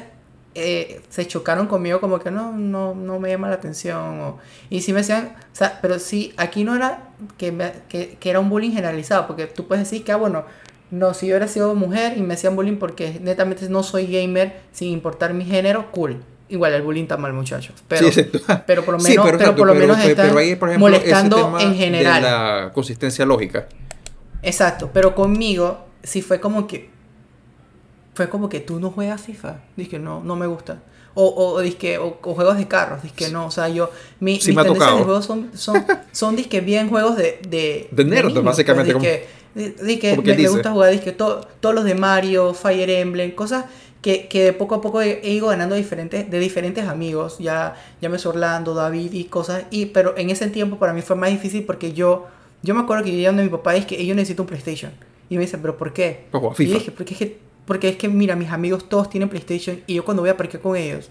eh, 0.55 1.03
se 1.09 1.27
chocaron 1.27 1.67
conmigo 1.67 2.01
como 2.01 2.19
que 2.19 2.31
no, 2.31 2.53
no, 2.53 2.95
no 2.95 3.21
me 3.21 3.31
llama 3.31 3.49
la 3.49 3.55
atención. 3.55 4.37
y 4.71 4.81
si 4.81 4.93
me 4.93 5.01
decían, 5.01 5.37
o 5.53 5.57
sea, 5.57 5.79
pero 5.81 5.99
sí, 5.99 6.33
aquí 6.37 6.65
no 6.65 6.75
era 6.75 7.11
que, 7.37 7.57
que, 7.89 8.17
que, 8.19 8.31
era 8.31 8.41
un 8.41 8.49
bullying 8.49 8.73
generalizado, 8.73 9.27
porque 9.27 9.47
tú 9.47 9.67
puedes 9.67 9.85
decir 9.89 10.05
que, 10.05 10.13
ah, 10.13 10.17
bueno, 10.17 10.45
no, 10.91 11.15
si 11.15 11.27
yo 11.27 11.35
hubiera 11.35 11.49
sido 11.49 11.75
mujer 11.75 12.17
y 12.17 12.23
me 12.23 12.35
hacían 12.35 12.57
bullying 12.57 12.77
porque 12.77 13.21
netamente 13.21 13.69
no 13.69 13.83
soy 13.83 14.07
gamer, 14.07 14.61
sin 14.73 14.89
importar 14.89 15.35
mi 15.35 15.45
género, 15.45 15.91
cool. 15.93 16.23
Igual 16.49 16.73
el 16.73 16.83
bullying 16.83 17.03
está 17.03 17.19
mal, 17.19 17.35
muchachos. 17.35 17.75
Pero, 17.89 18.09
pero 18.67 18.85
por 18.85 18.95
lo 18.95 19.01
menos, 19.01 19.27
pero, 19.27 19.55
por 19.55 19.67
lo 19.67 19.75
menos 19.75 19.99
están 19.99 20.33
molestando 20.79 21.59
en 21.61 21.75
general. 21.75 22.23
De 22.23 22.29
la 22.31 22.71
consistencia 22.73 23.27
lógica. 23.27 23.69
Exacto, 24.43 24.91
pero 24.93 25.15
conmigo 25.15 25.87
sí 26.03 26.23
fue 26.23 26.41
como 26.41 26.67
que 26.67 26.91
fue 28.19 28.29
como 28.29 28.49
que 28.49 28.59
tú 28.59 28.81
no 28.81 28.91
juegas 28.91 29.21
FIFA. 29.21 29.61
Dije, 29.77 30.01
no, 30.01 30.25
no 30.25 30.35
me 30.35 30.49
gusta. 30.49 30.83
O, 31.15 31.53
o, 31.53 31.61
disque, 31.61 31.99
o, 31.99 32.19
juegos 32.21 32.57
de 32.59 32.67
carros. 32.67 33.03
Dije, 33.03 33.31
no, 33.31 33.47
o 33.47 33.51
sea, 33.53 33.69
yo. 33.69 33.91
Mi, 34.19 34.41
sí 34.41 34.51
mis 34.51 34.57
tendencias 34.57 34.97
de 34.97 35.05
juegos 35.05 35.25
son, 35.25 35.51
son, 35.55 35.87
son 36.11 36.35
disque 36.35 36.61
bien 36.61 36.89
juegos 36.89 37.17
de. 37.17 37.41
De, 37.49 37.89
de 37.93 38.05
nerd, 38.05 38.33
pues, 38.33 38.45
básicamente. 38.45 38.93
Disque, 38.93 39.27
me, 39.55 39.75
me, 40.37 40.49
gusta 40.49 40.73
jugar 40.73 40.93
disque, 40.93 41.13
todos 41.13 41.47
los 41.75 41.85
de 41.85 41.95
Mario, 41.95 42.55
Fire 42.55 42.91
Emblem, 42.91 43.33
cosas 43.33 43.65
que, 44.03 44.29
que 44.29 44.53
poco 44.53 44.77
a 44.77 44.81
poco 44.81 45.03
he, 45.03 45.21
ido 45.29 45.49
ganando 45.49 45.75
diferentes, 45.75 46.31
de 46.31 46.39
diferentes 46.39 46.87
amigos. 46.87 47.39
Ya, 47.39 47.77
ya 48.01 48.09
me 48.09 48.19
Orlando, 48.25 48.75
David 48.75 49.13
y 49.13 49.25
cosas. 49.25 49.65
Y, 49.71 49.87
pero 49.87 50.17
en 50.17 50.31
ese 50.31 50.49
tiempo 50.49 50.79
para 50.79 50.93
mí 50.93 51.03
fue 51.03 51.17
más 51.17 51.31
difícil 51.31 51.65
porque 51.65 51.93
yo. 51.93 52.27
Yo 52.61 52.75
me 52.75 52.81
acuerdo 52.81 53.05
que 53.05 53.13
yo 53.13 53.23
llamé 53.23 53.43
a 53.43 53.45
mi 53.45 53.51
papá 53.51 53.77
y 53.77 53.81
es 53.81 53.87
que 53.87 54.05
yo 54.05 54.17
necesito 54.17 54.43
un 54.43 54.49
PlayStation. 54.49 54.91
Y 55.31 55.37
me 55.37 55.43
dice, 55.43 55.59
¿pero 55.59 55.77
por 55.77 55.93
qué? 55.93 56.27
Y 56.59 56.65
dije, 56.65 56.91
porque 56.91 57.13
es 57.15 57.19
que 57.19 57.39
porque 57.69 57.91
es 57.91 57.97
que, 57.97 58.09
mira, 58.09 58.35
mis 58.35 58.51
amigos 58.51 58.89
todos 58.89 59.11
tienen 59.11 59.29
PlayStation 59.29 59.81
y 59.87 59.95
yo 59.95 60.05
cuando 60.05 60.23
voy 60.23 60.31
a 60.31 60.39
parquear 60.39 60.63
con 60.63 60.75
ellos, 60.75 61.11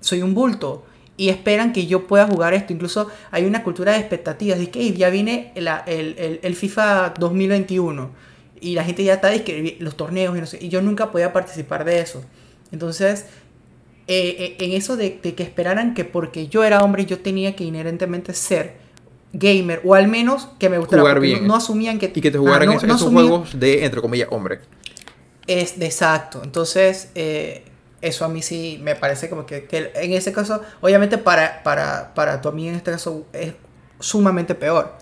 soy 0.00 0.22
un 0.22 0.32
bulto. 0.32 0.84
Y 1.16 1.28
esperan 1.28 1.72
que 1.72 1.86
yo 1.86 2.06
pueda 2.06 2.26
jugar 2.26 2.54
esto. 2.54 2.72
Incluso 2.72 3.08
hay 3.30 3.44
una 3.44 3.62
cultura 3.62 3.92
de 3.92 3.98
expectativas. 3.98 4.58
De 4.58 4.70
que 4.70 4.92
ya 4.92 5.10
viene 5.10 5.52
el, 5.54 5.68
el, 5.86 6.40
el, 6.42 6.56
FIFA 6.56 7.14
2021. 7.18 8.10
Y 8.60 8.74
la 8.74 8.84
gente 8.84 9.04
ya 9.04 9.14
está 9.14 9.30
que 9.44 9.76
los 9.80 9.96
torneos 9.96 10.36
y 10.36 10.40
no 10.40 10.46
sé. 10.46 10.58
Y 10.60 10.68
yo 10.68 10.80
nunca 10.80 11.10
podía 11.10 11.32
participar 11.32 11.84
de 11.84 12.00
eso. 12.00 12.24
Entonces, 12.70 13.26
eh, 14.08 14.56
eh, 14.58 14.64
en 14.64 14.72
eso 14.72 14.96
de, 14.96 15.18
que 15.18 15.42
esperaran 15.42 15.94
que 15.94 16.04
porque 16.04 16.48
yo 16.48 16.64
era 16.64 16.82
hombre 16.82 17.06
yo 17.06 17.20
tenía 17.20 17.54
que 17.54 17.62
inherentemente 17.62 18.34
ser 18.34 18.74
gamer 19.32 19.80
o 19.84 19.94
al 19.94 20.08
menos 20.08 20.48
que 20.58 20.68
me 20.68 20.78
gustara 20.78 21.02
jugar 21.02 21.20
bien 21.20 21.46
no, 21.46 21.54
asumían 21.54 22.00
que 22.00 22.12
y 22.12 22.20
que 22.20 22.32
te 22.32 22.36
jugaran 22.36 22.68
ah, 22.70 22.74
esos, 22.82 23.02
juegos 23.02 23.58
de 23.58 23.84
entre 23.84 24.00
comillas 24.00 24.28
hombre 24.32 24.58
es 25.46 25.78
de 25.78 25.86
exacto. 25.86 26.40
Entonces, 26.44 27.10
eh, 27.14 27.64
eso 28.02 28.24
a 28.24 28.28
mí 28.28 28.42
sí 28.42 28.78
me 28.82 28.96
parece 28.96 29.30
como 29.30 29.46
que, 29.46 29.66
en 29.70 30.12
ese 30.12 30.32
caso, 30.32 30.60
obviamente 30.80 31.18
para, 31.18 31.62
para, 31.62 32.12
para 32.14 32.40
tu 32.40 32.48
amiga 32.48 32.70
en 32.70 32.76
este 32.76 32.90
caso 32.90 33.26
es 33.32 33.54
sumamente 34.00 34.54
peor. 34.54 34.92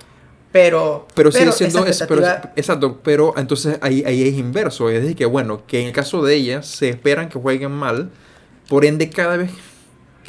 Pero, 0.53 1.07
pero 1.15 1.31
sigue 1.31 1.53
siendo 1.53 1.87
exacto, 1.87 3.01
pero 3.05 3.35
entonces 3.37 3.79
ahí, 3.83 4.03
ahí 4.05 4.27
es 4.27 4.35
inverso, 4.35 4.91
es 4.91 5.01
decir, 5.01 5.17
que 5.17 5.25
bueno, 5.25 5.65
que 5.65 5.81
en 5.81 5.87
el 5.87 5.93
caso 5.93 6.23
de 6.23 6.35
ella 6.35 6.63
se 6.63 6.89
esperan 6.89 7.29
que 7.29 7.39
jueguen 7.39 7.71
mal, 7.71 8.11
por 8.69 8.85
ende 8.85 9.09
cada 9.11 9.37
vez 9.37 9.53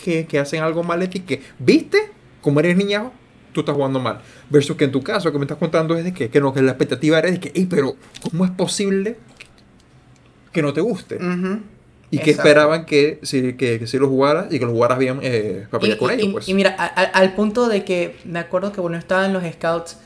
que, 0.04 0.28
que 0.28 0.40
hacen 0.40 0.62
algo 0.62 0.84
mal 0.84 1.02
es 1.02 1.10
que, 1.10 1.42
¿viste? 1.58 2.12
Como 2.42 2.60
eres 2.60 2.78
niña, 2.78 3.12
tú 3.52 3.62
estás 3.62 3.76
jugando 3.76 4.00
mal. 4.00 4.22
Versus 4.50 4.78
que 4.78 4.86
en 4.86 4.92
tu 4.92 5.02
caso, 5.02 5.32
que 5.32 5.40
me 5.40 5.46
estás 5.46 5.58
contando 5.58 5.98
es 5.98 6.04
de 6.04 6.14
que, 6.14 6.30
que, 6.30 6.40
no, 6.40 6.54
que 6.54 6.62
la 6.62 6.72
expectativa 6.72 7.18
era 7.18 7.32
de 7.32 7.40
que, 7.40 7.68
pero 7.68 7.96
¿cómo 8.22 8.46
es 8.46 8.52
posible 8.52 9.18
que 10.52 10.62
no 10.62 10.74
te 10.74 10.82
guste. 10.82 11.18
Y 12.12 12.20
que 12.20 12.32
esperaban 12.32 12.86
que 12.86 13.20
si, 13.24 13.54
que, 13.54 13.88
si 13.88 13.98
lo 13.98 14.10
jugaras 14.10 14.48
y 14.52 14.60
que 14.60 14.66
lo 14.66 14.72
jugaras 14.72 15.00
bien 15.00 15.20
eh, 15.22 15.66
para 15.72 15.80
pelear 15.80 15.98
con 15.98 16.12
ellos. 16.12 16.28
Pues. 16.34 16.50
Y 16.50 16.54
mira, 16.54 16.72
al 16.72 17.34
punto 17.34 17.70
de 17.70 17.86
que 17.86 18.18
me 18.26 18.40
acuerdo 18.40 18.74
que 18.74 18.82
cuando 18.82 19.00
estaba 19.00 19.26
en 19.26 19.34
los 19.34 19.44
scouts, 19.44 19.98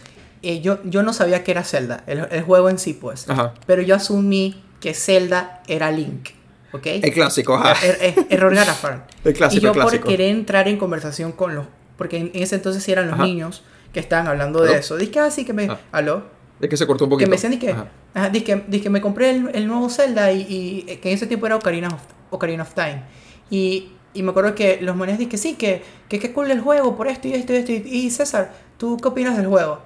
eh, 0.44 0.62
yo, 0.62 0.78
yo 0.84 1.02
no 1.02 1.12
sabía 1.14 1.44
que 1.44 1.50
era 1.50 1.64
Zelda, 1.64 2.04
el, 2.06 2.44
juego 2.44 2.70
en 2.70 2.78
sí, 2.78 2.94
pues. 2.94 3.26
Pero 3.66 3.82
yo 3.82 3.96
asumí 3.96 4.64
que 4.80 4.94
Zelda 4.94 5.64
era 5.68 5.92
Link. 5.92 6.30
¿Ok? 6.72 6.86
El 6.86 7.14
clásico, 7.14 7.56
ajá. 7.56 7.74
Er, 7.84 7.98
er, 8.02 8.26
error 8.30 8.54
Garafar. 8.54 9.08
el 9.24 9.34
clásico. 9.34 9.60
Y 9.60 9.66
yo 9.66 9.74
por 9.74 10.00
querer 10.02 10.30
entrar 10.30 10.68
en 10.68 10.78
conversación 10.78 11.32
con 11.32 11.56
los. 11.56 11.66
Porque 11.98 12.18
en, 12.18 12.32
ese 12.34 12.56
entonces 12.56 12.84
sí 12.84 12.92
eran 12.92 13.10
los 13.10 13.18
niños 13.18 13.64
que 13.94 14.00
estaban 14.00 14.28
hablando 14.28 14.62
de 14.62 14.78
eso. 14.78 14.98
Dije, 14.98 15.20
ah, 15.20 15.32
sí, 15.32 15.46
que 15.46 15.54
me. 15.54 15.66
Ah. 15.66 15.80
¿Aló? 15.92 16.35
Es 16.60 16.70
que 16.70 16.78
se 16.78 16.88
cortó 16.88 17.04
un 17.06 17.10
poquito. 17.10 17.26
Que 17.26 17.30
me 17.30 17.36
decían, 17.36 17.60
que, 17.60 17.72
ajá, 17.72 18.32
que, 18.32 18.90
me 18.90 19.02
compré 19.02 19.32
el, 19.32 19.50
el, 19.54 19.68
nuevo 19.68 19.90
Zelda 19.90 20.32
y, 20.32 20.46
y, 20.48 20.98
que 20.98 21.10
en 21.10 21.16
ese 21.16 21.28
tiempo 21.28 21.46
era 21.46 21.58
Ocarina 21.58 21.90
of, 21.90 22.02
Ocarina 22.30 22.64
of 22.64 22.74
Time. 22.74 23.04
Y, 23.50 23.92
y 24.14 24.24
me 24.24 24.32
acuerdo 24.32 24.56
que 24.56 24.80
los 24.82 24.96
monedas 24.96 25.20
dije, 25.20 25.38
sí, 25.38 25.56
que, 25.56 25.84
que 26.08 26.20
qué 26.20 26.32
cool 26.32 26.50
el 26.50 26.62
juego 26.62 26.96
por 26.96 27.08
esto 27.08 27.28
y 27.28 27.34
esto 27.34 27.54
y 27.54 27.58
esto. 27.58 27.72
Y, 27.74 28.10
César, 28.10 28.54
¿tú 28.78 28.98
qué 28.98 29.10
opinas 29.10 29.36
del 29.36 29.48
juego? 29.48 29.80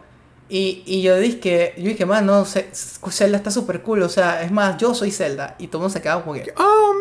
Y, 0.48 0.84
y 0.86 1.02
yo 1.02 1.18
dije, 1.18 1.74
yo 1.78 1.86
dije, 1.86 2.06
man, 2.06 2.26
no, 2.26 2.46
Zelda 2.46 3.38
está 3.38 3.50
súper 3.50 3.82
cool. 3.82 4.04
O 4.04 4.10
sea, 4.10 4.44
es 4.44 4.52
más, 4.52 4.78
yo 4.78 4.94
soy 4.94 5.12
Zelda. 5.12 5.56
Y 5.58 5.68
todo 5.68 5.80
el 5.80 5.82
mundo 5.82 5.94
se 5.94 6.02
quedaba 6.02 6.24
como 6.24 6.36
que, 6.36 6.54
¡Oh, 6.56 6.94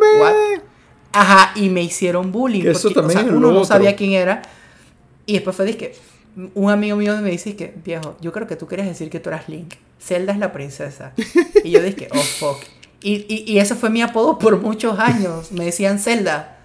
Ajá, 1.13 1.53
y 1.55 1.69
me 1.69 1.83
hicieron 1.83 2.33
bullying. 2.33 2.67
eso 2.67 2.91
también 2.91 3.35
uno 3.35 3.51
no 3.53 3.65
sabía 3.65 3.97
quién 3.97 4.13
era. 4.13 4.43
Y 5.27 5.35
después 5.35 5.55
fue, 5.55 5.67
dije, 5.67 5.95
un 6.55 6.71
amigo 6.71 6.97
mío 6.97 7.17
me 7.21 7.31
dice 7.31 7.57
que, 7.57 7.75
viejo, 7.85 8.17
yo 8.21 8.33
creo 8.33 8.47
que 8.47 8.57
tú 8.57 8.67
quieres 8.67 8.87
decir 8.87 9.11
que 9.11 9.21
tú 9.21 9.29
eras 9.31 9.49
Link. 9.49 9.75
Zelda 10.01 10.33
es 10.33 10.39
la 10.39 10.53
princesa. 10.53 11.13
Y 11.65 11.71
yo 11.71 11.83
dije, 11.83 12.09
oh, 12.13 12.19
fuck. 12.19 12.59
Y, 13.03 13.27
y, 13.29 13.45
y 13.53 13.59
ese 13.59 13.75
fue 13.75 13.91
mi 13.91 14.03
apodo 14.03 14.39
por 14.39 14.61
muchos 14.61 14.99
años. 14.99 15.53
Me 15.53 15.65
decían 15.65 15.99
Zelda. 15.99 16.59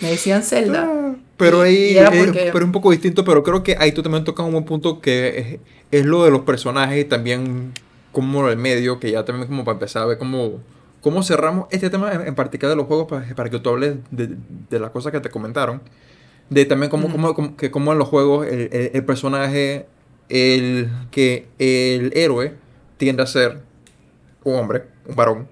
Me 0.00 0.10
decían 0.10 0.42
Zelda. 0.42 1.16
Pero 1.36 1.62
ahí 1.62 1.96
es, 1.96 2.10
pero 2.52 2.64
un 2.64 2.72
poco 2.72 2.90
distinto, 2.90 3.24
pero 3.24 3.42
creo 3.42 3.62
que 3.62 3.76
ahí 3.78 3.92
tú 3.92 4.02
también 4.02 4.24
tocas 4.24 4.44
un 4.44 4.52
buen 4.52 4.64
punto 4.64 5.00
que 5.00 5.60
es, 5.90 6.04
lo 6.04 6.24
de 6.24 6.30
los 6.30 6.42
personajes 6.42 7.00
y 7.00 7.04
también 7.04 7.72
como 8.12 8.46
el 8.48 8.58
medio, 8.58 9.00
que 9.00 9.10
ya 9.10 9.24
también 9.24 9.48
como 9.48 9.64
para 9.64 9.74
empezar 9.76 10.02
a 10.02 10.06
ver 10.06 10.18
cómo, 10.18 10.60
cómo 11.00 11.22
cerramos 11.22 11.66
este 11.70 11.88
tema 11.88 12.12
en, 12.12 12.34
particular 12.34 12.70
de 12.70 12.76
los 12.76 12.86
juegos 12.86 13.06
para, 13.08 13.34
para 13.34 13.48
que 13.48 13.58
tú 13.58 13.70
hables 13.70 13.96
de, 14.10 14.36
de 14.68 14.78
las 14.78 14.90
cosas 14.90 15.12
que 15.12 15.20
te 15.20 15.30
comentaron. 15.30 15.80
De 16.50 16.64
también 16.64 16.90
cómo, 16.90 17.10
cómo, 17.10 17.56
que 17.56 17.70
cómo 17.70 17.92
en 17.92 17.98
los 17.98 18.08
juegos 18.08 18.46
el, 18.46 18.90
el, 18.92 19.04
personaje, 19.04 19.86
el 20.28 20.90
que 21.10 21.46
el 21.58 22.12
héroe 22.16 22.54
tiende 22.96 23.22
a 23.22 23.26
ser 23.26 23.62
un 24.44 24.56
hombre, 24.56 24.84
un 25.06 25.16
varón. 25.16 25.48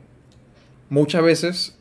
Muchas 0.90 1.22
veces 1.22 1.78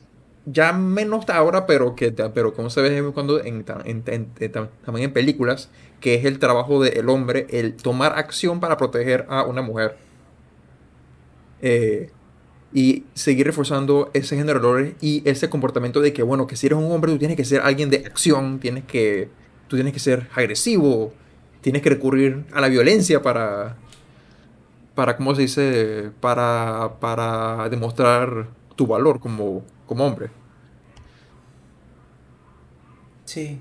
ya 0.49 0.71
menos 0.71 1.29
ahora, 1.29 1.65
pero 1.65 1.95
que 1.95 2.11
pero 2.11 2.53
como 2.53 2.69
se 2.69 2.81
ve 2.81 3.11
cuando 3.11 3.43
en, 3.43 3.63
también 3.65 5.09
en 5.09 5.13
películas, 5.13 5.69
que 5.99 6.15
es 6.15 6.25
el 6.25 6.39
trabajo 6.39 6.81
del 6.81 7.09
hombre, 7.09 7.47
el 7.49 7.75
tomar 7.75 8.17
acción 8.17 8.59
para 8.59 8.77
proteger 8.77 9.25
a 9.29 9.43
una 9.43 9.61
mujer. 9.61 9.97
Eh, 11.61 12.11
y 12.73 13.05
seguir 13.13 13.45
reforzando 13.45 14.09
ese 14.13 14.37
errores 14.37 14.95
y 15.01 15.27
ese 15.29 15.49
comportamiento 15.49 16.01
de 16.01 16.13
que, 16.13 16.23
bueno, 16.23 16.47
que 16.47 16.55
si 16.55 16.67
eres 16.67 16.79
un 16.79 16.91
hombre, 16.91 17.11
tú 17.11 17.17
tienes 17.17 17.37
que 17.37 17.45
ser 17.45 17.61
alguien 17.61 17.89
de 17.89 17.97
acción, 18.05 18.59
tienes 18.59 18.83
que, 18.83 19.29
tú 19.67 19.77
tienes 19.77 19.93
que 19.93 19.99
ser 19.99 20.27
agresivo, 20.35 21.13
tienes 21.61 21.81
que 21.81 21.89
recurrir 21.89 22.45
a 22.53 22.61
la 22.61 22.67
violencia 22.67 23.21
para, 23.21 23.77
para 24.95 25.15
¿cómo 25.17 25.33
se 25.35 25.43
dice? 25.43 26.11
Para, 26.19 26.99
para 26.99 27.69
demostrar 27.69 28.47
tu 28.75 28.87
valor 28.87 29.19
como, 29.19 29.63
como 29.85 30.05
hombre. 30.05 30.29
Sí, 33.25 33.59